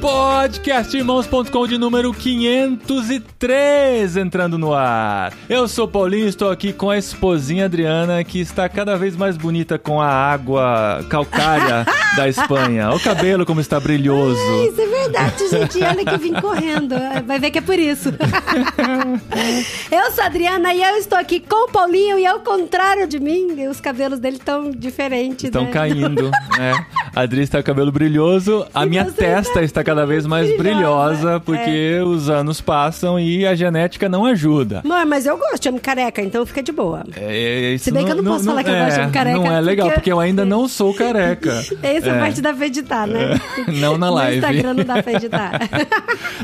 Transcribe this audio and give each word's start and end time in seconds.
Podcastirmãos.com 0.00 1.66
de 1.66 1.76
número 1.76 2.14
503 2.14 4.16
entrando 4.16 4.56
no 4.56 4.72
ar. 4.72 5.34
Eu 5.46 5.68
sou 5.68 5.86
Paulinho, 5.86 6.26
estou 6.26 6.50
aqui 6.50 6.72
com 6.72 6.88
a 6.88 6.96
esposinha 6.96 7.66
Adriana, 7.66 8.24
que 8.24 8.40
está 8.40 8.66
cada 8.66 8.96
vez 8.96 9.14
mais 9.14 9.36
bonita 9.36 9.78
com 9.78 10.00
a 10.00 10.08
água 10.08 11.04
calcária 11.10 11.84
da 12.16 12.26
Espanha. 12.26 12.92
O 12.92 13.00
cabelo 13.00 13.44
como 13.44 13.60
está 13.60 13.78
brilhoso. 13.78 14.40
É, 14.40 14.68
isso 14.68 14.80
é 14.80 14.86
verdade, 14.86 15.48
gente. 15.48 15.84
Olha 15.84 16.04
que 16.04 16.14
eu 16.14 16.18
vim 16.18 16.32
correndo. 16.32 16.94
Vai 17.26 17.38
ver 17.38 17.50
que 17.50 17.58
é 17.58 17.62
por 17.62 17.78
isso. 17.78 18.08
eu 19.92 20.12
sou 20.12 20.24
a 20.24 20.26
Adriana 20.26 20.72
e 20.72 20.82
eu 20.82 20.96
estou 20.96 21.18
aqui 21.18 21.40
com 21.40 21.68
o 21.68 21.70
Paulinho 21.70 22.18
e 22.18 22.26
ao 22.26 22.40
contrário 22.40 23.06
de 23.06 23.20
mim, 23.20 23.66
os 23.68 23.80
cabelos 23.80 24.18
dele 24.18 24.38
estão 24.38 24.70
diferentes. 24.70 25.44
Estão 25.44 25.64
né? 25.64 25.70
caindo, 25.70 26.30
né? 26.56 26.86
A 27.14 27.22
Adri 27.22 27.42
está 27.42 27.58
com 27.58 27.62
o 27.62 27.66
cabelo 27.66 27.92
brilhoso, 27.92 28.66
a 28.72 28.86
E 28.86 28.88
minha 28.88 29.04
testa 29.04 29.62
está 29.62 29.82
cada 29.90 30.06
vez 30.06 30.24
mais 30.26 30.56
brilhosa, 30.56 31.16
brilhosa, 31.38 31.40
porque 31.40 32.00
os 32.06 32.30
anos 32.30 32.60
passam 32.60 33.18
e 33.18 33.44
a 33.46 33.54
genética 33.54 34.08
não 34.08 34.24
ajuda. 34.24 34.82
Amor, 34.84 35.04
mas 35.06 35.26
eu 35.26 35.36
gosto 35.36 35.60
de 35.62 35.68
homem 35.68 35.80
careca, 35.80 36.22
então 36.22 36.46
fica 36.46 36.62
de 36.62 36.70
boa. 36.72 37.04
É, 37.16 37.72
isso 37.74 37.84
Se 37.86 37.90
bem 37.90 38.04
que 38.04 38.12
eu 38.12 38.16
não 38.16 38.24
posso 38.32 38.44
falar 38.44 38.62
que 38.62 38.70
eu 38.70 38.74
gosto 38.76 38.94
de 38.94 39.00
homem 39.00 39.10
careca, 39.10 39.38
Não 39.38 39.46
é 39.52 39.60
legal, 39.60 39.86
porque- 39.88 40.00
porque 40.00 40.12
eu 40.12 40.20
ainda 40.20 40.44
não 40.44 40.68
sou 40.68 40.94
careca. 40.94 41.50
Essa 41.82 42.10
É. 42.10 42.18
parte 42.20 42.40
dá 42.40 42.52
pra 42.52 42.66
editar, 42.66 43.06
né? 43.06 43.40
Não 43.80 43.98
na 43.98 44.10
live. 44.10 44.40
No 44.40 44.46
Instagram 44.46 44.74
não 44.74 44.84
dá 44.84 45.02
pra 45.02 45.12
editar. 45.14 45.60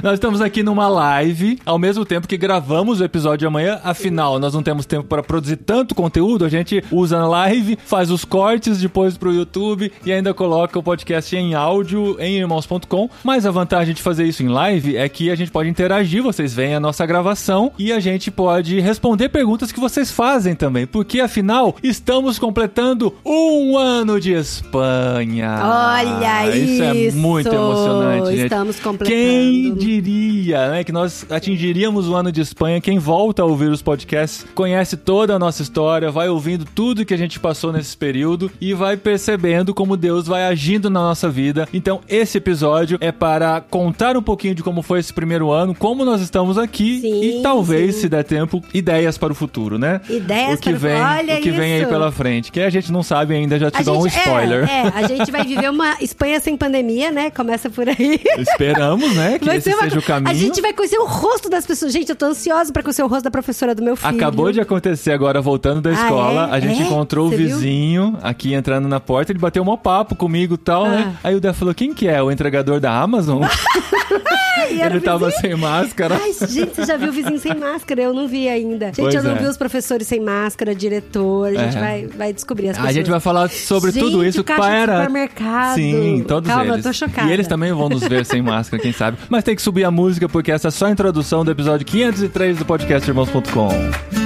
Nós 0.02 0.14
estamos 0.14 0.40
aqui 0.40 0.62
numa 0.62 0.88
live, 0.88 1.58
ao 1.64 1.78
mesmo 1.78 2.04
tempo 2.04 2.26
que 2.26 2.36
gravamos 2.36 3.00
o 3.00 3.04
episódio 3.04 3.38
de 3.38 3.46
amanhã. 3.46 3.80
Afinal, 3.84 4.38
nós 4.38 4.52
não 4.54 4.62
temos 4.62 4.86
tempo 4.86 5.04
para 5.04 5.22
produzir 5.22 5.56
tanto 5.56 5.94
conteúdo. 5.94 6.44
A 6.44 6.48
gente 6.48 6.82
usa 6.90 7.18
na 7.18 7.28
live, 7.28 7.78
faz 7.84 8.10
os 8.10 8.24
cortes 8.24 8.78
depois 8.80 9.16
pro 9.16 9.32
YouTube 9.32 9.92
e 10.04 10.12
ainda 10.12 10.34
coloca 10.34 10.78
o 10.78 10.82
podcast 10.82 11.34
em 11.36 11.54
áudio 11.54 12.16
em 12.18 12.38
irmãos.com. 12.38 13.08
Mas 13.24 13.35
a 13.44 13.50
vantagem 13.50 13.94
de 13.94 14.02
fazer 14.02 14.24
isso 14.24 14.42
em 14.42 14.48
live 14.48 14.96
é 14.96 15.08
que 15.08 15.30
a 15.30 15.34
gente 15.34 15.50
pode 15.50 15.68
interagir, 15.68 16.22
vocês 16.22 16.54
veem 16.54 16.74
a 16.74 16.80
nossa 16.80 17.04
gravação 17.04 17.72
e 17.78 17.92
a 17.92 18.00
gente 18.00 18.30
pode 18.30 18.80
responder 18.80 19.28
perguntas 19.28 19.70
que 19.70 19.80
vocês 19.80 20.10
fazem 20.10 20.54
também. 20.54 20.86
Porque 20.86 21.20
afinal, 21.20 21.76
estamos 21.82 22.38
completando 22.38 23.12
um 23.24 23.76
ano 23.76 24.20
de 24.20 24.32
Espanha. 24.32 25.58
Olha 25.62 26.56
isso! 26.56 26.82
é 26.82 26.96
isso! 26.96 27.18
muito 27.18 27.48
emocionante, 27.48 28.28
gente. 28.28 28.42
Estamos 28.44 28.80
completando. 28.80 29.10
Quem 29.10 29.74
diria, 29.74 30.70
né, 30.70 30.84
que 30.84 30.92
nós 30.92 31.26
atingiríamos 31.28 32.08
o 32.08 32.14
ano 32.14 32.30
de 32.30 32.40
Espanha? 32.40 32.80
Quem 32.80 32.98
volta 32.98 33.42
a 33.42 33.44
ouvir 33.44 33.68
os 33.70 33.82
podcasts 33.82 34.46
conhece 34.54 34.96
toda 34.96 35.34
a 35.34 35.38
nossa 35.38 35.62
história, 35.62 36.10
vai 36.10 36.28
ouvindo 36.28 36.64
tudo 36.64 37.04
que 37.04 37.14
a 37.14 37.18
gente 37.18 37.40
passou 37.40 37.72
nesse 37.72 37.96
período 37.96 38.50
e 38.60 38.72
vai 38.72 38.96
percebendo 38.96 39.74
como 39.74 39.96
Deus 39.96 40.26
vai 40.26 40.44
agindo 40.44 40.88
na 40.88 41.00
nossa 41.00 41.28
vida. 41.28 41.68
Então, 41.72 42.00
esse 42.08 42.38
episódio 42.38 42.96
é 43.00 43.10
para 43.10 43.25
contar 43.70 44.16
um 44.16 44.22
pouquinho 44.22 44.54
de 44.54 44.62
como 44.62 44.82
foi 44.82 45.00
esse 45.00 45.12
primeiro 45.12 45.50
ano, 45.50 45.74
como 45.74 46.04
nós 46.04 46.20
estamos 46.20 46.56
aqui 46.58 47.00
Sim, 47.00 47.22
e 47.38 47.42
talvez, 47.42 47.94
sim. 47.94 48.00
se 48.02 48.08
der 48.08 48.24
tempo, 48.24 48.62
ideias 48.72 49.16
para 49.18 49.32
o 49.32 49.34
futuro, 49.34 49.78
né? 49.78 50.00
Ideias 50.08 50.54
o 50.58 50.62
que 50.62 50.70
para 50.70 50.76
o- 50.76 50.80
vem, 50.80 51.00
Olha 51.02 51.34
o 51.36 51.40
que 51.40 51.50
vem 51.50 51.72
aí 51.74 51.80
isso. 51.80 51.88
pela 51.90 52.10
frente, 52.12 52.52
que 52.52 52.60
a 52.60 52.70
gente 52.70 52.90
não 52.92 53.02
sabe 53.02 53.34
ainda, 53.34 53.58
já 53.58 53.70
te 53.70 53.78
A 53.80 53.82
dou 53.82 53.98
um 54.00 54.08
gente- 54.08 54.18
spoiler. 54.18 54.68
É, 54.68 54.86
é, 54.86 54.92
a 54.94 55.06
gente 55.08 55.30
vai 55.30 55.44
viver 55.44 55.70
uma 55.70 55.96
Espanha 56.00 56.40
sem 56.40 56.56
pandemia, 56.56 57.10
né? 57.10 57.30
Começa 57.30 57.68
por 57.70 57.88
aí. 57.88 58.20
Esperamos, 58.38 59.14
né, 59.14 59.38
que 59.38 59.44
Vai 59.44 59.56
esse 59.58 59.72
uma 59.72 59.82
seja 59.84 59.98
o 59.98 60.02
caminho. 60.02 60.30
A 60.30 60.34
gente 60.34 60.60
vai 60.60 60.72
conhecer 60.72 60.98
o 60.98 61.06
rosto 61.06 61.48
das 61.48 61.66
pessoas. 61.66 61.92
Gente, 61.92 62.10
eu 62.10 62.16
tô 62.16 62.26
ansiosa 62.26 62.72
pra 62.72 62.82
conhecer 62.82 63.02
o 63.02 63.06
rosto 63.06 63.24
da 63.24 63.30
professora 63.30 63.74
do 63.74 63.82
meu 63.82 63.96
filho. 63.96 64.08
Acabou 64.14 64.52
de 64.52 64.60
acontecer 64.60 65.12
agora, 65.12 65.40
voltando 65.40 65.80
da 65.80 65.90
Ah, 65.90 65.92
escola. 65.94 66.48
é? 66.52 66.56
A 66.56 66.60
gente 66.60 66.82
É? 66.82 66.86
encontrou 66.86 67.28
Você 67.28 67.34
o 67.34 67.38
viu? 67.38 67.48
vizinho 67.48 68.18
aqui 68.22 68.54
entrando 68.54 68.88
na 68.88 69.00
porta. 69.00 69.32
Ele 69.32 69.38
bateu 69.38 69.62
um 69.62 69.76
papo 69.76 70.14
comigo 70.14 70.54
e 70.54 70.58
tal, 70.58 70.88
né? 70.88 71.12
Ah. 71.16 71.28
Aí 71.28 71.34
o 71.34 71.40
Dé 71.40 71.52
falou: 71.52 71.74
quem 71.74 71.92
que 71.92 72.06
é? 72.08 72.22
O 72.22 72.30
entregador 72.30 72.80
da 72.80 72.92
Amazon? 72.92 73.15
Era 74.80 74.94
ele 74.94 75.00
tava 75.00 75.26
vizinho. 75.26 75.40
sem 75.40 75.54
máscara. 75.56 76.18
Ai, 76.20 76.32
gente, 76.48 76.74
você 76.74 76.84
já 76.84 76.96
viu 76.96 77.08
o 77.10 77.12
vizinho 77.12 77.38
sem 77.38 77.54
máscara? 77.54 78.02
Eu 78.02 78.12
não 78.14 78.26
vi 78.26 78.48
ainda. 78.48 78.86
Gente, 78.86 79.00
Pois 79.00 79.14
eu 79.14 79.22
não 79.22 79.32
é. 79.32 79.34
vi 79.34 79.46
os 79.46 79.56
professores 79.56 80.06
sem 80.06 80.20
máscara, 80.20 80.74
diretor. 80.74 81.48
A 81.48 81.54
gente 81.54 81.76
É. 81.76 81.80
vai, 81.80 82.06
vai 82.06 82.32
descobrir 82.32 82.68
as 82.70 82.76
A 82.76 82.80
pessoas. 82.80 82.94
gente 82.94 83.10
vai 83.10 83.20
falar 83.20 83.48
sobre 83.50 83.90
Gente, 83.92 84.02
tudo 84.02 84.24
isso 84.24 84.42
para. 84.42 84.96
supermercado. 84.98 85.74
Sim, 85.76 86.24
todos 86.26 86.48
Calma, 86.48 86.64
eles. 86.74 86.76
eu 86.78 86.82
tô 86.82 86.92
chocada. 86.92 87.28
E 87.28 87.32
eles 87.32 87.46
também 87.46 87.72
vão 87.72 87.88
nos 87.88 88.02
ver 88.02 88.24
sem 88.26 88.42
máscara, 88.42 88.82
quem 88.82 88.92
sabe. 88.92 89.18
Mas 89.28 89.44
tem 89.44 89.54
que 89.54 89.62
subir 89.62 89.84
a 89.84 89.90
música 89.90 90.28
porque 90.28 90.50
essa 90.50 90.68
é 90.68 90.70
só 90.70 90.86
a 90.86 90.90
introdução 90.90 91.44
do 91.44 91.50
episódio 91.50 91.86
503 91.86 92.58
do 92.58 92.64
podcast 92.64 93.08
Irmãos.com. 93.08 94.25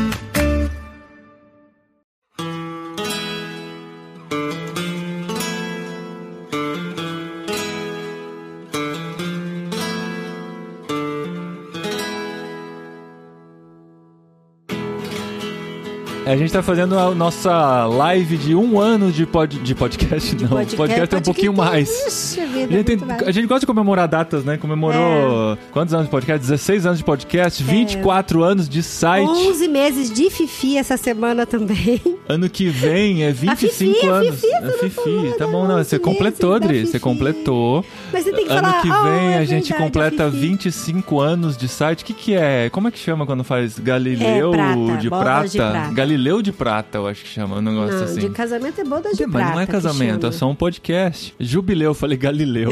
gente 16.40 16.52
tá 16.52 16.62
fazendo 16.62 16.98
a 16.98 17.14
nossa 17.14 17.84
live 17.86 18.36
de 18.38 18.54
um 18.54 18.80
ano 18.80 19.12
de, 19.12 19.26
pod... 19.26 19.58
de 19.58 19.74
podcast, 19.74 20.34
não. 20.40 20.48
Podcast, 20.48 20.76
podcast 20.76 21.14
é 21.14 21.18
um 21.18 21.22
pouquinho 21.22 21.52
mais. 21.52 21.88
Ixi, 22.06 22.40
A 22.40 22.46
vida, 22.46 22.72
gente, 22.72 22.84
tem- 22.84 22.98
a 23.26 23.30
gente 23.30 23.46
gosta 23.46 23.60
de 23.60 23.66
comemorar 23.66 24.08
datas, 24.08 24.42
né? 24.44 24.56
Comemorou 24.56 25.58
quantos 25.70 25.92
anos 25.92 26.06
de 26.06 26.10
podcast? 26.10 26.40
16 26.40 26.86
anos 26.86 26.98
de 26.98 27.04
podcast, 27.04 27.62
24 27.62 28.42
anos 28.42 28.68
de 28.68 28.82
site. 28.82 29.28
11 29.28 29.68
meses 29.68 30.10
de 30.10 30.30
Fifi 30.30 30.78
essa 30.78 30.96
semana 30.96 31.44
também. 31.44 32.00
Ano 32.28 32.48
que 32.48 32.68
vem 32.68 33.24
é 33.24 33.32
25 33.32 33.56
Fifi, 33.94 34.06
a 34.08 34.12
anos. 34.12 34.40
Fifi, 34.40 34.54
A 34.54 34.60
você 34.60 34.66
não 34.66 34.78
Fifi, 34.78 34.94
falou, 34.94 35.32
tá 35.32 35.46
né? 35.46 35.52
bom, 35.52 35.66
não. 35.66 35.74
11 35.78 35.88
Você 35.88 35.98
completou, 35.98 36.50
meses 36.50 36.60
da 36.62 36.66
Dri. 36.68 36.80
Você 36.80 36.86
Fifi. 36.92 37.00
completou. 37.00 37.84
Mas 38.12 38.24
você 38.24 38.32
tem 38.32 38.46
que 38.46 38.52
ano 38.52 38.62
falar. 38.68 38.82
que 38.82 38.90
"Oh, 38.90 39.02
vem 39.04 39.32
é 39.32 39.38
a 39.38 39.44
gente 39.44 39.68
verdade, 39.68 39.82
completa 39.82 40.26
a 40.26 40.30
Fifi." 40.30 40.40
25 40.46 41.20
anos 41.20 41.56
de 41.56 41.68
site. 41.68 42.02
O 42.02 42.06
que, 42.06 42.14
que 42.14 42.34
é? 42.34 42.70
Como 42.70 42.88
é 42.88 42.90
que 42.90 42.98
chama 42.98 43.26
quando 43.26 43.42
faz 43.44 43.78
Galileu 43.78 44.54
É, 44.54 44.56
prata, 44.56 44.96
de, 44.98 45.08
prata? 45.10 45.48
de 45.48 45.56
prata. 45.58 45.92
Galileu 45.92 46.29
de 46.40 46.52
prata, 46.52 46.98
eu 46.98 47.06
acho 47.08 47.22
que 47.24 47.28
chama. 47.28 47.56
Um 47.56 47.60
negócio 47.62 47.96
Não, 47.96 48.04
assim. 48.04 48.20
de 48.20 48.30
casamento 48.30 48.80
é 48.80 48.84
boda 48.84 49.10
de 49.12 49.26
Mas 49.26 49.32
prata. 49.32 49.52
não 49.54 49.60
é 49.60 49.66
casamento, 49.66 50.26
é 50.26 50.32
só 50.32 50.48
um 50.48 50.54
podcast. 50.54 51.34
Jubileu, 51.40 51.90
eu 51.90 51.94
falei 51.94 52.16
Galileu. 52.16 52.70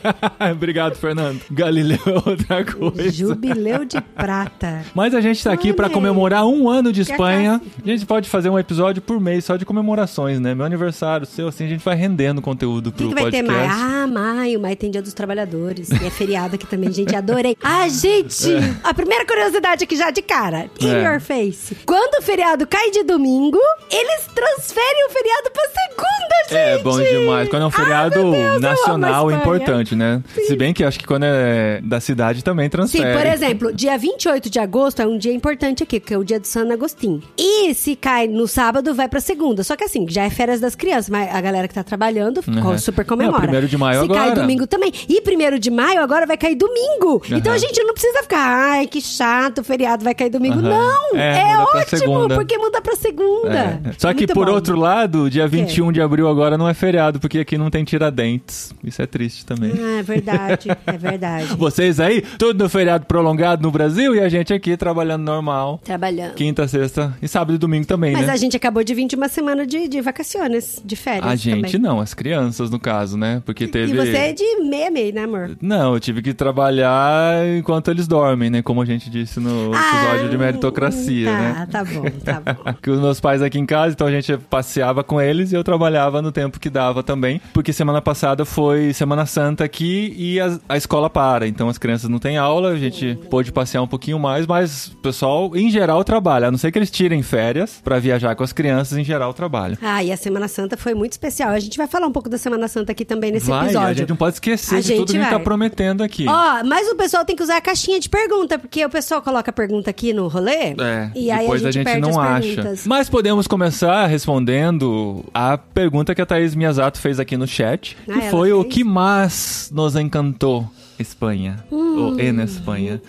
Obrigado, 0.52 0.96
Fernando. 0.96 1.40
Galileu 1.50 1.98
é 2.06 2.28
outra 2.30 2.64
coisa. 2.64 3.10
Jubileu 3.10 3.84
de 3.84 4.00
prata. 4.00 4.84
Mas 4.94 5.14
a 5.14 5.20
gente 5.20 5.42
tá 5.42 5.52
aqui 5.52 5.74
aí. 5.76 5.88
comemorar 5.90 6.46
um 6.46 6.68
ano 6.68 6.92
de 6.92 7.04
Que 7.04 7.12
Espanha. 7.12 7.60
A 7.82 7.88
gente 7.88 8.04
pode 8.06 8.28
fazer 8.28 8.50
um 8.50 8.58
episódio 8.58 9.00
por 9.00 9.20
mês 9.20 9.44
só 9.44 9.56
de 9.56 9.64
comemorações, 9.64 10.38
né? 10.40 10.54
Meu 10.54 10.66
aniversário, 10.66 11.26
seu, 11.26 11.48
assim, 11.48 11.64
a 11.64 11.68
gente 11.68 11.84
vai 11.84 11.96
rendendo 11.96 12.42
conteúdo 12.42 12.88
O 12.88 12.92
que, 12.92 13.04
pro 13.04 13.14
que 13.14 13.22
vai 13.22 13.30
ter 13.30 13.42
podcast. 13.44 13.74
mais? 13.74 13.82
Ah, 13.82 14.06
maio. 14.06 14.60
Maio 14.60 14.76
tem 14.76 14.90
Dia 14.90 15.02
dos 15.02 15.14
Trabalhadores. 15.14 15.88
E 15.90 16.06
é 16.06 16.10
feriado 16.10 16.54
aqui 16.56 16.66
também, 16.66 16.92
gente. 16.92 17.14
Adorei. 17.14 17.56
Ah, 17.62 17.88
gente! 17.88 18.48
A 18.82 18.92
primeira 18.94 19.24
curiosidade 19.26 19.84
aqui 19.84 19.96
já 19.96 20.10
de 20.10 20.22
cara. 20.22 20.70
In 20.80 20.88
É. 20.88 21.04
your 21.12 21.20
face. 21.20 21.76
Quando 21.86 22.20
o 22.20 22.22
feriado 22.22 22.66
cai 22.66 22.90
de 22.90 22.97
domingo, 23.04 23.58
eles 23.90 24.26
transferem 24.34 25.06
o 25.06 25.10
feriado 25.10 25.50
pra 25.52 25.62
segunda, 25.68 26.48
gente! 26.48 26.58
É 26.58 26.78
bom 26.82 26.98
demais. 27.00 27.48
Quando 27.48 27.62
é 27.62 27.66
um 27.66 27.70
feriado 27.70 28.14
Ai, 28.18 28.24
meu 28.24 28.32
Deus, 28.32 28.60
nacional, 28.60 29.30
importante, 29.30 29.94
né? 29.94 30.22
Se 30.46 30.56
bem 30.56 30.72
que 30.72 30.82
acho 30.84 30.98
que 30.98 31.06
quando 31.06 31.24
é 31.24 31.80
da 31.82 32.00
cidade 32.00 32.42
também 32.42 32.66
Sim, 32.66 32.70
transfere. 32.70 33.16
por 33.16 33.26
exemplo, 33.26 33.72
dia 33.72 33.96
28 33.98 34.50
de 34.50 34.58
agosto 34.58 35.00
é 35.02 35.06
um 35.06 35.18
dia 35.18 35.32
importante 35.32 35.82
aqui, 35.82 36.00
que 36.00 36.12
é 36.14 36.18
o 36.18 36.24
dia 36.24 36.40
do 36.40 36.46
San 36.46 36.72
Agostinho. 36.72 37.22
E 37.36 37.74
se 37.74 37.94
cai 37.96 38.26
no 38.26 38.46
sábado, 38.48 38.94
vai 38.94 39.08
pra 39.08 39.20
segunda. 39.20 39.62
Só 39.62 39.76
que 39.76 39.84
assim, 39.84 40.06
já 40.08 40.24
é 40.24 40.30
férias 40.30 40.60
das 40.60 40.74
crianças, 40.74 41.08
mas 41.10 41.34
a 41.34 41.40
galera 41.40 41.68
que 41.68 41.74
tá 41.74 41.82
trabalhando 41.84 42.40
Uhum. 42.46 42.78
super 42.78 43.04
comemora. 43.04 43.40
primeiro 43.42 43.66
de 43.68 43.76
maio 43.76 44.02
se 44.02 44.08
cai 44.08 44.16
agora. 44.30 44.40
domingo 44.40 44.66
também. 44.66 44.92
E 45.08 45.20
primeiro 45.20 45.58
de 45.58 45.70
maio 45.70 46.00
agora 46.00 46.26
vai 46.26 46.36
cair 46.36 46.54
domingo. 46.56 47.22
Então 47.30 47.52
a 47.52 47.56
Uhum. 47.56 47.60
gente 47.60 47.82
não 47.82 47.92
precisa 47.94 48.22
ficar, 48.22 48.38
ai, 48.72 48.86
que 48.86 49.00
chato, 49.00 49.58
o 49.60 49.64
feriado 49.64 50.02
vai 50.04 50.14
cair 50.14 50.30
domingo. 50.30 50.56
Uhum. 50.56 50.62
Não! 50.68 51.16
É, 51.16 51.38
É, 51.52 51.58
ótimo, 51.58 52.28
porque 52.28 52.56
muda 52.58 52.77
pra 52.80 52.96
segunda. 52.96 53.80
É. 53.84 53.92
Só 53.98 54.12
que, 54.12 54.20
Muito 54.20 54.34
por 54.34 54.46
bom. 54.46 54.52
outro 54.52 54.76
lado, 54.78 55.30
dia 55.30 55.46
21 55.46 55.92
de 55.92 56.00
abril 56.00 56.28
agora 56.28 56.56
não 56.58 56.68
é 56.68 56.74
feriado, 56.74 57.20
porque 57.20 57.38
aqui 57.38 57.56
não 57.58 57.70
tem 57.70 57.84
tiradentes. 57.84 58.72
Isso 58.82 59.00
é 59.02 59.06
triste 59.06 59.44
também. 59.44 59.72
Ah, 59.78 59.98
é 59.98 60.02
verdade, 60.02 60.68
é 60.86 60.98
verdade. 60.98 61.46
Vocês 61.56 62.00
aí, 62.00 62.22
tudo 62.38 62.64
no 62.64 62.68
feriado 62.68 63.06
prolongado 63.06 63.62
no 63.62 63.70
Brasil 63.70 64.14
e 64.14 64.20
a 64.20 64.28
gente 64.28 64.52
aqui 64.52 64.76
trabalhando 64.76 65.22
normal. 65.22 65.80
Trabalhando. 65.84 66.34
Quinta, 66.34 66.66
sexta 66.68 67.16
e 67.22 67.28
sábado 67.28 67.54
e 67.54 67.58
domingo 67.58 67.86
também, 67.86 68.12
Mas 68.12 68.26
né? 68.26 68.32
a 68.32 68.36
gente 68.36 68.56
acabou 68.56 68.82
de 68.84 68.94
vir 68.94 69.06
de 69.06 69.16
uma 69.16 69.28
semana 69.28 69.66
de, 69.66 69.88
de 69.88 70.00
vacaciones, 70.00 70.80
de 70.84 70.96
férias. 70.96 71.26
A 71.26 71.36
gente 71.36 71.72
também. 71.72 71.80
não, 71.80 72.00
as 72.00 72.14
crianças 72.14 72.70
no 72.70 72.78
caso, 72.78 73.16
né? 73.16 73.42
Porque 73.44 73.66
teve. 73.66 73.92
E 73.92 73.96
você 73.96 74.16
é 74.16 74.32
de 74.32 74.44
meia 74.62 74.90
meia, 74.90 75.12
né, 75.12 75.24
amor? 75.24 75.56
Não, 75.60 75.94
eu 75.94 76.00
tive 76.00 76.22
que 76.22 76.32
trabalhar 76.34 77.46
enquanto 77.56 77.90
eles 77.90 78.06
dormem, 78.06 78.50
né? 78.50 78.62
Como 78.62 78.82
a 78.82 78.84
gente 78.84 79.08
disse 79.10 79.40
no 79.40 79.72
episódio 79.74 80.28
de 80.30 80.38
meritocracia, 80.38 81.30
tá, 81.30 81.38
né? 81.38 81.68
Tá 81.70 81.84
bom, 81.84 82.04
tá 82.24 82.40
bom. 82.40 82.62
que 82.80 82.90
os 82.90 83.00
meus 83.00 83.20
pais 83.20 83.42
aqui 83.42 83.58
em 83.58 83.66
casa, 83.66 83.94
então 83.94 84.06
a 84.06 84.10
gente 84.10 84.36
passeava 84.50 85.02
com 85.04 85.20
eles 85.20 85.52
e 85.52 85.54
eu 85.54 85.64
trabalhava 85.64 86.20
no 86.22 86.32
tempo 86.32 86.58
que 86.60 86.70
dava 86.70 87.02
também, 87.02 87.40
porque 87.52 87.72
semana 87.72 88.00
passada 88.00 88.44
foi 88.44 88.92
Semana 88.92 89.26
Santa 89.26 89.64
aqui 89.64 90.14
e 90.16 90.40
a, 90.40 90.58
a 90.68 90.76
escola 90.76 91.08
para, 91.10 91.46
então 91.46 91.68
as 91.68 91.78
crianças 91.78 92.08
não 92.08 92.18
têm 92.18 92.36
aula, 92.36 92.70
a 92.70 92.76
gente 92.76 93.18
pôde 93.30 93.52
passear 93.52 93.82
um 93.82 93.86
pouquinho 93.86 94.18
mais, 94.18 94.46
mas 94.46 94.88
o 94.88 94.96
pessoal 94.96 95.54
em 95.56 95.70
geral 95.70 96.02
trabalha, 96.04 96.48
a 96.48 96.50
não 96.50 96.58
ser 96.58 96.70
que 96.72 96.78
eles 96.78 96.90
tirem 96.90 97.22
férias 97.22 97.80
pra 97.82 97.98
viajar 97.98 98.34
com 98.34 98.42
as 98.44 98.52
crianças, 98.52 98.98
em 98.98 99.04
geral 99.04 99.32
trabalham. 99.32 99.76
Ah, 99.82 100.02
e 100.02 100.12
a 100.12 100.16
Semana 100.16 100.48
Santa 100.48 100.76
foi 100.76 100.94
muito 100.94 101.12
especial. 101.12 101.50
A 101.50 101.58
gente 101.60 101.76
vai 101.76 101.86
falar 101.86 102.06
um 102.06 102.12
pouco 102.12 102.28
da 102.28 102.38
Semana 102.38 102.68
Santa 102.68 102.92
aqui 102.92 103.04
também 103.04 103.30
nesse 103.30 103.46
Vai, 103.46 103.60
a 103.60 103.64
episódio. 103.64 103.94
gente 103.98 104.08
não 104.08 104.16
pode 104.16 104.34
esquecer 104.34 104.76
A 104.76 104.80
de 104.80 104.88
tudo 104.88 104.98
gente 104.98 105.12
que 105.12 105.16
a 105.18 105.22
gente 105.22 105.30
tá 105.30 105.40
prometendo 105.40 106.02
aqui. 106.02 106.26
Ó, 106.28 106.64
mas 106.64 106.88
o 106.88 106.96
pessoal 106.96 107.24
tem 107.24 107.36
que 107.36 107.42
usar 107.42 107.56
a 107.56 107.60
caixinha 107.60 107.98
de 108.00 108.08
pergunta, 108.08 108.58
porque 108.58 108.84
o 108.84 108.90
pessoal 108.90 109.22
coloca 109.22 109.50
a 109.50 109.52
pergunta 109.52 109.90
aqui 109.90 110.12
no 110.12 110.28
rolê. 110.28 110.74
É, 110.78 111.10
e 111.14 111.30
aí 111.30 111.50
a 111.50 111.70
gente, 111.70 111.84
perde 111.84 112.00
não 112.00 112.10
as 112.10 112.16
acha. 112.16 112.40
perguntas. 112.40 112.57
Mas 112.86 113.08
podemos 113.08 113.46
começar 113.46 114.06
respondendo 114.06 115.24
a 115.32 115.56
pergunta 115.58 116.14
que 116.14 116.22
a 116.22 116.26
Thaís 116.26 116.54
Miyazato 116.54 116.98
fez 116.98 117.18
aqui 117.20 117.36
no 117.36 117.46
chat, 117.46 117.96
Ah, 118.08 118.12
que 118.14 118.30
foi 118.30 118.52
o 118.52 118.62
fez? 118.62 118.74
que 118.74 118.84
mais 118.84 119.70
nos 119.74 119.94
encantou 119.96 120.68
Espanha, 120.98 121.56
Hum. 121.70 121.96
ou 122.14 122.20
em 122.20 122.40
Espanha. 122.42 123.00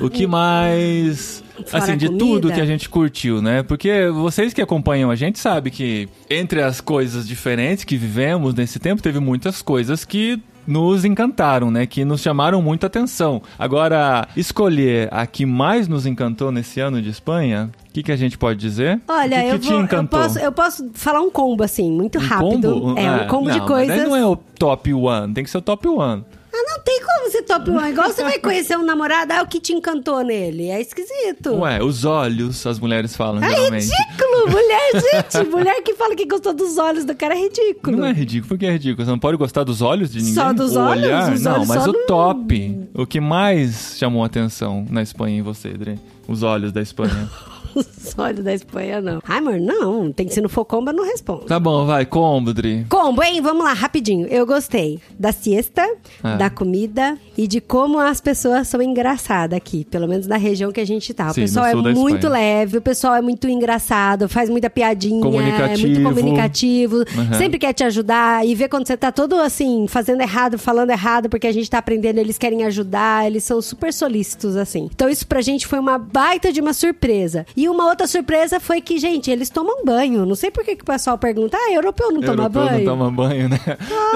O 0.00 0.10
que 0.10 0.26
mais 0.26 1.42
Fora 1.66 1.82
assim 1.84 1.96
de 1.96 2.08
tudo 2.10 2.52
que 2.52 2.60
a 2.60 2.66
gente 2.66 2.88
curtiu, 2.88 3.40
né? 3.42 3.62
Porque 3.62 4.08
vocês 4.10 4.52
que 4.52 4.60
acompanham 4.62 5.10
a 5.10 5.16
gente 5.16 5.38
sabe 5.38 5.70
que 5.70 6.08
entre 6.30 6.62
as 6.62 6.80
coisas 6.80 7.26
diferentes 7.26 7.84
que 7.84 7.96
vivemos 7.96 8.54
nesse 8.54 8.78
tempo, 8.78 9.02
teve 9.02 9.18
muitas 9.18 9.62
coisas 9.62 10.04
que 10.04 10.40
nos 10.68 11.04
encantaram, 11.04 11.70
né? 11.70 11.86
Que 11.86 12.04
nos 12.04 12.20
chamaram 12.20 12.60
muita 12.60 12.86
atenção. 12.86 13.40
Agora, 13.58 14.28
escolher 14.36 15.08
a 15.10 15.26
que 15.26 15.46
mais 15.46 15.88
nos 15.88 16.04
encantou 16.06 16.52
nesse 16.52 16.78
ano 16.78 17.00
de 17.00 17.08
Espanha, 17.08 17.70
o 17.88 17.92
que, 17.92 18.02
que 18.02 18.12
a 18.12 18.16
gente 18.16 18.36
pode 18.36 18.60
dizer? 18.60 19.00
Olha, 19.08 19.40
que, 19.42 19.48
eu, 19.48 19.52
que 19.54 19.58
te 19.60 19.72
vou, 19.72 19.80
eu, 19.90 20.04
posso, 20.06 20.38
eu 20.38 20.52
posso 20.52 20.90
falar 20.92 21.20
um 21.20 21.30
combo, 21.30 21.64
assim, 21.64 21.90
muito 21.90 22.18
Um 22.18 22.22
rápido. 22.22 22.72
combo? 22.72 22.98
É, 23.00 23.10
um 23.10 23.14
Ah, 23.16 23.24
combo 23.26 23.50
de 23.50 23.58
não, 23.58 23.66
mas 23.66 23.86
coisas. 23.88 24.08
não 24.08 24.14
é 24.14 24.26
o 24.26 24.36
top 24.36 24.92
one, 24.92 25.32
tem 25.34 25.42
que 25.42 25.50
ser 25.50 25.58
o 25.58 25.62
top 25.62 25.88
one. 25.88 26.24
Ah, 26.60 26.74
não 26.76 26.82
tem 26.82 27.00
como 27.04 27.30
ser 27.30 27.42
top 27.42 27.70
one. 27.70 27.90
Igual 27.90 28.08
você 28.12 28.22
vai 28.22 28.38
conhecer 28.38 28.76
um 28.76 28.84
namorado, 28.84 29.32
ah, 29.32 29.42
o 29.42 29.46
que 29.46 29.60
te 29.60 29.72
encantou 29.72 30.22
nele? 30.24 30.68
É 30.68 30.80
esquisito. 30.80 31.54
Ué, 31.54 31.82
os 31.82 32.04
olhos, 32.04 32.66
as 32.66 32.78
mulheres 32.78 33.14
falam 33.16 33.42
é 33.44 33.48
geralmente. 33.48 33.84
ridículo! 33.86 34.50
Mulher, 34.50 34.90
gente, 35.32 35.48
mulher 35.48 35.82
que 35.82 35.94
fala 35.94 36.16
que 36.16 36.24
gostou 36.26 36.52
dos 36.54 36.78
olhos 36.78 37.04
do 37.04 37.14
cara 37.14 37.34
é 37.34 37.42
ridículo. 37.42 37.96
Não 37.96 38.06
é 38.06 38.12
ridículo, 38.12 38.48
por 38.48 38.58
que 38.58 38.66
é 38.66 38.72
ridículo? 38.72 39.04
Você 39.04 39.10
não 39.10 39.18
pode 39.18 39.36
gostar 39.36 39.62
dos 39.64 39.82
olhos 39.82 40.10
de 40.10 40.18
ninguém? 40.18 40.34
Só 40.34 40.52
dos 40.52 40.74
o 40.74 40.80
olhos? 40.80 41.04
olhar? 41.04 41.32
Os 41.32 41.42
não, 41.42 41.52
olhos 41.54 41.68
mas 41.68 41.86
o 41.86 41.92
não- 41.92 42.06
top, 42.06 42.80
o 42.94 43.06
que 43.06 43.20
mais 43.20 43.94
chamou 43.98 44.22
a 44.22 44.26
atenção 44.26 44.84
na 44.90 45.02
Espanha 45.02 45.38
em 45.38 45.42
você, 45.42 45.70
Dre? 45.70 45.98
Os 46.26 46.42
olhos 46.42 46.72
da 46.72 46.80
Espanha. 46.82 47.28
Os 47.78 48.18
olhos 48.18 48.44
da 48.44 48.52
Espanha, 48.54 49.00
não. 49.00 49.20
Ai, 49.26 49.38
amor, 49.38 49.60
não. 49.60 50.10
Tem 50.12 50.26
que 50.26 50.34
ser 50.34 50.40
no 50.40 50.48
Focomba, 50.48 50.92
não 50.92 51.04
respondo. 51.04 51.44
tá 51.44 51.58
bom, 51.60 51.84
vai, 51.86 52.04
combo, 52.06 52.52
Dri. 52.52 52.86
Combo, 52.88 53.22
hein? 53.22 53.40
Vamos 53.40 53.64
lá, 53.64 53.72
rapidinho. 53.72 54.26
Eu 54.26 54.46
gostei 54.46 55.00
da 55.18 55.32
siesta, 55.32 55.86
Ah. 56.22 56.36
da 56.36 56.50
comida 56.50 57.16
e 57.36 57.46
de 57.46 57.60
como 57.60 57.98
as 57.98 58.20
pessoas 58.20 58.68
são 58.68 58.80
engraçadas 58.82 59.56
aqui, 59.56 59.84
pelo 59.84 60.08
menos 60.08 60.26
na 60.26 60.36
região 60.36 60.72
que 60.72 60.80
a 60.80 60.86
gente 60.86 61.12
tá. 61.14 61.30
O 61.30 61.34
Sim, 61.34 61.42
pessoal 61.42 61.66
é 61.66 61.74
muito 61.74 62.28
leve, 62.28 62.78
o 62.78 62.82
pessoal 62.82 63.14
é 63.14 63.20
muito 63.20 63.48
engraçado, 63.48 64.28
faz 64.28 64.48
muita 64.50 64.68
piadinha, 64.70 65.20
é 65.20 65.22
Comunicativo. 65.22 65.88
muito 65.88 66.02
comunicativo, 66.02 66.96
Uhum. 66.98 67.34
sempre 67.38 67.58
quer 67.58 67.72
te 67.72 67.84
ajudar 67.84 68.46
e 68.46 68.54
ver 68.54 68.68
quando 68.68 68.86
você 68.86 68.96
tá 68.96 69.12
todo 69.12 69.34
assim, 69.36 69.86
fazendo 69.88 70.20
errado, 70.20 70.58
falando 70.58 70.90
errado, 70.90 71.28
porque 71.28 71.46
a 71.46 71.52
gente 71.52 71.70
tá 71.70 71.78
aprendendo, 71.78 72.18
eles 72.18 72.38
querem 72.38 72.64
ajudar, 72.64 73.26
eles 73.26 73.44
são 73.44 73.60
super 73.62 73.92
solícitos, 73.92 74.56
assim. 74.56 74.88
Então 74.94 75.08
isso 75.08 75.26
pra 75.26 75.40
gente 75.40 75.66
foi 75.66 75.78
uma 75.78 75.98
baita 75.98 76.52
de 76.52 76.60
uma 76.60 76.72
surpresa. 76.72 77.46
E 77.56 77.67
uma 77.68 77.86
outra 77.86 78.06
surpresa 78.06 78.58
foi 78.60 78.80
que, 78.80 78.98
gente, 78.98 79.30
eles 79.30 79.48
tomam 79.50 79.84
banho. 79.84 80.24
Não 80.26 80.34
sei 80.34 80.50
por 80.50 80.64
que, 80.64 80.76
que 80.76 80.82
o 80.82 80.86
pessoal 80.86 81.16
pergunta, 81.18 81.56
ah, 81.56 81.72
europeu 81.72 82.10
não 82.12 82.20
toma 82.20 82.42
europeu 82.44 82.62
banho? 82.64 82.78
não 82.78 82.84
toma 82.84 83.10
banho, 83.10 83.48
né? 83.48 83.60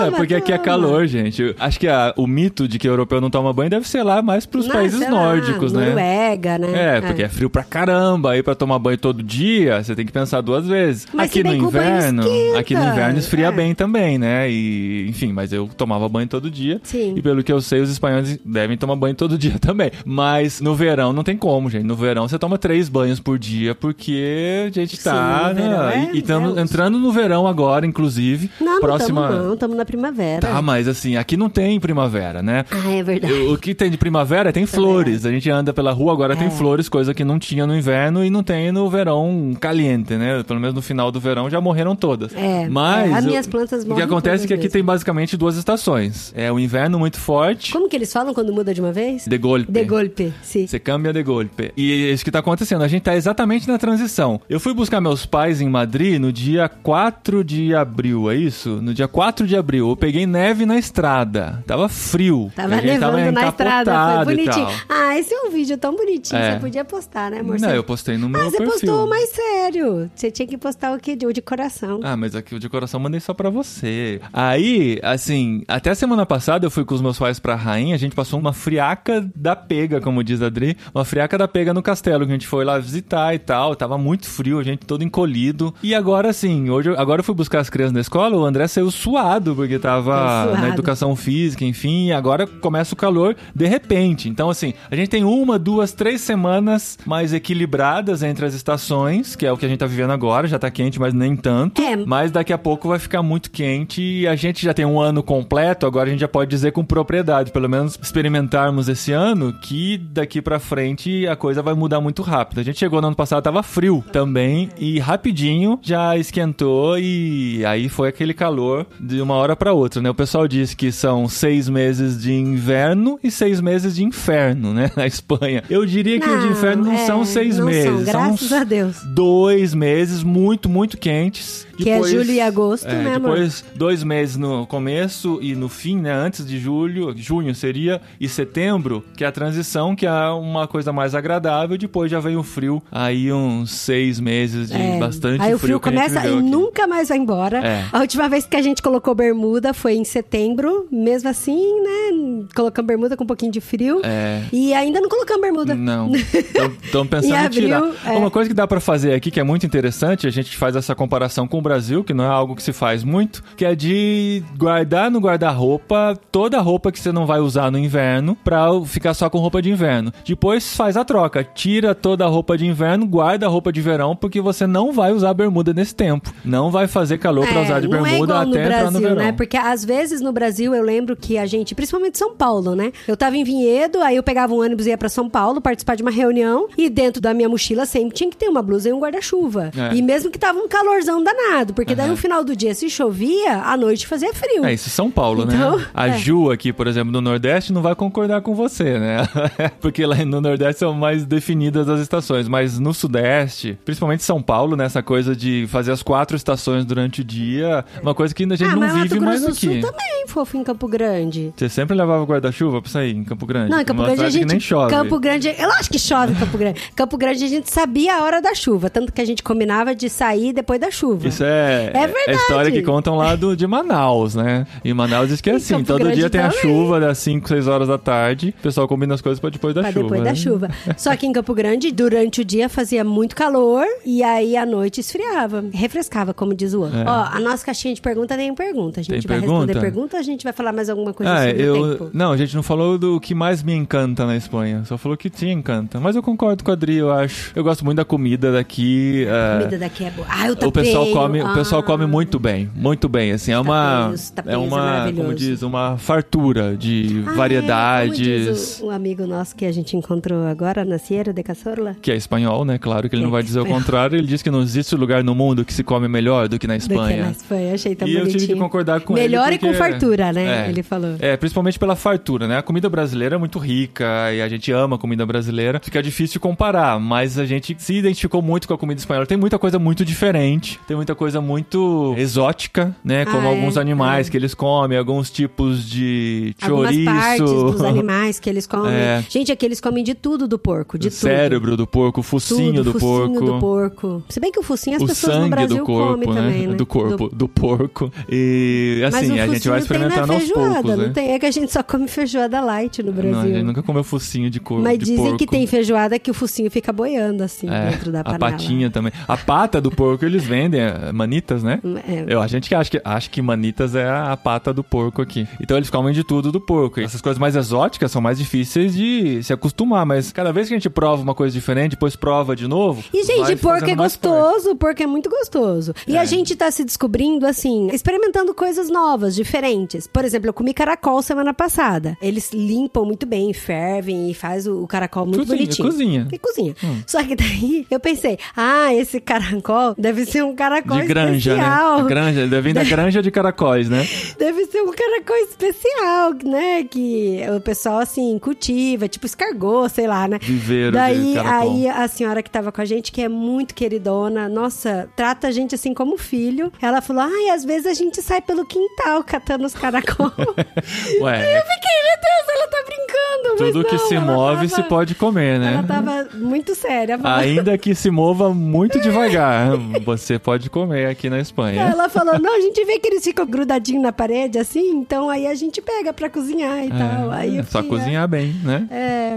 é, 0.06 0.10
porque 0.10 0.34
aqui 0.34 0.52
é 0.52 0.56
toma. 0.58 0.64
calor, 0.64 1.06
gente. 1.06 1.54
Acho 1.58 1.78
que 1.80 1.88
a- 1.88 2.12
o 2.16 2.26
mito 2.26 2.66
de 2.66 2.78
que 2.78 2.88
europeu 2.88 3.20
não 3.20 3.30
toma 3.30 3.52
banho 3.52 3.70
deve 3.70 3.86
ser 3.88 4.02
lá 4.02 4.22
mais 4.22 4.46
pros 4.46 4.66
Não, 4.66 4.74
países 4.74 4.98
sei 4.98 5.10
lá, 5.10 5.24
nórdicos, 5.24 5.72
né? 5.72 5.86
Noruega, 5.86 6.58
né? 6.58 6.96
É, 6.96 7.00
porque 7.00 7.22
é. 7.22 7.28
frio 7.28 7.50
pra 7.50 7.62
caramba. 7.64 8.32
Aí 8.32 8.42
pra 8.42 8.54
tomar 8.54 8.78
banho 8.78 8.98
todo 8.98 9.22
dia, 9.22 9.82
você 9.82 9.94
tem 9.94 10.04
que 10.06 10.12
pensar 10.12 10.40
duas 10.40 10.66
vezes. 10.66 11.06
Mas 11.12 11.30
aqui 11.30 11.42
no 11.44 11.54
inverno, 11.54 12.22
aqui 12.56 12.74
no 12.74 12.84
inverno 12.84 13.18
esfria 13.18 13.46
É. 13.48 13.52
bem 13.52 13.74
também, 13.74 14.18
né? 14.18 14.50
E, 14.50 15.06
enfim, 15.08 15.32
mas 15.32 15.52
eu 15.52 15.68
tomava 15.76 16.08
banho 16.08 16.26
todo 16.28 16.50
dia. 16.50 16.80
Sim. 16.82 17.14
E 17.16 17.22
pelo 17.22 17.42
que 17.42 17.52
eu 17.52 17.60
sei, 17.60 17.80
os 17.80 17.90
espanhóis 17.90 18.38
devem 18.44 18.76
tomar 18.76 18.96
banho 18.96 19.14
todo 19.14 19.36
dia 19.38 19.58
também. 19.60 19.90
Mas 20.04 20.60
no 20.60 20.74
verão 20.74 21.12
não 21.12 21.22
tem 21.22 21.36
como, 21.36 21.68
gente. 21.70 21.84
No 21.84 21.94
verão 21.96 22.26
você 22.28 22.38
toma 22.38 22.58
três 22.58 22.88
banhos 22.88 23.20
por 23.20 23.38
dia, 23.42 23.74
porque 23.74 24.68
a 24.68 24.70
gente 24.70 24.98
tá. 25.02 25.48
Sim, 25.48 25.54
verão 25.54 25.86
né? 25.86 26.10
é- 26.12 26.16
e 26.16 26.18
é 26.20 26.60
entrando 26.62 26.98
no 26.98 27.12
verão 27.12 27.46
agora, 27.46 27.84
inclusive. 27.86 28.50
Não, 28.60 28.74
não 28.74 28.80
próxima. 28.80 29.28
não, 29.30 29.54
estamos 29.54 29.76
na 29.76 29.84
primavera. 29.84 30.40
Tá, 30.40 30.62
mas 30.62 30.86
assim, 30.88 31.16
aqui 31.16 31.36
não 31.36 31.48
tem 31.50 31.78
primavera, 31.80 32.42
né? 32.42 32.64
Ah, 32.70 32.90
é 32.92 33.02
verdade. 33.02 33.32
O 33.34 33.56
que 33.58 33.74
tem 33.74 33.90
de 33.90 33.96
primavera 33.96 34.52
tem 34.52 34.66
flores. 34.66 35.26
A 35.26 35.30
gente 35.30 35.50
anda 35.50 35.72
pela 35.72 35.92
rua, 35.92 36.12
agora 36.12 36.34
É. 36.34 36.36
tem 36.36 36.50
flores, 36.50 36.88
coisa 36.88 37.12
que 37.14 37.24
não 37.24 37.38
tinha 37.38 37.66
no 37.66 37.76
inverno 37.76 38.24
e 38.24 38.30
não 38.30 38.42
tem 38.42 38.70
no 38.72 38.88
verão 38.88 39.54
caliente, 39.60 40.14
né? 40.14 40.42
Pelo 40.44 40.60
menos 40.60 40.74
no 40.74 40.82
final 40.82 41.10
do 41.10 41.18
verão 41.20 41.50
já 41.50 41.60
morreram 41.60 41.94
todas. 41.96 42.34
É, 42.34 42.68
Mas 42.68 43.10
é, 43.10 43.14
as 43.14 43.24
o- 43.24 43.28
minhas 43.28 43.46
plantas 43.46 43.80
O 43.80 43.84
que 43.84 43.88
morrem 43.90 44.04
acontece 44.04 44.44
é 44.44 44.46
que 44.46 44.54
aqui 44.54 44.62
mesmo. 44.64 44.72
tem 44.72 44.84
basicamente 44.84 45.36
duas 45.36 45.56
estações. 45.56 46.32
É 46.36 46.50
o 46.52 46.58
inverno 46.58 46.98
muito 46.98 47.18
forte, 47.18 47.72
Como 47.72 47.88
que 47.88 47.96
eles 47.96 48.12
falam 48.12 48.32
quando 48.34 48.52
muda 48.52 48.72
de 48.72 48.80
uma 48.80 48.92
vez? 48.92 49.24
de 49.26 49.38
golpe. 49.38 49.70
De 49.70 49.84
golpe, 49.84 50.32
sim. 50.42 50.66
Você 50.66 50.78
cambia 50.78 51.12
de 51.12 51.22
golpe. 51.22 51.72
E 51.76 51.92
é 52.10 52.12
isso 52.12 52.24
que 52.24 52.30
tá 52.30 52.38
acontecendo. 52.38 52.82
A 52.82 52.88
gente 52.88 53.02
tá 53.02 53.14
exatamente 53.22 53.68
na 53.68 53.78
transição. 53.78 54.40
Eu 54.48 54.58
fui 54.58 54.74
buscar 54.74 55.00
meus 55.00 55.24
pais 55.24 55.60
em 55.60 55.68
Madrid 55.68 56.20
no 56.20 56.32
dia 56.32 56.68
4 56.68 57.44
de 57.44 57.74
abril, 57.74 58.30
é 58.30 58.34
isso? 58.36 58.80
No 58.82 58.92
dia 58.92 59.06
4 59.06 59.46
de 59.46 59.56
abril. 59.56 59.88
Eu 59.90 59.96
peguei 59.96 60.26
neve 60.26 60.66
na 60.66 60.76
estrada. 60.78 61.62
Tava 61.66 61.88
frio. 61.88 62.50
Tava 62.56 62.80
nevando 62.80 63.32
na 63.32 63.48
estrada, 63.48 64.24
foi 64.24 64.34
bonitinho. 64.36 64.68
Ah, 64.88 65.16
esse 65.16 65.32
é 65.32 65.40
um 65.42 65.50
vídeo 65.50 65.76
tão 65.78 65.94
bonitinho, 65.94 66.40
É. 66.40 66.54
você 66.54 66.60
podia 66.60 66.84
postar, 66.84 67.30
né, 67.30 67.40
amor? 67.40 67.58
Não, 67.60 67.68
Você- 67.68 67.76
eu 67.76 67.84
postei 67.84 68.18
no 68.18 68.28
meu 68.28 68.40
Ah, 68.40 68.44
você 68.44 68.56
perfil. 68.58 68.72
postou 68.72 69.06
o 69.06 69.08
mais 69.08 69.30
sério. 69.30 70.10
Você 70.14 70.30
tinha 70.30 70.46
que 70.48 70.58
postar 70.58 70.92
o 70.94 70.98
que? 70.98 71.12
O 71.24 71.32
de 71.32 71.40
coração. 71.42 72.00
Ah, 72.02 72.16
mas 72.16 72.34
aqui 72.34 72.54
o 72.54 72.58
de 72.58 72.68
coração 72.68 72.98
eu 72.98 73.02
mandei 73.04 73.20
só 73.20 73.32
pra 73.32 73.48
você. 73.50 74.20
Aí, 74.32 74.98
assim, 75.02 75.62
até 75.68 75.94
semana 75.94 76.26
passada 76.26 76.66
eu 76.66 76.70
fui 76.70 76.84
com 76.84 76.94
os 76.94 77.00
meus 77.00 77.18
pais 77.18 77.38
pra 77.38 77.54
Rainha, 77.54 77.94
a 77.94 77.98
gente 77.98 78.14
passou 78.16 78.40
uma 78.40 78.52
friaca 78.52 79.24
da 79.36 79.54
pega, 79.54 80.00
como 80.00 80.24
diz 80.24 80.42
a 80.42 80.46
Adri, 80.46 80.76
uma 80.94 81.04
friaca 81.04 81.38
da 81.38 81.46
pega 81.46 81.72
no 81.72 81.82
castelo, 81.82 82.24
que 82.26 82.32
a 82.32 82.34
gente 82.34 82.46
foi 82.46 82.64
lá 82.64 82.78
visitar 82.78 83.11
e 83.34 83.38
tal, 83.38 83.74
tava 83.76 83.96
muito 83.98 84.26
frio, 84.28 84.58
a 84.58 84.62
gente 84.62 84.86
todo 84.86 85.02
encolhido. 85.04 85.74
E 85.82 85.94
agora, 85.94 86.30
assim, 86.30 86.70
hoje, 86.70 86.90
eu- 86.90 86.98
agora 86.98 87.20
eu 87.20 87.24
fui 87.24 87.34
buscar 87.34 87.60
as 87.60 87.68
crianças 87.70 87.92
na 87.92 88.00
escola, 88.00 88.36
o 88.36 88.44
André 88.44 88.66
saiu 88.66 88.90
suado, 88.90 89.54
porque 89.54 89.78
tava 89.78 90.12
Tá 90.14 90.44
suado. 90.46 90.60
na 90.62 90.68
educação 90.68 91.14
física, 91.14 91.64
enfim, 91.64 92.06
e 92.08 92.12
agora 92.12 92.46
começa 92.46 92.94
o 92.94 92.96
calor 92.96 93.36
de 93.54 93.66
repente. 93.66 94.28
Então, 94.28 94.48
assim, 94.50 94.72
a 94.90 94.96
gente 94.96 95.08
tem 95.08 95.24
uma, 95.24 95.58
duas, 95.58 95.92
três 95.92 96.20
semanas 96.20 96.98
mais 97.04 97.32
equilibradas 97.32 98.22
entre 98.22 98.44
as 98.46 98.54
estações, 98.54 99.36
que 99.36 99.44
é 99.46 99.52
o 99.52 99.56
que 99.56 99.66
a 99.66 99.68
gente 99.68 99.78
tá 99.78 99.86
vivendo 99.86 100.10
agora, 100.12 100.46
já 100.48 100.58
tá 100.58 100.70
quente, 100.70 100.98
mas 100.98 101.12
nem 101.12 101.36
tanto. 101.36 101.82
É. 101.82 101.96
Mas 101.96 102.30
daqui 102.30 102.52
a 102.52 102.58
pouco 102.58 102.88
vai 102.88 102.98
ficar 102.98 103.22
muito 103.22 103.50
quente 103.50 104.00
e 104.00 104.26
a 104.26 104.34
gente 104.34 104.64
já 104.64 104.72
tem 104.72 104.84
um 104.86 105.00
ano 105.00 105.22
completo, 105.22 105.86
agora 105.86 106.08
a 106.08 106.10
gente 106.10 106.20
já 106.20 106.28
pode 106.28 106.50
dizer 106.50 106.72
com 106.72 106.84
propriedade, 106.84 107.50
pelo 107.52 107.68
menos 107.68 107.98
experimentarmos 108.02 108.88
esse 108.88 109.12
ano, 109.12 109.52
que 109.60 109.98
daqui 109.98 110.40
pra 110.40 110.58
frente 110.58 111.26
a 111.26 111.36
coisa 111.36 111.60
vai 111.62 111.74
mudar 111.74 112.00
muito 112.00 112.22
rápido. 112.22 112.60
A 112.60 112.62
gente 112.62 112.78
chegou 112.78 113.01
no 113.02 113.08
ano 113.08 113.16
passado, 113.16 113.42
tava 113.42 113.62
frio 113.62 114.02
também, 114.12 114.70
e 114.78 114.98
rapidinho 114.98 115.78
já 115.82 116.16
esquentou 116.16 116.96
e 116.98 117.64
aí 117.66 117.88
foi 117.88 118.08
aquele 118.08 118.32
calor 118.32 118.86
de 118.98 119.20
uma 119.20 119.34
hora 119.34 119.56
pra 119.56 119.72
outra, 119.72 120.00
né? 120.00 120.08
O 120.08 120.14
pessoal 120.14 120.46
diz 120.46 120.72
que 120.72 120.92
são 120.92 121.28
seis 121.28 121.68
meses 121.68 122.20
de 122.22 122.32
inverno 122.32 123.18
e 123.22 123.30
seis 123.30 123.60
meses 123.60 123.96
de 123.96 124.04
inferno, 124.04 124.72
né? 124.72 124.90
Na 124.96 125.06
Espanha. 125.06 125.64
Eu 125.68 125.84
diria 125.84 126.20
que 126.20 126.28
o 126.28 126.40
de 126.40 126.46
inferno 126.46 126.84
não 126.84 126.92
é, 126.92 127.06
são 127.06 127.24
seis 127.24 127.58
não 127.58 127.66
meses, 127.66 127.84
São, 127.84 128.04
graças 128.04 128.42
uns 128.42 128.52
a 128.52 128.64
Deus. 128.64 129.02
dois 129.04 129.74
meses 129.74 130.22
muito, 130.22 130.68
muito 130.68 130.96
quentes. 130.96 131.66
Que 131.82 131.90
é 131.90 132.02
julho 132.02 132.30
e 132.30 132.40
agosto, 132.40 132.86
é, 132.86 132.92
né, 133.02 133.14
amor? 133.14 133.30
Depois, 133.32 133.64
dois 133.74 134.02
meses 134.04 134.36
no 134.36 134.66
começo 134.66 135.38
e 135.42 135.54
no 135.54 135.68
fim, 135.68 135.96
né? 135.98 136.12
Antes 136.12 136.46
de 136.46 136.58
julho, 136.58 137.12
junho 137.16 137.54
seria, 137.54 138.00
e 138.20 138.28
setembro, 138.28 139.04
que 139.16 139.24
é 139.24 139.26
a 139.26 139.32
transição, 139.32 139.94
que 139.96 140.06
é 140.06 140.28
uma 140.30 140.66
coisa 140.66 140.92
mais 140.92 141.14
agradável. 141.14 141.76
Depois 141.78 142.10
já 142.10 142.20
vem 142.20 142.36
o 142.36 142.42
frio, 142.42 142.82
aí 142.90 143.32
uns 143.32 143.70
seis 143.72 144.18
meses 144.20 144.68
de 144.70 144.76
É. 144.80 144.98
bastante 144.98 145.42
Aí 145.42 145.54
o 145.54 145.58
frio 145.58 145.80
começa 145.80 146.14
e 146.16 146.18
aqui. 146.18 146.42
nunca 146.42 146.86
mais 146.86 147.08
vai 147.08 147.18
embora. 147.18 147.58
É. 147.58 147.84
A 147.92 148.00
última 148.00 148.28
vez 148.28 148.46
que 148.46 148.56
a 148.56 148.62
gente 148.62 148.82
colocou 148.82 149.14
bermuda 149.14 149.72
foi 149.74 149.94
em 149.94 150.04
setembro. 150.04 150.86
Mesmo 150.90 151.28
assim, 151.28 151.80
né? 151.82 152.44
Colocamos 152.54 152.86
bermuda 152.86 153.16
com 153.16 153.24
um 153.24 153.26
pouquinho 153.26 153.52
de 153.52 153.60
frio. 153.60 154.00
É. 154.04 154.42
E 154.52 154.72
ainda 154.74 155.00
não 155.00 155.08
colocamos 155.08 155.40
bermuda. 155.42 155.74
Não. 155.74 156.10
Estão 156.82 157.06
pensando 157.06 157.30
Em 157.32 157.34
em, 157.34 157.38
abril, 157.46 157.62
tirar. 157.92 158.14
é. 158.14 158.18
Uma 158.18 158.30
coisa 158.30 158.48
que 158.48 158.54
dá 158.54 158.66
pra 158.66 158.80
fazer 158.80 159.14
aqui 159.14 159.30
que 159.30 159.40
é 159.40 159.42
muito 159.44 159.64
interessante, 159.66 160.26
a 160.26 160.30
gente 160.30 160.56
faz 160.56 160.76
essa 160.76 160.94
comparação 160.94 161.46
com 161.46 161.58
o 161.58 161.62
Brasil, 161.72 162.04
que 162.04 162.12
não 162.12 162.24
é 162.24 162.28
algo 162.28 162.54
que 162.54 162.62
se 162.62 162.70
faz 162.70 163.02
muito, 163.02 163.42
que 163.56 163.64
é 163.64 163.74
de 163.74 164.42
guardar 164.58 165.10
no 165.10 165.18
guarda-roupa 165.18 166.18
toda 166.30 166.58
a 166.58 166.60
roupa 166.60 166.92
que 166.92 167.00
você 167.00 167.10
não 167.10 167.24
vai 167.24 167.40
usar 167.40 167.70
no 167.70 167.78
inverno 167.78 168.36
pra 168.44 168.66
ficar 168.84 169.14
só 169.14 169.30
com 169.30 169.38
roupa 169.38 169.62
de 169.62 169.70
inverno. 169.70 170.12
Depois 170.22 170.76
faz 170.76 170.98
a 170.98 171.04
troca, 171.04 171.42
tira 171.42 171.94
toda 171.94 172.26
a 172.26 172.28
roupa 172.28 172.58
de 172.58 172.66
inverno, 172.66 173.06
guarda 173.06 173.46
a 173.46 173.48
roupa 173.48 173.72
de 173.72 173.80
verão, 173.80 174.14
porque 174.14 174.38
você 174.38 174.66
não 174.66 174.92
vai 174.92 175.12
usar 175.12 175.32
bermuda 175.32 175.72
nesse 175.72 175.94
tempo. 175.94 176.30
Não 176.44 176.70
vai 176.70 176.86
fazer 176.86 177.16
calor 177.16 177.46
pra 177.46 177.62
usar 177.62 177.80
de 177.80 177.86
é 177.86 177.88
bermuda 177.88 178.14
igual 178.16 178.38
até 178.38 178.46
no 178.46 178.56
entrar 178.58 178.84
no 178.84 178.90
Brasil, 178.90 179.08
verão. 179.08 179.24
né? 179.24 179.32
Porque 179.32 179.56
às 179.56 179.82
vezes 179.82 180.20
no 180.20 180.30
Brasil 180.30 180.74
eu 180.74 180.82
lembro 180.82 181.16
que 181.16 181.38
a 181.38 181.46
gente, 181.46 181.74
principalmente 181.74 182.18
São 182.18 182.34
Paulo, 182.34 182.74
né? 182.74 182.92
Eu 183.08 183.16
tava 183.16 183.34
em 183.38 183.44
Vinhedo, 183.44 184.02
aí 184.02 184.16
eu 184.16 184.22
pegava 184.22 184.52
um 184.52 184.60
ônibus 184.60 184.86
e 184.86 184.90
ia 184.90 184.98
pra 184.98 185.08
São 185.08 185.26
Paulo 185.26 185.58
participar 185.58 185.96
de 185.96 186.02
uma 186.02 186.10
reunião 186.10 186.68
e 186.76 186.90
dentro 186.90 187.22
da 187.22 187.32
minha 187.32 187.48
mochila 187.48 187.86
sempre 187.86 188.14
tinha 188.14 188.28
que 188.28 188.36
ter 188.36 188.48
uma 188.48 188.60
blusa 188.60 188.90
e 188.90 188.92
um 188.92 189.00
guarda-chuva. 189.00 189.70
É. 189.74 189.94
E 189.94 190.02
mesmo 190.02 190.30
que 190.30 190.38
tava 190.38 190.58
um 190.58 190.68
calorzão 190.68 191.22
danado, 191.24 191.51
porque 191.74 191.94
daí 191.94 192.06
Aham. 192.06 192.12
no 192.12 192.16
final 192.16 192.44
do 192.44 192.56
dia 192.56 192.74
se 192.74 192.88
chovia, 192.88 193.62
à 193.64 193.76
noite 193.76 194.06
fazia 194.06 194.32
frio. 194.34 194.64
É, 194.64 194.72
isso 194.72 194.88
é 194.88 194.90
São 194.90 195.10
Paulo, 195.10 195.44
Então, 195.44 195.78
né? 195.78 195.86
A 195.94 196.08
é. 196.08 196.18
Ju 196.18 196.50
aqui, 196.50 196.72
por 196.72 196.86
exemplo, 196.86 197.12
no 197.12 197.20
Nordeste, 197.20 197.72
não 197.72 197.82
vai 197.82 197.94
concordar 197.94 198.40
com 198.40 198.54
você, 198.54 198.98
né? 198.98 199.18
Porque 199.80 200.04
lá 200.06 200.16
no 200.24 200.40
Nordeste 200.40 200.80
são 200.80 200.94
mais 200.94 201.24
definidas 201.24 201.88
as 201.88 202.00
estações, 202.00 202.48
mas 202.48 202.78
no 202.78 202.92
Sudeste, 202.94 203.78
principalmente 203.84 204.22
São 204.24 204.42
Paulo, 204.42 204.76
né? 204.76 204.84
Essa 204.86 205.02
coisa 205.02 205.34
de 205.36 205.66
fazer 205.68 205.92
as 205.92 206.02
quatro 206.02 206.36
estações 206.36 206.84
durante 206.84 207.20
o 207.20 207.24
dia, 207.24 207.84
uma 208.02 208.14
coisa 208.14 208.34
que 208.34 208.44
a 208.44 208.56
gente 208.56 208.64
ah, 208.64 208.76
não 208.76 209.02
vive 209.02 209.20
mais 209.20 209.42
do 209.42 209.54
Sul 209.54 209.70
aqui. 209.70 209.80
também, 209.80 210.24
fofo, 210.26 210.56
em 210.56 210.64
Campo 210.64 210.88
Grande. 210.88 211.52
Você 211.56 211.68
sempre 211.68 211.96
levava 211.96 212.24
guarda-chuva 212.24 212.80
pra 212.82 212.90
sair 212.90 213.14
em 213.14 213.24
Campo 213.24 213.46
Grande? 213.46 213.70
Não, 213.70 213.80
em 213.80 213.84
Campo 213.84 214.00
Uma 214.02 214.08
Grande 214.08 214.24
a 214.24 214.30
gente. 214.30 214.46
que 214.46 214.52
nem 214.52 214.60
chove. 214.60 214.90
Campo 214.90 215.18
Grande. 215.20 215.48
É 215.48 215.66
lógico 215.66 215.90
que 215.92 215.98
chove 215.98 216.32
em 216.32 216.36
Campo 216.36 216.58
Grande. 216.58 216.80
Campo 216.94 217.16
Grande 217.18 217.44
a 217.44 217.48
gente 217.48 217.70
sabia 217.70 218.16
a 218.16 218.22
hora 218.22 218.40
da 218.40 218.54
chuva. 218.54 218.90
Tanto 218.90 219.12
que 219.12 219.20
a 219.20 219.24
gente 219.24 219.42
combinava 219.42 219.94
de 219.94 220.08
sair 220.08 220.52
depois 220.52 220.80
da 220.80 220.90
chuva. 220.90 221.26
Isso 221.28 221.41
é, 221.44 221.90
É 221.94 222.06
verdade. 222.06 222.30
a 222.30 222.32
história 222.32 222.70
que 222.72 222.82
contam 222.82 223.16
lá 223.16 223.34
do, 223.36 223.56
de 223.56 223.66
Manaus, 223.66 224.34
né? 224.34 224.66
Em 224.84 224.92
Manaus 224.94 225.28
diz 225.28 225.40
que 225.40 225.50
é 225.50 225.54
Em 225.54 225.56
assim, 225.56 225.82
todo 225.84 226.10
dia 226.12 226.28
tem 226.30 226.40
a 226.40 226.48
também. 226.48 226.60
chuva 226.62 227.00
das 227.00 227.18
5, 227.18 227.48
6 227.48 227.68
horas 227.68 227.88
da 227.88 227.98
tarde, 227.98 228.54
o 228.58 228.62
pessoal 228.62 228.86
combina 228.88 229.14
as 229.14 229.20
coisas 229.20 229.38
pra 229.40 229.50
depois 229.50 229.74
da 229.74 229.82
Pra 229.82 229.92
chuva. 229.92 230.02
depois 230.04 230.20
né? 230.22 230.30
da 230.30 230.34
chuva. 230.34 230.70
Só 230.96 231.14
que 231.16 231.26
em 231.26 231.32
Campo 231.32 231.54
Grande, 231.54 231.90
durante 231.92 232.40
o 232.40 232.44
dia 232.44 232.68
fazia 232.68 233.04
muito 233.04 233.34
calor 233.36 233.84
e 234.04 234.22
aí 234.22 234.56
à 234.56 234.64
noite 234.66 235.00
esfriava. 235.00 235.64
Refrescava, 235.72 236.32
como 236.34 236.54
diz 236.54 236.74
o 236.74 236.82
outro. 236.82 236.98
É. 236.98 237.04
Ó, 237.04 237.26
a 237.32 237.40
nossa 237.40 237.64
caixinha 237.64 237.94
de 237.94 238.00
pergunta 238.00 238.36
tem 238.36 238.54
pergunta. 238.54 239.00
A 239.00 239.02
gente 239.02 239.10
Tem 239.12 239.20
vai 239.28 239.38
pergunta? 239.40 239.66
responder 239.66 239.80
pergunta 239.80 240.16
ou 240.16 240.20
a 240.20 240.22
gente 240.22 240.44
vai 240.44 240.52
falar 240.52 240.72
mais 240.72 240.88
alguma 240.88 241.12
coisa 241.12 241.32
Ah, 241.32 241.46
sobre 241.48 241.62
o 241.62 241.76
eu. 241.76 241.90
tempo? 241.98 242.10
Não, 242.12 242.32
a 242.32 242.36
gente 242.36 242.54
não 242.54 242.62
falou 242.62 242.98
do 242.98 243.20
que 243.20 243.34
mais 243.34 243.62
me 243.62 243.74
encanta 243.74 244.24
na 244.26 244.36
Espanha. 244.36 244.82
Só 244.84 244.96
falou 244.98 245.16
que 245.16 245.28
te 245.30 245.46
encanta. 245.48 245.98
Mas 246.00 246.16
eu 246.16 246.22
concordo 246.22 246.62
com 246.64 246.70
a 246.70 246.74
Adri, 246.74 246.96
eu 246.96 247.10
acho. 247.12 247.52
Eu 247.54 247.62
gosto 247.64 247.84
muito 247.84 247.96
da 247.96 248.04
comida 248.04 248.52
daqui. 248.52 249.26
A 249.28 249.34
é, 249.56 249.58
comida 249.58 249.78
daqui 249.78 250.04
é 250.04 250.10
boa. 250.10 250.26
Ah, 250.30 250.46
eu 250.48 250.52
o 250.54 250.72
pessoal 250.72 251.04
tapeio. 251.04 251.14
Come, 251.40 251.50
o 251.50 251.54
pessoal 251.54 251.80
Ah. 251.80 251.84
come 251.84 252.06
muito 252.06 252.38
bem, 252.38 252.70
muito 252.74 253.08
bem. 253.08 253.32
Assim, 253.32 253.52
é 253.52 253.58
uma, 253.58 254.00
Tapeios, 254.02 254.30
é 254.30 254.34
tapeios 254.34 254.54
é 254.62 254.66
uma, 254.66 254.76
maravilhoso. 254.76 255.22
como 255.22 255.34
diz, 255.34 255.62
uma 255.62 255.96
fartura 255.96 256.76
de 256.76 257.22
Ah, 257.26 257.32
é, 257.32 257.34
variedades. 257.34 258.18
diz 258.18 258.80
o, 258.80 258.86
o 258.86 258.90
amigo 258.90 259.26
nosso 259.26 259.54
que 259.56 259.64
a 259.64 259.72
gente 259.72 259.96
encontrou 259.96 260.46
agora 260.46 260.84
na 260.84 260.98
Sierra 260.98 261.32
de 261.32 261.42
Cazorla. 261.42 261.96
Que 262.00 262.10
é 262.12 262.16
espanhol, 262.16 262.64
né? 262.64 262.78
Claro 262.78 263.08
que 263.08 263.14
ele 263.16 263.22
Que 263.22 263.28
não 263.28 263.30
é 263.30 263.38
vai 263.38 263.42
dizer 263.42 263.58
o 263.60 263.62
espanhol. 263.62 263.80
contrário. 263.80 264.16
Ele 264.18 264.26
diz 264.26 264.42
que 264.42 264.50
não 264.50 264.60
existe 264.62 264.94
lugar 264.96 265.22
no 265.24 265.34
mundo 265.34 265.64
que 265.64 265.72
se 265.72 265.82
come 265.82 266.08
melhor 266.08 266.48
do 266.48 266.58
que 266.58 266.66
na 266.66 266.74
Do 266.74 266.80
que 266.86 266.92
Espanha. 266.92 267.24
na 267.24 267.30
Espanha, 267.30 267.74
achei 267.74 267.94
tão 267.94 268.06
E 268.08 268.12
eu 268.14 268.20
bonitinho. 268.20 268.40
tive 268.40 268.52
que 268.54 268.58
concordar 268.58 269.00
com 269.00 269.16
ele. 269.16 269.28
Melhor 269.28 269.52
e 269.52 269.58
com 269.58 269.72
fartura, 269.74 270.32
né? 270.32 270.66
É. 270.66 270.68
Ele 270.68 270.82
falou. 270.82 271.16
É, 271.18 271.36
principalmente 271.36 271.78
pela 271.78 271.96
fartura, 271.96 272.46
né? 272.48 272.58
A 272.58 272.62
comida 272.62 272.88
brasileira 272.88 273.34
é 273.36 273.38
muito 273.38 273.58
rica 273.58 274.04
e 274.32 274.40
a 274.42 274.48
gente 274.48 274.70
ama 274.72 274.96
a 274.96 274.98
comida 274.98 275.24
brasileira. 275.24 275.80
Fica 275.82 276.02
difícil 276.02 276.40
comparar, 276.40 276.98
mas 277.00 277.38
a 277.38 277.44
gente 277.46 277.74
se 277.78 277.94
identificou 277.94 278.42
muito 278.42 278.66
com 278.68 278.74
a 278.74 278.78
comida 278.78 278.98
espanhola. 278.98 279.26
Tem 279.26 279.36
muita 279.38 279.58
coisa 279.58 279.78
muito 279.78 280.04
diferente, 280.04 280.78
tem 280.86 280.96
muita 280.96 281.14
coisa 281.14 281.21
muito 281.40 282.14
exótica, 282.16 282.94
né? 283.04 283.24
Como 283.24 283.38
Ah, 283.38 283.44
é, 283.52 283.54
alguns 283.54 283.76
animais 283.76 284.26
é. 284.26 284.30
que 284.30 284.36
eles 284.36 284.54
comem, 284.54 284.96
alguns 284.98 285.30
tipos 285.30 285.88
de 285.88 286.54
Algumas 286.60 286.88
chouriço. 286.94 287.04
partes 287.04 287.40
dos 287.44 287.80
animais 287.84 288.38
que 288.40 288.48
eles 288.50 288.66
comem. 288.66 288.92
É. 288.92 289.24
Gente, 289.28 289.52
aqui 289.52 289.64
eles 289.66 289.80
comem 289.80 290.02
de 290.04 290.14
tudo 290.14 290.46
do 290.48 290.58
porco, 290.58 290.98
de 290.98 291.08
o 291.08 291.10
tudo. 291.10 291.20
cérebro 291.20 291.76
do 291.76 291.86
porco, 291.86 292.20
o 292.20 292.22
focinho 292.22 292.82
tudo, 292.82 292.92
do 292.92 292.98
focinho 293.00 293.32
porco. 293.40 293.44
do 293.46 293.58
porco. 293.60 294.22
Se 294.28 294.40
bem 294.40 294.50
que 294.52 294.58
o 294.58 294.62
focinho 294.62 294.96
as 294.96 295.02
o 295.02 295.06
pessoas 295.06 295.38
no 295.38 295.48
Brasil 295.48 295.76
do 295.78 295.84
corpo, 295.84 296.12
comem 296.14 296.28
né? 296.28 296.34
também, 296.34 296.66
né? 296.68 296.74
Do 296.74 296.86
corpo, 296.86 297.28
do, 297.34 297.48
porco. 297.48 298.12
E 298.28 299.02
assim, 299.06 299.38
a 299.38 299.46
gente 299.46 299.68
vai 299.68 299.78
tem 299.78 299.82
experimentando 299.82 300.32
aos 300.32 300.50
poucos, 300.50 300.96
né? 300.96 301.08
tem. 301.14 301.32
É 301.32 301.38
que 301.38 301.46
a 301.46 301.50
gente 301.50 301.72
só 301.72 301.82
come 301.82 302.08
feijoada 302.08 302.60
light 302.60 303.02
no 303.02 303.12
Brasil. 303.12 303.32
Não, 303.32 303.40
a 303.42 303.46
gente 303.46 303.62
nunca 303.62 303.82
comeu 303.82 304.02
focinho 304.04 304.50
de 304.50 304.58
corpo. 304.60 304.82
Mas 304.82 304.98
de 304.98 305.04
dizem 305.04 305.16
porco. 305.24 305.38
que 305.38 305.46
tem 305.46 305.66
feijoada 305.66 306.18
que 306.18 306.30
o 306.30 306.34
focinho 306.34 306.70
fica 306.70 306.92
boiando 306.92 307.42
assim 307.42 307.68
É, 307.68 307.90
dentro 307.90 308.10
da 308.12 308.20
a 308.20 308.24
panela. 308.24 308.38
patinha 308.52 308.90
também. 308.90 309.12
A 309.28 309.36
pata 309.36 309.80
do 309.80 309.90
porco 309.90 310.24
eles 310.24 310.42
vendem, 310.44 310.80
é, 310.80 311.11
manitas, 311.12 311.62
né? 311.62 311.80
É. 312.08 312.24
Eu, 312.28 312.40
a 312.40 312.46
gente 312.46 312.68
que 312.68 312.74
acha, 312.74 312.90
que 312.90 313.00
acha 313.04 313.30
que 313.30 313.40
manitas 313.42 313.94
é 313.94 314.08
a, 314.08 314.32
a 314.32 314.36
pata 314.36 314.72
do 314.72 314.82
porco 314.82 315.20
aqui. 315.22 315.46
Então 315.60 315.76
eles 315.76 315.90
comem 315.90 316.12
de 316.12 316.24
tudo 316.24 316.50
do 316.52 316.60
porco. 316.60 317.00
E 317.00 317.04
essas 317.04 317.20
coisas 317.20 317.38
mais 317.38 317.54
exóticas 317.56 318.10
são 318.10 318.20
mais 318.22 318.38
difíceis 318.38 318.94
de 318.94 319.42
se 319.42 319.52
acostumar, 319.52 320.04
mas 320.06 320.32
cada 320.32 320.52
vez 320.52 320.68
que 320.68 320.74
a 320.74 320.76
gente 320.78 320.90
prova 320.90 321.22
uma 321.22 321.34
coisa 321.34 321.52
diferente, 321.54 321.92
depois 321.92 322.16
prova 322.16 322.54
de 322.56 322.66
novo. 322.68 323.02
E, 323.12 323.24
gente, 323.24 323.56
porco 323.56 323.88
é 323.90 323.94
gostoso, 323.94 324.74
porco 324.76 325.02
é 325.02 325.06
muito 325.06 325.28
gostoso. 325.30 325.94
E 326.06 326.16
É. 326.16 326.20
a 326.20 326.24
gente 326.24 326.54
tá 326.56 326.70
se 326.70 326.84
descobrindo, 326.84 327.46
assim, 327.46 327.88
experimentando 327.92 328.54
coisas 328.54 328.88
novas, 328.90 329.34
diferentes. 329.34 330.06
Por 330.06 330.24
exemplo, 330.24 330.48
eu 330.48 330.52
comi 330.52 330.72
caracol 330.74 331.22
semana 331.22 331.52
passada. 331.54 332.16
Eles 332.20 332.52
limpam 332.52 333.04
muito 333.04 333.26
bem, 333.26 333.52
fervem 333.52 334.30
e 334.30 334.34
faz 334.34 334.66
o, 334.66 334.82
o 334.82 334.86
caracol 334.86 335.26
muito 335.26 335.40
Cozinha, 335.40 335.56
bonitinho. 335.58 335.88
cozinha. 335.88 336.28
E 336.32 336.38
cozinha. 336.38 336.74
Só 337.06 337.22
que 337.22 337.34
daí 337.34 337.86
eu 337.90 338.00
pensei, 338.00 338.38
ah, 338.56 338.92
esse 338.94 339.20
caracol 339.20 339.94
deve 339.98 340.24
ser 340.24 340.42
um 340.44 340.54
caracol 340.54 341.01
De 341.02 341.08
granja, 341.08 341.52
especial. 341.52 342.02
né? 342.02 342.08
Granja, 342.08 342.40
ele 342.40 342.50
deve 342.50 342.62
vir 342.62 342.74
da 342.74 342.84
granja 342.84 343.22
de 343.22 343.30
caracóis, 343.30 343.88
né? 343.88 344.06
Deve 344.38 344.64
ser 344.66 344.80
um 344.82 344.92
caracol 344.92 345.36
especial, 345.48 346.32
né? 346.44 346.84
Que 346.84 347.40
o 347.56 347.60
pessoal, 347.60 347.98
assim, 347.98 348.38
cultiva, 348.38 349.08
tipo 349.08 349.26
escargot, 349.26 349.88
sei 349.90 350.06
lá, 350.06 350.26
né? 350.28 350.38
Viveiro 350.40 350.92
Daí, 350.92 351.36
aí 351.38 351.88
a 351.88 352.06
senhora 352.08 352.42
que 352.42 352.50
tava 352.50 352.70
com 352.72 352.80
a 352.80 352.84
gente, 352.84 353.12
que 353.12 353.22
é 353.22 353.28
muito 353.28 353.74
queridona, 353.74 354.48
nossa, 354.48 355.08
trata 355.16 355.48
a 355.48 355.50
gente 355.50 355.74
assim 355.74 355.94
como 355.94 356.16
filho. 356.18 356.72
Ela 356.80 357.00
falou: 357.00 357.22
ai, 357.22 357.50
às 357.50 357.64
vezes 357.64 357.86
a 357.86 357.94
gente 357.94 358.20
sai 358.22 358.40
pelo 358.40 358.64
quintal 358.66 359.22
catando 359.24 359.64
os 359.66 359.74
caracol. 359.74 360.32
eu 360.38 361.22
Ué, 361.24 361.36
fiquei, 361.62 361.96
meu 362.02 362.16
Deus, 362.22 362.56
ela 362.56 362.68
tá 362.68 362.82
brincando. 362.86 363.56
tudo 363.72 363.84
que 363.84 363.96
não, 363.96 364.08
se 364.08 364.14
ela 364.14 364.24
move 364.26 364.68
tava- 364.68 364.82
se 364.82 364.88
pode 364.88 365.14
comer, 365.14 365.58
né? 365.58 365.74
Ela 365.74 365.82
tava 365.82 366.28
muito 366.34 366.74
séria. 366.74 367.18
falando. 367.18 367.40
Ainda 367.40 367.78
que 367.78 367.94
se 367.94 368.10
mova 368.10 368.52
muito 368.52 368.98
devagar, 369.02 369.76
você 370.04 370.38
pode 370.38 370.68
comer 370.70 370.91
aqui 371.10 371.28
na 371.30 371.38
Espanha. 371.40 371.80
Ela 371.82 372.08
falou, 372.08 372.38
não, 372.38 372.56
a 372.56 372.60
gente 372.60 372.84
vê 372.84 372.98
que 372.98 373.08
eles 373.08 373.24
ficam 373.24 373.46
grudadinhos 373.46 374.02
na 374.02 374.12
parede, 374.12 374.58
assim, 374.58 374.90
então 374.90 375.28
aí 375.28 375.46
a 375.46 375.54
gente 375.54 375.80
pega 375.80 376.12
pra 376.12 376.28
cozinhar 376.30 376.84
e 376.84 376.88
tal. 376.90 377.30
Aí 377.30 377.56
É, 377.56 377.60
eu 377.60 377.64
só 377.64 377.82
fiquei, 377.82 377.98
cozinhar 377.98 378.28
bem, 378.28 378.54
né? 378.62 378.86
É, 378.90 379.34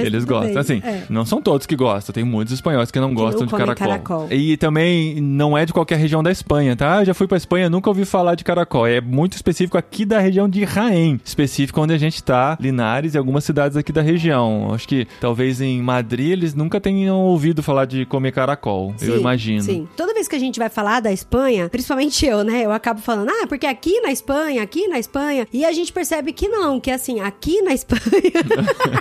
Eles 0.00 0.24
gostam. 0.24 0.48
bem, 0.50 0.58
Assim, 0.58 0.82
é. 0.84 1.02
não 1.08 1.24
são 1.24 1.40
todos 1.40 1.66
que 1.66 1.76
gostam. 1.76 2.12
Tem 2.12 2.24
muitos 2.24 2.52
espanhóis 2.54 2.90
que 2.90 2.98
não 3.00 3.14
gostam 3.14 3.40
não 3.40 3.46
de 3.46 3.52
caracol. 3.56 3.86
caracol. 3.88 4.28
E 4.30 4.56
também 4.56 5.20
não 5.20 5.56
é 5.56 5.64
de 5.64 5.72
qualquer 5.72 5.96
região 5.98 6.22
da 6.22 6.30
Espanha, 6.30 6.74
tá? 6.76 7.00
Eu 7.02 7.06
já 7.06 7.14
fui 7.14 7.26
pra 7.26 7.36
Espanha, 7.36 7.68
nunca 7.70 7.88
ouvi 7.90 8.04
falar 8.04 8.34
de 8.34 8.44
caracol. 8.44 8.86
É 8.86 9.00
muito 9.00 9.34
específico 9.34 9.76
aqui 9.78 10.04
da 10.04 10.18
região 10.18 10.48
de 10.48 10.64
Jaén. 10.64 11.20
Específico 11.24 11.80
onde 11.80 11.92
a 11.94 11.98
gente 11.98 12.22
tá, 12.22 12.56
Linares 12.60 13.14
e 13.14 13.18
algumas 13.18 13.44
cidades 13.44 13.76
aqui 13.76 13.92
da 13.92 14.02
região. 14.02 14.72
Acho 14.74 14.86
que 14.88 15.06
talvez 15.20 15.60
em 15.60 15.80
Madrid 15.82 16.30
eles 16.32 16.54
nunca 16.54 16.80
tenham 16.80 17.16
ouvido 17.18 17.62
falar 17.62 17.84
de 17.84 18.04
comer 18.06 18.32
caracol. 18.32 18.94
eu 19.00 19.14
Sim, 19.14 19.20
imagino. 19.20 19.62
Sim. 19.62 19.88
Toda 19.96 20.14
vez 20.14 20.26
que 20.28 20.36
a 20.36 20.38
gente 20.38 20.58
vai 20.58 20.68
falar 20.78 21.00
da 21.00 21.12
Espanha, 21.12 21.68
principalmente 21.68 22.24
eu, 22.24 22.44
né? 22.44 22.64
Eu 22.64 22.70
acabo 22.70 23.00
falando, 23.00 23.30
ah, 23.30 23.48
porque 23.48 23.66
aqui 23.66 24.00
na 24.00 24.12
Espanha, 24.12 24.62
aqui 24.62 24.86
na 24.86 24.96
Espanha. 24.96 25.44
E 25.52 25.64
a 25.64 25.72
gente 25.72 25.92
percebe 25.92 26.32
que 26.32 26.46
não, 26.46 26.78
que 26.78 26.88
assim, 26.88 27.18
aqui 27.18 27.60
na 27.62 27.74
Espanha 27.74 28.00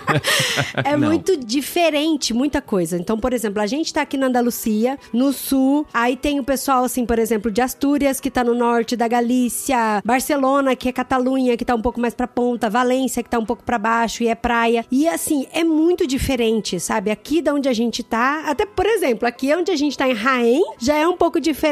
é 0.83 0.97
Não. 0.97 1.07
muito 1.07 1.37
diferente, 1.37 2.33
muita 2.33 2.63
coisa. 2.63 2.97
Então, 2.97 3.19
por 3.19 3.31
exemplo, 3.31 3.61
a 3.61 3.67
gente 3.67 3.93
tá 3.93 4.01
aqui 4.01 4.17
na 4.17 4.25
Andalucia, 4.25 4.97
no 5.13 5.31
sul, 5.31 5.85
aí 5.93 6.17
tem 6.17 6.39
o 6.39 6.43
pessoal, 6.43 6.83
assim, 6.83 7.05
por 7.05 7.19
exemplo, 7.19 7.51
de 7.51 7.61
Astúrias, 7.61 8.19
que 8.19 8.31
tá 8.31 8.43
no 8.43 8.55
norte 8.55 8.95
da 8.95 9.07
Galícia, 9.07 10.01
Barcelona, 10.03 10.75
que 10.75 10.89
é 10.89 10.91
Catalunha, 10.91 11.55
que 11.55 11.63
tá 11.63 11.75
um 11.75 11.81
pouco 11.81 12.01
mais 12.01 12.15
pra 12.15 12.25
ponta, 12.25 12.71
Valência, 12.71 13.21
que 13.21 13.29
tá 13.29 13.37
um 13.37 13.45
pouco 13.45 13.63
pra 13.63 13.77
baixo 13.77 14.23
e 14.23 14.27
é 14.27 14.33
praia. 14.33 14.83
E 14.91 15.07
assim, 15.07 15.45
é 15.53 15.63
muito 15.63 16.07
diferente, 16.07 16.79
sabe? 16.79 17.11
Aqui 17.11 17.39
da 17.39 17.53
onde 17.53 17.69
a 17.69 17.73
gente 17.73 18.01
tá, 18.01 18.45
até 18.47 18.65
por 18.65 18.87
exemplo, 18.87 19.27
aqui 19.27 19.53
onde 19.53 19.71
a 19.71 19.75
gente 19.75 19.95
tá 19.95 20.09
em 20.09 20.15
Jaén, 20.15 20.63
já 20.79 20.97
é 20.97 21.07
um 21.07 21.15
pouco 21.15 21.39
diferente 21.39 21.66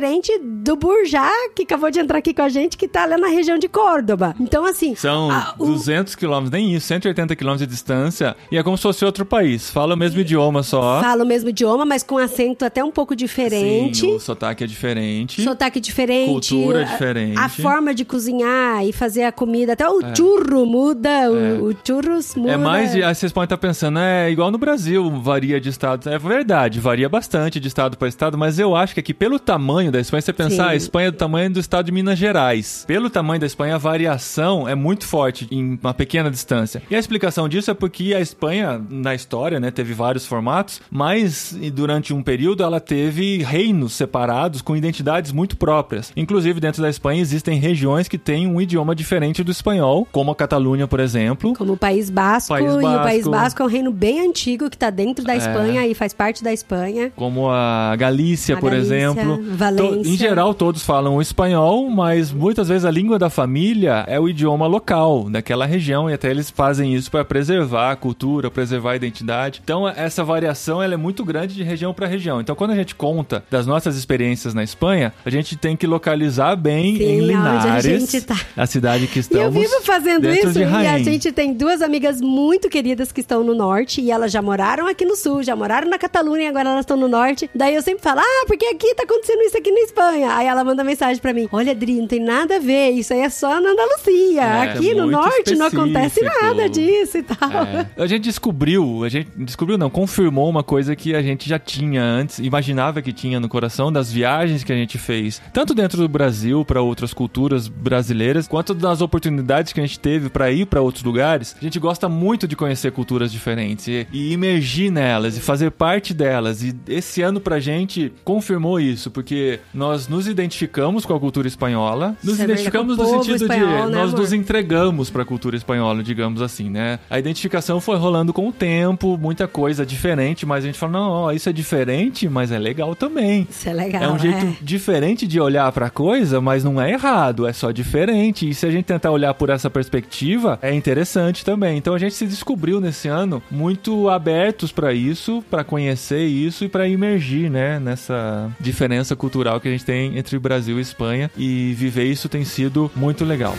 do 0.64 0.75
Burjá, 0.75 1.30
que 1.56 1.64
acabou 1.64 1.90
de 1.92 2.00
entrar 2.00 2.18
aqui 2.20 2.34
com 2.34 2.42
a 2.42 2.50
gente, 2.50 2.78
que 2.78 2.88
tá 2.88 3.06
lá 3.06 3.18
na 3.18 3.28
região 3.28 3.58
de 3.58 3.68
Córdoba. 3.68 4.36
Então, 4.40 4.66
assim. 4.66 4.96
São 4.96 5.30
a- 5.32 5.54
o- 5.58 5.66
200 5.66 6.16
quilômetros, 6.16 6.52
nem 6.52 6.74
isso, 6.74 6.88
180 6.88 7.36
quilômetros 7.36 7.68
de 7.68 7.74
distância. 7.74 8.36
E 8.52 8.58
é 8.58 8.64
como 8.64 8.75
se 8.78 8.84
fosse 8.84 9.04
outro 9.06 9.25
país. 9.25 9.70
Fala 9.70 9.94
o 9.96 9.98
mesmo 9.98 10.20
idioma 10.20 10.64
só. 10.64 11.02
Fala 11.02 11.24
o 11.24 11.28
mesmo 11.28 11.50
idioma, 11.50 11.86
mas 11.86 12.04
com 12.04 12.18
acento 12.18 12.66
até 12.66 12.84
um 12.84 12.92
pouco 12.92 13.16
diferente. 13.16 14.00
Sim, 14.02 14.16
o 14.16 14.20
sotaque 14.20 14.64
é 14.64 14.68
diferente. 14.68 15.44
Sotaque 15.44 15.80
diferente. 15.80 16.30
Cultura 16.32 16.82
a- 16.82 16.84
diferente. 16.84 17.38
A, 17.38 17.50
forma 17.50 17.94
de 17.94 18.04
cozinhar 18.06 18.86
e 18.86 18.92
fazer 18.92 19.24
a 19.24 19.32
comida. 19.32 19.74
Até 19.74 19.88
o 19.90 20.00
churro 20.16 20.66
muda. 20.66 21.10
O, 21.32 21.70
o 21.70 21.75
churros 21.86 22.36
muda. 22.36 22.52
É 22.52 22.58
mais 22.58 22.92
de. 22.92 23.04
Aí 23.04 23.14
vocês 23.14 23.32
podem 23.32 23.46
estar 23.46 23.58
pensando, 23.58 24.00
é 24.00 24.30
igual 24.32 24.52
no 24.52 24.58
Brasil, 24.58 25.10
varia 25.22 25.60
de 25.60 25.70
estado. 25.70 26.10
É 26.10 26.18
verdade, 26.18 26.80
varia 26.80 27.08
bastante 27.10 27.60
de 27.60 27.68
estado 27.68 27.98
para 27.98 28.08
estado, 28.08 28.38
mas 28.38 28.60
eu 28.60 28.75
acho 28.75 28.94
que 28.94 29.00
aqui, 29.00 29.14
pelo 29.14 29.38
tamanho 29.40 29.75
da 29.91 30.00
Espanha, 30.00 30.22
você 30.22 30.34
pensar, 30.34 30.67
Sim. 30.67 30.72
a 30.72 30.75
Espanha 30.75 31.08
é 31.10 31.12
do 31.12 31.17
tamanho 31.17 31.51
do 31.51 31.60
estado 31.60 31.86
de 31.86 31.91
Minas 31.91 32.17
Gerais. 32.17 32.84
Pelo 32.88 33.10
tamanho 33.10 33.39
da 33.39 33.46
Espanha, 33.46 33.75
a 33.75 33.77
variação 33.77 34.67
é 34.67 34.74
muito 34.74 35.05
forte 35.05 35.48
em 35.51 35.77
uma 35.82 35.94
pequena 35.94 36.32
distância. 36.32 36.82
E 36.89 36.96
a 36.96 37.00
explicação 37.00 37.50
disso 37.50 37.70
é 37.70 37.74
porque 37.74 38.13
a 38.13 38.22
Espanha, 38.22 38.82
na 38.89 39.13
história, 39.13 39.60
né, 39.60 39.72
teve 39.72 39.94
vários 39.94 40.25
formatos, 40.25 40.82
mas 40.89 41.55
durante 41.74 42.13
um 42.13 42.24
período 42.24 42.63
ela 42.63 42.79
teve 42.79 43.44
reinos 43.44 43.94
separados 43.94 44.62
com 44.62 44.75
identidades 44.75 45.32
muito 45.32 45.58
próprias. 45.58 46.12
Inclusive, 46.15 46.60
dentro 46.60 46.82
da 46.82 46.89
Espanha 46.89 47.22
existem 47.22 47.60
regiões 47.60 48.08
que 48.08 48.17
têm 48.17 48.48
um 48.48 48.62
idioma 48.62 48.96
diferente 48.96 49.44
do 49.44 49.51
espanhol, 49.51 50.08
como 50.12 50.32
a 50.32 50.36
Catalunha, 50.36 50.88
por 50.88 51.00
exemplo. 51.00 51.53
Como 51.55 51.74
o 51.74 51.77
País 51.77 52.10
Basco, 52.10 52.50
País 52.50 52.65
e 52.65 52.77
o 52.77 52.82
País 52.82 53.25
Basco. 53.25 53.32
Basco 53.32 53.63
é 53.63 53.65
um 53.65 53.70
reino 53.70 53.91
bem 53.91 54.25
antigo 54.25 54.70
que 54.70 54.77
tá 54.77 54.89
dentro 54.89 55.25
da 55.25 55.36
Espanha 55.36 55.86
e 55.86 55.94
faz 55.94 56.13
parte 56.13 56.44
da 56.44 56.53
Espanha. 56.53 57.12
Como 57.15 57.50
a 57.50 57.96
Galícia, 57.98 58.55
A 58.55 58.60
por 58.60 58.72
Galícia, 58.72 58.96
exemplo. 58.96 59.44
Valência. 59.72 60.03
To- 60.03 60.07
em 60.10 60.17
geral, 60.17 60.53
todos 60.53 60.84
falam 60.84 61.15
o 61.15 61.22
espanhol, 61.22 61.89
mas 61.89 62.31
muitas 62.31 62.67
vezes 62.67 62.86
a 62.86 62.91
língua 62.91 63.17
da 63.19 63.29
família 63.29 64.03
é 64.07 64.19
o 64.19 64.27
idioma 64.29 64.67
local 64.67 65.29
daquela 65.29 65.65
região 65.65 66.10
e 66.10 66.13
até 66.13 66.29
eles 66.29 66.50
fazem 66.50 66.93
isso 66.93 67.10
para 67.12 67.24
preservar 67.25 67.91
a 67.91 67.95
cultura, 67.95 68.50
preservar 68.51 68.91
a 68.91 68.95
identidade. 68.95 69.62
Então, 69.63 69.88
essa 69.88 70.24
variação 70.24 70.81
ela 70.81 70.93
é 70.93 70.98
muito 70.98 71.24
grande 71.24 71.55
de 71.55 71.63
região 71.63 71.93
para 71.93 72.07
região. 72.07 72.39
Então, 72.41 72.55
quando 72.55 72.72
a 72.72 72.75
gente 72.75 72.95
conta 72.95 73.43
das 73.50 73.65
nossas 73.65 73.95
experiências 73.95 74.53
na 74.53 74.63
Espanha, 74.63 75.13
a 75.25 75.29
gente 75.29 75.55
tem 75.55 75.75
que 75.75 75.88
localizar 75.88 76.55
bem 76.55 76.98
Sim, 76.98 77.03
em 77.03 77.19
a 77.19 77.24
Linares, 77.24 77.84
gente 78.12 78.22
tá. 78.25 78.39
a 78.55 78.65
cidade 78.65 79.07
que 79.07 79.17
E 79.17 79.19
eu 79.19 79.22
estamos 79.22 79.53
vivo 79.53 79.81
fazendo 79.81 80.27
isso 80.29 80.51
de 80.51 80.60
e 80.60 80.63
a 80.88 81.00
gente 81.00 81.31
tem 81.31 81.53
duas 81.53 81.81
amigas 81.81 82.22
muito 82.22 82.69
queridas 82.69 83.12
que 83.12 83.22
estão 83.22 83.43
no 83.43 83.53
norte 83.55 84.01
e 84.01 84.12
elas 84.12 84.31
já 84.31 84.41
moraram 84.41 84.88
aqui 84.88 85.05
no 85.05 85.15
sul, 85.15 85.43
já 85.43 85.55
moraram 85.55 85.89
na 85.89 85.98
Catalunha 85.98 86.43
e 86.43 86.48
agora 86.48 86.69
elas 86.69 86.81
estão 86.81 86.98
no 86.98 87.07
norte. 87.07 87.50
Daí 87.53 87.75
eu 87.75 87.81
sempre 87.81 88.03
falo, 88.03 88.19
ah, 88.22 88.45
porque 88.48 88.65
aqui 88.65 88.93
tá 88.95 89.03
acontecendo 89.03 89.41
isso 89.41 89.54
aqui 89.57 89.71
na 89.71 89.81
Espanha. 89.81 90.35
Aí 90.35 90.47
ela 90.47 90.63
manda 90.63 90.83
mensagem 90.83 91.21
pra 91.21 91.33
mim, 91.33 91.47
olha, 91.51 91.71
Adri, 91.71 92.00
não 92.00 92.07
tem 92.07 92.19
nada 92.19 92.57
a 92.57 92.59
ver, 92.59 92.91
isso 92.91 93.13
aí 93.13 93.19
é 93.19 93.29
só 93.29 93.59
na 93.59 93.69
Andalucia. 93.71 94.41
É, 94.41 94.62
aqui 94.62 94.93
no 94.93 95.07
norte 95.07 95.55
não 95.55 95.67
acontece 95.67 96.19
específico. 96.19 96.45
nada 96.45 96.69
disso 96.69 97.17
e 97.17 97.24
tal. 97.24 97.51
É. 97.51 97.88
A 97.97 98.07
gente 98.07 98.24
descobriu, 98.24 99.03
a 99.03 99.09
gente 99.09 99.29
descobriu 99.35 99.77
não, 99.77 99.89
confirmou 99.89 100.50
uma 100.50 100.63
coisa 100.63 100.95
que 100.95 101.15
a 101.15 101.21
gente 101.21 101.47
já 101.47 101.59
tinha 101.59 102.03
antes, 102.03 102.39
imaginava 102.39 103.01
que 103.01 103.12
tinha 103.12 103.39
no 103.39 103.50
coração 103.50 103.91
das 103.91 104.12
viagens 104.12 104.63
que 104.63 104.71
a 104.71 104.75
gente 104.75 104.97
fez, 104.97 105.41
tanto 105.53 105.74
dentro 105.74 105.97
do 105.97 106.07
Brasil 106.07 106.63
para 106.65 106.81
outras 106.81 107.13
culturas 107.13 107.67
brasileiras, 107.67 108.47
quanto 108.47 108.74
das 108.74 109.01
oportunidades 109.01 109.74
que 109.74 109.79
a 109.79 109.85
gente 109.85 110.00
teve 110.00 110.29
para 110.29 110.51
ir 110.51 110.65
para 110.65 110.81
outros 110.81 111.03
lugares. 111.03 111.55
A 111.59 111.63
gente 111.63 111.79
gosta 111.79 112.07
muito 112.09 112.47
de 112.47 112.55
conhecer 112.55 112.91
culturas 112.91 113.31
diferentes 113.31 113.88
e, 113.88 114.07
e 114.12 114.33
imergir 114.33 114.91
nelas 114.91 115.38
e 115.38 115.41
fazer 115.41 115.71
parte 115.71 116.13
delas. 116.13 116.63
E 116.63 116.75
esse 116.88 117.21
ano 117.21 117.39
pra 117.39 117.59
gente 117.59 118.12
confirmou 118.24 118.79
isso, 118.79 119.12
porque 119.12 119.45
nós 119.74 120.08
nos 120.08 120.28
identificamos 120.28 121.06
com 121.06 121.14
a 121.16 121.20
cultura 121.20 121.48
espanhola, 121.48 122.16
nos 122.24 122.36
é 122.36 122.38
verdade, 122.46 122.62
identificamos 122.62 122.98
no 122.98 123.06
sentido 123.06 123.44
espanhol, 123.44 123.68
de 123.68 123.74
né, 123.74 123.98
nós 123.98 124.10
amor? 124.10 124.20
nos 124.20 124.34
entregamos 124.34 125.10
para 125.10 125.22
a 125.24 125.25
cultura 125.25 125.56
espanhola, 125.56 126.04
digamos 126.04 126.42
assim, 126.42 126.70
né? 126.70 127.00
A 127.10 127.20
identificação 127.20 127.80
foi 127.80 127.98
rolando 127.98 128.34
com 128.34 128.48
o 128.48 128.52
tempo, 128.52 129.18
muita 129.18 129.48
coisa 129.48 129.86
diferente, 129.86 130.46
mas 130.46 130.64
a 130.64 130.68
gente 130.68 130.80
fala, 130.80 130.92
não, 130.94 131.10
ó, 131.10 131.32
isso 131.32 131.50
é 131.50 131.54
diferente, 131.54 132.28
mas 132.28 132.52
é 132.52 132.58
legal 132.60 132.96
também. 132.96 133.48
Isso 133.50 133.70
é 133.70 133.74
legal, 133.74 134.04
É 134.04 134.10
um 134.10 134.20
jeito 134.20 134.46
é. 134.46 134.54
diferente 134.62 135.28
de 135.28 135.40
olhar 135.40 135.72
pra 135.72 135.90
coisa, 135.90 136.42
mas 136.42 136.64
não 136.64 136.82
é 136.82 136.92
errado, 136.92 137.48
é 137.48 137.54
só 137.54 137.72
diferente. 137.72 138.50
E 138.50 138.54
se 138.54 138.66
a 138.66 138.72
gente 138.72 138.86
tentar 138.86 139.12
olhar 139.12 139.34
por 139.34 139.50
essa 139.50 139.70
perspectiva, 139.70 140.58
é 140.62 140.74
interessante 140.74 141.44
também. 141.46 141.78
Então 141.78 141.94
a 141.94 142.00
gente 142.00 142.16
se 142.16 142.25
descobriu 142.25 142.80
nesse 142.82 143.08
ano 143.08 143.42
muito 143.52 144.10
abertos 144.10 144.72
pra 144.72 144.94
isso, 144.94 145.44
pra 145.50 145.64
conhecer 145.64 146.25
isso 146.25 146.64
e 146.66 146.70
pra 146.70 146.88
imergir, 146.88 147.50
né, 147.50 147.80
nessa 147.80 148.50
diferença 148.60 149.16
cultural 149.16 149.35
que 149.60 149.68
a 149.68 149.72
gente 149.72 149.86
tem 149.86 150.18
entre 150.18 150.38
Brasil 150.39 150.77
e 150.77 150.82
Espanha 150.82 151.30
e 151.38 151.74
viver 151.74 152.06
isso 152.06 152.30
tem 152.30 152.44
sido 152.44 152.92
muito 152.96 153.24
legal. 153.25 153.56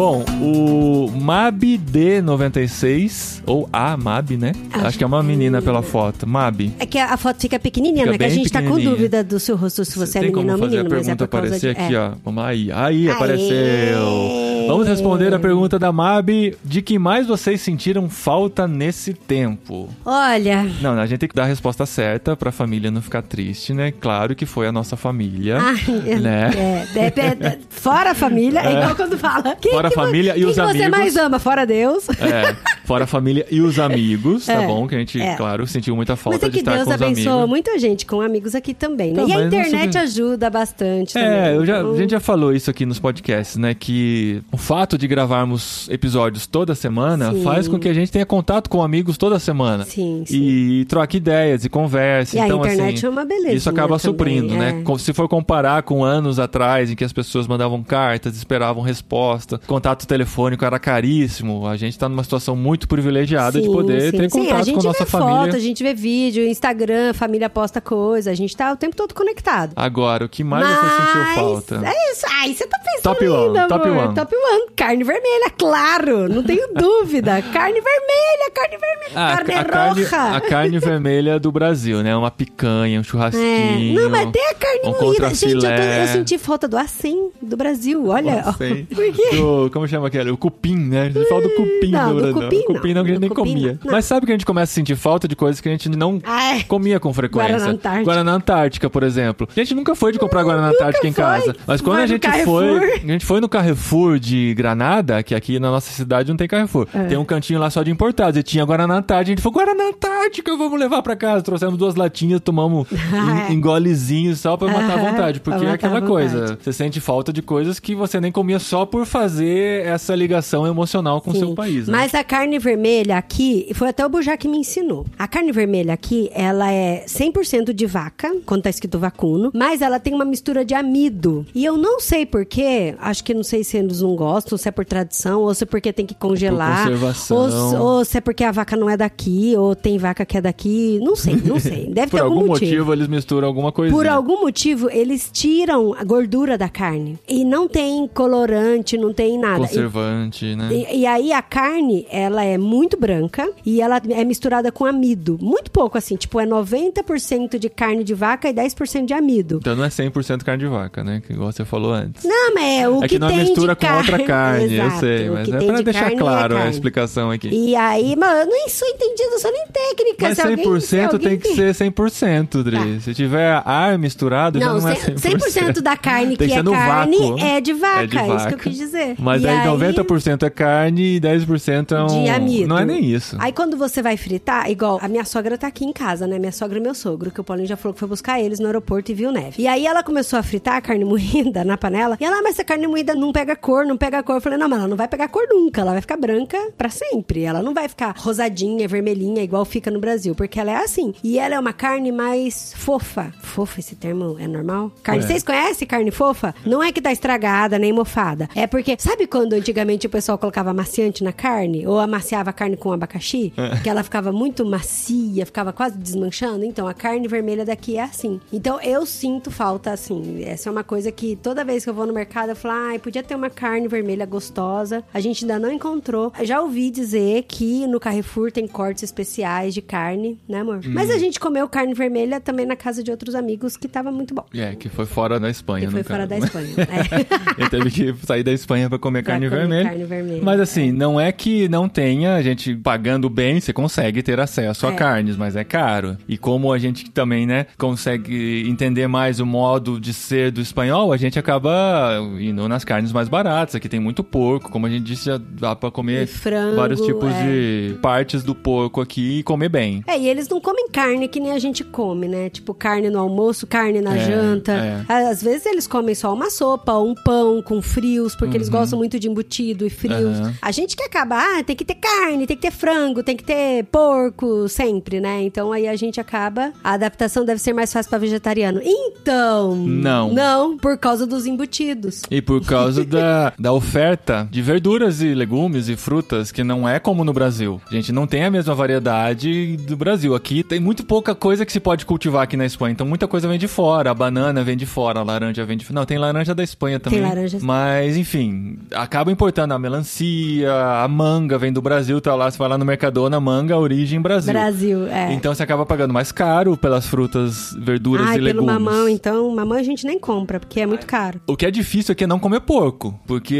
Bom, 0.00 0.24
o 0.40 1.10
Mab 1.10 1.62
D96, 1.62 3.42
ou 3.44 3.68
a 3.70 3.98
Mab, 3.98 4.34
né? 4.34 4.52
Acho 4.72 4.86
Acho, 4.86 4.96
que 4.96 5.04
é 5.04 5.06
uma 5.06 5.22
menina 5.22 5.60
pela 5.60 5.82
foto. 5.82 6.26
Mab. 6.26 6.72
É 6.78 6.86
que 6.86 6.98
a 6.98 7.18
foto 7.18 7.38
fica 7.38 7.58
pequenininha, 7.58 8.06
Fica 8.06 8.12
né? 8.12 8.18
Que 8.18 8.24
a 8.24 8.28
gente 8.30 8.50
tá 8.50 8.62
com 8.62 8.78
dúvida 8.78 9.22
do 9.22 9.38
seu 9.38 9.56
rosto 9.56 9.84
se 9.84 9.98
você 9.98 10.16
é 10.16 10.20
Tem 10.22 10.30
menino 10.30 10.48
como 10.48 10.52
ou 10.52 10.58
fazer 10.58 10.76
menino, 10.78 10.94
a 10.94 10.98
mas 10.98 11.06
é 11.06 11.14
pergunta 11.14 11.28
causa 11.28 11.46
aparecer 11.48 11.74
de... 11.74 11.80
aqui, 11.82 11.94
é. 11.94 12.00
ó. 12.00 12.12
Vamos 12.24 12.42
lá, 12.42 12.48
aí. 12.48 12.72
Aí, 12.72 13.08
Aê! 13.08 13.10
apareceu. 13.10 14.39
Vamos 14.70 14.86
responder 14.88 15.34
a 15.34 15.38
pergunta 15.38 15.78
da 15.78 15.90
Mab. 15.92 16.56
De 16.64 16.82
que 16.82 16.98
mais 16.98 17.26
vocês 17.26 17.60
sentiram 17.60 18.08
falta 18.08 18.66
nesse 18.68 19.12
tempo? 19.14 19.88
Olha, 20.04 20.64
Não, 20.80 20.98
a 20.98 21.06
gente 21.06 21.18
tem 21.18 21.28
que 21.28 21.34
dar 21.34 21.42
a 21.42 21.46
resposta 21.46 21.84
certa 21.86 22.36
pra 22.36 22.52
família 22.52 22.90
não 22.90 23.02
ficar 23.02 23.22
triste, 23.22 23.72
né? 23.74 23.90
Claro 23.92 24.34
que 24.34 24.46
foi 24.46 24.66
a 24.66 24.72
nossa 24.72 24.96
família, 24.96 25.58
Ai, 25.60 26.18
né? 26.20 26.50
é, 26.56 26.86
de- 26.86 27.10
de- 27.10 27.56
de- 27.56 27.58
fora 27.68 28.10
a 28.10 28.14
família, 28.14 28.60
é 28.60 28.72
igual 28.72 28.94
quando 28.94 29.18
fala. 29.18 29.56
Quem 29.60 29.72
Fora 29.72 29.88
a 29.88 29.90
família 29.90 30.32
e 30.32 30.40
quem 30.40 30.44
os 30.46 30.54
que 30.54 30.60
você 30.60 30.70
amigos. 30.82 30.90
mais 30.90 31.16
ama? 31.16 31.38
Fora 31.38 31.64
Deus. 31.66 32.08
É, 32.20 32.54
fora 32.84 33.04
a 33.04 33.06
família 33.06 33.46
e 33.50 33.60
os 33.60 33.78
amigos, 33.78 34.46
tá 34.46 34.62
É, 34.62 34.66
bom? 34.66 34.86
Que 34.86 34.94
a 34.94 34.98
gente, 34.98 35.20
é. 35.20 35.34
claro, 35.36 35.66
sentiu 35.66 35.96
muita 35.96 36.16
falta 36.16 36.46
é 36.46 36.48
de 36.48 36.58
estar 36.58 36.72
Deus 36.72 36.84
com 36.84 36.90
os 36.90 37.02
abençoa 37.02 37.32
amigos. 37.32 37.48
muita 37.50 37.78
gente 37.78 38.06
com 38.06 38.20
amigos 38.20 38.54
aqui 38.54 38.72
também, 38.74 39.12
né? 39.12 39.22
Não, 39.22 39.28
e 39.28 39.32
a 39.32 39.44
internet 39.44 39.98
ajuda 39.98 40.48
bastante 40.50 41.14
também. 41.14 41.28
É, 41.28 41.66
já, 41.66 41.78
Então, 41.80 41.92
a 41.92 41.96
gente 41.96 42.10
já 42.10 42.20
falou 42.20 42.52
isso 42.52 42.70
aqui 42.70 42.84
nos 42.86 42.98
podcasts, 42.98 43.56
né? 43.56 43.74
Que 43.74 44.42
o 44.52 44.56
fato 44.60 44.96
de 44.96 45.08
gravarmos 45.08 45.88
episódios 45.90 46.46
toda 46.46 46.74
semana 46.74 47.32
Sim. 47.32 47.42
faz 47.42 47.66
com 47.66 47.78
que 47.78 47.88
a 47.88 47.92
gente 47.92 48.12
tenha 48.12 48.26
contato 48.26 48.68
com 48.70 48.82
amigos 48.82 49.16
toda 49.16 49.38
semana. 49.38 49.84
Sim, 49.84 50.24
sim. 50.26 50.36
E 50.36 50.84
troque 50.84 51.16
ideias 51.16 51.64
e 51.64 51.68
converse. 51.68 52.36
E 52.36 52.40
a 52.40 52.46
então, 52.46 52.58
internet 52.58 52.98
assim, 52.98 53.06
é 53.06 53.08
uma 53.08 53.24
belezinha 53.24 53.54
Isso 53.54 53.68
acaba 53.68 53.98
também, 53.98 54.38
suprindo, 54.38 54.54
é. 54.54 54.72
né? 54.72 54.84
Se 54.98 55.12
for 55.12 55.28
comparar 55.28 55.82
com 55.82 56.04
anos 56.04 56.38
atrás, 56.38 56.90
em 56.90 56.94
que 56.94 57.04
as 57.04 57.12
pessoas 57.12 57.46
mandavam 57.46 57.82
cartas, 57.82 58.36
esperavam 58.36 58.82
resposta, 58.82 59.58
contato 59.66 60.06
telefônico 60.06 60.64
era 60.64 60.78
caríssimo, 60.78 61.66
a 61.66 61.76
gente 61.76 61.98
tá 61.98 62.08
numa 62.08 62.22
situação 62.22 62.54
muito 62.54 62.86
privilegiada 62.86 63.60
de 63.60 63.66
Sim, 63.66 63.72
poder 63.72 64.10
sim, 64.10 64.18
ter 64.18 64.30
contato 64.30 64.72
com 64.72 64.80
a 64.80 64.82
nossa 64.82 65.06
família. 65.06 65.44
foto, 65.44 65.56
a 65.56 65.60
gente 65.60 65.82
vê 65.82 65.94
vídeo, 65.94 66.46
Instagram, 66.46 67.14
família 67.14 67.48
posta 67.48 67.80
coisa, 67.80 68.30
a 68.30 68.34
gente 68.34 68.56
tá 68.56 68.72
o 68.72 68.76
tempo 68.76 68.94
todo 68.94 69.14
conectado. 69.14 69.72
Agora, 69.74 70.24
o 70.24 70.28
que 70.28 70.44
mais 70.44 70.66
você 70.66 71.02
sentiu 71.02 71.34
falta? 71.34 71.80
É 71.86 72.12
isso. 72.12 72.26
Ai, 72.40 72.54
você 72.54 72.66
tá 72.66 72.78
pensando 72.78 73.14
Top 73.14 73.28
one, 73.28 73.68
top 73.68 73.88
amor. 73.88 74.04
one. 74.04 74.14
Top 74.14 74.34
one. 74.34 74.49
Carne 74.76 75.04
vermelha, 75.04 75.50
claro. 75.56 76.28
Não 76.28 76.42
tenho 76.42 76.68
dúvida. 76.74 77.42
Carne 77.52 77.80
vermelha, 77.80 78.50
carne 78.54 78.76
vermelha. 78.78 79.10
Ah, 79.14 79.36
carne 79.36 79.54
a, 79.54 79.64
carne, 79.64 80.02
roja. 80.04 80.36
a 80.36 80.40
carne 80.40 80.78
vermelha 80.78 81.38
do 81.38 81.50
Brasil, 81.52 82.02
né? 82.02 82.14
Uma 82.16 82.30
picanha, 82.30 82.98
um 82.98 83.00
É. 83.00 83.04
churrasquinho. 83.04 84.00
Não, 84.00 84.10
mas 84.10 84.30
tem 84.30 84.46
a 84.46 84.54
carne 84.54 84.80
um 84.84 84.90
moída. 85.04 85.28
Gente, 85.34 85.64
eu, 85.64 85.70
eu 85.70 86.06
senti 86.08 86.38
falta 86.38 86.66
do 86.68 86.76
acém 86.78 87.30
do 87.42 87.56
Brasil. 87.56 88.06
Olha. 88.06 88.44
ó. 88.46 88.52
Sei. 88.52 88.84
Por 88.94 89.12
quê? 89.12 89.36
Do, 89.36 89.70
como 89.72 89.86
chama 89.88 90.06
aquele? 90.08 90.30
O 90.30 90.36
cupim, 90.36 90.76
né? 90.76 91.02
A 91.02 91.10
gente 91.10 91.28
fala 91.28 91.42
do 91.42 91.50
cupim 91.50 91.90
Não, 91.90 92.08
do 92.08 92.14
do 92.14 92.20
Brasil. 92.20 92.42
cupim 92.42 92.58
o 92.60 92.64
cupim 92.74 92.88
não. 92.88 92.94
não, 92.96 93.04
que 93.04 93.10
a 93.10 93.14
gente 93.14 93.20
nem 93.20 93.30
comia. 93.30 93.78
não. 93.84 93.92
Mas 93.92 94.04
sabe 94.04 94.26
que 94.26 94.32
a 94.32 94.34
gente 94.34 94.46
começa 94.46 94.72
a 94.72 94.74
sentir 94.74 94.96
falta 94.96 95.26
de 95.28 95.36
coisas 95.36 95.60
que 95.60 95.68
a 95.68 95.72
gente 95.72 95.88
não 95.88 96.20
Ai. 96.24 96.62
comia 96.64 96.98
com 97.00 97.12
frequência. 97.12 97.48
Guaraná 97.50 97.70
Antártica. 97.72 98.04
Guaraná 98.04 98.32
Antártica, 98.32 98.90
por 98.90 99.02
exemplo. 99.02 99.48
A 99.54 99.60
gente 99.60 99.74
nunca 99.74 99.94
foi 99.94 100.12
de 100.12 100.18
comprar 100.18 100.42
Guaraná 100.42 100.68
Antártica 100.70 101.06
em 101.06 101.12
casa. 101.12 101.54
Mas 101.66 101.80
quando 101.80 101.96
Vai 101.96 102.04
a 102.04 102.06
gente 102.06 102.28
foi. 102.44 102.94
A 102.94 102.98
gente 103.06 103.24
foi 103.26 103.40
no 103.40 103.48
Carrefour 103.48 104.18
de 104.18 104.39
Granada, 104.54 105.22
que 105.22 105.34
aqui 105.34 105.58
na 105.58 105.70
nossa 105.70 105.90
cidade 105.92 106.28
não 106.28 106.36
tem 106.36 106.48
Carrefour. 106.48 106.86
É. 106.92 107.04
Tem 107.04 107.18
um 107.18 107.24
cantinho 107.24 107.60
lá 107.60 107.70
só 107.70 107.82
de 107.82 107.90
importados. 107.90 108.38
E 108.38 108.42
tinha 108.42 108.64
Guaraná 108.64 108.96
Antártica. 108.96 109.20
A 109.20 109.34
gente 109.34 109.42
falou, 109.42 109.58
Guaraná 109.58 109.88
Antártica, 109.88 110.56
vamos 110.56 110.78
levar 110.78 111.02
pra 111.02 111.16
casa. 111.16 111.42
Trouxemos 111.42 111.78
duas 111.78 111.94
latinhas, 111.94 112.40
tomamos 112.40 112.86
é. 112.92 113.52
em, 113.52 114.34
só 114.34 114.56
pra 114.56 114.68
matar 114.68 114.98
a 114.98 115.10
vontade. 115.10 115.40
Porque 115.40 115.64
é 115.64 115.70
aquela 115.70 116.02
coisa. 116.02 116.58
Você 116.60 116.72
sente 116.72 117.00
falta 117.00 117.32
de 117.32 117.42
coisas 117.42 117.78
que 117.78 117.94
você 117.94 118.20
nem 118.20 118.32
comia 118.32 118.58
só 118.58 118.84
por 118.84 119.06
fazer 119.06 119.86
essa 119.86 120.14
ligação 120.14 120.66
emocional 120.66 121.20
com 121.20 121.30
o 121.30 121.34
seu 121.36 121.54
país. 121.54 121.88
Né? 121.88 121.96
Mas 121.96 122.14
a 122.14 122.24
carne 122.24 122.58
vermelha 122.58 123.16
aqui, 123.16 123.70
foi 123.74 123.88
até 123.88 124.04
o 124.04 124.08
Bujá 124.08 124.36
que 124.36 124.48
me 124.48 124.58
ensinou. 124.58 125.06
A 125.18 125.26
carne 125.26 125.52
vermelha 125.52 125.92
aqui, 125.92 126.30
ela 126.32 126.70
é 126.72 127.04
100% 127.06 127.72
de 127.72 127.86
vaca, 127.86 128.32
quando 128.46 128.62
tá 128.62 128.70
escrito 128.70 128.98
vacuno, 128.98 129.50
mas 129.54 129.82
ela 129.82 129.98
tem 129.98 130.14
uma 130.14 130.24
mistura 130.24 130.64
de 130.64 130.74
amido. 130.74 131.46
E 131.54 131.64
eu 131.64 131.76
não 131.76 132.00
sei 132.00 132.24
porquê, 132.26 132.94
acho 133.00 133.24
que 133.24 133.34
não 133.34 133.42
sei 133.42 133.64
se 133.64 133.76
eles 133.76 134.00
não 134.00 134.14
gostam, 134.20 134.58
se 134.58 134.68
é 134.68 134.70
por 134.70 134.84
tradição, 134.84 135.40
ou 135.40 135.54
se 135.54 135.64
é 135.64 135.66
porque 135.66 135.92
tem 135.94 136.04
que 136.04 136.14
congelar. 136.14 136.86
Ou, 136.90 137.14
se- 137.14 137.32
ou 137.76 138.04
se 138.04 138.18
é 138.18 138.20
porque 138.20 138.44
a 138.44 138.52
vaca 138.52 138.76
não 138.76 138.90
é 138.90 138.96
daqui, 138.96 139.54
ou 139.56 139.74
tem 139.74 139.96
vaca 139.96 140.26
que 140.26 140.36
é 140.36 140.40
daqui. 140.42 140.98
Não 141.02 141.16
sei, 141.16 141.36
não 141.42 141.58
sei. 141.60 141.86
Deve 141.86 142.10
ter 142.12 142.20
algum 142.20 142.34
algum 142.40 142.48
motivo. 142.48 142.92
eles 142.92 143.08
misturam 143.08 143.48
alguma 143.48 143.72
coisa. 143.72 143.94
Por 143.94 144.06
algum 144.06 144.40
motivo, 144.42 144.90
eles 144.90 145.30
tiram 145.32 145.94
a 145.94 146.04
gordura 146.04 146.58
da 146.58 146.68
carne. 146.68 147.18
E 147.26 147.44
não 147.44 147.66
tem 147.66 148.06
colorante, 148.08 148.98
não 148.98 149.12
tem 149.12 149.38
nada. 149.38 149.64
E- 149.64 149.68
Conservante, 149.68 150.54
né? 150.54 150.68
e, 150.70 150.98
e 151.00 151.06
aí 151.06 151.32
a 151.32 151.40
carne, 151.40 152.06
ela 152.10 152.44
é 152.44 152.58
muito 152.58 152.98
branca 152.98 153.50
e 153.64 153.80
ela 153.80 154.00
é 154.10 154.24
misturada 154.24 154.70
com 154.70 154.84
amido. 154.84 155.38
Muito 155.40 155.70
pouco, 155.70 155.96
assim. 155.96 156.16
Tipo, 156.16 156.38
é 156.40 156.46
90% 156.46 157.58
de 157.58 157.68
carne 157.68 158.04
de 158.04 158.14
vaca 158.14 158.48
e 158.48 158.52
10% 158.54 159.06
de 159.06 159.14
amido. 159.14 159.56
Então 159.60 159.74
não 159.76 159.84
é 159.84 159.88
100% 159.88 160.42
carne 160.44 160.64
de 160.64 160.68
vaca, 160.68 161.02
né? 161.02 161.22
Que 161.26 161.32
igual 161.32 161.50
você 161.52 161.64
falou 161.64 161.92
antes. 161.92 162.24
Não, 162.24 162.54
mas 162.54 162.80
é 162.82 162.88
o 162.88 162.98
é 162.98 163.00
que, 163.02 163.08
que 163.14 163.18
não 163.18 163.28
é 163.28 163.30
tem 163.30 163.40
mistura 163.40 163.74
de 163.74 163.80
com 163.80 163.86
outra 164.12 164.24
carne, 164.26 164.76
eu 164.76 164.90
sei. 164.92 165.30
Mas 165.30 165.48
é 165.48 165.58
pra 165.58 165.76
de 165.76 165.82
deixar 165.82 166.12
é 166.12 166.16
claro 166.16 166.54
a 166.54 166.58
carne. 166.58 166.72
explicação 166.72 167.30
aqui. 167.30 167.48
E 167.48 167.74
aí, 167.76 168.16
mano, 168.16 168.40
eu 168.40 168.46
nem 168.46 168.68
sou 168.68 168.86
entendida, 168.88 169.30
eu 169.32 169.38
sou 169.38 169.52
nem 169.52 169.64
técnica. 169.66 170.28
Mas 170.28 170.36
se 170.36 170.42
alguém, 170.42 170.64
100% 170.64 170.80
se 170.80 171.00
alguém 171.00 171.18
tem 171.20 171.38
que 171.38 171.54
ser 171.54 171.74
100%, 171.74 172.62
Dri. 172.62 172.76
Tá. 172.76 173.00
Se 173.00 173.14
tiver 173.14 173.62
ar 173.64 173.98
misturado, 173.98 174.58
já 174.58 174.66
Não, 174.66 174.80
não 174.80 174.88
é 174.88 174.94
100%, 174.94 175.14
100%. 175.18 175.74
100% 175.74 175.80
da 175.80 175.96
carne 175.96 176.36
que 176.36 176.46
que 176.46 176.52
é 176.52 176.62
carne 176.62 177.18
vácuo. 177.18 177.38
é 177.40 177.60
de 177.60 177.72
vaca, 177.72 178.02
É 178.02 178.06
de 178.06 178.18
é 178.18 178.20
isso 178.20 178.28
que 178.28 178.32
eu 178.32 178.38
vaca. 178.38 178.56
quis 178.56 178.76
dizer. 178.78 179.14
Mas 179.18 179.42
E 179.42 179.48
aí 179.48 179.58
aí, 179.58 179.66
90% 179.66 180.42
é 180.44 180.50
carne 180.50 181.16
e 181.16 181.20
10% 181.20 181.92
é 181.92 182.02
um... 182.02 182.06
de 182.24 182.28
amido. 182.30 182.68
Não 182.68 182.78
é 182.78 182.84
nem 182.84 183.04
isso. 183.04 183.36
Aí 183.38 183.52
quando 183.52 183.76
você 183.76 184.02
vai 184.02 184.16
fritar, 184.16 184.70
igual 184.70 184.98
a 185.02 185.08
minha 185.08 185.24
sogra 185.24 185.56
tá 185.58 185.66
aqui 185.66 185.84
em 185.84 185.92
casa, 185.92 186.26
né? 186.26 186.38
Minha 186.38 186.52
sogra 186.52 186.78
e 186.78 186.80
meu 186.82 186.94
sogro, 186.94 187.30
que 187.30 187.40
o 187.40 187.44
Paulinho 187.44 187.68
já 187.68 187.76
falou 187.76 187.92
que 187.94 188.00
foi 188.00 188.08
buscar 188.08 188.40
eles 188.40 188.58
no 188.60 188.66
aeroporto 188.66 189.10
e 189.10 189.14
viu 189.14 189.32
neve. 189.32 189.54
E 189.62 189.66
aí 189.66 189.86
ela 189.86 190.02
começou 190.02 190.38
a 190.38 190.42
fritar 190.42 190.76
a 190.76 190.80
carne 190.80 191.04
moída 191.10 191.64
na 191.64 191.76
panela. 191.76 192.16
E 192.20 192.24
ela, 192.24 192.38
"Ah, 192.38 192.42
mas 192.42 192.52
essa 192.54 192.64
carne 192.64 192.86
moída 192.86 193.14
não 193.14 193.32
pega 193.32 193.54
cor, 193.56 193.84
não 193.84 193.96
pega 194.00 194.22
cor. 194.22 194.36
Eu 194.36 194.40
falei, 194.40 194.58
não, 194.58 194.68
mas 194.68 194.78
ela 194.78 194.88
não 194.88 194.96
vai 194.96 195.06
pegar 195.06 195.28
cor 195.28 195.46
nunca. 195.48 195.82
Ela 195.82 195.92
vai 195.92 196.00
ficar 196.00 196.16
branca 196.16 196.58
pra 196.76 196.88
sempre. 196.88 197.42
Ela 197.44 197.62
não 197.62 197.74
vai 197.74 197.86
ficar 197.88 198.14
rosadinha, 198.16 198.88
vermelhinha, 198.88 199.42
igual 199.42 199.64
fica 199.64 199.90
no 199.90 200.00
Brasil. 200.00 200.34
Porque 200.34 200.58
ela 200.58 200.70
é 200.72 200.76
assim. 200.76 201.14
E 201.22 201.38
ela 201.38 201.54
é 201.54 201.58
uma 201.60 201.72
carne 201.74 202.10
mais 202.10 202.72
fofa. 202.76 203.32
Fofa, 203.40 203.78
esse 203.80 203.94
termo 203.94 204.36
é 204.40 204.48
normal? 204.48 204.90
Carne, 205.02 205.22
É. 205.22 205.26
vocês 205.26 205.42
conhecem 205.44 205.86
carne 205.86 206.10
fofa? 206.10 206.54
Não 206.64 206.82
é 206.82 206.90
que 206.90 207.00
tá 207.02 207.12
estragada 207.12 207.78
nem 207.78 207.92
mofada. 207.92 208.48
É 208.54 208.66
porque, 208.66 208.96
sabe 208.98 209.26
quando 209.26 209.52
antigamente 209.52 210.06
o 210.06 210.10
pessoal 210.10 210.38
colocava 210.38 210.70
amaciante 210.70 211.22
na 211.22 211.32
carne? 211.32 211.86
Ou 211.86 211.98
amaciava 212.00 212.50
a 212.50 212.52
carne 212.54 212.76
com 212.76 212.92
abacaxi? 212.92 213.52
Que 213.82 213.90
ela 213.90 214.02
ficava 214.02 214.32
muito 214.32 214.64
macia, 214.64 215.44
ficava 215.44 215.72
quase 215.72 215.98
desmanchando? 215.98 216.64
Então, 216.64 216.88
a 216.88 216.94
carne 216.94 217.28
vermelha 217.28 217.64
daqui 217.66 217.98
é 217.98 218.02
assim. 218.02 218.40
Então, 218.50 218.80
eu 218.80 219.04
sinto 219.04 219.50
falta, 219.50 219.90
assim. 219.92 220.42
Essa 220.44 220.68
é 220.68 220.72
uma 220.72 220.82
coisa 220.84 221.12
que 221.12 221.36
toda 221.36 221.64
vez 221.64 221.84
que 221.84 221.90
eu 221.90 221.94
vou 221.94 222.06
no 222.06 222.12
mercado, 222.14 222.50
eu 222.50 222.56
falo, 222.56 222.74
ai, 222.74 222.98
podia 222.98 223.22
ter 223.22 223.34
uma 223.34 223.50
carne 223.50 223.88
vermelha 223.90 224.24
gostosa. 224.24 225.04
A 225.12 225.20
gente 225.20 225.44
ainda 225.44 225.58
não 225.58 225.70
encontrou. 225.72 226.32
Já 226.42 226.60
ouvi 226.62 226.90
dizer 226.90 227.44
que 227.48 227.86
no 227.86 228.00
Carrefour 228.00 228.50
tem 228.50 228.66
cortes 228.66 229.02
especiais 229.02 229.74
de 229.74 229.82
carne, 229.82 230.38
né, 230.48 230.60
amor? 230.60 230.80
Mas 230.86 231.10
a 231.10 231.18
gente 231.18 231.38
comeu 231.38 231.68
carne 231.68 231.92
vermelha 231.94 232.40
também 232.40 232.64
na 232.64 232.76
casa 232.76 233.02
de 233.02 233.10
outros 233.10 233.34
amigos, 233.34 233.76
que 233.76 233.88
tava 233.88 234.10
muito 234.10 234.34
bom. 234.34 234.44
É, 234.54 234.74
que 234.74 234.88
foi 234.88 235.04
fora 235.06 235.38
da 235.38 235.50
Espanha, 235.50 235.86
Que 235.86 235.92
foi 235.92 236.02
fora 236.02 236.26
caso. 236.26 236.40
da 236.40 236.46
Espanha. 236.46 236.70
É. 236.90 237.60
Ele 237.60 237.70
teve 237.70 237.90
que 237.90 238.26
sair 238.26 238.42
da 238.42 238.52
Espanha 238.52 238.88
pra 238.88 238.98
comer 238.98 239.22
Pra 239.22 239.32
carne 239.34 239.48
comer 239.48 239.60
vermelha. 239.60 239.84
carne 239.88 240.04
vermelha, 240.04 240.42
Mas 240.42 240.60
assim, 240.60 240.92
não 240.92 241.20
é 241.20 241.32
que 241.32 241.68
não 241.68 241.88
tenha, 241.88 242.34
a 242.36 242.42
gente 242.42 242.74
pagando 242.76 243.28
bem, 243.28 243.60
você 243.60 243.72
consegue 243.72 244.22
ter 244.22 244.38
acesso 244.40 244.86
a 244.86 244.92
É. 244.92 244.94
carnes, 244.94 245.36
mas 245.36 245.56
é 245.56 245.64
caro. 245.64 246.16
E 246.28 246.38
como 246.38 246.72
a 246.72 246.78
gente 246.78 247.10
também, 247.10 247.46
né, 247.46 247.66
consegue 247.78 248.64
entender 248.68 249.06
mais 249.08 249.40
o 249.40 249.46
modo 249.46 250.00
de 250.00 250.12
ser 250.14 250.50
do 250.50 250.60
espanhol, 250.60 251.12
a 251.12 251.16
gente 251.16 251.38
acaba 251.38 252.16
indo 252.38 252.68
nas 252.68 252.84
carnes 252.84 253.12
mais 253.12 253.28
baratas. 253.28 253.74
Aqui 253.80 253.88
tem 253.88 253.98
muito 253.98 254.22
porco, 254.22 254.70
como 254.70 254.86
a 254.86 254.90
gente 254.90 255.04
disse, 255.04 255.24
já 255.24 255.38
dá 255.38 255.74
pra 255.74 255.90
comer 255.90 256.26
frango, 256.26 256.76
vários 256.76 257.00
tipos 257.00 257.30
é. 257.32 257.42
de 257.42 257.94
partes 258.02 258.42
do 258.42 258.54
porco 258.54 259.00
aqui 259.00 259.38
e 259.38 259.42
comer 259.42 259.70
bem. 259.70 260.04
É, 260.06 260.18
e 260.18 260.28
eles 260.28 260.46
não 260.50 260.60
comem 260.60 260.90
carne 260.90 261.26
que 261.28 261.40
nem 261.40 261.52
a 261.52 261.58
gente 261.58 261.82
come, 261.82 262.28
né? 262.28 262.50
Tipo, 262.50 262.74
carne 262.74 263.08
no 263.08 263.18
almoço, 263.18 263.66
carne 263.66 264.02
na 264.02 264.14
É, 264.18 264.26
janta. 264.26 264.72
é. 265.08 265.30
Às 265.30 265.42
vezes 265.42 265.64
eles 265.64 265.86
comem 265.86 266.14
só 266.14 266.34
uma 266.34 266.50
sopa, 266.50 266.98
um 266.98 267.14
pão 267.14 267.62
com 267.62 267.80
frios, 267.80 268.36
porque 268.36 268.54
eles 268.54 268.68
gostam 268.68 268.98
muito 268.98 269.18
de 269.18 269.30
embutido 269.30 269.86
e 269.86 269.90
frios. 269.90 270.38
Uhum. 270.38 270.52
A 270.60 270.70
gente 270.70 270.94
que 270.94 271.02
acaba, 271.02 271.38
ah, 271.38 271.64
tem 271.64 271.74
que 271.74 271.84
ter 271.86 271.94
carne, 271.94 272.46
tem 272.46 272.56
que 272.58 272.62
ter 272.62 272.70
frango, 272.70 273.22
tem 273.22 273.34
que 273.34 273.44
ter 273.44 273.84
porco, 273.84 274.68
sempre, 274.68 275.20
né? 275.20 275.42
Então 275.42 275.72
aí 275.72 275.88
a 275.88 275.96
gente 275.96 276.20
acaba. 276.20 276.70
A 276.84 276.92
adaptação 276.92 277.46
deve 277.46 277.62
ser 277.62 277.72
mais 277.72 277.90
fácil 277.90 278.10
pra 278.10 278.18
vegetariano. 278.18 278.82
Então. 278.84 279.74
Não. 279.74 280.34
Não, 280.34 280.76
por 280.76 280.98
causa 280.98 281.26
dos 281.26 281.46
embutidos. 281.46 282.24
E 282.30 282.42
por 282.42 282.62
causa 282.62 283.06
da, 283.06 283.54
da 283.58 283.69
oferta 283.72 284.48
de 284.50 284.62
verduras 284.62 285.20
e 285.22 285.34
legumes 285.34 285.88
e 285.88 285.96
frutas, 285.96 286.50
que 286.52 286.62
não 286.64 286.88
é 286.88 286.98
como 286.98 287.24
no 287.24 287.32
Brasil. 287.32 287.80
A 287.90 287.94
gente 287.94 288.12
não 288.12 288.26
tem 288.26 288.44
a 288.44 288.50
mesma 288.50 288.74
variedade 288.74 289.76
do 289.76 289.96
Brasil. 289.96 290.34
Aqui 290.34 290.62
tem 290.62 290.80
muito 290.80 291.04
pouca 291.04 291.34
coisa 291.34 291.64
que 291.66 291.72
se 291.72 291.80
pode 291.80 292.06
cultivar 292.06 292.42
aqui 292.42 292.56
na 292.56 292.66
Espanha. 292.66 292.92
Então 292.92 293.06
muita 293.06 293.26
coisa 293.28 293.48
vem 293.48 293.58
de 293.58 293.68
fora. 293.68 294.10
A 294.10 294.14
banana 294.14 294.62
vem 294.62 294.76
de 294.76 294.86
fora, 294.86 295.20
a 295.20 295.22
laranja 295.22 295.64
vem 295.64 295.76
de 295.76 295.84
fora. 295.84 296.00
Não, 296.00 296.04
tem 296.06 296.18
laranja 296.18 296.54
da 296.54 296.62
Espanha 296.62 296.98
também. 297.00 297.20
laranja- 297.20 297.58
Mas, 297.60 298.16
enfim, 298.16 298.78
acaba 298.94 299.30
importando 299.30 299.74
a 299.74 299.78
melancia, 299.78 300.72
a 301.02 301.06
manga 301.08 301.58
vem 301.58 301.72
do 301.72 301.80
Brasil, 301.82 302.20
tá 302.20 302.34
lá, 302.34 302.50
você 302.50 302.58
vai 302.58 302.68
lá 302.68 302.76
no 302.78 302.84
Mercadona, 302.84 303.38
manga, 303.40 303.76
origem 303.78 304.20
Brasil. 304.20 304.52
Brasil, 304.52 305.06
é. 305.06 305.32
Então 305.32 305.54
você 305.54 305.62
acaba 305.62 305.84
pagando 305.86 306.12
mais 306.12 306.32
caro 306.32 306.76
pelas 306.76 307.06
frutas, 307.06 307.74
verduras 307.78 308.26
Ai, 308.26 308.36
e 308.36 308.38
pelo 308.38 308.44
legumes. 308.62 308.74
mamão, 308.74 309.08
então. 309.08 309.54
Mamão 309.54 309.78
a 309.78 309.82
gente 309.82 310.06
nem 310.06 310.18
compra, 310.18 310.58
porque 310.60 310.80
é 310.80 310.86
muito 310.86 311.06
caro. 311.06 311.40
O 311.46 311.56
que 311.56 311.66
é 311.66 311.70
difícil 311.70 312.12
aqui 312.12 312.24
é 312.24 312.26
não 312.26 312.38
comer 312.38 312.60
porco, 312.60 313.18
porque 313.26 313.54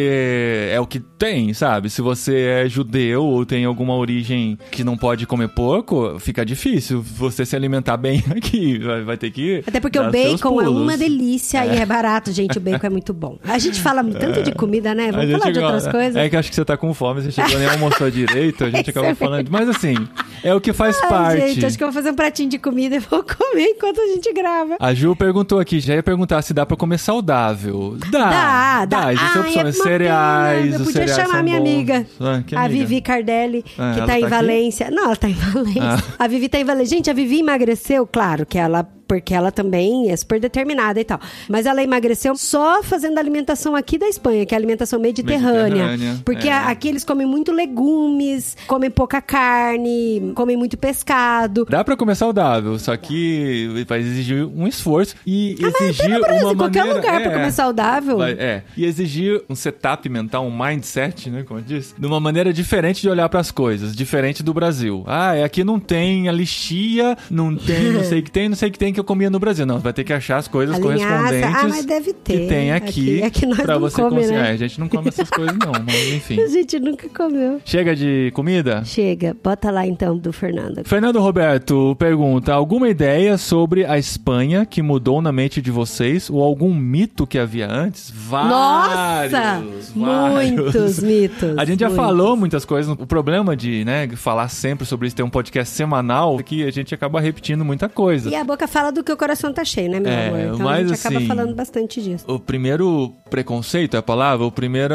é 0.73 0.81
o 0.81 0.87
que 0.87 1.01
tem, 1.01 1.53
sabe? 1.55 1.91
Se 1.91 2.01
você 2.03 2.65
é 2.65 2.69
judeu 2.69 3.25
ou 3.25 3.45
tem 3.45 3.65
alguma 3.65 3.95
origem 3.97 4.59
que 4.71 4.83
não 4.85 4.97
pode 4.97 5.27
comer 5.27 5.49
porco, 5.49 6.19
fica 6.19 6.45
difícil 6.45 7.03
você 7.03 7.45
se 7.45 7.55
alimentar 7.57 7.97
bem 7.97 8.23
aqui. 8.35 8.79
Vai, 8.79 9.03
vai 9.03 9.17
ter 9.17 9.31
que. 9.31 9.63
Até 9.67 9.81
porque 9.81 9.99
o 9.99 10.11
bacon 10.11 10.61
é 10.63 10.69
uma 10.69 10.97
delícia 10.97 11.65
e 11.67 11.77
é 11.79 11.87
barato, 11.87 12.33
gente. 12.33 12.59
O 12.59 12.61
bacon 12.61 12.87
é 12.87 12.91
muito 12.91 13.13
bom. 13.13 13.39
A 13.45 13.59
gente 13.59 13.81
fala 13.83 14.03
tanto 14.05 14.43
de 14.43 14.53
comida, 14.53 14.95
né? 14.95 15.11
Vamos 15.13 15.31
falar 15.33 15.51
de 15.53 15.59
outras 15.59 15.85
gosta- 15.85 15.91
coisas. 15.91 16.17
É 16.17 16.29
que 16.29 16.37
acho 16.37 16.49
que 16.49 16.55
você 16.55 16.65
tá 16.65 16.77
com 16.77 16.93
fome, 16.95 17.23
você 17.23 17.31
chegou 17.33 17.59
nem 17.59 17.69
almoçou 17.69 18.11
direito, 18.11 18.65
a 18.65 18.71
gente 18.71 18.91
é 18.97 19.15
falando. 19.15 19.49
Mas 19.51 19.69
assim, 19.69 19.95
é 20.43 20.55
o 20.55 20.61
que 20.61 20.73
faz 20.73 20.97
Ai, 21.03 21.09
parte. 21.09 21.49
gente, 21.55 21.67
acho 21.67 21.77
que 21.79 21.85
eu 21.85 21.89
vou 21.89 21.95
fazer 21.95 22.11
um 22.11 22.15
pratinho 22.15 22.49
de 22.49 22.59
comida 22.59 22.97
e 22.97 22.99
vou 22.99 23.23
comer 23.23 23.65
enquanto 23.77 24.01
a 24.01 24.07
gente 24.07 24.33
grava. 24.33 24.77
A 24.81 24.95
Ju 24.95 25.15
perguntou 25.17 25.59
aqui, 25.59 25.81
já 25.81 25.95
ia 25.95 26.03
perguntar 26.03 26.41
se 26.43 26.55
dá 26.55 26.65
pra 26.65 26.77
comer 26.77 26.99
saudável. 26.99 27.97
Dá, 28.11 28.31
Dá, 28.31 28.85
dá. 28.87 29.13
Existem 29.13 29.43
Ai, 29.43 29.49
opções, 29.49 29.57
é 29.57 29.61
uma 29.61 29.69
cereais. 29.93 30.73
Eu 30.73 30.79
podia 30.85 30.93
cereais 31.09 31.17
chamar 31.29 31.43
minha 31.43 31.59
bons. 31.59 31.69
amiga. 31.69 32.07
Ah, 32.21 32.25
A 32.33 32.65
amiga? 32.65 32.69
Vivi 32.69 33.01
Cardelli, 33.01 33.65
Ah, 33.79 33.93
que 33.95 33.99
ela 34.01 34.07
tá 34.07 34.19
em 34.19 34.21
tá 34.21 34.27
aqui? 34.27 34.35
Valência. 34.37 34.91
Não, 34.91 35.05
ela 35.05 35.17
tá 35.17 35.29
em 35.29 35.35
Valência. 35.53 35.83
Ah. 35.83 35.99
A 36.25 36.27
Vivi 36.29 36.49
tá 36.49 36.59
em 36.59 36.65
Valência. 36.65 36.97
Gente, 36.97 37.11
a 37.11 37.13
Vivi 37.15 37.41
emagreceu, 37.41 38.07
claro 38.07 38.45
que 38.47 38.59
ela 38.59 38.87
porque 39.11 39.35
ela 39.35 39.51
também 39.51 40.09
é 40.09 40.17
super 40.17 40.39
determinada 40.39 41.01
e 41.01 41.05
tal. 41.05 41.19
Mas 41.49 41.67
ela 41.67 41.83
emagreceu 41.83 42.37
só 42.37 42.81
fazendo 42.81 43.19
a 43.19 43.21
alimentação 43.21 43.75
aqui 43.75 43.99
da 43.99 44.09
Espanha, 44.09 44.47
que 44.47 44.55
é 44.55 44.57
a 44.57 44.61
alimentação 44.61 45.01
mediterrânea. 45.01 45.89
Mediterrânea, 45.89 46.23
porque 46.25 46.47
é. 46.47 46.53
aqui 46.53 46.87
eles 46.91 47.03
comem 47.05 47.27
muito 47.27 47.51
legumes, 47.51 48.57
comem 48.69 48.89
pouca 48.89 49.21
carne, 49.21 50.31
comem 50.37 50.57
muito 50.57 50.79
pescado. 50.79 51.67
Dá 51.69 51.83
pra 51.83 51.97
comer 51.97 52.15
saudável, 52.15 52.79
só 52.79 52.97
que 52.97 53.85
vai 53.89 53.99
exigir 53.99 54.47
um 54.47 54.69
esforço 54.69 55.17
e 55.27 55.57
Ah, 55.61 55.85
exigir 55.87 56.09
no 56.11 56.21
Brasil, 56.21 56.47
uma 56.47 56.55
qualquer 56.55 56.85
maneira... 56.85 57.01
lugar 57.01 57.21
pra 57.21 57.33
é, 57.33 57.35
comer 57.35 57.53
saudável. 57.53 58.19
vai- 58.19 58.37
é, 58.39 58.63
e 58.77 58.85
exigir 58.85 59.43
um 59.51 59.57
setup 59.57 60.09
mental, 60.09 60.47
um 60.47 60.57
mindset, 60.57 61.29
né, 61.31 61.43
como 61.43 61.59
eu 61.59 61.65
disse, 61.65 61.95
de 61.99 62.07
uma 62.07 62.21
maneira 62.21 62.53
diferente 62.53 63.01
de 63.03 63.09
olhar 63.09 63.29
pras 63.29 63.51
coisas, 63.51 63.97
diferente 63.97 64.41
do 64.41 64.55
Brasil. 64.55 65.03
Ah, 65.05 65.35
é, 65.35 65.43
aqui 65.43 65.65
não 65.65 65.81
tem 65.81 66.29
a 66.29 66.33
lixia, 66.33 67.19
não 67.29 67.57
tem 67.57 67.91
não 67.91 68.05
sei 68.05 68.21
o 68.21 68.23
que 68.23 68.31
tem, 68.31 68.49
não 68.49 68.55
sei 68.57 68.69
o 68.69 68.73
que 68.73 68.79
tem 68.79 68.93
que 68.93 69.00
eu 69.01 69.05
comia 69.05 69.29
no 69.31 69.39
Brasil. 69.39 69.67
Não, 69.67 69.79
vai 69.79 69.93
ter 69.93 70.05
que 70.05 70.13
achar 70.13 70.37
as 70.39 70.47
coisas 70.49 70.77
A 70.77 70.79
linhaça. 70.79 71.05
correspondentes 71.07 71.65
Ah, 71.65 71.69
mas 71.69 71.85
deve 71.85 72.13
ter. 72.13 72.41
que 72.41 72.47
tem 72.47 72.73
aqui, 72.73 73.23
Aqui- 73.23 73.47
pra 73.57 73.79
você 73.79 74.01
come, 74.03 74.17
conseguir. 74.17 74.35
né? 74.39 74.51
É, 74.51 74.53
a 74.53 74.57
gente 74.57 74.79
não 74.81 74.89
come 74.89 75.09
essas 75.09 75.29
coisas 75.31 75.57
não, 75.57 75.73
mas 75.85 76.13
enfim. 76.13 76.41
A 76.41 76.47
gente 76.49 76.79
nunca 76.81 77.09
comeu. 77.09 77.61
Chega 77.65 77.95
de 77.95 78.31
comida? 78.35 78.83
Chega, 78.85 79.37
bota 79.43 79.71
lá 79.71 79.87
então 79.87 80.17
do 80.17 80.33
Fernando. 80.33 80.83
Fernando 80.85 81.21
Roberto 81.21 81.95
pergunta: 81.99 82.53
alguma 82.53 82.89
ideia 82.89 83.37
sobre 83.39 83.85
a 83.85 83.99
Espanha 83.99 84.65
que 84.67 84.83
mudou 84.83 85.21
na 85.23 85.33
mente 85.33 85.61
de 85.63 85.71
vocês 85.71 86.29
ou 86.31 86.43
algum 86.43 86.75
mito 86.75 87.27
que 87.27 87.39
havia 87.39 87.71
antes? 87.71 88.11
Vários, 88.15 88.51
Nossa! 88.51 89.29
vários. 89.31 89.95
Muitos 89.95 90.99
mitos. 91.03 91.59
A 91.59 91.65
gente 91.65 91.81
já 91.81 91.89
muitos. 91.89 92.05
falou 92.07 92.37
muitas 92.37 92.65
coisas. 92.65 92.93
O 92.99 93.07
problema 93.07 93.57
de, 93.57 93.85
né, 93.85 94.09
falar 94.17 94.49
sempre 94.49 94.85
sobre 94.87 95.07
isso, 95.07 95.17
ter 95.17 95.23
um 95.23 95.31
podcast 95.31 95.75
semanal, 95.75 96.39
é 96.41 96.43
que 96.43 96.65
a 96.65 96.71
gente 96.71 96.95
acaba 96.95 97.21
repetindo 97.21 97.65
muita 97.65 97.89
coisa. 97.89 98.29
E 98.31 98.35
a 98.35 98.45
boca 98.45 98.67
fala 98.67 98.90
do 98.93 99.03
que 99.05 99.13
o 99.13 99.17
coração 99.17 99.53
tá 99.53 99.65
cheio, 99.65 99.91
né, 99.91 100.01
meu 100.01 100.11
É, 100.11 100.27
amor? 100.29 100.41
Então 100.55 100.61
a 100.69 100.71
mas 100.73 100.89
gente 100.89 101.01
acaba 101.01 101.17
assim, 101.19 101.27
falando 101.27 101.55
bastante 101.55 102.03
disso. 102.03 102.25
O 102.29 102.39
primeiro 102.39 103.15
preconceito 103.31 103.95
é 103.95 103.99
a 103.99 104.03
palavra, 104.03 104.47
o 104.47 104.53
primeiro. 104.53 104.95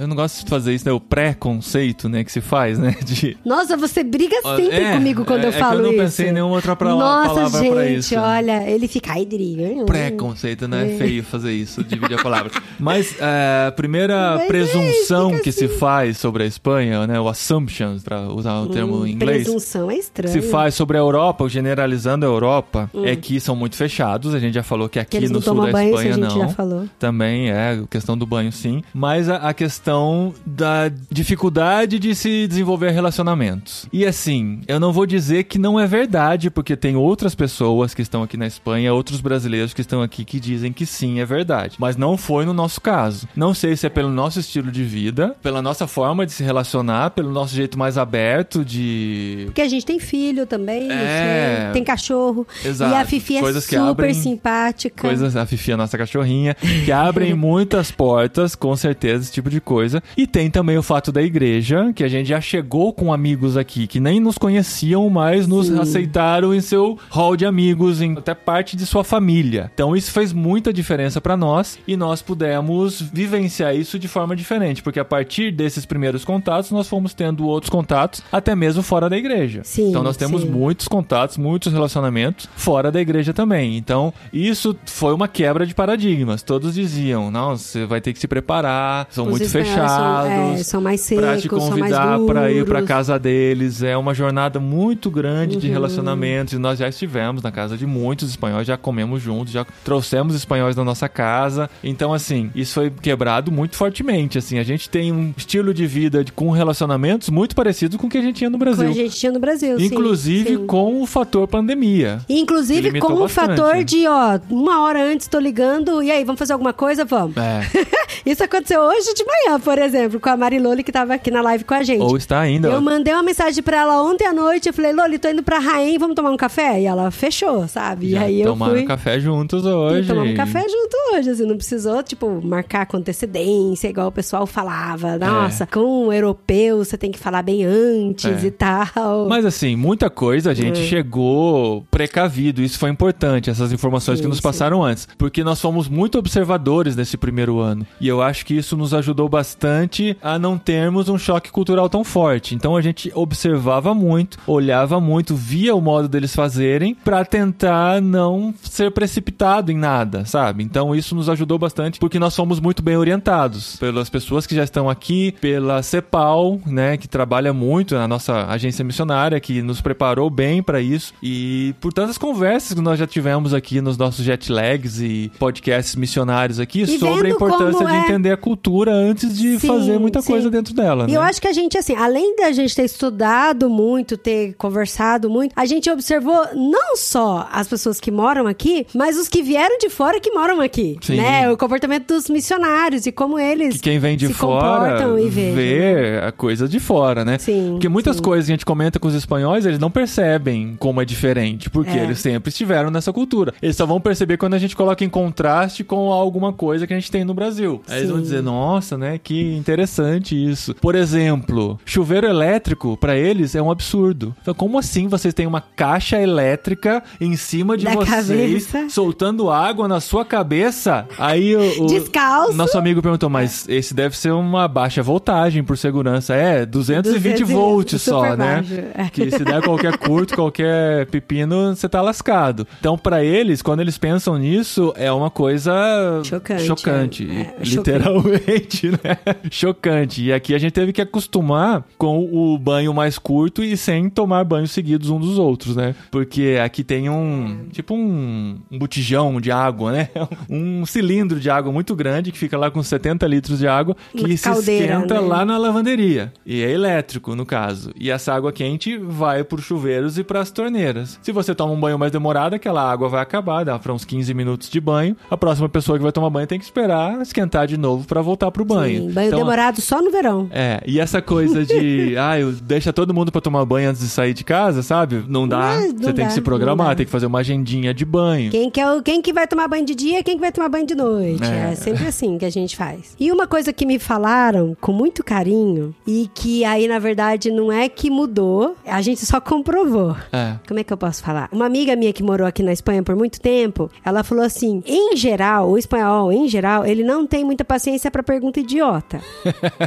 Eu 0.00 0.06
não 0.08 0.16
gosto 0.16 0.44
de 0.44 0.50
fazer 0.50 0.74
isso, 0.74 0.84
né? 0.86 0.92
O 0.92 1.00
pré-conceito, 1.00 2.08
né? 2.08 2.24
Que 2.24 2.32
se 2.32 2.40
faz, 2.40 2.78
né? 2.78 2.94
De, 3.04 3.36
Nossa, 3.44 3.76
você 3.76 4.02
briga 4.04 4.36
sempre 4.56 4.76
É, 4.76 4.92
comigo 4.94 5.24
quando 5.24 5.44
é- 5.44 5.46
eu 5.46 5.50
é 5.50 5.52
que 5.52 5.58
falo 5.58 5.78
eu 5.78 5.82
não 5.84 5.90
isso. 5.92 6.02
pensei 6.02 6.28
em 6.28 6.32
nenhuma 6.32 6.54
outra 6.56 6.74
pra- 6.76 6.90
Nossa, 6.90 7.28
palavra 7.34 7.60
gente, 7.60 7.72
pra 7.72 7.86
isso. 7.90 8.14
olha, 8.16 8.68
ele 8.70 8.88
fica... 8.88 9.12
Ai, 9.12 9.26
hum. 9.32 9.84
Preconceito, 9.86 10.68
né? 10.68 10.94
É 10.94 10.96
feio 10.98 11.22
fazer 11.22 11.52
isso, 11.52 11.82
dividir 11.84 12.18
a 12.18 12.22
palavra. 12.22 12.50
Mas 12.78 13.14
é, 13.20 13.66
a 13.68 13.72
primeira 13.72 14.32
Mas 14.36 14.42
é, 14.42 14.46
presunção 14.46 15.38
que 15.38 15.50
se 15.52 15.64
assim. 15.66 15.78
faz 15.78 16.18
sobre 16.18 16.42
a 16.42 16.46
Espanha, 16.46 17.06
né? 17.06 17.18
O 17.20 17.28
assumptions, 17.28 18.02
pra 18.02 18.22
usar 18.28 18.60
o 18.60 18.68
termo 18.68 18.98
Hum, 18.98 19.06
em 19.06 19.12
inglês. 19.12 19.44
Presunção 19.44 19.90
é 19.90 19.96
estranho. 19.96 20.32
Se 20.32 20.42
faz 20.42 20.74
sobre 20.74 20.96
a 20.96 21.00
Europa, 21.00 21.48
generalizando 21.48 22.24
a 22.24 22.28
Europa, 22.28 22.87
Itália 22.92 23.12
é 23.12 23.16
que 23.16 23.38
são 23.40 23.54
muito 23.56 23.76
fechados. 23.76 24.34
A 24.34 24.38
gente 24.38 24.54
já 24.54 24.62
falou 24.62 24.88
que 24.88 24.98
aqui 24.98 25.18
Que 25.18 25.28
no 25.28 25.40
sul 25.40 25.54
da 25.66 25.72
banho, 25.72 25.88
Espanha 25.90 26.10
a 26.10 26.14
gente 26.14 26.24
não. 26.28 26.38
já 26.40 26.48
falou. 26.48 26.88
Também 26.98 27.50
é 27.50 27.70
a 27.82 27.86
questão 27.88 28.16
do 28.16 28.26
banho, 28.26 28.50
sim. 28.52 28.82
Mas 28.94 29.28
a, 29.28 29.36
a 29.36 29.54
questão 29.54 30.34
da 30.46 30.90
dificuldade 31.10 31.98
de 31.98 32.14
se 32.14 32.46
desenvolver 32.46 32.90
relacionamentos. 32.90 33.86
E 33.92 34.04
assim, 34.06 34.60
eu 34.66 34.80
não 34.80 34.92
vou 34.92 35.04
dizer 35.06 35.44
que 35.44 35.58
não 35.58 35.78
é 35.78 35.86
verdade, 35.86 36.50
porque 36.50 36.76
tem 36.76 36.96
outras 36.96 37.34
pessoas 37.34 37.92
que 37.94 38.02
estão 38.02 38.22
aqui 38.22 38.36
na 38.36 38.46
Espanha, 38.46 38.92
outros 38.94 39.20
brasileiros 39.20 39.74
que 39.74 39.80
estão 39.80 40.00
aqui 40.02 40.24
que 40.24 40.40
dizem 40.40 40.72
que 40.72 40.86
sim, 40.86 41.20
é 41.20 41.24
verdade. 41.24 41.76
Mas 41.78 41.96
não 41.96 42.16
foi 42.16 42.44
no 42.44 42.52
nosso 42.54 42.80
caso. 42.80 43.28
Não 43.36 43.52
sei 43.54 43.76
se 43.76 43.86
é 43.86 43.90
pelo 43.90 44.10
nosso 44.10 44.40
estilo 44.40 44.70
de 44.70 44.82
vida, 44.82 45.36
pela 45.42 45.60
nossa 45.60 45.86
forma 45.86 46.24
de 46.24 46.32
se 46.32 46.42
relacionar, 46.42 47.10
pelo 47.10 47.30
nosso 47.30 47.54
jeito 47.54 47.78
mais 47.78 47.98
aberto 47.98 48.64
de. 48.64 49.42
Porque 49.46 49.60
a 49.62 49.68
gente 49.68 49.84
tem 49.84 49.98
filho 49.98 50.46
também, 50.46 50.90
É. 50.90 51.70
tem 51.72 51.84
cachorro. 51.84 52.46
Exato. 52.64 52.77
E 52.86 52.94
a 52.94 53.04
Fifi 53.04 53.36
é 53.36 53.40
Coisas 53.40 53.64
super 53.64 53.78
abrem- 53.80 54.14
simpática. 54.14 55.02
Coisas, 55.08 55.36
a 55.36 55.44
Fifi, 55.46 55.72
a 55.72 55.76
nossa 55.76 55.96
cachorrinha, 55.98 56.54
que 56.84 56.92
abrem 56.92 57.34
muitas 57.34 57.90
portas, 57.90 58.54
com 58.54 58.74
certeza, 58.76 59.24
esse 59.24 59.32
tipo 59.32 59.50
de 59.50 59.60
coisa. 59.60 60.02
E 60.16 60.26
tem 60.26 60.50
também 60.50 60.76
o 60.78 60.82
fato 60.82 61.10
da 61.12 61.22
igreja, 61.22 61.92
que 61.94 62.04
a 62.04 62.08
gente 62.08 62.28
já 62.28 62.40
chegou 62.40 62.92
com 62.92 63.12
amigos 63.12 63.56
aqui 63.56 63.86
que 63.86 64.00
nem 64.00 64.20
nos 64.20 64.36
conheciam, 64.38 65.08
mas 65.10 65.46
nos 65.46 65.66
Sim. 65.68 65.78
aceitaram 65.78 66.54
em 66.54 66.60
seu 66.60 66.98
hall 67.10 67.36
de 67.36 67.44
amigos, 67.46 68.00
em 68.00 68.12
até 68.16 68.34
parte 68.34 68.76
de 68.76 68.84
sua 68.86 69.04
família. 69.04 69.70
Então 69.74 69.96
isso 69.96 70.10
fez 70.10 70.32
muita 70.32 70.72
diferença 70.72 71.20
pra 71.20 71.36
nós 71.36 71.78
e 71.86 71.96
nós 71.96 72.22
pudemos 72.22 73.00
vivenciar 73.00 73.74
isso 73.74 73.98
de 73.98 74.08
forma 74.08 74.34
diferente, 74.36 74.82
porque 74.82 75.00
a 75.00 75.04
partir 75.04 75.50
desses 75.52 75.84
primeiros 75.86 76.24
contatos 76.24 76.70
nós 76.70 76.88
fomos 76.88 77.14
tendo 77.14 77.46
outros 77.46 77.70
contatos, 77.70 78.22
até 78.30 78.54
mesmo 78.54 78.82
fora 78.82 79.08
da 79.08 79.16
igreja. 79.16 79.60
Sim, 79.64 79.90
então 79.90 80.02
nós 80.02 80.16
temos 80.16 80.42
sim. 80.42 80.48
muitos 80.48 80.88
contatos, 80.88 81.36
muitos 81.36 81.72
relacionamentos 81.72 82.48
fora 82.58 82.90
da 82.90 83.00
igreja 83.00 83.32
também. 83.32 83.76
Então, 83.76 84.12
isso 84.32 84.76
foi 84.84 85.14
uma 85.14 85.28
quebra 85.28 85.64
de 85.64 85.74
paradigmas. 85.74 86.42
Todos 86.42 86.74
diziam: 86.74 87.30
não, 87.30 87.56
você 87.56 87.86
vai 87.86 88.00
ter 88.00 88.12
que 88.12 88.18
se 88.18 88.26
preparar, 88.28 89.06
são 89.10 89.24
Os 89.24 89.30
muito 89.30 89.44
espanhóis 89.44 89.70
fechados. 89.70 90.28
São, 90.32 90.52
é, 90.52 90.56
são 90.64 90.80
mais 90.80 91.08
Pra 91.08 91.38
secos, 91.38 91.42
te 91.42 91.48
são 91.48 91.58
mais 91.58 91.70
convidar 91.94 92.18
pra 92.26 92.50
ir 92.50 92.64
pra 92.66 92.82
casa 92.82 93.18
deles. 93.18 93.82
É 93.82 93.96
uma 93.96 94.12
jornada 94.12 94.58
muito 94.60 95.10
grande 95.10 95.54
Uhum. 95.54 95.60
de 95.60 95.68
relacionamentos. 95.68 96.52
E 96.54 96.58
nós 96.58 96.78
já 96.78 96.88
estivemos 96.88 97.42
na 97.42 97.52
casa 97.52 97.76
de 97.76 97.86
muitos 97.86 98.28
espanhóis, 98.30 98.66
já 98.66 98.76
comemos 98.76 99.22
juntos, 99.22 99.52
já 99.52 99.64
trouxemos 99.84 100.34
espanhóis 100.34 100.74
da 100.74 100.82
nossa 100.84 101.08
casa. 101.08 101.70
Então, 101.82 102.12
assim, 102.12 102.50
isso 102.54 102.74
foi 102.74 102.90
quebrado 102.90 103.52
muito 103.52 103.76
fortemente. 103.76 104.36
Assim, 104.38 104.58
a 104.58 104.62
gente 104.64 104.90
tem 104.90 105.12
um 105.12 105.32
estilo 105.36 105.72
de 105.72 105.86
vida 105.86 106.24
de- 106.24 106.32
com 106.32 106.50
relacionamentos 106.50 107.28
muito 107.30 107.54
parecido 107.54 107.96
com 107.98 108.06
o 108.06 108.10
que 108.10 108.18
a 108.18 108.22
gente 108.22 108.36
tinha 108.36 108.50
no 108.50 108.58
Brasil. 108.58 108.88
a 108.88 108.92
gente 108.92 109.16
tinha 109.16 109.30
no 109.32 109.38
Brasil, 109.38 109.78
sim, 109.78 109.86
Inclusive 109.86 110.50
sim. 110.56 110.66
com 110.66 111.00
o 111.00 111.06
fator 111.06 111.46
pandemia. 111.46 112.20
Inclusive 112.48 112.80
limitou 112.80 113.10
com 113.10 113.16
o 113.16 113.20
bastante. 113.20 113.48
fator 113.56 113.84
de, 113.84 114.06
ó, 114.06 114.38
uma 114.50 114.82
hora 114.82 115.02
antes 115.04 115.26
tô 115.28 115.38
ligando, 115.38 116.02
e 116.02 116.10
aí, 116.10 116.24
vamos 116.24 116.38
fazer 116.38 116.54
alguma 116.54 116.72
coisa? 116.72 117.04
Vamos. 117.04 117.36
É. 117.36 117.60
Isso 118.24 118.42
aconteceu 118.42 118.80
hoje 118.80 119.12
de 119.14 119.24
manhã, 119.24 119.60
por 119.60 119.78
exemplo, 119.78 120.18
com 120.18 120.28
a 120.28 120.36
Mariloli 120.36 120.82
que 120.82 120.90
tava 120.92 121.14
aqui 121.14 121.30
na 121.30 121.40
live 121.42 121.64
com 121.64 121.74
a 121.74 121.82
gente. 121.82 122.02
Ou 122.02 122.16
está 122.16 122.40
ainda. 122.40 122.68
Eu 122.68 122.80
mandei 122.80 123.12
uma 123.12 123.22
mensagem 123.22 123.62
pra 123.62 123.78
ela 123.78 124.02
ontem 124.02 124.26
à 124.26 124.32
noite, 124.32 124.66
eu 124.68 124.72
falei, 124.72 124.92
Loli, 124.92 125.18
tô 125.18 125.28
indo 125.28 125.42
pra 125.42 125.58
Raém, 125.58 125.98
vamos 125.98 126.14
tomar 126.16 126.30
um 126.30 126.36
café? 126.36 126.80
E 126.80 126.86
ela 126.86 127.10
fechou, 127.10 127.68
sabe? 127.68 128.10
Já 128.10 128.20
e 128.20 128.24
aí 128.24 128.40
eu 128.40 128.48
tomaram 128.48 128.74
fui... 128.74 128.84
café 128.84 129.20
juntos 129.20 129.64
E 129.64 129.68
hoje. 129.68 130.08
tomamos 130.08 130.32
um 130.32 130.36
café 130.36 130.60
junto 130.62 130.96
hoje, 131.14 131.30
assim, 131.30 131.46
não 131.46 131.56
precisou, 131.56 132.02
tipo, 132.02 132.40
marcar 132.44 132.86
com 132.86 132.96
antecedência, 132.96 133.88
igual 133.88 134.08
o 134.08 134.12
pessoal 134.12 134.46
falava. 134.46 135.18
Nossa, 135.18 135.66
com 135.66 136.06
um 136.06 136.12
europeu 136.12 136.78
você 136.84 136.96
tem 136.96 137.10
que 137.12 137.18
falar 137.18 137.42
bem 137.42 137.64
antes 137.64 138.42
É. 138.44 138.46
e 138.46 138.50
tal. 138.50 139.26
Mas 139.28 139.44
assim, 139.44 139.76
muita 139.76 140.08
coisa 140.10 140.50
a 140.50 140.54
gente 140.54 140.80
É. 140.80 140.84
chegou 140.84 141.84
precavido. 141.90 142.37
Isso 142.46 142.78
foi 142.78 142.90
importante, 142.90 143.50
essas 143.50 143.72
informações 143.72 144.18
Sim, 144.18 144.24
que 144.24 144.28
nos 144.28 144.38
sim. 144.38 144.42
passaram 144.42 144.82
antes. 144.82 145.08
Porque 145.18 145.42
nós 145.44 145.60
fomos 145.60 145.88
muito 145.88 146.18
observadores 146.18 146.96
nesse 146.96 147.16
primeiro 147.16 147.58
ano. 147.60 147.86
E 148.00 148.08
eu 148.08 148.22
acho 148.22 148.44
que 148.46 148.54
isso 148.54 148.76
nos 148.76 148.94
ajudou 148.94 149.28
bastante 149.28 150.16
a 150.22 150.38
não 150.38 150.56
termos 150.58 151.08
um 151.08 151.18
choque 151.18 151.50
cultural 151.50 151.88
tão 151.88 152.04
forte. 152.04 152.54
Então 152.54 152.76
a 152.76 152.80
gente 152.80 153.10
observava 153.14 153.94
muito, 153.94 154.38
olhava 154.46 155.00
muito, 155.00 155.34
via 155.34 155.74
o 155.74 155.80
modo 155.80 156.08
deles 156.08 156.34
fazerem 156.34 156.94
pra 156.94 157.24
tentar 157.24 158.00
não 158.00 158.54
ser 158.62 158.90
precipitado 158.90 159.72
em 159.72 159.76
nada, 159.76 160.24
sabe? 160.24 160.62
Então 160.62 160.94
isso 160.94 161.14
nos 161.14 161.28
ajudou 161.28 161.58
bastante 161.58 161.98
porque 161.98 162.18
nós 162.18 162.34
fomos 162.34 162.60
muito 162.60 162.82
bem 162.82 162.96
orientados 162.96 163.76
pelas 163.76 164.08
pessoas 164.10 164.46
que 164.46 164.54
já 164.54 164.64
estão 164.64 164.88
aqui, 164.88 165.34
pela 165.40 165.82
CEPAL, 165.82 166.60
né, 166.66 166.96
que 166.96 167.08
trabalha 167.08 167.52
muito 167.52 167.94
na 167.94 168.06
nossa 168.08 168.46
agência 168.46 168.84
missionária, 168.84 169.40
que 169.40 169.62
nos 169.62 169.80
preparou 169.80 170.30
bem 170.30 170.62
pra 170.62 170.80
isso 170.80 171.12
e 171.22 171.74
por 171.80 171.92
tantas 171.92 172.18
conversas 172.32 172.74
que 172.74 172.80
nós 172.80 172.98
já 172.98 173.06
tivemos 173.06 173.54
aqui 173.54 173.80
nos 173.80 173.96
nossos 173.96 174.24
jet 174.24 174.50
lags 174.52 175.00
e 175.00 175.30
podcasts 175.38 175.94
missionários 175.96 176.60
aqui 176.60 176.86
sobre 176.98 177.28
a 177.28 177.30
importância 177.30 177.86
de 177.86 177.92
é- 177.94 177.98
entender 178.00 178.30
a 178.32 178.36
cultura 178.36 178.92
antes 178.92 179.36
de 179.38 179.58
Sim, 179.58 179.66
fazer 179.66 179.98
muita 179.98 180.20
sim. 180.20 180.30
coisa 180.32 180.50
dentro 180.50 180.74
dela, 180.74 181.04
E 181.04 181.12
né? 181.12 181.16
eu 181.16 181.22
acho 181.22 181.40
que 181.40 181.48
a 181.48 181.52
gente, 181.52 181.78
assim, 181.78 181.94
além 181.94 182.36
da 182.36 182.52
gente 182.52 182.74
ter 182.74 182.84
estudado 182.84 183.70
muito, 183.70 184.16
ter 184.16 184.54
conversado 184.54 185.30
muito, 185.30 185.52
a 185.56 185.64
gente 185.64 185.90
observou 185.90 186.38
não 186.54 186.96
só 186.96 187.48
as 187.50 187.66
pessoas 187.66 187.98
que 187.98 188.10
moram 188.10 188.46
aqui, 188.46 188.86
mas 188.94 189.16
os 189.16 189.28
que 189.28 189.42
vieram 189.42 189.78
de 189.78 189.88
fora 189.88 190.20
que 190.20 190.30
moram 190.30 190.60
aqui. 190.60 190.96
Sim. 191.00 191.16
Né? 191.16 191.50
O 191.50 191.56
comportamento 191.56 192.08
dos 192.08 192.28
missionários 192.28 193.06
e 193.06 193.12
como 193.12 193.38
eles 193.38 193.76
que 193.76 193.80
quem 193.80 193.98
vem 193.98 194.16
de 194.16 194.26
se 194.26 194.34
fora 194.34 194.98
comportam 194.98 195.18
e 195.18 195.24
né? 195.24 195.30
vê 195.30 196.20
a 196.26 196.32
coisa 196.32 196.68
de 196.68 196.78
fora, 196.78 197.24
né? 197.24 197.38
Sim, 197.38 197.70
Porque 197.72 197.88
muitas 197.88 198.20
coisas 198.20 198.46
que 198.46 198.52
a 198.52 198.54
gente 198.54 198.66
comenta 198.66 198.98
com 198.98 199.08
os 199.08 199.14
espanhóis, 199.14 199.64
eles 199.64 199.78
não 199.78 199.90
percebem 199.90 200.76
como 200.78 201.00
é 201.00 201.04
diferente, 201.04 201.70
porque 201.70 201.90
É. 201.90 202.02
eles 202.02 202.17
sempre 202.18 202.48
estiveram 202.50 202.90
nessa 202.90 203.12
cultura. 203.12 203.54
Eles 203.62 203.76
só 203.76 203.86
vão 203.86 204.00
perceber 204.00 204.36
quando 204.36 204.54
a 204.54 204.58
gente 204.58 204.76
coloca 204.76 205.04
em 205.04 205.08
contraste 205.08 205.84
com 205.84 206.12
alguma 206.12 206.52
coisa 206.52 206.86
que 206.86 206.92
a 206.92 206.98
gente 206.98 207.10
tem 207.10 207.24
no 207.24 207.34
Brasil. 207.34 207.82
Aí 207.88 207.98
eles 208.00 208.10
vão 208.10 208.20
dizer, 208.20 208.42
nossa, 208.42 208.96
né? 208.98 209.18
Que 209.22 209.56
interessante 209.56 210.34
isso. 210.34 210.74
Por 210.74 210.94
exemplo, 210.94 211.78
chuveiro 211.84 212.26
elétrico, 212.26 212.96
pra 212.96 213.16
eles, 213.16 213.54
é 213.54 213.62
um 213.62 213.70
absurdo. 213.70 214.34
Então, 214.42 214.54
como 214.54 214.78
assim 214.78 215.08
vocês 215.08 215.32
têm 215.34 215.46
uma 215.46 215.60
caixa 215.60 216.20
elétrica 216.20 217.02
em 217.20 217.36
cima 217.36 217.76
de 217.76 217.84
Da 217.84 217.94
vocês, 217.94 218.66
cabeça. 218.66 218.88
soltando 218.90 219.50
água 219.50 219.86
na 219.88 220.00
sua 220.00 220.24
cabeça? 220.24 221.06
Aí 221.18 221.54
o, 221.54 221.84
o 221.84 221.86
Descalço. 221.86 222.52
nosso 222.54 222.76
amigo 222.78 223.00
perguntou, 223.02 223.28
mas 223.30 223.66
esse 223.68 223.94
deve 223.94 224.16
ser 224.16 224.32
uma 224.32 224.66
baixa 224.68 225.02
voltagem 225.02 225.62
por 225.62 225.76
segurança. 225.76 226.34
É, 226.34 226.64
220 226.66 227.18
200 227.44 227.50
volts 227.50 228.02
só, 228.02 228.22
né? 228.36 228.56
baixo. 228.56 228.74
É. 228.94 229.08
Que 229.10 229.30
se 229.30 229.44
der 229.44 229.62
qualquer 229.62 229.96
curto, 229.98 230.34
qualquer 230.34 231.06
pepino, 231.06 231.74
você 231.74 231.88
tá 231.88 232.00
lascado. 232.08 232.66
Então, 232.80 232.96
pra 232.96 233.22
eles, 233.22 233.62
quando 233.62 233.80
eles 233.80 233.98
pensam 233.98 234.36
nisso, 234.38 234.92
é 234.96 235.12
uma 235.12 235.30
coisa 235.30 236.20
Chocante, 236.24 236.64
chocante, 236.64 237.28
é. 237.30 237.40
É, 237.40 237.64
literalmente, 237.64 238.90
né? 239.04 239.16
Chocante. 239.50 240.24
E 240.24 240.32
aqui 240.32 240.54
a 240.54 240.58
gente 240.58 240.72
teve 240.72 240.92
que 240.92 241.02
acostumar 241.02 241.84
com 241.96 242.24
o 242.24 242.58
banho 242.58 242.92
mais 242.94 243.18
curto 243.18 243.62
e 243.62 243.76
sem 243.76 244.08
tomar 244.08 244.44
banhos 244.44 244.70
seguidos 244.70 245.10
um 245.10 245.18
dos 245.18 245.38
outros, 245.38 245.76
né? 245.76 245.94
Porque 246.10 246.58
aqui 246.62 246.82
tem 246.82 247.08
um, 247.08 247.66
tipo 247.70 247.94
um, 247.94 248.58
um 248.70 248.78
botijão 248.78 249.40
de 249.40 249.50
água, 249.50 249.92
né? 249.92 250.08
Um 250.48 250.86
cilindro 250.86 251.38
de 251.38 251.50
água 251.50 251.70
muito 251.70 251.94
grande 251.94 252.32
que 252.32 252.38
fica 252.38 252.56
lá 252.56 252.70
com 252.70 252.82
70 252.82 253.26
litros 253.26 253.58
de 253.58 253.68
água 253.68 253.96
que 254.12 254.24
Uma 254.24 254.36
se 254.36 254.44
caldeira, 254.44 254.94
esquenta 254.94 255.14
né? 255.14 255.20
lá 255.20 255.44
na 255.44 255.58
lavanderia. 255.58 256.32
E 256.46 256.62
é 256.62 256.70
elétrico, 256.70 257.34
no 257.34 257.44
caso. 257.44 257.92
E 257.98 258.10
essa 258.10 258.32
água 258.32 258.52
quente 258.52 258.96
vai 258.96 259.44
por 259.44 259.60
chuveiros 259.60 260.16
e 260.18 260.24
pras 260.24 260.50
torneiras. 260.50 261.18
Se 261.22 261.32
você 261.32 261.54
toma 261.54 261.72
um 261.72 261.80
banho 261.80 261.97
mais 261.98 262.12
demorado, 262.12 262.54
aquela 262.54 262.88
água 262.90 263.08
vai 263.08 263.20
acabar, 263.22 263.64
dá 263.64 263.78
pra 263.78 263.92
uns 263.92 264.04
15 264.04 264.32
minutos 264.34 264.70
de 264.70 264.80
banho. 264.80 265.16
A 265.30 265.36
próxima 265.36 265.68
pessoa 265.68 265.98
que 265.98 266.02
vai 266.02 266.12
tomar 266.12 266.30
banho 266.30 266.46
tem 266.46 266.58
que 266.58 266.64
esperar 266.64 267.20
esquentar 267.20 267.66
de 267.66 267.76
novo 267.76 268.06
pra 268.06 268.20
voltar 268.22 268.50
pro 268.50 268.64
banho. 268.64 269.02
Sim, 269.02 269.10
banho 269.12 269.26
Então, 269.28 269.38
demorado 269.40 269.80
só 269.80 270.00
no 270.00 270.10
verão. 270.10 270.48
é, 270.52 270.80
e 270.86 270.98
essa 271.00 271.20
coisa 271.20 271.64
de, 271.64 272.16
ah, 272.18 272.38
eu 272.38 272.52
deixa 272.52 272.92
todo 272.92 273.12
mundo 273.12 273.30
pra 273.32 273.40
tomar 273.40 273.64
banho 273.64 273.90
antes 273.90 274.00
de 274.02 274.08
sair 274.08 274.32
de 274.34 274.44
casa, 274.44 274.82
sabe? 274.82 275.24
Não 275.28 275.46
dá. 275.48 275.58
Mas 275.58 275.92
não 275.92 276.00
Você 276.00 276.12
tem 276.12 276.24
dá, 276.24 276.26
que 276.26 276.32
se 276.32 276.38
não 276.40 276.44
programar, 276.44 276.94
tem 276.96 277.04
que 277.04 277.12
fazer 277.12 277.26
uma 277.26 277.40
agendinha 277.40 277.92
de 277.92 278.04
banho. 278.04 278.50
Quem 278.50 278.70
que, 278.70 278.80
é 278.80 279.02
quem 279.02 279.20
que 279.20 279.32
vai 279.32 279.46
tomar 279.46 279.68
banho 279.68 279.84
de 279.84 279.94
dia, 279.94 280.22
quem 280.22 280.34
que 280.36 280.40
vai 280.40 280.52
tomar 280.52 280.68
banho 280.68 280.86
de 280.86 280.94
noite. 280.94 281.42
É. 281.44 281.72
É. 281.72 281.74
sempre 281.74 282.06
assim 282.06 282.38
que 282.38 282.44
a 282.44 282.50
gente 282.50 282.76
faz. 282.76 283.14
E 283.18 283.30
uma 283.32 283.46
coisa 283.46 283.72
que 283.72 283.84
me 283.84 283.98
falaram 283.98 284.76
com 284.80 284.92
muito 284.92 285.22
carinho, 285.24 285.94
e 286.06 286.30
que 286.34 286.64
aí, 286.64 286.86
na 286.88 286.98
verdade, 286.98 287.50
não 287.50 287.70
é 287.72 287.88
que 287.88 288.10
mudou, 288.10 288.76
a 288.86 289.00
gente 289.02 289.24
só 289.26 289.40
comprovou. 289.40 290.16
É. 290.32 290.54
Como 290.66 290.78
é 290.80 290.84
que 290.84 290.92
eu 290.92 290.96
posso 290.96 291.22
falar? 291.22 291.48
Uma 291.52 291.66
amiga 291.66 291.87
minha 291.96 292.12
que 292.12 292.22
morou 292.22 292.46
aqui 292.46 292.62
na 292.62 292.72
Espanha 292.72 293.02
por 293.02 293.16
muito 293.16 293.40
tempo, 293.40 293.90
ela 294.04 294.22
falou 294.22 294.44
assim: 294.44 294.82
em 294.86 295.16
geral, 295.16 295.70
o 295.70 295.78
espanhol, 295.78 296.32
em 296.32 296.48
geral, 296.48 296.84
ele 296.86 297.02
não 297.02 297.26
tem 297.26 297.44
muita 297.44 297.64
paciência 297.64 298.10
pra 298.10 298.22
pergunta 298.22 298.60
idiota. 298.60 299.20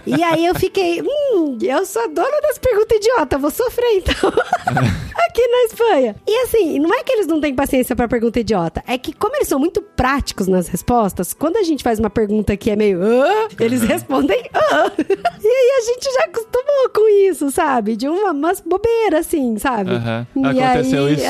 e 0.05 0.23
aí 0.23 0.45
eu 0.45 0.55
fiquei, 0.55 1.01
hum, 1.01 1.57
eu 1.61 1.85
sou 1.85 2.03
a 2.03 2.07
dona 2.07 2.41
das 2.41 2.57
perguntas 2.57 2.97
idiota, 2.97 3.37
vou 3.37 3.51
sofrer 3.51 3.97
então. 3.97 4.31
aqui 5.31 5.47
na 5.47 5.63
Espanha. 5.65 6.15
E 6.27 6.37
assim, 6.43 6.79
não 6.79 6.93
é 6.93 7.03
que 7.03 7.11
eles 7.13 7.27
não 7.27 7.39
têm 7.39 7.55
paciência 7.55 7.95
pra 7.95 8.07
pergunta 8.07 8.39
idiota, 8.39 8.83
é 8.87 8.97
que 8.97 9.13
como 9.13 9.35
eles 9.35 9.47
são 9.47 9.59
muito 9.59 9.81
práticos 9.81 10.47
nas 10.47 10.67
respostas, 10.67 11.33
quando 11.33 11.57
a 11.57 11.63
gente 11.63 11.83
faz 11.83 11.99
uma 11.99 12.09
pergunta 12.09 12.55
que 12.57 12.69
é 12.69 12.75
meio, 12.75 13.01
"Hã?", 13.01 13.47
eles 13.59 13.81
respondem, 13.81 14.39
"Hã". 14.53 14.91
e 14.99 15.47
aí 15.47 15.71
a 15.77 15.81
gente 15.85 16.13
já 16.13 16.25
acostumou 16.25 16.89
com 16.93 17.09
isso, 17.29 17.51
sabe? 17.51 17.95
De 17.95 18.07
uma, 18.07 18.31
umas 18.31 18.61
bobeiras 18.61 19.27
assim, 19.27 19.57
sabe? 19.57 19.91
E 20.35 20.45
Aconteceu 20.45 21.05
aí, 21.05 21.13
isso 21.13 21.25
é. 21.25 21.29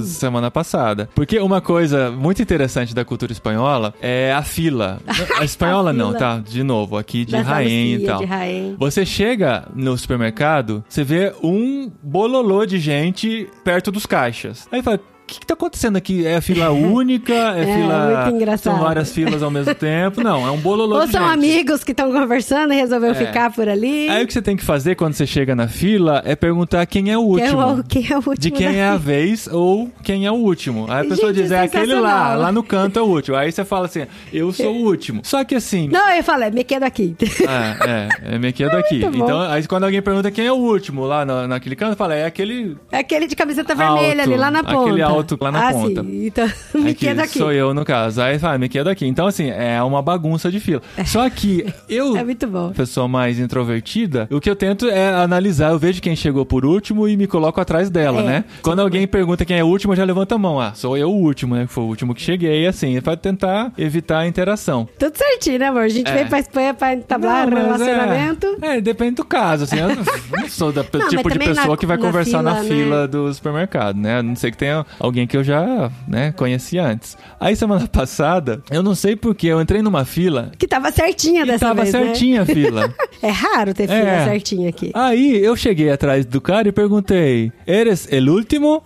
Semana 0.00 0.50
passada. 0.50 1.08
Porque 1.14 1.38
uma 1.38 1.60
coisa 1.60 2.10
muito 2.10 2.42
interessante 2.42 2.94
da 2.94 3.04
cultura 3.04 3.32
espanhola 3.32 3.94
é 4.00 4.32
a 4.32 4.42
fila. 4.42 5.00
A 5.38 5.44
espanhola 5.44 5.90
A 5.90 5.92
não, 5.92 6.12
tá? 6.14 6.38
De 6.38 6.62
novo, 6.62 6.96
aqui 6.96 7.24
de 7.24 7.36
Raém 7.36 7.94
e 7.94 8.04
tal. 8.04 8.20
de 8.20 8.26
Jaén. 8.26 8.74
Você 8.78 9.06
chega 9.06 9.68
no 9.74 9.96
supermercado, 9.96 10.84
você 10.88 11.04
vê 11.04 11.32
um 11.42 11.90
bololô 12.02 12.66
de 12.66 12.78
gente 12.78 13.48
perto 13.62 13.92
dos 13.92 14.06
caixas. 14.06 14.66
Aí 14.72 14.82
fala. 14.82 15.00
O 15.28 15.30
que, 15.30 15.40
que 15.40 15.46
tá 15.46 15.52
acontecendo 15.52 15.96
aqui? 15.96 16.24
É 16.26 16.40
fila 16.40 16.70
única? 16.70 17.34
É, 17.34 17.60
É, 17.68 17.74
fila. 17.76 18.22
muito 18.24 18.36
engraçado. 18.36 18.74
São 18.76 18.82
várias 18.82 19.12
filas 19.12 19.42
ao 19.42 19.50
mesmo 19.50 19.74
tempo? 19.74 20.22
Não, 20.22 20.46
é 20.46 20.50
um 20.50 20.56
bololô 20.56 20.96
Ou 21.00 21.06
são 21.06 21.20
gente. 21.22 21.34
amigos 21.34 21.84
que 21.84 21.90
estão 21.90 22.10
conversando 22.10 22.72
e 22.72 22.76
resolveu 22.76 23.10
É. 23.10 23.14
ficar 23.14 23.52
por 23.52 23.68
ali. 23.68 24.08
Aí 24.08 24.24
o 24.24 24.26
que 24.26 24.32
você 24.32 24.40
tem 24.40 24.56
que 24.56 24.64
fazer 24.64 24.94
quando 24.94 25.12
você 25.12 25.26
chega 25.26 25.54
na 25.54 25.68
fila 25.68 26.22
é 26.24 26.34
perguntar 26.34 26.86
quem 26.86 27.10
é 27.12 27.18
o 27.18 27.34
Quem 27.34 27.44
é 27.44 27.50
último. 27.52 27.80
o- 27.80 27.84
quem 27.84 28.06
é 28.10 28.14
o 28.14 28.16
último 28.16 28.34
de 28.38 28.50
quem 28.50 28.76
é 28.78 28.86
a 28.88 28.96
vez 28.96 29.46
ou 29.52 29.90
quem 30.02 30.24
é 30.24 30.30
o 30.32 30.34
último. 30.36 30.86
Aí 30.88 31.04
a 31.04 31.08
pessoa 31.10 31.28
Gente, 31.34 31.42
diz, 31.42 31.52
é 31.52 31.60
aquele 31.60 31.94
lá, 31.96 32.34
lá 32.34 32.50
no 32.50 32.62
canto 32.62 32.98
é 32.98 33.02
o 33.02 33.06
último. 33.06 33.36
Aí 33.36 33.52
você 33.52 33.66
fala 33.66 33.84
assim, 33.84 34.06
eu 34.32 34.50
sou 34.50 34.72
o 34.74 34.84
último. 34.86 35.20
Só 35.24 35.44
que 35.44 35.54
assim. 35.54 35.88
Não, 35.88 36.08
eu 36.10 36.24
falei, 36.24 36.50
me 36.50 36.64
quedo 36.64 36.84
aqui. 36.84 37.14
É, 37.42 38.30
é, 38.32 38.34
é 38.34 38.38
meio 38.38 38.54
que 38.54 38.64
é 38.64 38.68
daqui. 38.72 39.00
Muito 39.00 39.18
bom. 39.18 39.24
Então, 39.24 39.40
aí 39.42 39.66
quando 39.66 39.84
alguém 39.84 40.00
pergunta 40.00 40.30
quem 40.30 40.46
é 40.46 40.52
o 40.52 40.56
último 40.56 41.04
lá 41.04 41.26
na, 41.26 41.46
naquele 41.46 41.76
canto, 41.76 41.96
fala, 41.96 42.14
é 42.14 42.24
aquele. 42.24 42.78
É 42.90 42.96
aquele 43.00 43.26
de 43.26 43.36
camiseta 43.36 43.74
vermelha 43.74 44.22
Alto, 44.22 44.30
ali 44.32 44.36
lá 44.40 44.50
na 44.50 44.64
ponta. 44.64 44.80
aquele 44.88 45.02
alto 45.02 45.17
lá 45.40 45.52
na 45.52 45.68
ah, 45.68 45.72
ponta. 45.72 46.02
Sim. 46.02 46.26
Então, 46.26 46.46
me 46.74 46.90
é 46.90 46.94
que 46.94 47.06
quedo 47.06 47.20
aqui. 47.20 47.38
Sou 47.38 47.52
eu, 47.52 47.72
no 47.74 47.84
caso. 47.84 48.20
Aí 48.22 48.38
fala, 48.38 48.58
me 48.58 48.68
quedo 48.68 48.88
aqui. 48.88 49.06
Então, 49.06 49.26
assim, 49.26 49.50
é 49.50 49.82
uma 49.82 50.02
bagunça 50.02 50.50
de 50.50 50.60
fila. 50.60 50.82
Só 51.06 51.28
que 51.30 51.64
eu. 51.88 52.16
É 52.18 52.24
muito 52.24 52.46
bom. 52.46 52.70
pessoa 52.72 53.06
mais 53.06 53.38
introvertida, 53.38 54.26
o 54.30 54.40
que 54.40 54.48
eu 54.50 54.56
tento 54.56 54.88
é 54.88 55.14
analisar, 55.14 55.70
eu 55.70 55.78
vejo 55.78 56.00
quem 56.02 56.16
chegou 56.16 56.44
por 56.44 56.64
último 56.64 57.06
e 57.06 57.16
me 57.16 57.26
coloco 57.26 57.60
atrás 57.60 57.88
dela, 57.90 58.20
É. 58.22 58.24
né? 58.24 58.44
Quando 58.62 58.80
alguém 58.80 59.06
pergunta 59.06 59.44
quem 59.44 59.58
é 59.58 59.64
o 59.64 59.66
último, 59.66 59.92
eu 59.92 59.96
já 59.96 60.04
levanto 60.04 60.32
a 60.34 60.38
mão. 60.38 60.60
Ah, 60.60 60.72
sou 60.74 60.96
eu 60.96 61.10
o 61.10 61.14
último, 61.14 61.54
né? 61.54 61.66
Que 61.66 61.72
foi 61.72 61.84
o 61.84 61.86
último 61.86 62.14
que 62.14 62.20
cheguei, 62.22 62.66
assim, 62.66 62.96
é 62.96 63.00
pra 63.00 63.16
tentar 63.16 63.72
evitar 63.78 64.20
a 64.20 64.26
interação. 64.26 64.88
Tudo 64.98 65.16
certinho, 65.16 65.58
né, 65.58 65.66
amor? 65.68 65.82
A 65.82 65.88
gente 65.88 66.10
É. 66.10 66.14
veio 66.14 66.26
pra 66.28 66.38
Espanha 66.40 66.74
pra 66.74 66.94
entablar 66.94 67.48
Não, 67.48 67.56
relacionamento. 67.56 68.56
É, 68.60 68.76
é, 68.76 68.80
depende 68.80 69.16
do 69.16 69.24
caso, 69.24 69.64
assim. 69.64 69.78
Eu 69.78 69.88
não, 69.94 70.04
sou 70.48 70.72
da 70.72 70.84
mas 70.92 71.08
tipo 71.08 71.30
de 71.30 71.38
pessoa 71.38 71.66
na- 71.68 71.76
que 71.76 71.86
vai 71.86 71.96
na 71.96 72.02
conversar 72.02 72.42
na 72.42 72.56
fila, 72.56 72.64
né? 72.68 72.74
fila 72.84 73.08
do 73.08 73.32
supermercado, 73.34 73.96
né? 73.96 74.18
A 74.18 74.22
não 74.22 74.34
sei 74.36 74.50
que 74.50 74.56
tenha 74.56 74.84
alguém 75.08 75.26
que 75.26 75.36
eu 75.36 75.42
já, 75.42 75.90
né, 76.06 76.32
conheci 76.32 76.78
antes. 76.78 77.16
Aí 77.40 77.56
semana 77.56 77.86
passada, 77.90 78.62
eu 78.70 78.82
não 78.82 78.94
sei 78.94 79.16
porque 79.16 79.46
eu 79.48 79.60
entrei 79.60 79.82
numa 79.82 80.04
fila 80.04 80.52
Que 80.58 80.68
tava 80.68 80.92
certinha 80.92 81.44
dessa 81.44 81.66
tava 81.66 81.82
vez, 81.82 81.92
né? 81.92 82.04
certinha 82.04 82.42
a 82.42 82.46
fila. 82.46 82.94
É 83.20 83.30
raro 83.30 83.74
ter 83.74 83.88
fila 83.88 83.98
É. 83.98 84.24
certinha 84.26 84.68
aqui. 84.68 84.92
Aí 84.94 85.42
eu 85.44 85.56
cheguei 85.56 85.90
atrás 85.90 86.24
do 86.24 86.40
cara 86.40 86.68
e 86.68 86.72
perguntei: 86.72 87.50
Eres 87.66 88.06
el 88.12 88.28
último? 88.28 88.80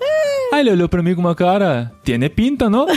Aí 0.53 0.61
ele 0.61 0.71
olhou 0.71 0.89
pra 0.89 1.03
mim 1.03 1.15
com 1.15 1.21
uma 1.21 1.35
cara: 1.35 1.93
Tiene 2.03 2.31
pinta, 2.31 2.71
não? 2.71 2.87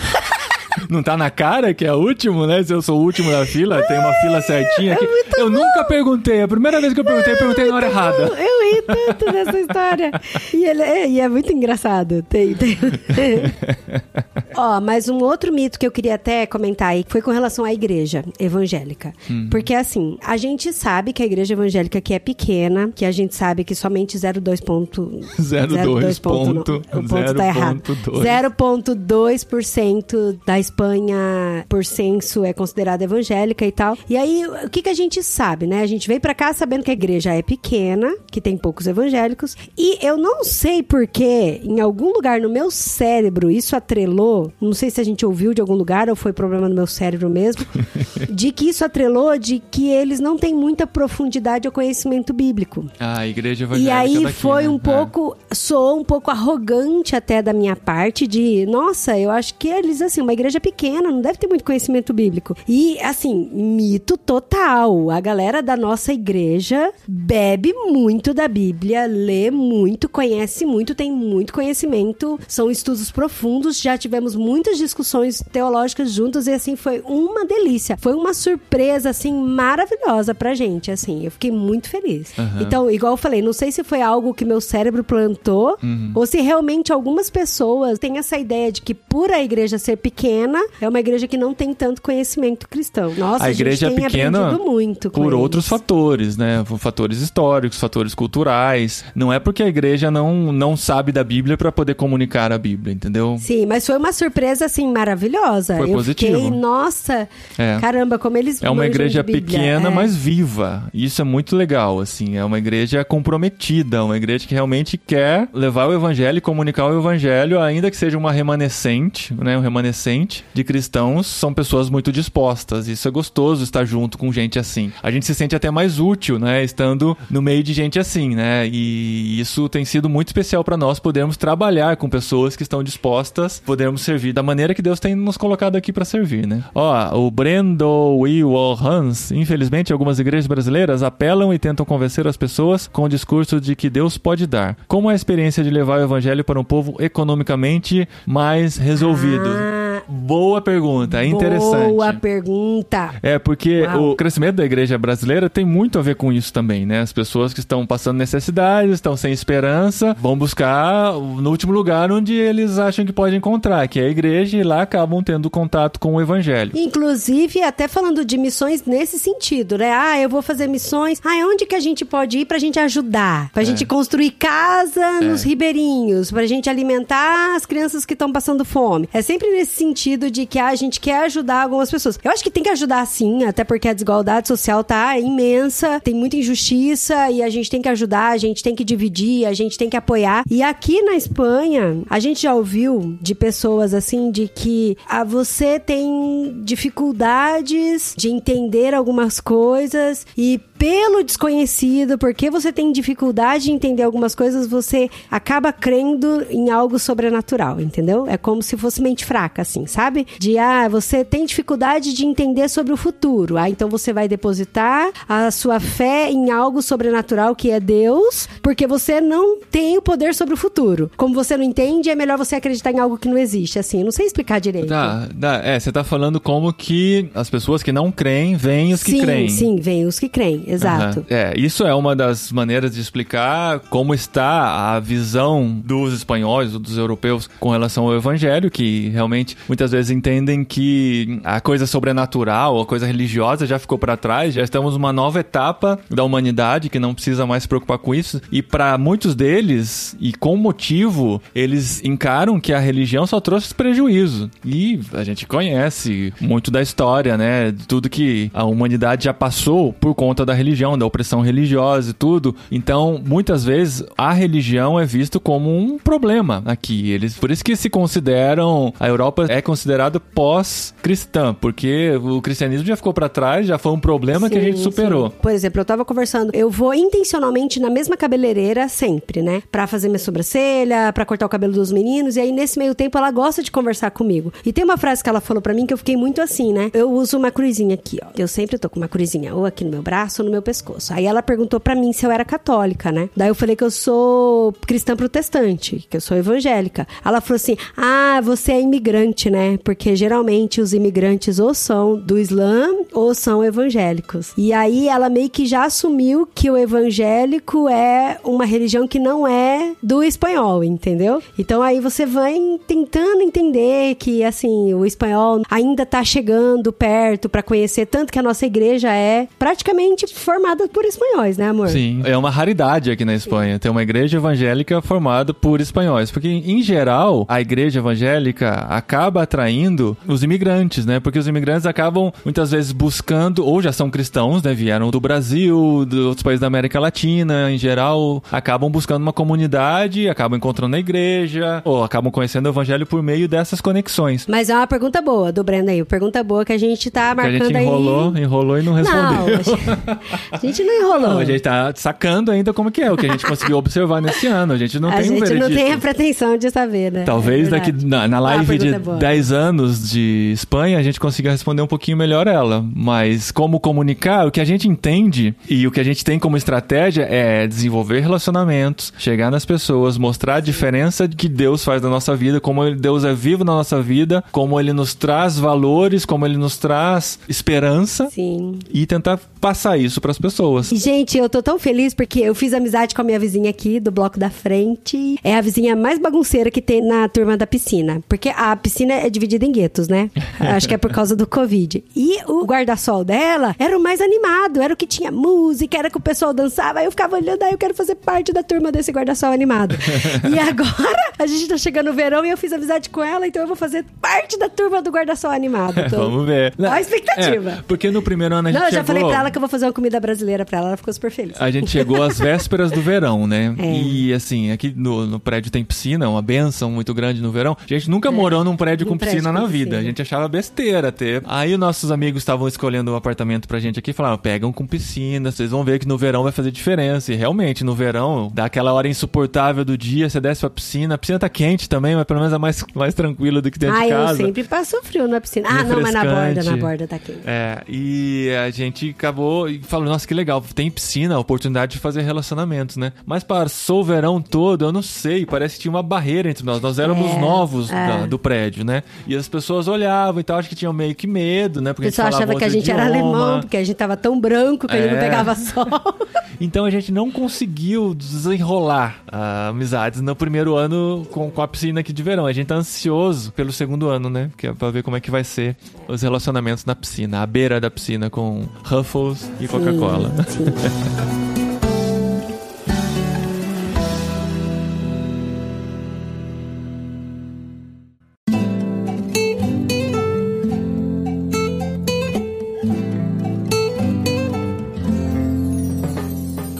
Não 0.89 1.01
tá 1.01 1.15
na 1.17 1.29
cara 1.29 1.73
que 1.73 1.85
é 1.85 1.93
o 1.93 1.97
último, 1.97 2.45
né? 2.45 2.63
Se 2.63 2.73
eu 2.73 2.81
sou 2.81 2.99
o 2.99 3.03
último 3.03 3.31
da 3.31 3.45
fila, 3.45 3.81
tem 3.83 3.97
uma 3.99 4.13
fila 4.13 4.41
certinha 4.41 4.93
aqui. 4.93 5.07
eu 5.37 5.49
nunca 5.49 5.83
perguntei. 5.85 6.41
A 6.41 6.47
primeira 6.47 6.79
vez 6.81 6.93
que 6.93 6.99
eu 6.99 7.05
perguntei, 7.05 7.33
eu 7.33 7.37
perguntei 7.37 7.69
na 7.69 7.75
hora 7.75 7.87
errada. 7.87 8.23
Eu 8.23 8.73
ri 8.73 8.81
tanto 8.81 9.25
dessa 9.31 9.59
história. 9.59 10.11
E, 10.53 10.65
ele, 10.65 10.81
é, 10.81 11.09
e 11.09 11.19
é 11.19 11.27
muito 11.29 11.51
engraçado. 11.51 12.23
Tem, 12.23 12.53
tem. 12.53 12.77
Ó, 14.55 14.79
mas 14.79 15.09
um 15.09 15.17
outro 15.17 15.51
mito 15.51 15.77
que 15.77 15.85
eu 15.85 15.91
queria 15.91 16.15
até 16.15 16.45
comentar 16.45 16.89
aí 16.89 17.05
foi 17.07 17.21
com 17.21 17.31
relação 17.31 17.65
à 17.65 17.73
igreja 17.73 18.23
evangélica. 18.39 19.13
Hum. 19.29 19.47
Porque 19.49 19.73
assim, 19.73 20.17
a 20.23 20.37
gente 20.37 20.71
sabe 20.71 21.13
que 21.13 21.21
a 21.21 21.25
igreja 21.25 21.53
evangélica 21.53 21.97
aqui 21.99 22.13
é 22.13 22.19
pequena, 22.19 22.89
que 22.93 23.05
a 23.05 23.11
gente 23.11 23.35
sabe 23.35 23.63
que 23.63 23.75
somente 23.75 24.17
0,2 24.17 24.63
ponto... 24.63 25.21
0,2 25.39 26.21
ponto, 26.21 26.81
O 26.93 27.07
ponto 27.07 27.33
tá 27.33 27.47
errado. 27.47 27.81
0,2. 27.83 28.45
0,2% 28.57 30.39
da 30.45 30.59
Espanha, 30.65 31.65
por 31.69 31.83
censo, 31.85 32.43
é 32.43 32.53
considerada 32.53 33.03
evangélica 33.03 33.65
e 33.65 33.71
tal. 33.71 33.97
E 34.09 34.17
aí, 34.17 34.43
o 34.65 34.69
que, 34.69 34.81
que 34.81 34.89
a 34.89 34.93
gente 34.93 35.21
sabe, 35.23 35.67
né? 35.67 35.81
A 35.81 35.87
gente 35.87 36.07
veio 36.07 36.19
pra 36.19 36.33
cá 36.33 36.53
sabendo 36.53 36.83
que 36.83 36.91
a 36.91 36.93
igreja 36.93 37.33
é 37.33 37.41
pequena, 37.41 38.13
que 38.31 38.41
tem 38.41 38.57
poucos 38.57 38.87
evangélicos. 38.87 39.55
E 39.77 40.05
eu 40.05 40.17
não 40.17 40.43
sei 40.43 40.83
porquê, 40.83 41.61
em 41.63 41.79
algum 41.79 42.11
lugar 42.13 42.39
no 42.41 42.49
meu 42.49 42.69
cérebro, 42.71 43.49
isso 43.49 43.75
atrelou. 43.75 44.51
Não 44.61 44.73
sei 44.73 44.89
se 44.89 44.99
a 45.01 45.03
gente 45.03 45.25
ouviu 45.25 45.53
de 45.53 45.61
algum 45.61 45.73
lugar 45.75 46.09
ou 46.09 46.15
foi 46.15 46.33
problema 46.33 46.67
no 46.69 46.75
meu 46.75 46.87
cérebro 46.87 47.29
mesmo. 47.29 47.65
de 48.29 48.51
que 48.51 48.69
isso 48.69 48.83
atrelou 48.85 49.37
de 49.37 49.61
que 49.71 49.89
eles 49.89 50.19
não 50.19 50.37
têm 50.37 50.53
muita 50.53 50.85
profundidade 50.87 51.67
ao 51.67 51.71
conhecimento 51.71 52.33
bíblico. 52.33 52.85
Ah, 52.99 53.19
a 53.19 53.27
igreja 53.27 53.63
E 53.63 53.67
evangélica 53.67 53.97
aí 53.99 54.23
daqui, 54.23 54.33
foi 54.35 54.63
né? 54.63 54.69
um 54.69 54.75
É. 54.75 54.79
pouco, 54.79 55.37
soou 55.53 55.99
um 55.99 56.03
pouco 56.03 56.29
arrogante 56.31 57.15
até 57.15 57.41
da 57.41 57.53
minha 57.53 57.75
parte 57.75 58.27
de, 58.27 58.65
nossa, 58.65 59.17
eu 59.17 59.29
acho 59.31 59.55
que 59.55 59.67
eles, 59.67 60.01
assim, 60.01 60.21
uma 60.21 60.33
igreja 60.33 60.54
pequena, 60.59 61.09
não 61.11 61.21
deve 61.21 61.37
ter 61.37 61.47
muito 61.47 61.63
conhecimento 61.63 62.13
bíblico. 62.13 62.55
E, 62.67 62.99
assim, 63.01 63.49
mito 63.53 64.17
total. 64.17 65.09
A 65.09 65.19
galera 65.19 65.61
da 65.61 65.75
nossa 65.77 66.13
igreja 66.13 66.91
bebe 67.07 67.73
muito 67.73 68.33
da 68.33 68.47
Bíblia, 68.47 69.05
lê 69.05 69.49
muito, 69.51 70.07
conhece 70.09 70.65
muito, 70.65 70.95
tem 70.95 71.11
muito 71.11 71.53
conhecimento, 71.53 72.39
são 72.47 72.69
estudos 72.69 73.11
profundos, 73.11 73.79
já 73.79 73.97
tivemos 73.97 74.35
muitas 74.35 74.77
discussões 74.77 75.43
teológicas 75.51 76.11
juntos 76.11 76.47
e, 76.47 76.51
assim, 76.51 76.75
foi 76.75 77.01
uma 77.05 77.45
delícia. 77.45 77.97
Foi 77.99 78.13
uma 78.13 78.33
surpresa, 78.33 79.09
assim, 79.09 79.33
maravilhosa 79.33 80.33
pra 80.35 80.53
gente, 80.53 80.91
assim. 80.91 81.25
Eu 81.25 81.31
fiquei 81.31 81.51
muito 81.51 81.89
feliz. 81.89 82.31
Aham. 82.37 82.61
Então, 82.61 82.89
igual 82.91 83.13
eu 83.13 83.17
falei, 83.17 83.41
não 83.41 83.53
sei 83.53 83.71
se 83.71 83.83
foi 83.83 84.01
algo 84.01 84.33
que 84.33 84.45
meu 84.45 84.61
cérebro 84.61 85.03
plantou 85.03 85.75
Uhum. 85.81 86.11
ou 86.15 86.25
se 86.25 86.39
realmente 86.41 86.91
algumas 86.93 87.29
pessoas 87.29 87.97
têm 87.99 88.17
essa 88.17 88.37
ideia 88.37 88.71
de 88.71 88.81
que 88.81 88.93
por 88.93 89.31
a 89.31 89.41
igreja 89.41 89.77
ser 89.77 89.97
pequena, 89.97 90.44
é 90.81 90.87
uma 90.87 90.99
igreja 90.99 91.27
que 91.27 91.37
não 91.37 91.53
tem 91.53 91.73
tanto 91.73 92.01
conhecimento 92.01 92.67
cristão. 92.67 93.13
Nossa, 93.15 93.45
a 93.45 93.51
igreja 93.51 93.87
gente 93.87 93.93
é 93.93 93.95
tem 93.95 94.05
pequena 94.09 94.47
aprendido 94.47 94.69
muito 94.71 95.09
por 95.11 95.27
eles. 95.27 95.39
outros 95.39 95.67
fatores, 95.67 96.37
né? 96.37 96.63
Fatores 96.77 97.19
históricos, 97.21 97.79
fatores 97.79 98.13
culturais. 98.15 99.03
Não 99.15 99.31
é 99.31 99.39
porque 99.39 99.63
a 99.63 99.67
igreja 99.67 100.09
não, 100.11 100.51
não 100.51 100.75
sabe 100.77 101.11
da 101.11 101.23
Bíblia 101.23 101.57
pra 101.57 101.71
poder 101.71 101.95
comunicar 101.95 102.51
a 102.51 102.57
Bíblia, 102.57 102.93
entendeu? 102.93 103.37
Sim, 103.39 103.65
mas 103.65 103.85
foi 103.85 103.97
uma 103.97 104.11
surpresa, 104.11 104.65
assim, 104.65 104.91
maravilhosa. 104.91 105.77
Foi 105.77 105.89
eu 105.89 105.93
positivo. 105.93 106.33
fiquei, 106.39 106.51
nossa, 106.51 107.27
É. 107.57 107.77
caramba, 107.79 108.17
como 108.19 108.37
eles 108.37 108.61
É 108.61 108.69
uma 108.69 108.85
igreja 108.85 109.23
pequena, 109.23 109.87
É. 109.89 109.91
mas 109.91 110.15
viva. 110.15 110.89
Isso 110.93 111.21
é 111.21 111.25
muito 111.25 111.55
legal, 111.55 111.99
assim. 111.99 112.37
É 112.37 112.43
uma 112.45 112.57
igreja 112.57 113.03
comprometida, 113.05 114.03
uma 114.03 114.17
igreja 114.17 114.47
que 114.47 114.53
realmente 114.53 114.97
quer 114.97 115.47
levar 115.53 115.87
o 115.87 115.93
evangelho 115.93 116.37
e 116.37 116.41
comunicar 116.41 116.85
o 116.87 116.97
evangelho, 116.99 117.59
ainda 117.59 117.89
que 117.89 117.97
seja 117.97 118.17
uma 118.17 118.31
remanescente, 118.31 119.33
né? 119.33 119.57
Um 119.57 119.61
remanescente 119.61 120.34
de 120.53 120.63
cristãos, 120.63 121.27
são 121.27 121.53
pessoas 121.53 121.89
muito 121.89 122.11
dispostas. 122.11 122.87
Isso 122.87 123.07
é 123.07 123.11
gostoso 123.11 123.63
estar 123.63 123.85
junto 123.85 124.17
com 124.17 124.31
gente 124.31 124.59
assim. 124.59 124.91
A 125.01 125.11
gente 125.11 125.25
se 125.25 125.35
sente 125.35 125.55
até 125.55 125.69
mais 125.69 125.99
útil, 125.99 126.39
né? 126.39 126.63
Estando 126.63 127.17
no 127.29 127.41
meio 127.41 127.63
de 127.63 127.73
gente 127.73 127.99
assim, 127.99 128.35
né? 128.35 128.67
E 128.67 129.39
isso 129.39 129.69
tem 129.69 129.85
sido 129.85 130.09
muito 130.09 130.27
especial 130.29 130.63
para 130.63 130.77
nós 130.77 130.99
podermos 130.99 131.37
trabalhar 131.37 131.97
com 131.97 132.09
pessoas 132.09 132.55
que 132.55 132.63
estão 132.63 132.83
dispostas, 132.83 133.61
podermos 133.65 134.01
servir 134.01 134.33
da 134.33 134.43
maneira 134.43 134.73
que 134.73 134.81
Deus 134.81 134.99
tem 134.99 135.15
nos 135.15 135.37
colocado 135.37 135.75
aqui 135.75 135.93
para 135.93 136.05
servir, 136.05 136.47
né? 136.47 136.63
Ó, 136.73 137.17
o 137.17 137.31
Brendo 137.31 138.17
Will 138.19 138.55
Hans, 138.55 139.31
infelizmente 139.31 139.93
algumas 139.93 140.19
igrejas 140.19 140.47
brasileiras 140.47 141.03
apelam 141.03 141.53
e 141.53 141.59
tentam 141.59 141.85
convencer 141.85 142.27
as 142.27 142.37
pessoas 142.37 142.87
com 142.87 143.03
o 143.03 143.09
discurso 143.09 143.59
de 143.59 143.75
que 143.75 143.89
Deus 143.89 144.17
pode 144.17 144.47
dar. 144.47 144.77
Como 144.87 145.09
a 145.09 145.15
experiência 145.15 145.63
de 145.63 145.69
levar 145.69 145.99
o 145.99 146.03
evangelho 146.03 146.43
para 146.43 146.59
um 146.59 146.63
povo 146.63 146.95
economicamente 146.99 148.07
mais 148.25 148.77
resolvido? 148.77 149.84
Boa 150.07 150.61
pergunta, 150.61 151.21
é 151.21 151.25
interessante. 151.25 151.91
Boa 151.91 152.13
pergunta. 152.13 153.15
É, 153.21 153.39
porque 153.39 153.81
Uau. 153.81 154.11
o 154.11 154.15
crescimento 154.15 154.55
da 154.55 154.65
igreja 154.65 154.97
brasileira 154.97 155.49
tem 155.49 155.65
muito 155.65 155.97
a 155.99 156.01
ver 156.01 156.15
com 156.15 156.31
isso 156.31 156.53
também, 156.53 156.85
né? 156.85 157.01
As 157.01 157.11
pessoas 157.11 157.53
que 157.53 157.59
estão 157.59 157.85
passando 157.85 158.17
necessidades, 158.17 158.93
estão 158.93 159.17
sem 159.17 159.33
esperança, 159.33 160.15
vão 160.19 160.37
buscar 160.37 161.13
no 161.13 161.49
último 161.49 161.73
lugar 161.73 162.11
onde 162.11 162.33
eles 162.33 162.77
acham 162.77 163.05
que 163.05 163.13
podem 163.13 163.37
encontrar, 163.37 163.87
que 163.87 163.99
é 163.99 164.03
a 164.03 164.09
igreja, 164.09 164.57
e 164.57 164.63
lá 164.63 164.81
acabam 164.81 165.23
tendo 165.23 165.49
contato 165.49 165.99
com 165.99 166.15
o 166.15 166.21
evangelho. 166.21 166.71
Inclusive, 166.75 167.61
até 167.63 167.87
falando 167.87 168.23
de 168.23 168.37
missões 168.37 168.85
nesse 168.85 169.17
sentido, 169.17 169.77
né? 169.77 169.91
Ah, 169.91 170.19
eu 170.19 170.29
vou 170.29 170.41
fazer 170.41 170.67
missões. 170.67 171.21
Ah, 171.23 171.35
onde 171.47 171.65
que 171.65 171.75
a 171.75 171.79
gente 171.79 172.05
pode 172.05 172.39
ir 172.39 172.45
pra 172.45 172.59
gente 172.59 172.79
ajudar? 172.79 173.51
Pra 173.51 173.63
gente 173.63 173.85
construir 173.85 174.31
casa 174.31 175.21
nos 175.21 175.43
ribeirinhos, 175.43 176.31
pra 176.31 176.45
gente 176.45 176.69
alimentar 176.69 177.55
as 177.55 177.65
crianças 177.65 178.05
que 178.05 178.13
estão 178.13 178.31
passando 178.31 178.63
fome. 178.63 179.09
É 179.13 179.21
sempre 179.21 179.49
nesse 179.51 179.75
sentido 179.75 179.94
de 179.95 180.45
que 180.45 180.59
ah, 180.59 180.67
a 180.67 180.75
gente 180.75 180.99
quer 180.99 181.23
ajudar 181.25 181.63
algumas 181.63 181.89
pessoas. 181.89 182.19
Eu 182.23 182.31
acho 182.31 182.43
que 182.43 182.51
tem 182.51 182.63
que 182.63 182.69
ajudar 182.69 183.05
sim, 183.07 183.43
até 183.43 183.63
porque 183.63 183.87
a 183.87 183.93
desigualdade 183.93 184.47
social 184.47 184.83
tá 184.83 185.17
imensa, 185.17 185.99
tem 185.99 186.13
muita 186.13 186.35
injustiça 186.35 187.31
e 187.31 187.41
a 187.41 187.49
gente 187.49 187.69
tem 187.69 187.81
que 187.81 187.89
ajudar, 187.89 188.31
a 188.31 188.37
gente 188.37 188.61
tem 188.61 188.75
que 188.75 188.83
dividir, 188.83 189.45
a 189.45 189.53
gente 189.53 189.77
tem 189.77 189.89
que 189.89 189.97
apoiar. 189.97 190.43
E 190.49 190.61
aqui 190.61 191.01
na 191.01 191.15
Espanha, 191.15 192.03
a 192.09 192.19
gente 192.19 192.41
já 192.41 192.53
ouviu 192.53 193.17
de 193.21 193.33
pessoas 193.33 193.93
assim 193.93 194.31
de 194.31 194.47
que 194.47 194.97
ah, 195.07 195.23
você 195.23 195.79
tem 195.79 196.61
dificuldades 196.63 198.13
de 198.17 198.29
entender 198.29 198.93
algumas 198.93 199.39
coisas 199.39 200.25
e 200.37 200.59
pelo 200.77 201.23
desconhecido, 201.23 202.17
porque 202.17 202.49
você 202.49 202.71
tem 202.71 202.91
dificuldade 202.91 203.65
de 203.65 203.71
entender 203.71 204.03
algumas 204.03 204.35
coisas, 204.35 204.67
você 204.67 205.09
acaba 205.29 205.71
crendo 205.71 206.45
em 206.49 206.69
algo 206.69 206.99
sobrenatural, 206.99 207.79
entendeu? 207.79 208.25
É 208.27 208.37
como 208.37 208.61
se 208.61 208.77
fosse 208.77 209.01
mente 209.01 209.25
fraca, 209.25 209.61
assim, 209.61 209.85
sabe? 209.85 210.27
De, 210.39 210.57
ah, 210.57 210.87
você 210.87 211.23
tem 211.23 211.45
dificuldade 211.45 212.13
de 212.13 212.25
entender 212.25 212.69
sobre 212.69 212.93
o 212.93 212.97
futuro. 212.97 213.57
Ah, 213.57 213.69
então 213.69 213.89
você 213.89 214.13
vai 214.13 214.27
depositar 214.27 215.11
a 215.27 215.51
sua 215.51 215.79
fé 215.79 216.29
em 216.29 216.51
algo 216.51 216.81
sobrenatural 216.81 217.55
que 217.55 217.71
é 217.71 217.79
Deus, 217.79 218.47
porque 218.61 218.87
você 218.87 219.21
não 219.21 219.59
tem 219.59 219.97
o 219.97 220.01
poder 220.01 220.35
sobre 220.35 220.53
o 220.53 220.57
futuro. 220.57 221.11
Como 221.17 221.33
você 221.33 221.57
não 221.57 221.63
entende, 221.63 222.09
é 222.09 222.15
melhor 222.15 222.37
você 222.37 222.55
acreditar 222.55 222.91
em 222.91 222.99
algo 222.99 223.17
que 223.17 223.27
não 223.27 223.37
existe, 223.37 223.79
assim. 223.79 223.99
Eu 223.99 224.05
não 224.05 224.11
sei 224.11 224.25
explicar 224.25 224.59
direito. 224.59 224.87
Tá, 224.87 225.27
tá, 225.39 225.61
é, 225.63 225.79
você 225.79 225.91
tá 225.91 226.03
falando 226.03 226.39
como 226.39 226.73
que 226.73 227.29
as 227.33 227.49
pessoas 227.49 227.81
que 227.81 227.91
não 227.91 228.11
creem 228.11 228.55
veem 228.55 228.93
os 228.93 229.03
que 229.03 229.11
sim, 229.11 229.21
creem. 229.21 229.49
sim, 229.49 229.75
vem 229.77 230.05
os 230.05 230.19
que 230.19 230.29
creem, 230.29 230.63
exato. 230.67 231.19
Aham. 231.19 231.25
É, 231.29 231.53
isso 231.57 231.85
é 231.85 231.93
uma 231.93 232.15
das 232.15 232.51
maneiras 232.51 232.93
de 232.93 233.01
explicar 233.01 233.79
como 233.89 234.13
está 234.13 234.95
a 234.95 234.99
visão 234.99 235.81
dos 235.83 236.13
espanhóis 236.13 236.73
ou 236.73 236.79
dos 236.79 236.97
europeus 236.97 237.49
com 237.59 237.69
relação 237.69 238.05
ao 238.05 238.15
evangelho, 238.15 238.71
que 238.71 239.09
realmente 239.09 239.57
muitas 239.67 239.91
vezes 239.91 240.11
entendem 240.11 240.63
que 240.63 241.39
a 241.43 241.59
coisa 241.61 241.85
sobrenatural, 241.85 242.79
a 242.79 242.85
coisa 242.85 243.05
religiosa 243.05 243.65
já 243.65 243.79
ficou 243.79 243.97
para 243.97 244.17
trás, 244.17 244.53
já 244.53 244.63
estamos 244.63 244.93
numa 244.93 245.13
nova 245.13 245.39
etapa 245.39 245.99
da 246.09 246.23
humanidade 246.23 246.89
que 246.89 246.99
não 246.99 247.13
precisa 247.13 247.45
mais 247.45 247.63
se 247.63 247.69
preocupar 247.69 247.97
com 247.97 248.13
isso. 248.13 248.41
E 248.51 248.61
para 248.61 248.97
muitos 248.97 249.35
deles, 249.35 250.15
e 250.19 250.33
com 250.33 250.55
motivo, 250.57 251.41
eles 251.53 252.03
encaram 252.03 252.59
que 252.59 252.73
a 252.73 252.79
religião 252.79 253.25
só 253.27 253.39
trouxe 253.39 253.73
prejuízo. 253.73 254.49
E 254.63 254.99
a 255.13 255.23
gente 255.23 255.45
conhece 255.45 256.33
muito 256.39 256.71
da 256.71 256.81
história, 256.81 257.37
né? 257.37 257.73
Tudo 257.87 258.09
que 258.09 258.49
a 258.53 258.63
humanidade 258.63 259.25
já 259.25 259.33
passou 259.33 259.93
por 259.93 260.15
conta 260.15 260.45
da 260.45 260.53
religião, 260.55 260.97
da 260.97 261.05
opressão 261.05 261.41
religiosa 261.41 262.11
e 262.11 262.13
tudo. 262.13 262.55
Então, 262.71 263.21
muitas 263.25 263.63
vezes, 263.63 264.03
a 264.17 264.33
religião 264.33 264.99
é 264.99 265.05
visto 265.05 265.39
como 265.39 265.75
um 265.77 265.97
problema 265.97 266.63
aqui. 266.65 267.11
Eles, 267.11 267.35
por 267.37 267.51
isso 267.51 267.63
que 267.63 267.75
se 267.75 267.89
consideram. 267.89 268.93
A 268.99 269.07
Europa 269.07 269.45
é 269.49 269.61
considerada 269.61 270.19
pós-cristã, 270.19 271.53
porque 271.53 272.11
o 272.21 272.41
cristianismo 272.41 272.85
já 272.87 272.95
ficou 272.95 273.13
para 273.13 273.29
trás, 273.29 273.67
já 273.67 273.77
foi 273.77 273.91
um 273.91 273.99
problema 273.99 274.49
que 274.49 274.57
a 274.57 274.59
Sim, 274.59 274.65
gente 274.67 274.79
superou. 274.79 275.29
sim. 275.29 275.35
Por 275.41 275.51
exemplo, 275.51 275.79
eu 275.81 275.85
tava 275.85 276.03
conversando, 276.05 276.51
eu 276.53 276.69
vou 276.69 276.93
intencionalmente 276.93 277.79
na 277.79 277.89
mesma 277.89 278.17
cabeleireira 278.17 278.87
sempre, 278.87 279.41
né? 279.41 279.61
Pra 279.71 279.87
fazer 279.87 280.07
minha 280.07 280.19
sobrancelha, 280.19 281.11
pra 281.13 281.25
cortar 281.25 281.45
o 281.45 281.49
cabelo 281.49 281.73
dos 281.73 281.91
meninos, 281.91 282.35
e 282.35 282.39
aí 282.39 282.51
nesse 282.51 282.77
meio 282.79 282.95
tempo 282.95 283.17
ela 283.17 283.31
gosta 283.31 283.61
de 283.61 283.71
conversar 283.71 284.11
comigo. 284.11 284.51
E 284.65 284.71
tem 284.73 284.83
uma 284.83 284.97
frase 284.97 285.23
que 285.23 285.29
ela 285.29 285.41
falou 285.41 285.61
pra 285.61 285.73
mim 285.73 285.85
que 285.85 285.93
eu 285.93 285.97
fiquei 285.97 286.15
muito 286.17 286.41
assim, 286.41 286.73
né? 286.73 286.89
Eu 286.93 287.11
uso 287.11 287.37
uma 287.37 287.51
cruzinha 287.51 287.95
aqui, 287.95 288.19
ó. 288.23 288.27
Eu 288.37 288.47
sempre 288.47 288.77
tô 288.77 288.89
com 288.89 288.97
uma 288.99 289.07
cruzinha 289.07 289.53
ou 289.55 289.65
aqui 289.65 289.83
no 289.83 289.91
meu 289.91 290.01
braço 290.01 290.43
no 290.45 290.51
meu 290.51 290.61
pescoço. 290.61 291.13
Aí 291.13 291.25
ela 291.25 291.43
perguntou 291.43 291.79
pra 291.79 291.95
mim 291.95 292.13
se 292.13 292.25
eu 292.25 292.31
era 292.31 292.45
católica, 292.45 293.11
né? 293.11 293.29
Daí 293.35 293.49
eu 293.49 293.55
falei 293.55 293.75
que 293.75 293.83
eu 293.83 293.91
sou 293.91 294.73
cristã 294.85 295.15
protestante, 295.15 296.05
que 296.09 296.17
eu 296.17 296.21
sou 296.21 296.37
evangélica. 296.37 297.07
Ela 297.23 297.41
falou 297.41 297.55
assim: 297.55 297.77
"Ah, 297.97 298.39
você 298.43 298.73
é 298.73 298.81
imigrante, 298.81 299.49
né? 299.49 299.77
Porque 299.83 300.15
geralmente 300.15 300.79
os 300.79 300.93
imigrantes 300.93 301.59
ou 301.59 301.73
são 301.73 302.17
do 302.17 302.37
Islã 302.37 302.89
ou 303.11 303.33
são 303.33 303.63
evangélicos". 303.63 304.53
E 304.57 304.71
aí 304.71 305.07
ela 305.07 305.29
meio 305.29 305.49
que 305.49 305.65
já 305.65 305.85
assumiu 305.85 306.47
que 306.53 306.69
o 306.69 306.77
evangélico 306.77 307.89
é 307.89 308.37
uma 308.43 308.65
religião 308.65 309.07
que 309.07 309.19
não 309.19 309.47
é 309.47 309.93
do 310.01 310.23
espanhol, 310.23 310.83
entendeu? 310.83 311.41
Então 311.57 311.81
aí 311.81 311.99
você 311.99 312.25
vai 312.25 312.55
tentando 312.87 313.41
entender 313.41 314.15
que 314.15 314.43
assim, 314.43 314.93
o 314.93 315.05
espanhol 315.05 315.61
ainda 315.69 316.05
tá 316.05 316.23
chegando 316.23 316.91
perto 316.93 317.49
pra 317.49 317.63
conhecer 317.63 318.05
tanto 318.05 318.31
que 318.31 318.39
a 318.39 318.43
nossa 318.43 318.65
igreja 318.65 319.13
é 319.13 319.47
praticamente 319.57 320.25
formada 320.35 320.87
por 320.87 321.03
espanhóis, 321.05 321.57
né, 321.57 321.69
amor? 321.69 321.87
Sim, 321.89 322.21
é 322.25 322.37
uma 322.37 322.49
raridade 322.49 323.09
aqui 323.11 323.23
na 323.25 323.33
Espanha 323.33 323.79
ter 323.79 323.89
uma 323.89 324.03
igreja 324.03 324.37
evangélica 324.37 325.01
formada 325.01 325.53
por 325.53 325.79
espanhóis, 325.81 326.29
porque 326.31 326.47
em 326.47 326.81
geral 326.81 327.45
a 327.47 327.59
igreja 327.61 327.99
evangélica 327.99 328.71
acaba 328.89 329.43
atraindo 329.43 330.15
os 330.27 330.43
imigrantes, 330.43 331.05
né? 331.05 331.19
Porque 331.19 331.39
os 331.39 331.47
imigrantes 331.47 331.85
acabam 331.85 332.31
muitas 332.43 332.71
vezes 332.71 332.91
buscando 332.91 333.65
ou 333.65 333.81
já 333.81 333.91
são 333.91 334.09
cristãos, 334.09 334.61
né? 334.61 334.73
Vieram 334.73 335.09
do 335.09 335.19
Brasil, 335.19 336.05
de 336.07 336.19
outros 336.19 336.43
países 336.43 336.59
da 336.61 336.67
América 336.67 336.99
Latina, 336.99 337.71
em 337.71 337.77
geral, 337.77 338.43
acabam 338.51 338.89
buscando 338.91 339.21
uma 339.23 339.33
comunidade, 339.33 340.27
acabam 340.29 340.57
encontrando 340.57 340.91
na 340.91 340.99
igreja 340.99 341.81
ou 341.85 342.03
acabam 342.03 342.31
conhecendo 342.31 342.65
o 342.65 342.69
evangelho 342.69 343.05
por 343.05 343.21
meio 343.23 343.47
dessas 343.47 343.79
conexões. 343.81 344.45
Mas 344.47 344.69
é 344.69 344.75
uma 344.75 344.87
pergunta 344.87 345.21
boa 345.21 345.51
do 345.51 345.63
Breno 345.63 345.89
aí, 345.89 346.03
pergunta 346.03 346.43
boa 346.43 346.65
que 346.65 346.73
a 346.73 346.77
gente 346.77 347.09
tá 347.09 347.33
Que 347.35 347.41
a 347.41 347.43
marcando 347.43 347.67
gente 347.67 347.77
aí. 347.77 347.85
enrolou, 347.85 348.37
enrolou 348.37 348.79
e 348.79 348.83
não 348.83 348.93
Não, 348.93 348.99
respondeu. 349.03 349.55
a 349.55 349.61
gente- 349.61 350.19
a 350.51 350.57
gente 350.57 350.83
não 350.83 350.93
enrolou. 350.93 351.29
Não, 351.31 351.37
a 351.39 351.45
gente 351.45 351.61
tá 351.61 351.91
sacando 351.95 352.51
ainda 352.51 352.73
como 352.73 352.91
que 352.91 353.01
é, 353.01 353.11
o 353.11 353.17
que 353.17 353.25
a 353.25 353.31
gente 353.31 353.45
conseguiu 353.45 353.77
observar 353.77 354.21
nesse 354.21 354.47
ano. 354.47 354.73
A 354.73 354.77
gente 354.77 354.99
não 354.99 355.09
a 355.09 355.13
tem 355.17 355.21
um 355.21 355.27
gente 355.35 355.39
veredito. 355.41 355.69
não 355.69 355.75
tem 355.75 355.93
a 355.93 355.97
pretensão 355.97 356.57
de 356.57 356.69
saber, 356.69 357.11
né? 357.11 357.23
Talvez 357.23 357.67
É 357.67 357.71
daqui 357.71 357.91
na, 358.05 358.27
na 358.27 358.37
Ah, 358.37 358.39
live 358.39 358.77
de 358.77 358.85
pergunta 358.85 358.95
é 358.95 358.99
boa. 358.99 359.17
10 359.17 359.51
anos 359.51 360.09
de 360.09 360.51
Espanha 360.53 360.97
a 360.97 361.03
gente 361.03 361.19
consiga 361.19 361.51
responder 361.51 361.81
um 361.81 361.87
pouquinho 361.87 362.17
melhor 362.17 362.47
ela. 362.47 362.85
Mas 362.95 363.51
como 363.51 363.79
comunicar, 363.79 364.47
o 364.47 364.51
que 364.51 364.61
a 364.61 364.65
gente 364.65 364.87
entende 364.87 365.55
e 365.69 365.85
o 365.87 365.91
que 365.91 365.99
a 365.99 366.03
gente 366.03 366.23
tem 366.23 366.37
como 366.39 366.57
estratégia 366.57 367.23
é 367.29 367.67
desenvolver 367.67 368.19
relacionamentos, 368.21 369.13
chegar 369.17 369.49
nas 369.51 369.65
pessoas, 369.65 370.17
mostrar 370.17 370.55
a 370.55 370.59
diferença 370.59 371.27
que 371.27 371.47
Deus 371.49 371.83
faz 371.83 372.01
na 372.01 372.09
nossa 372.09 372.35
vida, 372.35 372.59
como 372.59 372.89
Deus 372.95 373.23
é 373.23 373.33
vivo 373.33 373.63
na 373.63 373.73
nossa 373.73 374.01
vida, 374.01 374.43
como 374.51 374.79
ele 374.79 374.93
nos 374.93 375.13
traz 375.13 375.57
valores, 375.57 376.25
como 376.25 376.45
ele 376.45 376.57
nos 376.57 376.77
traz 376.77 377.39
esperança 377.47 378.29
Sim. 378.29 378.79
e 378.91 379.05
tentar 379.05 379.39
passar 379.59 379.97
isso 379.97 380.14
para 380.21 380.31
as 380.31 380.39
pessoas. 380.39 380.89
Gente, 380.89 381.37
eu 381.37 381.49
tô 381.49 381.61
tão 381.61 381.77
feliz 381.77 382.13
porque 382.13 382.39
eu 382.39 382.55
fiz 382.55 382.73
amizade 382.73 383.13
com 383.13 383.21
a 383.21 383.23
minha 383.23 383.39
vizinha 383.39 383.69
aqui 383.69 383.99
do 383.99 384.11
bloco 384.11 384.39
da 384.39 384.49
frente. 384.49 385.37
É 385.43 385.55
a 385.55 385.61
vizinha 385.61 385.95
mais 385.95 386.17
bagunceira 386.19 386.71
que 386.71 386.81
tem 386.81 387.01
na 387.01 387.27
turma 387.27 387.57
da 387.57 387.67
piscina. 387.67 388.21
Porque 388.29 388.49
a 388.49 388.75
piscina 388.75 389.13
é 389.13 389.29
dividida 389.29 389.65
em 389.65 389.71
guetos, 389.71 390.07
né? 390.07 390.29
Acho 390.59 390.87
que 390.87 390.93
é 390.93 390.97
por 390.97 391.11
causa 391.11 391.35
do 391.35 391.45
Covid. 391.45 392.03
E 392.15 392.37
o 392.47 392.63
guarda-sol 392.65 393.23
dela 393.23 393.75
era 393.77 393.97
o 393.97 394.01
mais 394.01 394.21
animado, 394.21 394.81
era 394.81 394.93
o 394.93 394.97
que 394.97 395.07
tinha 395.07 395.31
música, 395.31 395.97
era 395.97 396.09
que 396.09 396.17
o 396.17 396.21
pessoal 396.21 396.53
dançava. 396.53 396.99
Aí 396.99 397.05
eu 397.05 397.11
ficava 397.11 397.35
olhando, 397.35 397.63
aí 397.63 397.71
eu 397.71 397.77
quero 397.77 397.93
fazer 397.93 398.15
parte 398.15 398.53
da 398.53 398.63
turma 398.63 398.91
desse 398.91 399.11
guarda-sol 399.11 399.51
animado. 399.51 399.95
e 400.53 400.59
agora 400.59 401.33
a 401.37 401.45
gente 401.45 401.67
tá 401.67 401.77
chegando 401.77 402.05
no 402.05 402.13
verão 402.13 402.45
e 402.45 402.51
eu 402.51 402.57
fiz 402.57 402.71
amizade 402.71 403.09
com 403.09 403.23
ela, 403.23 403.47
então 403.47 403.61
eu 403.63 403.67
vou 403.67 403.75
fazer 403.75 404.05
parte 404.21 404.59
da 404.59 404.69
turma 404.69 405.01
do 405.01 405.09
guarda-sol 405.09 405.49
animado. 405.49 405.95
Tô- 406.09 406.17
Vamos 406.17 406.45
ver. 406.45 406.73
Ó 406.79 406.85
a 406.85 407.01
expectativa. 407.01 407.71
É, 407.71 407.77
porque 407.87 408.11
no 408.11 408.21
primeiro 408.21 408.53
ano 408.53 408.67
a 408.67 408.71
gente 408.71 408.79
Não, 408.79 408.87
eu 408.87 408.91
já 408.91 408.99
chegou... 409.03 409.07
falei 409.07 409.23
pra 409.23 409.39
ela 409.39 409.49
que 409.51 409.57
eu 409.57 409.59
vou 409.59 409.67
fazer 409.69 409.85
uma 409.85 409.93
comida 409.93 410.04
brasileira 410.19 410.65
pra 410.65 410.77
ela, 410.79 410.87
ela 410.89 410.97
ficou 410.97 411.13
super 411.13 411.31
feliz. 411.31 411.59
A 411.61 411.69
gente 411.71 411.89
chegou 411.89 412.21
às 412.23 412.37
vésperas 412.39 412.91
do 412.91 413.01
verão, 413.01 413.47
né? 413.47 413.75
É. 413.77 413.93
E 414.01 414.33
assim, 414.33 414.71
aqui 414.71 414.93
no, 414.95 415.25
no 415.25 415.39
prédio 415.39 415.71
tem 415.71 415.83
piscina, 415.83 416.27
uma 416.29 416.41
benção 416.41 416.91
muito 416.91 417.13
grande 417.13 417.41
no 417.41 417.51
verão. 417.51 417.75
A 417.79 417.87
gente 417.87 418.09
nunca 418.09 418.31
morou 418.31 418.63
num 418.63 418.75
prédio 418.75 419.05
num 419.05 419.11
com 419.13 419.17
prédio 419.17 419.37
piscina 419.37 419.53
com 419.53 419.59
na 419.61 419.67
vida. 419.67 419.85
piscina. 419.91 420.01
A 420.01 420.03
gente 420.03 420.21
achava 420.21 420.47
besteira 420.47 421.11
ter. 421.11 421.41
Aí 421.45 421.75
nossos 421.77 422.11
amigos 422.11 422.41
estavam 422.41 422.67
escolhendo 422.67 423.11
um 423.11 423.15
apartamento 423.15 423.67
pra 423.67 423.79
gente 423.79 423.99
aqui 423.99 424.11
e 424.11 424.13
falaram: 424.13 424.37
pegam 424.37 424.71
com 424.71 424.85
piscina, 424.85 425.51
vocês 425.51 425.71
vão 425.71 425.83
ver 425.83 425.99
que 425.99 426.07
no 426.07 426.17
verão 426.17 426.43
vai 426.43 426.51
fazer 426.51 426.71
diferença. 426.71 427.33
E 427.33 427.35
realmente, 427.35 427.83
no 427.83 427.95
verão, 427.95 428.51
dá 428.53 428.65
aquela 428.65 428.93
hora 428.93 429.07
insuportável 429.07 429.83
do 429.85 429.97
dia, 429.97 430.29
você 430.29 430.39
desce 430.39 430.61
pra 430.61 430.69
piscina. 430.69 431.15
A 431.15 431.17
piscina 431.17 431.39
tá 431.39 431.49
quente 431.49 431.87
também, 431.89 432.15
mas 432.15 432.25
pelo 432.25 432.39
menos 432.39 432.53
é 432.53 432.57
mais, 432.57 432.83
mais 432.93 433.13
tranquila 433.13 433.61
do 433.61 433.69
que 433.71 433.79
dentro 433.79 433.95
Ah, 433.97 434.05
de 434.05 434.11
eu 434.11 434.17
casa. 434.17 434.37
sempre 434.37 434.63
passo 434.63 435.01
frio 435.03 435.27
na 435.27 435.39
piscina. 435.41 435.67
Ah, 435.69 435.83
não, 435.83 436.01
mas 436.01 436.13
na 436.13 436.23
borda, 436.25 436.63
na 436.63 436.77
borda 436.77 437.07
tá 437.07 437.19
quente. 437.19 437.39
É, 437.45 437.81
e 437.87 438.49
a 438.65 438.69
gente 438.69 439.09
acabou 439.17 439.67
falou, 439.95 440.09
nossa, 440.09 440.27
que 440.27 440.33
legal, 440.33 440.61
tem 440.73 440.89
piscina, 440.91 441.37
oportunidade 441.39 441.93
de 441.93 441.99
fazer 441.99 442.21
relacionamentos, 442.21 442.97
né? 442.97 443.13
Mas 443.25 443.43
passou 443.43 444.01
o 444.01 444.03
verão 444.03 444.41
todo, 444.41 444.85
eu 444.85 444.91
não 444.91 445.01
sei, 445.01 445.45
parece 445.45 445.75
que 445.75 445.81
tinha 445.83 445.91
uma 445.91 446.03
barreira 446.03 446.49
entre 446.49 446.65
nós. 446.65 446.81
Nós 446.81 446.99
éramos 446.99 447.31
É, 447.31 447.39
novos 447.39 447.89
é. 447.91 448.07
da- 448.07 448.25
do 448.25 448.37
prédio, 448.39 448.83
né? 448.83 449.03
E 449.27 449.35
as 449.35 449.47
pessoas 449.47 449.87
olhavam 449.87 450.39
e 450.39 450.43
tal, 450.43 450.57
acho 450.57 450.69
que 450.69 450.75
tinham 450.75 450.93
meio 450.93 451.15
que 451.15 451.27
medo, 451.27 451.81
né? 451.81 451.91
O 451.91 451.95
Porque 451.95 452.09
pessoal 452.09 452.27
a 452.27 452.31
gente 452.31 452.43
achava 452.43 452.57
que 452.59 452.63
a 452.65 452.69
gente 452.69 452.91
era 452.91 453.09
idioma. 453.09 453.27
alemão, 453.37 453.59
porque 453.61 453.77
a 453.77 453.83
gente 453.83 453.95
tava 453.95 454.17
tão 454.17 454.39
branco 454.39 454.87
que 454.87 454.95
a 454.95 455.01
gente 455.01 455.11
não 455.11 455.17
É. 455.17 455.21
pegava 455.21 455.55
sol. 455.55 455.85
Então 456.61 456.85
a 456.85 456.89
gente 456.89 457.11
não 457.11 457.29
conseguiu 457.29 458.13
desenrolar 458.15 459.17
ah, 459.29 459.67
amizades 459.69 460.21
no 460.21 460.33
primeiro 460.35 460.75
ano 460.77 461.27
com, 461.29 461.51
com 461.51 461.61
a 461.61 461.67
piscina 461.67 461.99
aqui 461.99 462.13
de 462.13 462.23
verão. 462.23 462.45
A 462.45 462.53
gente 462.53 462.67
tá 462.67 462.75
ansioso 462.75 463.51
pelo 463.51 463.73
segundo 463.73 464.07
ano, 464.07 464.29
né? 464.29 464.49
Que 464.57 464.67
é 464.67 464.73
pra 464.73 464.89
ver 464.89 465.03
como 465.03 465.17
é 465.17 465.19
que 465.19 465.29
vai 465.29 465.43
ser 465.43 465.75
os 466.07 466.21
relacionamentos 466.21 466.85
na 466.85 466.95
piscina, 466.95 467.41
à 467.41 467.45
beira 467.45 467.81
da 467.81 467.91
piscina 467.91 468.29
com 468.29 468.63
Ruffles 468.85 469.51
e 469.59 469.67
Coca-Cola. 469.75 470.31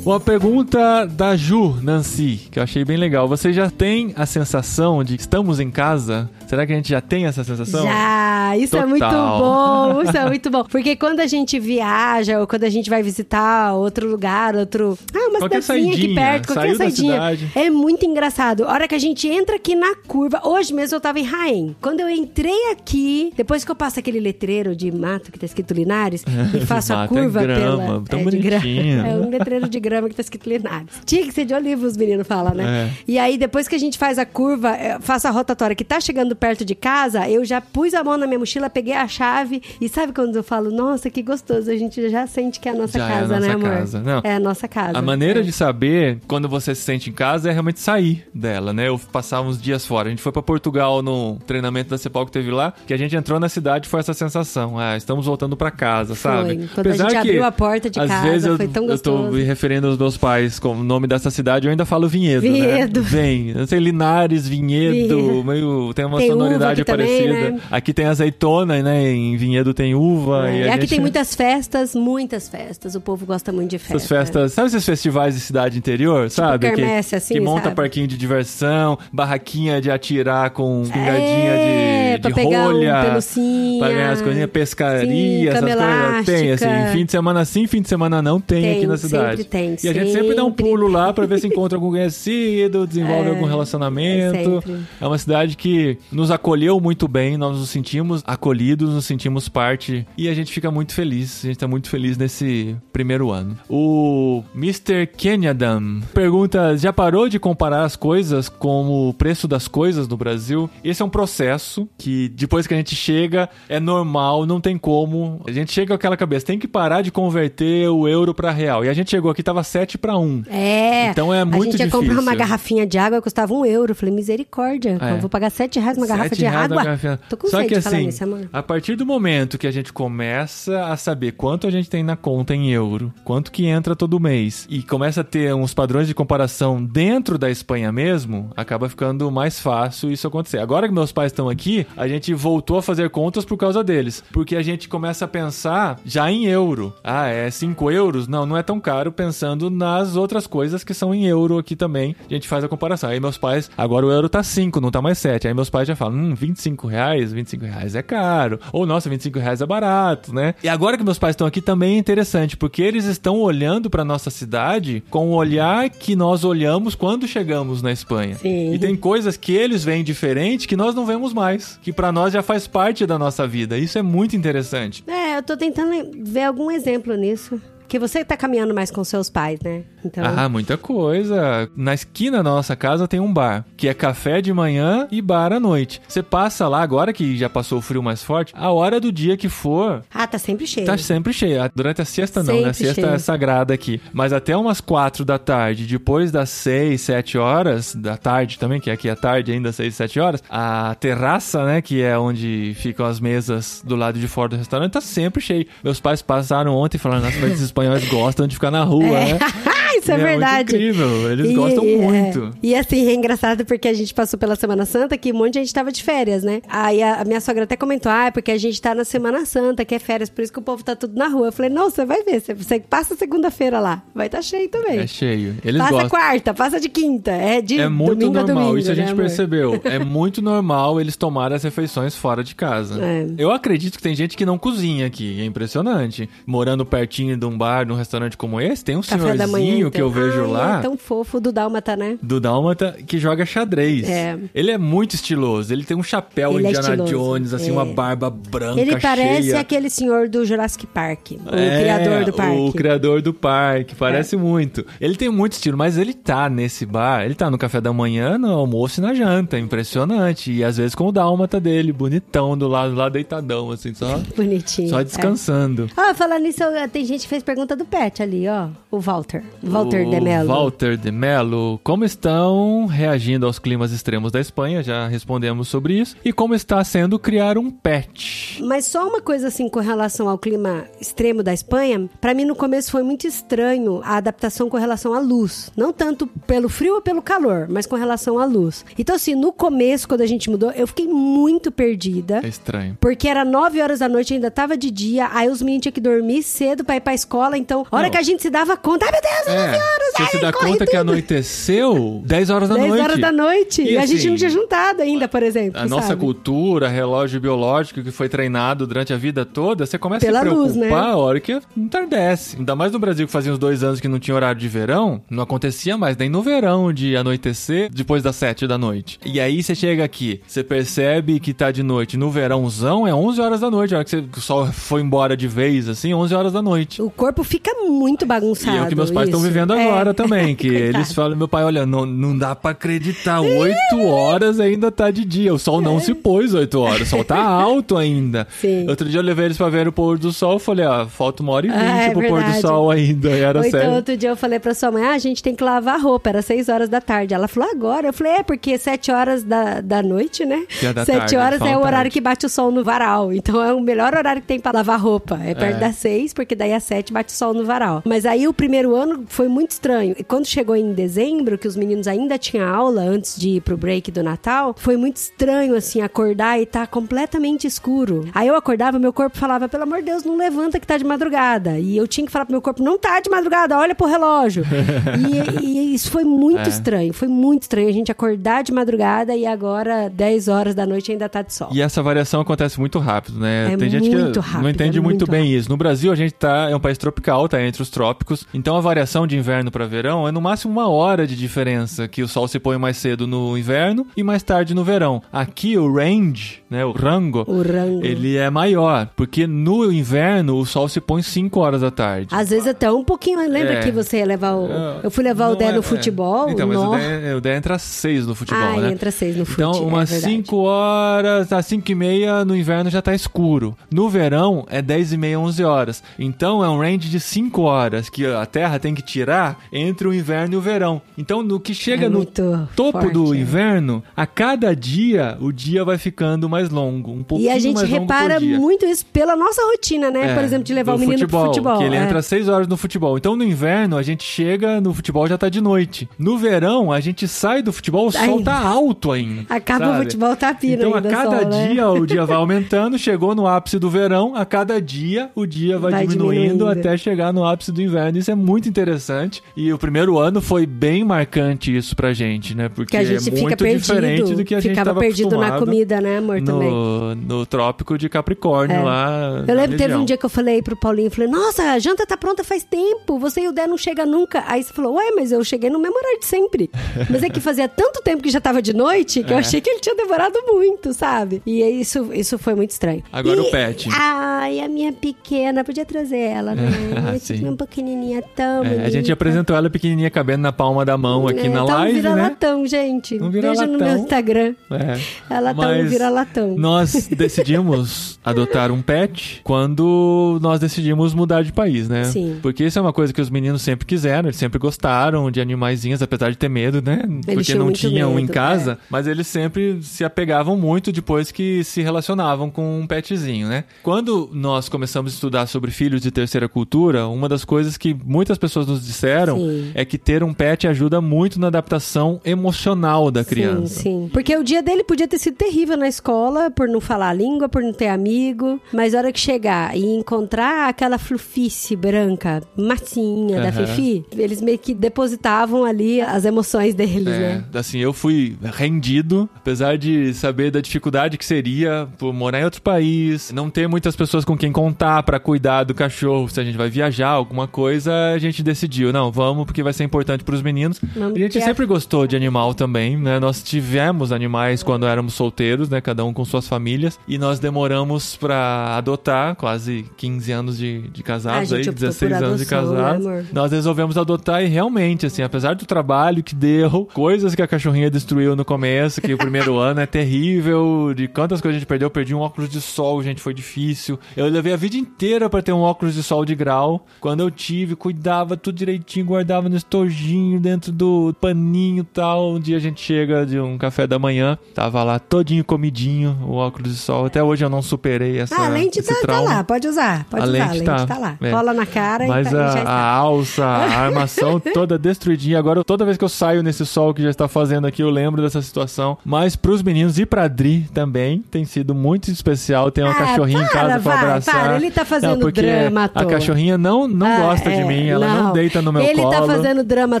Uma 0.04 0.18
pergunta 0.18 1.06
da 1.06 1.36
Ju 1.36 1.78
Nancy, 1.80 2.48
que 2.50 2.58
eu 2.58 2.64
achei 2.64 2.84
bem 2.84 2.96
legal. 2.96 3.28
Você 3.28 3.52
já 3.52 3.70
tem 3.70 4.12
a 4.16 4.26
sensação 4.26 5.04
de 5.04 5.14
que 5.14 5.22
estamos 5.22 5.60
em 5.60 5.70
casa? 5.70 6.28
Será 6.48 6.66
que 6.66 6.72
a 6.72 6.74
gente 6.76 6.88
já 6.88 7.00
tem 7.00 7.26
essa 7.26 7.44
sensação? 7.44 7.84
Já, 7.84 8.29
Ah, 8.50 8.58
isso 8.58 8.76
é 8.76 8.82
Total. 8.82 8.88
muito 8.88 9.04
bom, 9.06 10.02
isso 10.02 10.16
é 10.16 10.26
muito 10.26 10.50
bom. 10.50 10.64
Porque 10.64 10.96
quando 10.96 11.20
a 11.20 11.26
gente 11.26 11.58
viaja 11.60 12.40
ou 12.40 12.46
quando 12.46 12.64
a 12.64 12.68
gente 12.68 12.90
vai 12.90 13.02
visitar 13.02 13.74
outro 13.74 14.08
lugar, 14.08 14.56
outro. 14.56 14.98
Ah, 15.14 15.28
uma 15.28 15.38
Qualquer 15.38 15.62
cidadezinha 15.62 15.94
aqui 15.94 16.14
perto, 16.14 16.52
qualquer 16.52 16.76
saidinha. 16.76 17.20
É 17.54 17.70
muito 17.70 18.04
engraçado. 18.04 18.64
A 18.64 18.72
hora 18.72 18.88
que 18.88 18.94
a 18.94 18.98
gente 18.98 19.28
entra 19.28 19.56
aqui 19.56 19.76
na 19.76 19.94
curva, 19.94 20.40
hoje 20.44 20.74
mesmo 20.74 20.96
eu 20.96 21.00
tava 21.00 21.20
em 21.20 21.24
Raém. 21.24 21.76
Quando 21.80 22.00
eu 22.00 22.08
entrei 22.08 22.72
aqui, 22.72 23.32
depois 23.36 23.64
que 23.64 23.70
eu 23.70 23.76
passo 23.76 24.00
aquele 24.00 24.18
letreiro 24.18 24.74
de 24.74 24.90
mato 24.90 25.30
que 25.30 25.38
tá 25.38 25.46
escrito 25.46 25.72
Linares 25.72 26.24
e 26.54 26.66
faço 26.66 26.92
a 26.92 27.04
é 27.04 27.08
curva 27.08 27.42
grama, 27.42 27.76
pela. 27.84 28.02
tão 28.02 28.20
é, 28.20 28.24
de 28.24 28.38
grama. 28.38 28.60
bonitinho. 28.62 29.00
É 29.10 29.14
um 29.14 29.30
letreiro 29.30 29.68
de 29.68 29.80
grama 29.80 30.08
que 30.08 30.14
tá 30.14 30.22
escrito 30.22 30.48
Linares. 30.48 30.88
Tinha 31.04 31.22
que 31.24 31.32
ser 31.32 31.44
de 31.44 31.54
oliva, 31.54 31.86
os 31.86 31.96
meninos 31.96 32.26
falam, 32.26 32.54
né? 32.54 32.90
E 33.06 33.18
aí, 33.18 33.38
depois 33.38 33.68
que 33.68 33.74
a 33.74 33.78
gente 33.78 33.96
faz 33.96 34.18
a 34.18 34.26
curva, 34.26 34.76
faço 35.00 35.28
a 35.28 35.30
rotatória 35.30 35.74
que 35.74 35.84
tá 35.84 36.00
chegando 36.00 36.34
perto 36.34 36.64
de 36.64 36.74
casa, 36.74 37.28
eu 37.28 37.44
já 37.44 37.60
pus 37.60 37.94
a 37.94 38.02
mão 38.02 38.16
na 38.16 38.26
minha 38.26 38.39
mochila, 38.40 38.68
peguei 38.68 38.94
a 38.94 39.06
chave. 39.06 39.62
E 39.80 39.88
sabe 39.88 40.12
quando 40.12 40.34
eu 40.36 40.42
falo, 40.42 40.70
nossa, 40.70 41.08
que 41.10 41.22
gostoso, 41.22 41.70
a 41.70 41.76
gente 41.76 42.08
já 42.10 42.26
sente 42.26 42.58
que 42.58 42.68
é 42.68 42.72
a 42.72 42.74
nossa 42.74 42.98
Já 42.98 43.04
é 43.04 43.08
a 43.08 43.14
casa, 43.20 43.34
nossa 43.34 43.46
né, 43.48 43.54
amor? 43.54 43.70
casa. 43.70 44.00
Não. 44.00 44.20
É 44.24 44.34
a 44.34 44.40
nossa 44.40 44.66
casa. 44.68 44.98
A 44.98 45.02
maneira 45.02 45.40
É. 45.40 45.42
de 45.42 45.52
saber 45.52 46.18
quando 46.26 46.48
você 46.48 46.74
se 46.74 46.82
sente 46.82 47.10
em 47.10 47.12
casa 47.12 47.48
é 47.48 47.52
realmente 47.52 47.80
sair 47.80 48.24
dela, 48.34 48.72
né? 48.72 48.88
Eu 48.88 48.98
passar 48.98 49.40
uns 49.42 49.60
dias 49.60 49.86
fora. 49.86 50.08
A 50.08 50.10
gente 50.10 50.22
foi 50.22 50.32
pra 50.32 50.42
Portugal 50.42 51.02
no 51.02 51.38
treinamento 51.46 51.90
da 51.90 51.98
Cepal 51.98 52.26
que 52.26 52.32
teve 52.32 52.50
lá, 52.50 52.72
que 52.86 52.92
a 52.94 52.96
gente 52.96 53.14
entrou 53.14 53.38
na 53.38 53.48
cidade 53.48 53.88
foi 53.88 54.00
essa 54.00 54.14
sensação. 54.14 54.78
Ah, 54.78 54.96
estamos 54.96 55.26
voltando 55.26 55.56
pra 55.56 55.70
casa, 55.70 56.14
sabe? 56.14 56.68
Quando 56.74 56.86
a 56.88 56.92
gente 56.96 57.16
abriu 57.16 57.44
a 57.44 57.52
porta 57.52 57.88
de 57.90 58.00
às 58.00 58.08
casa, 58.08 58.28
vezes 58.28 58.46
eu, 58.46 58.56
foi 58.56 58.68
tão 58.68 58.84
eu 58.84 58.98
tô 58.98 59.12
gostoso. 59.12 59.36
me 59.36 59.42
referindo 59.42 59.86
aos 59.88 59.98
meus 59.98 60.16
pais 60.16 60.58
com 60.58 60.70
o 60.76 60.82
nome 60.82 61.06
dessa 61.06 61.30
cidade, 61.30 61.66
eu 61.66 61.70
ainda 61.70 61.84
falo 61.84 62.08
Vinhedo, 62.08 62.40
Vinhedo. 62.42 63.00
né? 63.02 63.06
Vem. 63.08 63.50
Eu 63.50 63.66
sei, 63.66 63.78
Linares, 63.78 64.48
Vinhedo, 64.48 65.16
Vinhedo. 65.16 65.44
meio 65.44 65.92
tem 65.94 66.04
uma 66.04 66.18
Tem 66.18 66.28
sonoridade 66.30 66.82
aqui 66.82 66.90
também, 66.90 67.06
parecida. 67.28 67.50
né? 67.52 67.60
Aqui 67.70 67.92
tem 67.92 68.06
azeitona, 68.30 68.82
né? 68.82 69.10
Em 69.12 69.36
Vinhedo 69.36 69.74
tem 69.74 69.94
uva. 69.94 70.50
e 70.50 70.60
É, 70.62 70.68
a 70.68 70.72
aqui 70.72 70.80
gente- 70.82 70.90
tem 70.90 71.00
muitas 71.00 71.34
festas, 71.34 71.94
muitas 71.94 72.48
festas. 72.48 72.94
O 72.94 73.00
povo 73.00 73.26
gosta 73.26 73.52
muito 73.52 73.70
de 73.70 73.78
festa. 73.78 73.96
essas 73.96 74.08
festas, 74.08 74.52
sabe 74.52 74.68
esses 74.68 74.84
festivais 74.84 75.34
de 75.34 75.40
cidade 75.40 75.76
interior, 75.76 76.30
sabe? 76.30 76.70
quermesse, 76.70 77.10
que, 77.10 77.16
assim, 77.16 77.34
que 77.34 77.40
monta 77.40 77.64
sabe? 77.64 77.76
parquinho 77.76 78.06
de 78.06 78.16
diversão, 78.16 78.98
barraquinha 79.12 79.80
de 79.80 79.90
atirar 79.90 80.50
com 80.50 80.82
pingadinha 80.84 81.50
É, 81.50 82.18
de, 82.18 82.28
de 82.28 82.34
pegar 82.34 82.68
um 82.68 82.72
rolha. 82.72 83.04
pelucinha. 83.04 83.78
Pra 83.80 83.88
ganhar 83.92 84.10
as 84.12 84.22
coisinhas, 84.22 84.50
pescaria, 84.50 85.06
Sim, 85.10 85.48
essas 85.48 85.60
coisas. 85.74 86.26
Tem, 86.26 86.52
assim, 86.52 86.92
fim 86.92 87.04
de 87.04 87.10
semana 87.12 87.44
sim, 87.44 87.66
fim 87.66 87.82
de 87.82 87.88
semana 87.88 88.22
não, 88.22 88.40
tem, 88.40 88.62
Tem, 88.62 88.76
aqui 88.78 88.86
na 88.86 88.96
sempre 88.96 89.18
cidade. 89.18 89.44
tem, 89.44 89.76
e 89.82 89.88
a 89.88 89.92
gente 89.92 90.12
sempre 90.12 90.34
dá 90.34 90.44
um 90.44 90.48
sempre 90.48 90.64
pulo 90.64 90.88
lá 90.88 91.12
pra 91.12 91.26
ver 91.26 91.38
se 91.40 91.46
encontra 91.46 91.76
algum 91.76 91.90
conhecido, 91.90 92.86
desenvolve 92.86 93.10
É, 93.30 93.30
algum 93.30 93.44
relacionamento. 93.46 94.36
sempre. 94.60 94.76
É 95.00 95.06
uma 95.06 95.18
cidade 95.18 95.56
que 95.56 95.98
nos 96.12 96.30
acolheu 96.30 96.80
muito 96.80 97.06
bem, 97.08 97.36
nós 97.36 97.56
nos 97.56 97.68
sentimos 97.70 98.19
acolhidos, 98.26 98.94
nos 98.94 99.04
sentimos 99.04 99.48
parte 99.48 100.06
e 100.16 100.28
a 100.28 100.34
gente 100.34 100.52
fica 100.52 100.70
muito 100.70 100.92
feliz. 100.94 101.44
A 101.44 101.48
gente 101.48 101.58
tá 101.58 101.68
muito 101.68 101.88
feliz 101.88 102.16
nesse 102.16 102.76
primeiro 102.92 103.30
ano. 103.30 103.56
O 103.68 104.42
Mr. 104.54 105.06
Kenyadam 105.06 106.00
pergunta: 106.12 106.76
já 106.76 106.92
parou 106.92 107.28
de 107.28 107.38
comparar 107.38 107.84
as 107.84 107.96
coisas 107.96 108.48
com 108.48 109.08
o 109.08 109.14
preço 109.14 109.46
das 109.48 109.68
coisas 109.68 110.08
no 110.08 110.16
Brasil? 110.16 110.68
Esse 110.82 111.02
é 111.02 111.04
um 111.04 111.10
processo 111.10 111.88
que 111.98 112.28
depois 112.30 112.66
que 112.66 112.74
a 112.74 112.76
gente 112.76 112.94
chega 112.94 113.48
é 113.68 113.78
normal, 113.80 114.46
não 114.46 114.60
tem 114.60 114.76
como. 114.76 115.40
A 115.46 115.52
gente 115.52 115.72
chega 115.72 115.88
com 115.88 115.94
aquela 115.94 116.16
cabeça, 116.16 116.46
tem 116.46 116.58
que 116.58 116.68
parar 116.68 117.02
de 117.02 117.10
converter 117.10 117.88
o 117.88 118.06
euro 118.08 118.34
pra 118.34 118.50
real. 118.50 118.84
E 118.84 118.88
a 118.88 118.92
gente 118.92 119.10
chegou 119.10 119.30
aqui 119.30 119.42
tava 119.42 119.62
7 119.62 119.96
para 119.98 120.16
1. 120.18 120.44
É. 120.48 121.10
Então 121.10 121.32
é 121.32 121.40
A 121.40 121.44
muito 121.44 121.72
gente 121.72 121.80
ia 121.80 121.86
comprar 121.86 122.00
difícil. 122.08 122.22
uma 122.22 122.34
garrafinha 122.34 122.86
de 122.86 122.98
água, 122.98 123.22
custava 123.22 123.52
um 123.54 123.64
euro. 123.64 123.92
Eu 123.92 123.96
falei, 123.96 124.14
misericórdia. 124.14 124.98
É. 125.00 125.12
Eu 125.12 125.18
vou 125.18 125.30
pagar 125.30 125.50
sete 125.50 125.78
reais 125.78 125.96
uma 125.96 126.06
garrafa 126.06 126.34
de 126.34 126.46
água. 126.46 126.82
garrafinha. 126.82 127.18
Tô 127.28 127.36
com 127.36 127.48
Só 127.48 127.62
que 127.64 127.74
assim, 127.74 128.09
nisso, 128.10 128.24
amor. 128.24 128.48
a 128.52 128.62
partir 128.62 128.96
do 128.96 129.06
momento 129.06 129.58
que 129.58 129.66
a 129.66 129.70
gente 129.70 129.92
começa 129.92 130.84
a 130.86 130.96
saber 130.96 131.32
quanto 131.32 131.66
a 131.66 131.70
gente 131.70 131.88
tem 131.88 132.02
na 132.02 132.16
conta 132.16 132.54
em 132.54 132.70
euro, 132.70 133.12
quanto 133.24 133.50
que 133.50 133.66
entra 133.66 133.96
todo 133.96 134.20
mês, 134.20 134.66
e 134.70 134.82
começa 134.82 135.20
a 135.22 135.24
ter 135.24 135.54
uns 135.54 135.74
padrões 135.74 136.06
de 136.06 136.14
comparação 136.14 136.84
dentro 136.84 137.38
da 137.38 137.50
Espanha 137.50 137.90
mesmo, 137.92 138.50
acaba 138.56 138.88
ficando 138.88 139.30
mais 139.30 139.60
fácil 139.60 140.10
isso 140.10 140.26
acontecer. 140.26 140.58
Agora 140.58 140.88
que 140.88 140.94
meus 140.94 141.12
pais 141.12 141.32
estão 141.32 141.48
aqui, 141.48 141.86
a 141.96 142.06
gente 142.06 142.32
voltou 142.34 142.78
a 142.78 142.82
fazer 142.82 143.10
contas 143.10 143.44
por 143.44 143.56
causa 143.56 143.82
deles, 143.82 144.22
porque 144.32 144.56
a 144.56 144.62
gente 144.62 144.88
começa 144.88 145.24
a 145.24 145.28
pensar 145.28 145.98
já 146.04 146.30
em 146.30 146.46
euro. 146.46 146.92
Ah, 147.02 147.26
é 147.28 147.50
5 147.50 147.90
euros? 147.90 148.28
Não, 148.28 148.46
não 148.46 148.56
é 148.56 148.62
tão 148.62 148.80
caro 148.80 149.12
pensando 149.12 149.70
nas 149.70 150.16
outras 150.16 150.46
coisas 150.46 150.84
que 150.84 150.94
são 150.94 151.14
em 151.14 151.26
euro 151.26 151.58
aqui 151.58 151.76
também. 151.76 152.14
A 152.28 152.32
gente 152.32 152.48
faz 152.48 152.64
a 152.64 152.68
comparação. 152.68 153.10
Aí 153.10 153.20
meus 153.20 153.38
pais, 153.38 153.70
agora 153.76 154.06
o 154.06 154.10
euro 154.10 154.28
tá 154.28 154.42
5, 154.42 154.80
não 154.80 154.90
tá 154.90 155.00
mais 155.00 155.18
7. 155.18 155.48
Aí 155.48 155.54
meus 155.54 155.70
pais 155.70 155.88
já 155.88 155.96
falam, 155.96 156.18
hum, 156.18 156.34
25 156.34 156.86
reais? 156.86 157.32
25 157.32 157.64
reais 157.64 157.94
é 157.94 157.99
caro. 158.02 158.58
Ou, 158.72 158.86
nossa, 158.86 159.08
25 159.08 159.38
reais 159.38 159.60
é 159.60 159.66
barato, 159.66 160.34
né? 160.34 160.54
E 160.62 160.68
agora 160.68 160.96
que 160.96 161.04
meus 161.04 161.18
pais 161.18 161.34
estão 161.34 161.46
aqui 161.46 161.60
também 161.60 161.96
é 161.96 161.98
interessante, 161.98 162.56
porque 162.56 162.82
eles 162.82 163.04
estão 163.04 163.38
olhando 163.40 163.90
pra 163.90 164.04
nossa 164.04 164.30
cidade 164.30 165.02
com 165.10 165.28
o 165.28 165.34
olhar 165.34 165.88
que 165.90 166.16
nós 166.16 166.44
olhamos 166.44 166.94
quando 166.94 167.26
chegamos 167.26 167.82
na 167.82 167.92
Espanha. 167.92 168.36
Sim. 168.36 168.72
E 168.74 168.78
tem 168.78 168.96
coisas 168.96 169.36
que 169.36 169.52
eles 169.52 169.84
veem 169.84 170.04
diferente 170.04 170.68
que 170.68 170.76
nós 170.76 170.94
não 170.94 171.06
vemos 171.06 171.32
mais, 171.32 171.78
que 171.82 171.92
pra 171.92 172.12
nós 172.12 172.32
já 172.32 172.42
faz 172.42 172.66
parte 172.66 173.06
da 173.06 173.18
nossa 173.18 173.46
vida. 173.46 173.78
Isso 173.78 173.98
é 173.98 174.02
muito 174.02 174.36
interessante. 174.36 175.04
É, 175.06 175.36
eu 175.38 175.42
tô 175.42 175.56
tentando 175.56 175.90
ver 176.24 176.44
algum 176.44 176.70
exemplo 176.70 177.14
nisso. 177.14 177.60
Porque 177.90 177.98
você 177.98 178.24
tá 178.24 178.36
caminhando 178.36 178.72
mais 178.72 178.88
com 178.88 179.02
seus 179.02 179.28
pais, 179.28 179.58
né? 179.64 179.82
Então. 180.04 180.22
Ah, 180.24 180.48
muita 180.48 180.78
coisa. 180.78 181.68
Na 181.76 181.92
esquina 181.92 182.36
da 182.36 182.44
nossa 182.44 182.76
casa 182.76 183.08
tem 183.08 183.18
um 183.18 183.32
bar, 183.32 183.64
que 183.76 183.88
é 183.88 183.92
café 183.92 184.40
de 184.40 184.52
manhã 184.52 185.08
e 185.10 185.20
bar 185.20 185.52
à 185.52 185.58
noite. 185.58 186.00
Você 186.06 186.22
passa 186.22 186.68
lá, 186.68 186.82
agora 186.82 187.12
que 187.12 187.36
já 187.36 187.50
passou 187.50 187.78
o 187.78 187.82
frio 187.82 188.00
mais 188.00 188.22
forte, 188.22 188.52
a 188.56 188.70
hora 188.70 189.00
do 189.00 189.10
dia 189.10 189.36
que 189.36 189.48
for, 189.48 190.04
Ah, 190.14 190.24
tá 190.24 190.38
sempre 190.38 190.68
cheio. 190.68 190.86
Tá 190.86 190.96
sempre 190.96 191.32
cheio. 191.32 191.60
Ah, 191.64 191.68
Durante 191.74 192.00
a 192.00 192.04
sexta 192.04 192.44
não, 192.44 192.60
né? 192.60 192.68
A 192.68 192.72
Sempre 192.72 192.86
sexta 192.94 193.02
cheio. 193.02 193.14
é 193.14 193.18
sagrada 193.18 193.74
aqui. 193.74 194.00
Mas 194.12 194.32
até 194.32 194.56
umas 194.56 194.80
quatro 194.80 195.24
da 195.24 195.36
tarde, 195.36 195.84
depois 195.84 196.30
das 196.30 196.48
seis, 196.48 197.00
sete 197.00 197.36
horas 197.36 197.92
da 197.92 198.16
tarde 198.16 198.56
também, 198.56 198.78
que 198.80 198.88
aqui 198.88 199.08
é 199.08 199.16
tarde 199.16 199.50
ainda, 199.50 199.72
seis, 199.72 199.96
sete 199.96 200.20
horas, 200.20 200.40
a 200.48 200.94
terraça, 201.00 201.64
né, 201.64 201.82
que 201.82 202.00
é 202.00 202.16
onde 202.16 202.72
ficam 202.76 203.04
as 203.04 203.18
mesas 203.18 203.82
do 203.84 203.96
lado 203.96 204.16
de 204.20 204.28
fora 204.28 204.50
do 204.50 204.56
restaurante, 204.56 204.92
tá 204.92 205.00
sempre 205.00 205.42
cheio. 205.42 205.66
Meus 205.82 205.98
pais 205.98 206.22
passaram 206.22 206.76
ontem 206.76 206.96
e 206.96 207.00
falaram, 207.00 207.24
nossa, 207.24 207.38
mas 207.40 207.60
espanhóis 207.80 208.04
gostam 208.08 208.46
de 208.46 208.54
ficar 208.54 208.70
na 208.70 208.84
rua, 208.84 209.02
né? 209.20 209.38
Isso 210.00 210.12
é, 210.12 210.14
E 210.14 210.18
muito 210.18 210.28
verdade. 210.30 210.74
incrível, 210.76 211.32
eles 211.32 211.50
E- 211.50 211.54
gostam 211.54 211.84
é. 211.84 211.96
muito. 211.96 212.50
E 212.62 212.74
assim, 212.76 213.08
é 213.08 213.12
engraçado 213.12 213.64
porque 213.66 213.88
a 213.88 213.92
gente 213.92 214.14
passou 214.14 214.38
pela 214.38 214.54
Semana 214.54 214.86
Santa 214.86 215.18
que 215.18 215.32
um 215.32 215.36
monte 215.36 215.54
de 215.54 215.58
gente 215.60 215.74
tava 215.74 215.90
de 215.90 216.02
férias, 216.02 216.44
né? 216.44 216.62
Aí 216.68 217.02
a, 217.02 217.20
a 217.20 217.24
minha 217.24 217.40
sogra 217.40 217.64
até 217.64 217.76
comentou: 217.76 218.10
ah, 218.10 218.26
é 218.26 218.30
porque 218.30 218.52
a 218.52 218.58
gente 218.58 218.80
tá 218.80 218.94
na 218.94 219.04
Semana 219.04 219.44
Santa, 219.44 219.84
que 219.84 219.94
é 219.94 219.98
férias, 219.98 220.30
por 220.30 220.42
isso 220.42 220.52
que 220.52 220.58
o 220.60 220.62
povo 220.62 220.84
tá 220.84 220.94
tudo 220.94 221.16
na 221.18 221.26
rua. 221.28 221.48
Eu 221.48 221.52
falei: 221.52 221.70
não, 221.70 221.90
você 221.90 222.04
vai 222.04 222.22
ver, 222.22 222.40
você, 222.40 222.78
passa 222.80 223.16
segunda-feira 223.16 223.80
lá, 223.80 224.02
vai 224.14 224.26
estar 224.26 224.38
tá 224.38 224.42
cheio 224.42 224.68
também. 224.68 225.00
É 225.00 225.06
cheio. 225.08 225.56
Eles 225.64 225.80
passa 225.80 225.92
gostam. 225.92 226.08
quarta, 226.10 226.54
passa 226.54 226.80
de 226.80 226.88
quinta. 226.88 227.32
É 227.32 227.60
de 227.60 227.80
É 227.80 227.88
muito 227.88 228.14
domingo 228.20 228.34
normal, 228.34 228.54
domingo, 228.56 228.78
isso 228.78 228.90
a 228.92 228.94
né, 228.94 229.00
gente 229.02 229.12
amor? 229.12 229.22
percebeu. 229.22 229.80
É 229.90 229.98
muito 229.98 230.40
normal 230.40 231.00
eles 231.00 231.16
tomarem 231.16 231.56
as 231.56 231.64
refeições 231.64 232.14
fora 232.14 232.44
de 232.44 232.54
casa. 232.54 233.02
É. 233.04 233.26
Eu 233.36 233.50
acredito 233.50 233.96
que 233.96 234.02
tem 234.02 234.14
gente 234.14 234.36
que 234.36 234.46
não 234.46 234.56
cozinha 234.56 235.04
aqui, 235.06 235.40
é 235.40 235.44
impressionante. 235.44 236.28
Morando 236.46 236.86
pertinho 236.86 237.36
de 237.36 237.44
um 237.44 237.56
bar, 237.58 237.69
num 237.86 237.94
restaurante 237.94 238.36
como 238.36 238.60
esse, 238.60 238.84
tem 238.84 238.96
um 238.96 239.00
Café 239.02 239.34
da 239.34 239.46
manhã. 239.46 239.64
senhorzinho 239.64 239.90
que 239.90 240.00
eu 240.00 240.08
então. 240.08 240.22
vejo 240.22 240.40
Ai, 240.44 240.50
lá. 240.50 240.78
É 240.78 240.82
tão 240.82 240.96
fofo 240.96 241.40
do 241.40 241.52
Dálmata, 241.52 241.96
né? 241.96 242.18
Do 242.22 242.40
Dálmata 242.40 242.96
que 243.06 243.18
joga 243.18 243.44
xadrez. 243.46 244.08
É. 244.08 244.38
Ele 244.54 244.70
é 244.70 244.78
muito 244.78 245.14
estiloso. 245.14 245.72
Ele 245.72 245.84
tem 245.84 245.96
um 245.96 246.02
chapéu 246.02 246.52
Ele 246.58 246.66
é 246.66 246.70
Indiana 246.70 246.88
estiloso, 247.04 247.12
Jones, 247.12 247.54
assim, 247.54 247.70
é. 247.70 247.72
uma 247.72 247.84
barba 247.84 248.30
branca, 248.30 248.80
Ele 248.80 248.98
parece 248.98 249.48
cheia. 249.50 249.60
aquele 249.60 249.88
senhor 249.90 250.28
do 250.28 250.44
Jurassic 250.44 250.86
Park, 250.86 251.32
o 251.32 251.54
É, 251.54 251.80
criador 251.80 252.24
do 252.24 252.32
parque. 252.32 252.56
É. 252.56 252.68
O 252.68 252.72
criador 252.72 253.22
do 253.22 253.32
parque, 253.34 253.94
parece 253.94 254.36
muito. 254.36 254.84
Ele 255.00 255.16
tem 255.16 255.28
muito 255.30 255.52
estilo, 255.52 255.76
mas 255.76 255.96
ele 255.98 256.12
tá 256.14 256.48
nesse 256.48 256.84
bar, 256.86 257.24
ele 257.24 257.34
tá 257.34 257.50
no 257.50 257.58
café 257.58 257.80
da 257.80 257.92
manhã, 257.92 258.36
no 258.38 258.52
almoço 258.52 259.00
e 259.00 259.02
na 259.02 259.14
janta. 259.14 259.58
Impressionante. 259.58 260.52
E 260.52 260.64
às 260.64 260.76
vezes 260.76 260.94
com 260.94 261.06
o 261.08 261.12
dálmata 261.12 261.58
dele, 261.60 261.92
bonitão, 261.92 262.56
do 262.56 262.68
lado 262.68 262.94
lá, 262.94 263.08
deitadão, 263.08 263.70
assim, 263.70 263.94
só, 263.94 264.18
Bonitinho. 264.36 264.88
só 264.88 265.00
é. 265.00 265.04
descansando. 265.04 265.88
Ah, 265.96 266.14
falar 266.14 266.38
nisso, 266.38 266.60
tem 266.92 267.04
gente 267.04 267.22
que 267.22 267.28
fez 267.28 267.42
pergunta 267.42 267.59
do 267.66 267.84
pet 267.84 268.22
ali, 268.22 268.48
ó. 268.48 268.68
O 268.90 268.98
Walter. 268.98 269.42
Walter 269.62 270.06
o 270.06 270.10
de 270.10 270.20
Mello. 270.20 270.48
Walter 270.48 270.96
de 270.96 271.10
Mello, 271.10 271.80
como 271.82 272.04
estão 272.04 272.86
reagindo 272.86 273.46
aos 273.46 273.58
climas 273.58 273.92
extremos 273.92 274.32
da 274.32 274.40
Espanha? 274.40 274.82
Já 274.82 275.06
respondemos 275.06 275.68
sobre 275.68 275.94
isso. 275.94 276.16
E 276.24 276.32
como 276.32 276.54
está 276.54 276.82
sendo 276.82 277.18
criar 277.18 277.56
um 277.56 277.70
pet? 277.70 278.62
Mas 278.62 278.86
só 278.86 279.06
uma 279.06 279.20
coisa 279.20 279.48
assim 279.48 279.68
com 279.68 279.80
relação 279.80 280.28
ao 280.28 280.38
clima 280.38 280.84
extremo 281.00 281.42
da 281.42 281.52
Espanha, 281.52 282.08
pra 282.20 282.34
mim 282.34 282.44
no 282.44 282.54
começo 282.54 282.90
foi 282.90 283.02
muito 283.02 283.26
estranho 283.26 284.00
a 284.04 284.16
adaptação 284.16 284.68
com 284.68 284.76
relação 284.76 285.14
à 285.14 285.20
luz, 285.20 285.70
não 285.76 285.92
tanto 285.92 286.26
pelo 286.26 286.68
frio 286.68 286.96
ou 286.96 287.02
pelo 287.02 287.22
calor, 287.22 287.66
mas 287.70 287.86
com 287.86 287.96
relação 287.96 288.38
à 288.38 288.44
luz. 288.44 288.84
Então 288.98 289.16
assim, 289.16 289.34
no 289.34 289.52
começo 289.52 290.08
quando 290.08 290.22
a 290.22 290.26
gente 290.26 290.50
mudou, 290.50 290.70
eu 290.72 290.86
fiquei 290.86 291.06
muito 291.06 291.70
perdida. 291.70 292.40
É 292.42 292.48
estranho. 292.48 292.96
Porque 293.00 293.28
era 293.28 293.44
9 293.44 293.80
horas 293.80 294.00
da 294.00 294.08
noite, 294.08 294.34
ainda 294.34 294.50
tava 294.50 294.76
de 294.76 294.90
dia, 294.90 295.28
aí 295.32 295.48
os 295.48 295.62
meninos 295.62 295.82
tinham 295.82 295.92
que 295.92 296.00
dormir 296.00 296.42
cedo 296.42 296.84
pra 296.84 296.96
ir 296.96 297.00
pra 297.00 297.14
escola, 297.14 297.49
então, 297.56 297.86
a 297.90 297.96
hora 297.96 298.04
Não. 298.06 298.10
que 298.10 298.18
a 298.18 298.22
gente 298.22 298.42
se 298.42 298.50
dava 298.50 298.76
conta, 298.76 299.06
ai 299.06 299.12
meu 299.12 299.20
Deus, 299.20 299.46
É, 299.56 299.60
horas, 299.68 300.12
Você 300.16 300.22
ai, 300.22 300.28
se 300.28 300.38
dá 300.40 300.52
conta 300.52 300.84
que 300.86 300.90
tudo. 300.96 301.00
anoiteceu 301.00 302.22
10 302.24 302.50
horas 302.50 302.68
da 302.68 302.74
10 302.76 302.88
noite. 302.88 303.02
horas 303.02 303.18
da 303.20 303.32
noite. 303.32 303.82
E 303.82 303.92
E, 303.92 303.98
a 303.98 304.06
gente 304.06 304.18
assim, 304.18 304.28
não 304.30 304.36
tinha 304.36 304.50
juntado 304.50 305.02
ainda, 305.02 305.28
por 305.28 305.42
exemplo. 305.42 305.80
A 305.80 305.86
nossa 305.86 306.08
sabe? 306.08 306.20
cultura, 306.20 306.88
relógio 306.88 307.40
biológico 307.40 308.02
que 308.02 308.10
foi 308.10 308.28
treinado 308.28 308.86
durante 308.86 309.12
a 309.12 309.16
vida 309.16 309.44
toda, 309.44 309.86
você 309.86 309.98
começa 309.98 310.24
Pela 310.26 310.40
a 310.40 310.42
se 310.42 310.48
luz, 310.48 310.72
preocupar 310.72 311.04
né? 311.04 311.10
a 311.12 311.16
hora 311.16 311.40
que 311.40 311.60
entardece. 311.76 312.56
Ainda 312.58 312.74
mais 312.76 312.92
no 312.92 312.98
Brasil 312.98 313.26
que 313.26 313.32
fazia 313.32 313.52
uns 313.52 313.58
dois 313.58 313.82
anos 313.82 314.00
que 314.00 314.08
não 314.08 314.18
tinha 314.18 314.34
horário 314.34 314.60
de 314.60 314.68
verão, 314.68 315.22
não 315.30 315.42
acontecia 315.42 315.96
mais 315.96 316.16
nem 316.16 316.28
no 316.28 316.42
verão 316.42 316.92
de 316.92 317.16
anoitecer 317.16 317.90
depois 317.92 318.22
das 318.22 318.36
sete 318.36 318.66
da 318.66 318.78
noite. 318.78 319.18
E 319.24 319.40
aí 319.40 319.62
você 319.62 319.74
chega 319.74 320.04
aqui, 320.04 320.40
você 320.46 320.62
percebe 320.62 321.40
que 321.40 321.52
tá 321.52 321.70
de 321.70 321.82
noite. 321.82 322.16
No 322.16 322.30
verãozão 322.30 323.06
é 323.06 323.14
11 323.14 323.40
horas 323.40 323.60
da 323.60 323.70
noite, 323.70 323.94
a 323.94 323.98
hora 323.98 324.04
que, 324.04 324.10
você- 324.10 324.22
que 324.22 324.38
o 324.38 324.40
sol 324.40 324.66
foi 324.66 325.00
embora 325.00 325.36
de 325.36 325.48
vez, 325.48 325.88
assim, 325.88 326.12
11 326.14 326.34
horas 326.34 326.52
da 326.52 326.62
noite. 326.62 327.00
O 327.02 327.10
corpo 327.10 327.39
fica 327.44 327.72
muito 327.86 328.26
bagunçado. 328.26 328.76
E 328.76 328.80
é 328.80 328.82
o 328.82 328.86
que 328.88 328.94
meus 328.94 329.10
pais 329.10 329.28
estão 329.28 329.40
vivendo 329.40 329.72
É. 329.74 329.84
agora 329.86 330.12
também, 330.14 330.54
que 330.56 330.68
eles 330.68 331.12
falam, 331.12 331.36
meu 331.36 331.48
pai, 331.48 331.64
olha, 331.64 331.84
não, 331.86 332.04
não 332.06 332.36
dá 332.36 332.54
pra 332.54 332.70
acreditar, 332.72 333.40
oito 333.40 334.02
horas 334.06 334.60
ainda 334.60 334.90
tá 334.90 335.10
de 335.10 335.24
dia, 335.24 335.52
o 335.54 335.58
sol 335.58 335.80
não 335.80 335.98
se 336.00 336.14
pôs 336.14 336.54
oito 336.54 336.80
horas, 336.80 337.02
o 337.02 337.10
sol 337.10 337.24
tá 337.24 337.38
alto 337.42 337.96
ainda. 337.96 338.46
Sim. 338.60 338.86
Outro 338.88 339.08
dia 339.08 339.20
eu 339.20 339.24
levei 339.24 339.46
eles 339.46 339.56
pra 339.56 339.68
ver 339.68 339.88
o 339.88 339.92
pôr 339.92 340.18
do 340.18 340.32
sol, 340.32 340.58
falei, 340.58 340.84
ó, 340.86 341.06
falta 341.06 341.42
uma 341.42 341.52
hora 341.52 341.66
e 341.66 341.70
vinte 341.70 341.80
Ah, 341.80 342.02
é 342.02 342.10
pro 342.10 342.26
pôr 342.28 342.42
do 342.42 342.52
sol 342.60 342.90
ainda, 342.90 343.30
e 343.30 343.40
era 343.40 343.58
Ou 343.58 343.64
então, 343.64 343.80
sério. 343.80 343.94
outro 343.96 344.16
dia 344.16 344.28
eu 344.30 344.36
falei 344.36 344.58
pra 344.58 344.74
sua 344.74 344.90
mãe, 344.90 345.02
ah, 345.04 345.12
a 345.12 345.18
gente 345.18 345.42
tem 345.42 345.54
que 345.54 345.62
lavar 345.64 345.94
a 345.96 345.98
roupa, 345.98 346.28
era 346.30 346.42
6 346.42 346.68
horas 346.68 346.88
da 346.88 347.00
tarde. 347.00 347.34
Ela 347.34 347.48
falou, 347.48 347.70
agora? 347.70 348.06
Eu 348.08 348.12
falei, 348.12 348.34
é, 348.34 348.42
porque 348.42 348.76
7 348.78 349.10
horas 349.10 349.42
da, 349.42 349.80
da 349.80 350.02
noite, 350.02 350.44
né? 350.44 350.64
É 350.82 350.92
da 350.92 351.04
7 351.04 351.18
tarde, 351.18 351.36
horas 351.36 351.60
é 351.60 351.76
o 351.76 351.80
horário 351.80 351.90
tarde. 351.96 352.10
que 352.10 352.20
bate 352.20 352.46
o 352.46 352.48
sol 352.48 352.70
no 352.70 352.82
varal. 352.84 353.32
Então 353.32 353.62
é 353.62 353.72
o 353.72 353.80
melhor 353.80 354.14
horário 354.14 354.40
que 354.42 354.48
tem 354.48 354.58
pra 354.60 354.72
lavar 354.72 354.98
roupa. 355.00 355.38
É 355.44 355.54
perto 355.54 355.76
É. 355.76 355.80
das 355.80 355.96
6, 355.96 356.32
porque 356.34 356.54
daí 356.54 356.72
às 356.72 356.82
7 356.84 357.12
bate 357.20 357.32
o 357.34 357.36
sol 357.36 357.52
no 357.54 357.64
varal. 357.64 358.02
Mas 358.04 358.24
aí 358.26 358.48
o 358.48 358.52
primeiro 358.52 358.94
ano 358.94 359.24
foi 359.28 359.48
muito 359.48 359.72
estranho. 359.72 360.14
E 360.18 360.24
quando 360.24 360.46
chegou 360.46 360.74
em 360.74 360.92
dezembro, 360.92 361.58
que 361.58 361.68
os 361.68 361.76
meninos 361.76 362.06
ainda 362.08 362.38
tinham 362.38 362.66
aula 362.68 363.02
antes 363.02 363.38
de 363.38 363.50
ir 363.56 363.60
pro 363.60 363.76
break 363.76 364.10
do 364.10 364.22
Natal, 364.22 364.74
foi 364.78 364.96
muito 364.96 365.16
estranho, 365.16 365.74
assim, 365.76 366.00
acordar 366.00 366.60
e 366.60 366.66
tá 366.66 366.86
completamente 366.86 367.66
escuro. 367.66 368.26
Aí 368.34 368.48
eu 368.48 368.56
acordava, 368.56 368.98
meu 368.98 369.12
corpo 369.12 369.36
falava, 369.36 369.68
pelo 369.68 369.82
amor 369.82 369.98
de 369.98 370.04
Deus, 370.06 370.24
não 370.24 370.36
levanta 370.36 370.80
que 370.80 370.86
tá 370.86 370.96
de 370.96 371.04
madrugada. 371.04 371.78
E 371.78 371.96
eu 371.96 372.06
tinha 372.08 372.24
que 372.26 372.32
falar 372.32 372.44
pro 372.46 372.52
meu 372.52 372.62
corpo, 372.62 372.82
não 372.82 372.98
tá 372.98 373.20
de 373.20 373.28
madrugada, 373.30 373.76
olha 373.78 373.94
pro 373.94 374.06
relógio. 374.06 374.64
e, 375.60 375.66
e 375.66 375.94
isso 375.94 376.10
foi 376.10 376.24
muito 376.24 376.60
É. 376.60 376.68
estranho, 376.68 377.12
foi 377.12 377.28
muito 377.28 377.62
estranho 377.62 377.88
a 377.88 377.92
gente 377.92 378.10
acordar 378.10 378.62
de 378.62 378.72
madrugada 378.72 379.34
e 379.36 379.46
agora 379.46 380.08
10 380.10 380.48
horas 380.48 380.74
da 380.74 380.86
noite 380.86 381.12
ainda 381.12 381.28
tá 381.28 381.42
de 381.42 381.52
sol. 381.52 381.68
E 381.72 381.80
essa 381.82 382.02
variação 382.02 382.40
acontece 382.40 382.78
muito 382.78 382.98
rápido, 382.98 383.38
né? 383.38 383.72
É 383.72 383.76
Tem 383.76 383.90
gente 383.90 384.08
muito 384.10 384.40
que 384.40 384.46
rápido, 384.46 384.62
não 384.62 384.70
entende 384.70 384.98
é 384.98 385.00
muito 385.00 385.10
muito 385.20 385.30
bem 385.30 385.40
rápido. 385.42 385.58
isso. 385.58 385.68
No 385.68 385.76
Brasil, 385.76 386.12
a 386.12 386.14
gente 386.14 386.32
tá, 386.34 386.68
é 386.70 386.76
um 386.76 386.80
país 386.80 386.96
tropical, 387.10 387.48
tá 387.48 387.60
entre 387.62 387.82
os 387.82 387.90
trópicos. 387.90 388.46
Então 388.54 388.76
a 388.76 388.80
variação 388.80 389.26
de 389.26 389.36
inverno 389.36 389.70
para 389.70 389.86
verão 389.86 390.26
é 390.28 390.32
no 390.32 390.40
máximo 390.40 390.72
uma 390.72 390.88
hora 390.88 391.26
de 391.26 391.34
diferença, 391.36 392.06
que 392.06 392.22
o 392.22 392.28
sol 392.28 392.46
se 392.46 392.58
põe 392.58 392.78
mais 392.78 392.96
cedo 392.96 393.26
no 393.26 393.58
inverno 393.58 394.06
e 394.16 394.22
mais 394.22 394.42
tarde 394.42 394.74
no 394.74 394.84
verão. 394.84 395.22
Aqui 395.32 395.76
o 395.76 395.92
range, 395.92 396.62
né, 396.70 396.84
o 396.84 396.92
rango, 396.92 397.44
O 397.48 397.62
rango. 397.62 398.04
ele 398.04 398.36
é 398.36 398.48
maior, 398.48 399.08
porque 399.16 399.46
no 399.46 399.92
inverno 399.92 400.56
o 400.56 400.64
sol 400.64 400.88
se 400.88 401.00
põe 401.00 401.22
5 401.22 401.58
horas 401.60 401.80
da 401.80 401.90
tarde. 401.90 402.28
Às 402.30 402.50
vezes 402.50 402.68
até 402.68 402.90
um 402.90 403.04
pouquinho. 403.04 403.40
Lembra 403.40 403.74
É. 403.74 403.80
que 403.82 403.90
você 403.90 404.18
ia 404.18 404.26
levar 404.26 404.54
o. 404.54 404.68
Eu 405.02 405.10
fui 405.10 405.24
levar 405.24 405.48
o 405.48 405.56
Dé 405.56 405.66
é- 405.66 405.72
no 405.72 405.80
é. 405.80 405.82
futebol? 405.82 406.48
Então, 406.50 406.68
mas 406.68 406.76
o. 406.78 406.90
Dé, 406.96 407.34
o 407.34 407.40
Dé 407.40 407.56
entra 407.56 407.74
às 407.74 407.82
6 407.82 408.26
no 408.26 408.34
futebol, 408.34 408.62
Ah, 408.62 408.80
né? 408.80 408.92
entra 408.92 409.10
seis 409.10 409.34
no 409.36 409.42
Então, 409.42 409.72
fute, 409.72 409.84
é 409.84 409.86
umas 409.86 410.10
verdade. 410.10 410.32
5 410.34 410.56
horas, 410.58 411.52
às 411.52 411.66
5 411.66 411.90
e 411.90 411.94
meia 411.94 412.44
no 412.44 412.54
inverno 412.54 412.90
já 412.90 413.02
tá 413.02 413.14
escuro. 413.14 413.76
No 413.90 414.08
verão 414.08 414.64
é 414.68 414.80
10 414.82 415.12
e 415.12 415.16
meia, 415.16 415.38
11 415.40 415.64
horas. 415.64 416.02
Então 416.18 416.62
é 416.64 416.68
um 416.68 416.78
range 416.78 416.99
de 417.08 417.20
5 417.20 417.62
horas 417.62 418.08
que 418.08 418.26
a 418.26 418.44
Terra 418.46 418.78
tem 418.78 418.94
que 418.94 419.02
tirar 419.02 419.58
entre 419.72 420.06
o 420.08 420.12
inverno 420.14 420.54
e 420.54 420.56
o 420.56 420.60
verão. 420.60 421.00
Então, 421.16 421.42
no 421.42 421.60
que 421.60 421.72
chega 421.74 422.06
É 422.06 422.08
no 422.08 422.24
topo 422.24 422.92
forte, 423.00 423.12
do 423.12 423.34
inverno, 423.34 424.02
a 424.16 424.26
cada 424.26 424.74
dia 424.74 425.36
o 425.40 425.52
dia 425.52 425.84
vai 425.84 425.98
ficando 425.98 426.48
mais 426.48 426.70
longo. 426.70 427.12
Um 427.12 427.22
pouquinho 427.22 427.48
E 427.48 427.52
a 427.52 427.58
gente 427.58 427.74
mais 427.76 427.88
longo 427.88 428.00
repara 428.02 428.40
muito 428.40 428.84
isso 428.86 429.06
pela 429.06 429.36
nossa 429.36 429.62
rotina, 429.62 430.10
né? 430.10 430.32
É, 430.32 430.34
Por 430.34 430.44
exemplo, 430.44 430.64
de 430.64 430.74
levar 430.74 430.94
o 430.94 430.98
menino 430.98 431.18
futebol, 431.20 431.40
pro 431.44 431.48
futebol. 431.50 431.78
Que 431.78 431.84
ele 431.84 431.96
é. 431.96 432.02
entra 432.02 432.18
às 432.18 432.26
6 432.26 432.48
horas 432.48 432.66
no 432.68 432.76
futebol. 432.76 433.16
Então 433.16 433.36
no 433.36 433.44
inverno 433.44 433.96
a 433.96 434.02
gente 434.02 434.24
chega 434.24 434.80
no 434.80 434.92
futebol 434.92 435.26
já 435.28 435.36
tá 435.38 435.48
de 435.48 435.60
noite. 435.60 436.08
No 436.18 436.36
verão 436.38 436.92
a 436.92 437.00
gente 437.00 437.26
sai 437.28 437.62
do 437.62 437.72
futebol, 437.72 438.06
o 438.08 438.12
sol 438.12 438.20
Ainda. 438.22 438.50
tá 438.50 438.58
alto 438.58 439.12
ainda. 439.12 439.44
Acaba 439.48 439.86
sabe? 439.86 439.98
o 439.98 440.02
futebol 440.02 440.36
tá 440.36 440.54
pino 440.54 440.74
Então 440.74 440.92
a 440.94 440.96
ainda, 440.96 441.10
cada 441.10 441.40
sol, 441.40 441.48
né? 441.50 441.68
dia 441.68 441.88
o 441.90 442.06
dia 442.06 442.24
vai 442.26 442.36
aumentando, 442.36 442.98
chegou 442.98 443.34
no 443.34 443.46
ápice 443.46 443.78
do 443.78 443.90
verão, 443.90 444.34
a 444.34 444.44
cada 444.44 444.80
dia 444.80 445.30
o 445.34 445.46
dia 445.46 445.78
vai, 445.78 445.90
Vai 445.92 446.06
diminuindo, 446.06 446.40
diminuindo. 446.52 446.68
até 446.68 446.89
chegar 446.98 447.32
no 447.32 447.44
ápice 447.44 447.72
do 447.72 447.80
inverno. 447.82 448.18
Isso 448.18 448.30
é 448.30 448.34
muito 448.34 448.68
interessante. 448.68 449.42
E 449.56 449.72
o 449.72 449.78
primeiro 449.78 450.18
ano 450.18 450.40
foi 450.40 450.66
bem 450.66 451.04
marcante 451.04 451.74
isso 451.76 451.94
pra 451.96 452.12
gente, 452.12 452.54
né? 452.54 452.68
Porque 452.68 452.90
Que 452.92 452.96
a 452.96 453.04
gente 453.04 453.28
é 453.28 453.40
muito 453.40 453.56
perdido. 453.56 453.80
diferente 453.82 454.34
do 454.34 454.44
que 454.44 454.54
a 454.54 454.60
gente 454.60 454.70
ficava 454.70 454.94
perdido 454.98 455.36
na 455.38 455.58
comida, 455.58 456.00
né, 456.00 456.18
amor? 456.18 456.40
Também. 456.42 456.70
no, 456.70 457.14
no 457.14 457.46
trópico 457.46 457.96
de 457.98 458.08
Capricórnio 458.08 458.76
É. 458.76 458.82
lá. 458.82 459.44
Eu 459.46 459.54
lembro, 459.54 459.76
teve 459.76 459.94
um 459.94 460.04
dia 460.04 460.16
que 460.16 460.24
eu 460.24 460.30
falei 460.30 460.62
pro 460.62 460.76
Paulinho, 460.76 461.10
falei, 461.10 461.30
nossa, 461.30 461.62
a 461.72 461.78
janta 461.78 462.06
tá 462.06 462.16
pronta 462.16 462.42
faz 462.44 462.64
tempo, 462.64 463.18
você 463.18 463.42
e 463.42 463.48
o 463.48 463.52
Dé 463.52 463.66
não 463.66 463.76
chega 463.78 464.04
nunca. 464.06 464.44
Aí 464.46 464.62
você 464.62 464.72
falou, 464.72 464.94
ué, 464.94 465.10
mas 465.14 465.32
eu 465.32 465.42
cheguei 465.44 465.70
no 465.70 465.78
mesmo 465.78 465.96
horário 465.96 466.18
de 466.20 466.26
sempre. 466.26 466.70
mas 467.10 467.22
é 467.22 467.28
que 467.28 467.40
fazia 467.40 467.68
tanto 467.68 468.00
tempo 468.02 468.22
que 468.22 468.30
já 468.30 468.40
tava 468.40 468.60
de 468.62 468.72
noite 468.74 469.22
que 469.22 469.32
eu 469.32 469.36
É. 469.36 469.40
achei 469.40 469.60
que 469.60 469.68
ele 469.70 469.80
tinha 469.80 469.94
demorado 469.94 470.38
muito, 470.46 470.92
sabe? 470.92 471.42
E 471.46 471.62
aí 471.62 471.80
isso, 471.80 472.10
isso 472.12 472.38
foi 472.38 472.54
muito 472.54 472.70
estranho. 472.70 473.02
Agora 473.12 473.36
E- 473.36 473.40
o 473.40 473.50
pet. 473.50 473.88
Ai, 473.92 474.60
a 474.60 474.68
minha 474.68 474.92
pequena, 474.92 475.64
podia 475.64 475.84
trazer 475.84 476.18
ela, 476.18 476.54
né? 476.54 476.62
Ah, 477.00 477.18
sim. 477.18 477.38
minha 477.38 477.56
pequenininha 477.56 478.22
tão 478.34 478.64
É, 478.64 478.84
a 478.84 478.90
gente 478.90 479.10
apresentou 479.10 479.56
ela 479.56 479.70
pequenininha 479.70 480.10
cabendo 480.10 480.42
na 480.42 480.52
palma 480.52 480.84
da 480.84 480.96
mão 480.98 481.26
aqui 481.26 481.46
É, 481.46 481.48
na 481.48 481.64
tá 481.64 481.64
um 481.64 481.78
live, 481.78 481.94
né? 481.94 482.10
vira-latão, 482.10 482.66
gente. 482.66 483.20
Um 483.20 483.30
Veja 483.30 483.66
no 483.66 483.78
meu 483.78 483.96
Instagram. 483.96 484.54
É. 484.70 485.00
Ela 485.34 485.54
tá 485.54 485.60
um 485.60 485.64
Mas 485.64 485.90
vira-latão. 485.90 486.56
Nós 486.56 487.06
decidimos 487.16 488.18
adotar 488.24 488.70
um 488.70 488.82
pet 488.82 489.40
quando 489.44 490.38
nós 490.42 490.60
decidimos 490.60 491.14
mudar 491.14 491.42
de 491.42 491.52
país, 491.52 491.88
né? 491.88 492.04
Sim. 492.04 492.38
Porque 492.42 492.64
isso 492.64 492.78
é 492.78 492.82
uma 492.82 492.92
coisa 492.92 493.12
que 493.12 493.20
os 493.20 493.30
meninos 493.30 493.62
sempre 493.62 493.86
quiseram, 493.86 494.28
eles 494.28 494.36
sempre 494.36 494.58
gostaram 494.58 495.30
de 495.30 495.40
animaizinhos, 495.40 496.02
apesar 496.02 496.30
de 496.30 496.36
ter 496.36 496.48
medo, 496.48 496.82
né? 496.82 497.02
Porque 497.24 497.42
tinham 497.42 497.64
não 497.64 497.72
tinham 497.72 498.12
em 498.18 498.22
medo, 498.22 498.32
casa, 498.32 498.72
é. 498.72 498.76
mas 498.90 499.06
eles 499.06 499.26
sempre 499.26 499.82
se 499.82 500.04
apegavam 500.04 500.56
muito 500.56 500.92
depois 500.92 501.30
que 501.30 501.62
se 501.64 501.82
relacionavam 501.82 502.50
com 502.50 502.80
um 502.80 502.86
petzinho, 502.86 503.48
né? 503.48 503.64
Quando 503.82 504.30
nós 504.32 504.68
começamos 504.68 505.12
a 505.12 505.14
estudar 505.14 505.46
sobre 505.46 505.70
filhos 505.70 506.00
de 506.00 506.10
terceira 506.10 506.48
cultura, 506.48 506.69
uma 506.78 507.28
das 507.28 507.44
coisas 507.44 507.76
que 507.76 507.94
muitas 508.04 508.38
pessoas 508.38 508.66
nos 508.66 508.84
disseram 508.86 509.36
Sim. 509.36 509.70
é 509.74 509.84
que 509.84 509.98
ter 509.98 510.22
um 510.22 510.32
pet 510.32 510.66
ajuda 510.68 511.00
muito 511.00 511.38
na 511.40 511.48
adaptação 511.48 512.20
emocional 512.24 513.10
da 513.10 513.24
criança. 513.24 513.66
Sim, 513.80 513.80
sim. 514.04 514.10
Porque 514.12 514.36
o 514.36 514.44
dia 514.44 514.62
dele 514.62 514.84
podia 514.84 515.08
ter 515.08 515.18
sido 515.18 515.36
terrível 515.36 515.76
na 515.76 515.88
escola, 515.88 516.50
por 516.50 516.68
não 516.68 516.80
falar 516.80 517.08
a 517.10 517.12
língua, 517.12 517.48
por 517.48 517.62
não 517.62 517.72
ter 517.72 517.88
amigo. 517.88 518.60
Mas 518.72 518.94
a 518.94 518.98
hora 518.98 519.12
que 519.12 519.18
chegar 519.20 519.76
e 519.76 519.84
encontrar 519.84 520.68
aquela 520.68 520.98
flufice 520.98 521.74
branca, 521.76 522.42
massinha 522.56 523.40
da 523.40 523.48
Aham. 523.48 523.66
Fifi, 523.66 524.04
eles 524.16 524.40
meio 524.40 524.58
que 524.58 524.74
depositavam 524.74 525.64
ali 525.64 526.00
as 526.00 526.24
emoções 526.24 526.74
deles, 526.74 527.08
É, 527.08 527.18
né? 527.18 527.44
assim, 527.54 527.78
eu 527.78 527.92
fui 527.92 528.36
rendido, 528.42 529.28
apesar 529.34 529.76
de 529.76 530.12
saber 530.14 530.50
da 530.50 530.60
dificuldade 530.60 531.18
que 531.18 531.24
seria 531.24 531.88
por 531.98 532.12
morar 532.12 532.40
em 532.40 532.44
outro 532.44 532.62
país, 532.62 533.30
não 533.32 533.50
ter 533.50 533.68
muitas 533.68 533.96
pessoas 533.96 534.24
com 534.24 534.36
quem 534.36 534.52
contar 534.52 535.02
pra 535.02 535.18
cuidar 535.18 535.64
do 535.64 535.74
cachorro, 535.74 536.28
se 536.28 536.40
a 536.40 536.44
gente 536.44 536.56
vai 536.60 536.70
viajar, 536.70 537.08
alguma 537.08 537.46
coisa, 537.48 537.92
a 538.14 538.18
gente 538.18 538.42
decidiu, 538.42 538.92
não, 538.92 539.10
vamos 539.10 539.44
porque 539.44 539.62
vai 539.62 539.72
ser 539.72 539.84
importante 539.84 540.24
pros 540.24 540.42
meninos. 540.42 540.80
Vamos 540.94 541.16
a 541.16 541.18
gente 541.18 541.38
a- 541.38 541.42
sempre 541.42 541.66
gostou 541.66 542.06
de 542.06 542.14
animal 542.16 542.54
também, 542.54 542.96
né? 542.96 543.18
Nós 543.18 543.42
tivemos 543.42 544.12
animais 544.12 544.62
quando 544.62 544.86
éramos 544.86 545.14
solteiros, 545.14 545.68
né, 545.68 545.80
cada 545.80 546.04
um 546.04 546.12
com 546.12 546.24
suas 546.24 546.46
famílias, 546.48 546.98
e 547.08 547.18
nós 547.18 547.38
demoramos 547.38 548.16
pra 548.16 548.76
adotar, 548.76 549.34
quase 549.36 549.84
15 549.96 550.32
anos 550.32 550.58
de, 550.58 550.82
de 550.88 551.02
casados 551.02 551.52
aí, 551.52 551.62
gente 551.62 551.70
optou 551.70 551.88
16 551.88 552.12
por 552.12 552.24
anos 552.24 552.46
de 552.46 552.54
adoção, 552.54 552.74
né, 552.74 552.80
casados. 552.82 553.06
amor? 553.06 553.24
Nós 553.32 553.52
resolvemos 553.52 553.96
adotar 553.98 554.42
e 554.44 554.46
realmente, 554.46 555.06
assim, 555.06 555.22
apesar 555.22 555.54
do 555.54 555.64
trabalho 555.66 556.22
que 556.22 556.34
deu, 556.34 556.86
coisas 556.92 557.34
que 557.34 557.42
a 557.42 557.46
cachorrinha 557.48 557.90
destruiu 557.90 558.36
no 558.36 558.44
começo, 558.44 559.00
que 559.00 559.14
o 559.14 559.18
primeiro 559.18 559.56
ano 559.58 559.80
é 559.80 559.86
terrível, 559.86 560.92
de 560.94 561.08
quantas 561.08 561.40
coisas 561.40 561.56
a 561.56 561.58
gente 561.60 561.66
perdeu, 561.68 561.86
eu 561.86 561.90
perdi 561.90 562.14
um 562.14 562.20
óculos 562.20 562.50
de 562.50 562.60
sol, 562.60 563.02
gente, 563.02 563.20
foi 563.20 563.32
difícil. 563.34 563.98
Eu 564.16 564.26
levei 564.28 564.52
a 564.52 564.56
vida 564.56 564.76
inteira 564.76 565.28
pra 565.30 565.40
ter 565.42 565.52
um 565.52 565.60
óculos 565.60 565.94
de 565.94 566.02
sol 566.02 566.24
de 566.24 566.34
grau. 566.50 566.84
Quando 567.00 567.20
eu 567.20 567.30
tive, 567.30 567.76
cuidava 567.76 568.36
tudo 568.36 568.56
direitinho, 568.56 569.06
guardava 569.06 569.48
no 569.48 569.56
estojinho, 569.56 570.40
dentro 570.40 570.72
do 570.72 571.14
paninho 571.20 571.82
e 571.82 571.84
tal. 571.84 572.32
Um 572.34 572.40
dia 572.40 572.56
a 572.56 572.60
gente 572.60 572.80
chega 572.80 573.24
de 573.24 573.38
um 573.38 573.56
café 573.56 573.86
da 573.86 573.98
manhã, 573.98 574.36
tava 574.54 574.82
lá 574.82 574.98
todinho 574.98 575.44
comidinho, 575.44 576.16
o 576.26 576.34
óculos 576.34 576.72
de 576.72 576.78
sol. 576.78 577.06
Até 577.06 577.22
hoje 577.22 577.44
eu 577.44 577.48
não 577.50 577.62
superei 577.62 578.18
essa 578.18 578.34
Ah, 578.34 578.46
a 578.46 578.48
lente 578.48 578.82
tá, 578.82 578.94
tá 579.06 579.20
lá, 579.20 579.44
pode 579.44 579.68
usar, 579.68 580.04
pode 580.10 580.22
A 580.24 580.26
usar, 580.26 580.32
lente 580.32 580.48
a 580.48 580.52
lente 580.52 580.64
tá. 580.64 580.86
tá, 580.86 580.98
lá. 580.98 581.16
É. 581.20 581.30
Cola 581.30 581.54
na 581.54 581.66
cara 581.66 582.06
Mas 582.06 582.26
e, 582.26 582.30
tá, 582.30 582.62
a, 582.66 582.70
a 582.70 582.94
alça, 582.94 583.44
a 583.44 583.78
armação 583.80 584.40
toda 584.52 584.76
destruidinha. 584.78 585.38
Agora, 585.38 585.62
toda 585.62 585.84
vez 585.84 585.96
que 585.96 586.04
eu 586.04 586.08
saio 586.08 586.42
nesse 586.42 586.66
sol 586.66 586.92
que 586.92 587.02
já 587.02 587.10
está 587.10 587.28
fazendo 587.28 587.66
aqui, 587.66 587.82
eu 587.82 587.90
lembro 587.90 588.20
dessa 588.22 588.42
situação. 588.42 588.98
Mas 589.04 589.36
pros 589.36 589.62
meninos 589.62 589.98
e 589.98 590.04
pra 590.06 590.26
Dri 590.26 590.66
também, 590.74 591.22
tem 591.30 591.44
sido 591.44 591.74
muito 591.74 592.10
especial. 592.10 592.70
Tem 592.70 592.82
uma 592.82 592.90
Ah, 592.92 592.94
cachorrinha 592.96 593.42
em 593.42 593.46
para, 593.46 593.52
casa 593.52 593.68
pra 593.68 593.78
vai, 593.78 593.98
abraçar. 593.98 594.34
para, 594.34 594.56
ele 594.56 594.70
tá 594.70 594.84
fazendo 594.84 595.20
não, 595.20 595.30
drama 595.30 595.82
à 595.82 595.84
A 595.84 595.88
toa. 595.88 596.04
Cachorrinha 596.40 596.58
não, 596.58 596.88
não 596.88 597.06
Ah, 597.06 597.16
gosta 597.18 597.50
de 597.50 597.56
é, 597.56 597.64
mim, 597.64 597.88
ela 597.88 598.06
não, 598.06 598.22
não. 598.24 598.32
deita 598.32 598.62
no 598.62 598.72
meu 598.72 598.82
ele 598.82 599.02
colo. 599.02 599.10
tá 599.10 599.22
fazendo 599.26 599.64
drama 599.64 599.96
à 599.96 600.00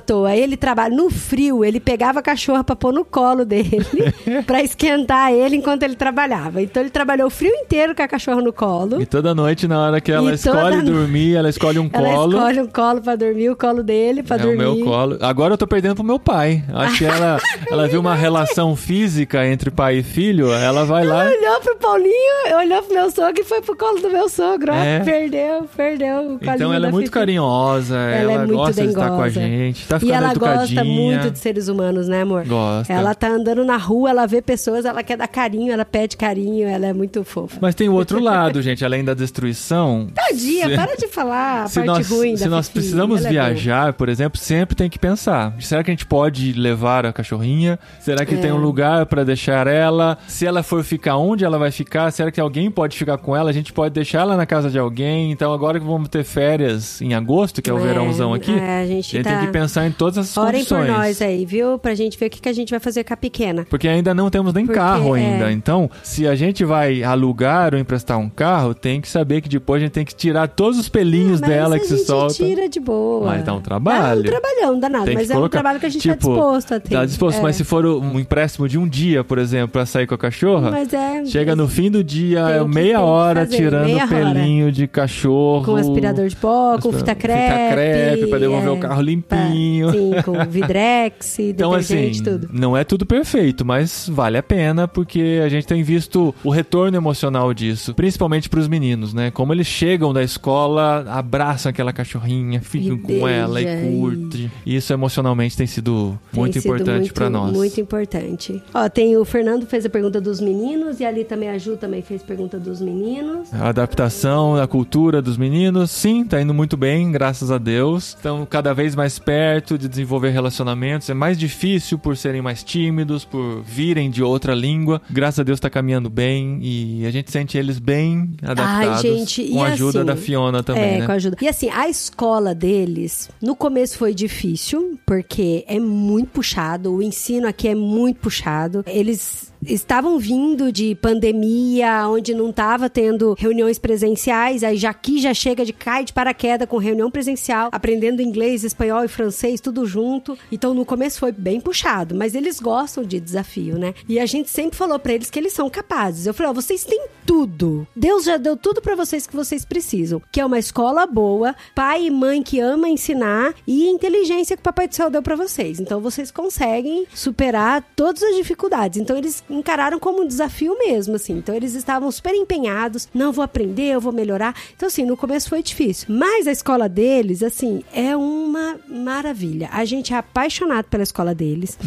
toa. 0.00 0.34
Ele 0.34 0.56
trabalha 0.56 0.94
no 0.94 1.10
frio, 1.10 1.64
ele 1.64 1.78
pegava 1.80 2.20
a 2.20 2.22
cachorra 2.22 2.64
pra 2.64 2.74
pôr 2.76 2.92
no 2.92 3.04
colo 3.04 3.44
dele, 3.44 3.84
pra 4.46 4.62
esquentar 4.62 5.32
ele 5.32 5.56
enquanto 5.56 5.82
ele 5.82 5.94
trabalhava. 5.96 6.62
Então 6.62 6.82
ele 6.82 6.90
trabalhou 6.90 7.26
o 7.26 7.30
frio 7.30 7.52
inteiro 7.54 7.94
com 7.94 8.02
a 8.02 8.08
cachorra 8.08 8.40
no 8.40 8.52
colo. 8.52 9.00
E 9.00 9.06
toda 9.06 9.34
noite, 9.34 9.66
na 9.68 9.80
hora 9.80 10.00
que 10.00 10.10
ela 10.12 10.30
E 10.30 10.34
escolhe 10.34 10.82
dormir, 10.82 11.36
ela 11.36 11.48
escolhe 11.48 11.78
um 11.78 11.90
Ela 11.92 12.08
colo. 12.14 12.36
escolhe 12.36 12.60
um 12.60 12.66
colo 12.66 13.00
pra 13.00 13.16
dormir, 13.16 13.50
o 13.50 13.56
colo 13.56 13.82
dele 13.82 14.22
pra 14.22 14.36
é 14.36 14.38
dormir. 14.38 14.64
o 14.66 14.74
meu 14.76 14.84
colo. 14.84 15.18
Agora 15.20 15.54
eu 15.54 15.58
tô 15.58 15.66
perdendo 15.66 15.94
pro 15.96 16.04
meu 16.04 16.18
pai. 16.18 16.62
Acho 16.72 16.98
que 16.98 17.04
ela, 17.04 17.38
ela 17.70 17.88
viu 17.88 18.00
uma 18.00 18.14
relação 18.14 18.74
física 18.76 19.46
entre 19.46 19.70
pai 19.70 19.98
e 19.98 20.02
filho, 20.02 20.52
ela 20.52 20.84
vai 20.84 21.04
lá. 21.04 21.24
Olhou 21.26 21.60
pro 21.60 21.76
Paulinho, 21.76 22.56
olhou 22.58 22.82
pro 22.82 22.94
meu 22.94 23.10
sogro 23.10 23.40
e 23.40 23.44
foi 23.44 23.60
pro 23.60 23.76
colo 23.76 24.00
do 24.00 24.10
meu 24.10 24.28
sogro. 24.28 24.72
É. 24.72 24.98
Ah, 24.98 25.04
perdeu, 25.04 25.64
perdeu 25.76 26.19
o 26.20 26.38
colinho 26.38 26.54
Então 26.54 26.72
ela 26.72 26.88
é 26.88 26.90
muito 26.90 27.06
Fifi. 27.06 27.12
carinhosa, 27.12 27.96
ela, 27.96 28.32
é 28.32 28.38
muito 28.38 28.54
gosta 28.54 28.82
de 28.82 28.88
estar 28.88 29.08
com 29.08 29.14
a 29.22 29.28
dengosa. 29.28 29.40
gente, 29.40 29.86
tá 29.88 29.96
E 29.96 30.00
ficando 30.00 30.14
ela 30.16 30.30
educadinha. 30.30 30.82
gosta 30.82 30.84
muito 30.84 31.30
de 31.30 31.38
seres 31.38 31.68
humanos, 31.68 32.08
né, 32.08 32.22
amor? 32.22 32.44
Gosta. 32.46 32.92
Ela 32.92 33.14
tá 33.14 33.28
andando 33.28 33.64
na 33.64 33.76
rua, 33.76 34.10
ela 34.10 34.26
vê 34.26 34.40
pessoas, 34.42 34.84
ela 34.84 35.02
quer 35.02 35.16
dar 35.16 35.28
carinho, 35.28 35.72
ela 35.72 35.84
pede 35.84 36.16
carinho, 36.16 36.66
ela 36.68 36.86
é 36.86 36.92
muito 36.92 37.22
fofa. 37.24 37.58
Mas 37.60 37.74
tem 37.74 37.88
o 37.88 37.94
outro 37.94 38.20
lado, 38.20 38.60
gente, 38.62 38.84
além 38.84 39.04
da 39.04 39.14
destruição. 39.14 40.08
Tadinha, 40.14 40.68
se- 40.68 40.74
para 40.76 40.96
de 40.96 41.08
falar 41.08 41.64
a 41.64 41.68
se 41.68 41.74
parte 41.80 41.86
nós, 41.86 42.08
ruim 42.10 42.36
se 42.36 42.48
nós 42.48 42.66
Fifi. 42.68 42.78
precisamos 42.80 43.20
Ela 43.20 43.28
é 43.28 43.30
viajar, 43.32 43.92
por 43.94 44.08
exemplo, 44.08 44.38
sempre 44.38 44.74
tem 44.76 44.88
que 44.90 44.98
pensar. 44.98 45.54
Será 45.60 45.82
que 45.82 45.90
a 45.90 45.94
gente 45.94 46.06
pode 46.06 46.52
levar 46.52 47.06
a 47.06 47.12
cachorrinha? 47.12 47.78
Será 48.00 48.24
que 48.24 48.34
É. 48.34 48.38
tem 48.38 48.52
um 48.52 48.58
lugar 48.58 49.06
pra 49.06 49.24
deixar 49.24 49.66
ela? 49.66 50.18
Se 50.28 50.46
ela 50.46 50.62
for 50.62 50.82
ficar 50.84 51.16
onde 51.16 51.44
ela 51.44 51.58
vai 51.58 51.70
ficar? 51.70 52.10
Será 52.10 52.30
que 52.30 52.40
alguém 52.40 52.70
pode 52.70 52.96
ficar 52.96 53.18
com 53.18 53.36
ela? 53.36 53.50
A 53.50 53.52
gente 53.52 53.72
pode 53.72 53.94
deixar 53.94 54.20
ela 54.20 54.36
na 54.36 54.46
casa 54.46 54.70
de 54.70 54.78
alguém? 54.78 55.30
Então 55.32 55.52
agora 55.52 55.78
que 55.78 55.86
vamos 55.86 56.08
ter 56.10 56.24
férias 56.24 57.00
em 57.00 57.14
agosto, 57.14 57.62
que 57.62 57.70
é 57.70 57.72
o 57.72 57.78
É, 57.78 57.80
verãozão 57.82 58.34
aqui, 58.34 58.50
é, 58.52 58.82
a 58.82 58.86
gente 58.86 59.22
tá- 59.22 59.30
tem 59.38 59.46
que 59.46 59.52
pensar 59.52 59.86
em 59.86 59.92
todas 59.92 60.18
essas 60.18 60.36
Orem 60.36 60.64
por 60.64 60.76
condições. 60.76 60.90
nós 60.98 61.22
aí, 61.22 61.44
viu? 61.46 61.78
Pra 61.78 61.94
gente 61.94 62.18
ver 62.18 62.26
o 62.26 62.30
que, 62.30 62.40
que 62.40 62.48
a 62.48 62.52
gente 62.52 62.70
vai 62.70 62.80
fazer 62.80 63.04
com 63.04 63.14
a 63.14 63.16
pequena. 63.16 63.66
Porque 63.70 63.86
ainda 63.88 64.12
não 64.14 64.28
temos 64.30 64.52
nem 64.52 64.66
Porque, 64.66 64.78
carro 64.78 65.16
é. 65.16 65.20
ainda. 65.24 65.52
Então, 65.52 65.90
se 66.02 66.26
a 66.26 66.34
gente 66.34 66.64
vai 66.64 67.02
alugar 67.02 67.74
ou 67.74 67.80
emprestar 67.80 68.18
um 68.18 68.28
carro, 68.28 68.74
tem 68.74 69.00
que 69.00 69.08
saber 69.08 69.40
que 69.40 69.48
depois 69.48 69.80
a 69.82 69.84
gente 69.86 69.92
tem 69.92 70.04
que 70.04 70.14
tirar 70.14 70.48
todos 70.48 70.78
os 70.78 70.88
pelinhos 70.88 71.40
dela 71.40 71.76
a 71.76 71.78
que 71.78 71.86
se 71.86 71.96
gente 71.96 72.06
soltam. 72.06 72.46
tira 72.46 72.68
de 72.68 72.80
boa. 72.80 73.26
Mas 73.26 73.44
dá 73.44 73.54
um 73.54 73.60
trabalho. 73.60 74.22
Dá 74.24 74.28
um 74.28 74.32
trabalhão 74.40 74.78
danado, 74.80 75.04
Tem 75.04 75.14
mas 75.14 75.30
é 75.30 75.32
um 75.32 75.36
colocar- 75.36 75.58
trabalho 75.58 75.80
que 75.80 75.86
a 75.86 75.88
gente 75.88 76.02
tipo, 76.02 76.14
tá 76.14 76.18
disposto 76.34 76.74
a 76.74 76.80
ter. 76.80 76.90
Tá 76.90 77.04
disposto, 77.04 77.38
É. 77.38 77.42
mas 77.42 77.56
se 77.56 77.64
for 77.64 77.84
um 77.86 78.18
empréstimo 78.18 78.68
de 78.68 78.78
um 78.78 78.88
dia, 78.88 79.22
por 79.22 79.38
exemplo, 79.38 79.68
pra 79.68 79.86
sair 79.86 80.06
com 80.06 80.14
a 80.14 80.18
cachorra, 80.18 80.72
é... 80.78 81.24
chega 81.26 81.54
no 81.54 81.68
fim 81.68 81.90
do 81.90 82.02
dia, 82.02 82.40
é 82.40 82.64
meia 82.64 83.00
hora 83.00 83.46
tirando 83.46 83.84
meia 83.86 84.06
pelinho 84.06 84.72
de 84.72 84.86
cachorro. 84.86 85.64
Com 85.64 85.76
aspirador 86.08 86.28
de 86.28 86.36
pó, 86.36 86.78
com 86.78 86.92
fita 86.92 87.14
crepe. 87.14 87.40
Fita 87.40 87.72
crepe 87.72 88.26
pra 88.28 88.38
devolver 88.38 88.68
é, 88.68 88.70
o 88.70 88.78
carro 88.78 89.00
limpinho. 89.02 89.88
pra- 89.90 89.98
sim, 89.98 90.12
com 90.24 90.44
vidrex, 90.50 91.38
Então, 91.38 91.72
assim, 91.72 92.12
tudo. 92.22 92.48
não 92.52 92.76
é 92.76 92.84
tudo 92.84 93.04
perfeito, 93.06 93.64
mas 93.64 94.08
vale 94.10 94.36
a 94.38 94.42
pena 94.42 94.86
porque 94.88 95.40
a 95.44 95.48
gente 95.48 95.66
tem 95.66 95.82
visto 95.82 96.34
o 96.44 96.50
retorno 96.50 96.96
emocional 96.96 97.52
disso, 97.54 97.94
principalmente 97.94 98.48
pros 98.48 98.68
meninos, 98.68 99.12
né? 99.14 99.30
Como 99.30 99.52
eles 99.52 99.66
chegam 99.66 100.12
da 100.12 100.22
escola, 100.22 101.04
abraçam 101.08 101.70
aquela 101.70 101.92
cachorrinha, 101.92 102.60
ficam 102.60 102.96
E 102.96 102.98
com 102.98 103.28
ela 103.28 103.60
e 103.60 103.64
beija, 103.64 103.86
e- 103.86 103.96
curte. 103.98 104.50
Isso 104.66 104.92
emocionalmente 104.92 105.56
tem 105.56 105.66
sido 105.66 106.18
Tem 106.32 106.40
muito 106.40 106.60
sido 106.60 106.64
importante 106.74 107.12
pra 107.12 107.28
nós. 107.30 107.52
Muito 107.52 107.80
importante. 107.80 108.62
Ó, 108.74 108.88
tem 108.88 109.16
o 109.16 109.24
Fernando 109.24 109.66
fez 109.66 109.84
a 109.86 109.90
pergunta 109.90 110.20
dos 110.20 110.40
meninos 110.40 111.00
e 111.00 111.04
ali 111.04 111.24
também 111.24 111.48
a 111.48 111.58
Ju 111.58 111.76
também 111.76 112.02
fez 112.02 112.22
pergunta 112.22 112.58
dos 112.58 112.80
meninos. 112.80 113.52
A 113.52 113.68
adaptação 113.68 114.56
da 114.56 114.66
cultura 114.66 115.20
dos 115.22 115.36
meninos, 115.36 115.89
sim, 115.90 116.24
tá 116.24 116.40
indo 116.40 116.54
muito 116.54 116.76
bem, 116.76 117.10
graças 117.10 117.50
a 117.50 117.58
Deus. 117.58 118.08
Estão 118.08 118.46
cada 118.46 118.72
vez 118.72 118.94
mais 118.94 119.18
perto 119.18 119.76
de 119.76 119.88
desenvolver 119.88 120.30
relacionamentos. 120.30 121.10
É 121.10 121.14
mais 121.14 121.38
difícil 121.38 121.98
por 121.98 122.16
serem 122.16 122.40
mais 122.40 122.62
tímidos, 122.62 123.24
por 123.24 123.62
virem 123.62 124.10
de 124.10 124.22
outra 124.22 124.54
língua. 124.54 125.02
Graças 125.10 125.40
a 125.40 125.42
Deus 125.42 125.58
tá 125.58 125.68
caminhando 125.68 126.08
bem 126.08 126.58
e 126.62 127.04
a 127.06 127.10
gente 127.10 127.30
sente 127.30 127.58
eles 127.58 127.78
bem 127.78 128.30
adaptados. 128.42 129.02
gente, 129.02 129.42
e 129.42 129.50
com 129.50 129.62
a 129.62 129.68
ajuda 129.68 130.00
assim, 130.00 130.06
da 130.06 130.16
Fiona 130.16 130.62
também, 130.62 130.82
é, 130.94 130.98
né? 131.00 131.06
com 131.06 131.12
a 131.12 131.14
ajuda. 131.16 131.36
E 131.40 131.48
assim, 131.48 131.68
a 131.70 131.88
escola 131.88 132.54
deles, 132.54 133.28
no 133.42 133.56
começo 133.56 133.98
foi 133.98 134.14
difícil, 134.14 134.98
porque 135.04 135.64
é 135.66 135.78
muito 135.78 136.28
puxado, 136.28 136.94
o 136.94 137.02
ensino 137.02 137.46
aqui 137.46 137.68
é 137.68 137.74
muito 137.74 138.20
puxado. 138.20 138.84
Eles 138.86 139.49
estavam 139.62 140.18
vindo 140.18 140.72
de 140.72 140.94
pandemia, 140.94 142.08
onde 142.08 142.34
não 142.34 142.50
estava 142.50 142.88
tendo 142.88 143.34
reuniões 143.38 143.78
presenciais, 143.78 144.62
aí 144.62 144.76
já 144.76 144.90
aqui 144.90 145.20
já 145.20 145.32
chega 145.34 145.64
de 145.64 145.72
cai 145.72 146.04
de 146.04 146.12
paraquedas 146.12 146.68
com 146.68 146.76
reunião 146.76 147.10
presencial, 147.10 147.68
aprendendo 147.72 148.22
inglês, 148.22 148.64
espanhol 148.64 149.04
e 149.04 149.08
francês, 149.08 149.60
tudo 149.60 149.86
junto. 149.86 150.36
Então 150.50 150.74
no 150.74 150.84
começo 150.84 151.18
foi 151.18 151.32
bem 151.32 151.60
puxado, 151.60 152.14
mas 152.14 152.34
eles 152.34 152.60
gostam 152.60 153.04
de 153.04 153.20
desafio, 153.20 153.78
né? 153.78 153.94
E 154.08 154.18
a 154.18 154.26
gente 154.26 154.50
sempre 154.50 154.76
falou 154.76 154.98
pra 154.98 155.12
eles 155.12 155.30
que 155.30 155.38
eles 155.38 155.52
são 155.52 155.68
capazes. 155.70 156.26
Eu 156.26 156.34
falei, 156.34 156.50
ó, 156.50 156.54
vocês 156.54 156.84
têm 156.84 157.06
tudo. 157.26 157.86
Deus 157.94 158.24
já 158.24 158.36
deu 158.36 158.56
tudo 158.56 158.80
pra 158.80 158.96
vocês 158.96 159.26
que 159.26 159.36
vocês 159.36 159.64
precisam, 159.64 160.20
que 160.32 160.40
é 160.40 160.44
uma 160.44 160.58
escola 160.58 161.06
boa, 161.06 161.54
pai 161.74 162.06
e 162.06 162.10
mãe 162.10 162.42
que 162.42 162.60
ama 162.60 162.88
ensinar 162.88 163.54
e 163.66 163.88
inteligência 163.88 164.56
que 164.56 164.60
o 164.60 164.64
papai 164.64 164.88
do 164.88 164.94
céu 164.94 165.10
deu 165.10 165.22
pra 165.22 165.36
vocês. 165.36 165.78
Então 165.80 166.00
vocês 166.00 166.30
conseguem 166.30 167.06
superar 167.14 167.84
todas 167.94 168.22
as 168.22 168.34
dificuldades. 168.36 169.00
Então 169.00 169.16
eles 169.16 169.42
encararam 169.50 169.98
como 169.98 170.22
um 170.22 170.26
desafio 170.26 170.78
mesmo, 170.78 171.16
assim. 171.16 171.34
Então 171.34 171.54
eles 171.54 171.74
estavam 171.74 172.10
super 172.10 172.34
empenhados, 172.34 173.08
não 173.12 173.32
vou 173.32 173.44
aprender, 173.44 173.94
eu 173.94 174.00
vou 174.00 174.12
melhorar. 174.12 174.54
Então 174.76 174.86
assim, 174.86 175.04
no 175.04 175.16
começo 175.16 175.48
foi 175.48 175.62
difícil, 175.62 176.06
mas 176.08 176.46
a 176.46 176.52
escola 176.52 176.88
deles, 176.88 177.42
assim, 177.42 177.82
é 177.92 178.16
uma 178.16 178.76
maravilha. 178.88 179.68
A 179.72 179.84
gente 179.84 180.12
é 180.12 180.16
apaixonado 180.16 180.86
pela 180.86 181.02
escola 181.02 181.34
deles, 181.34 181.78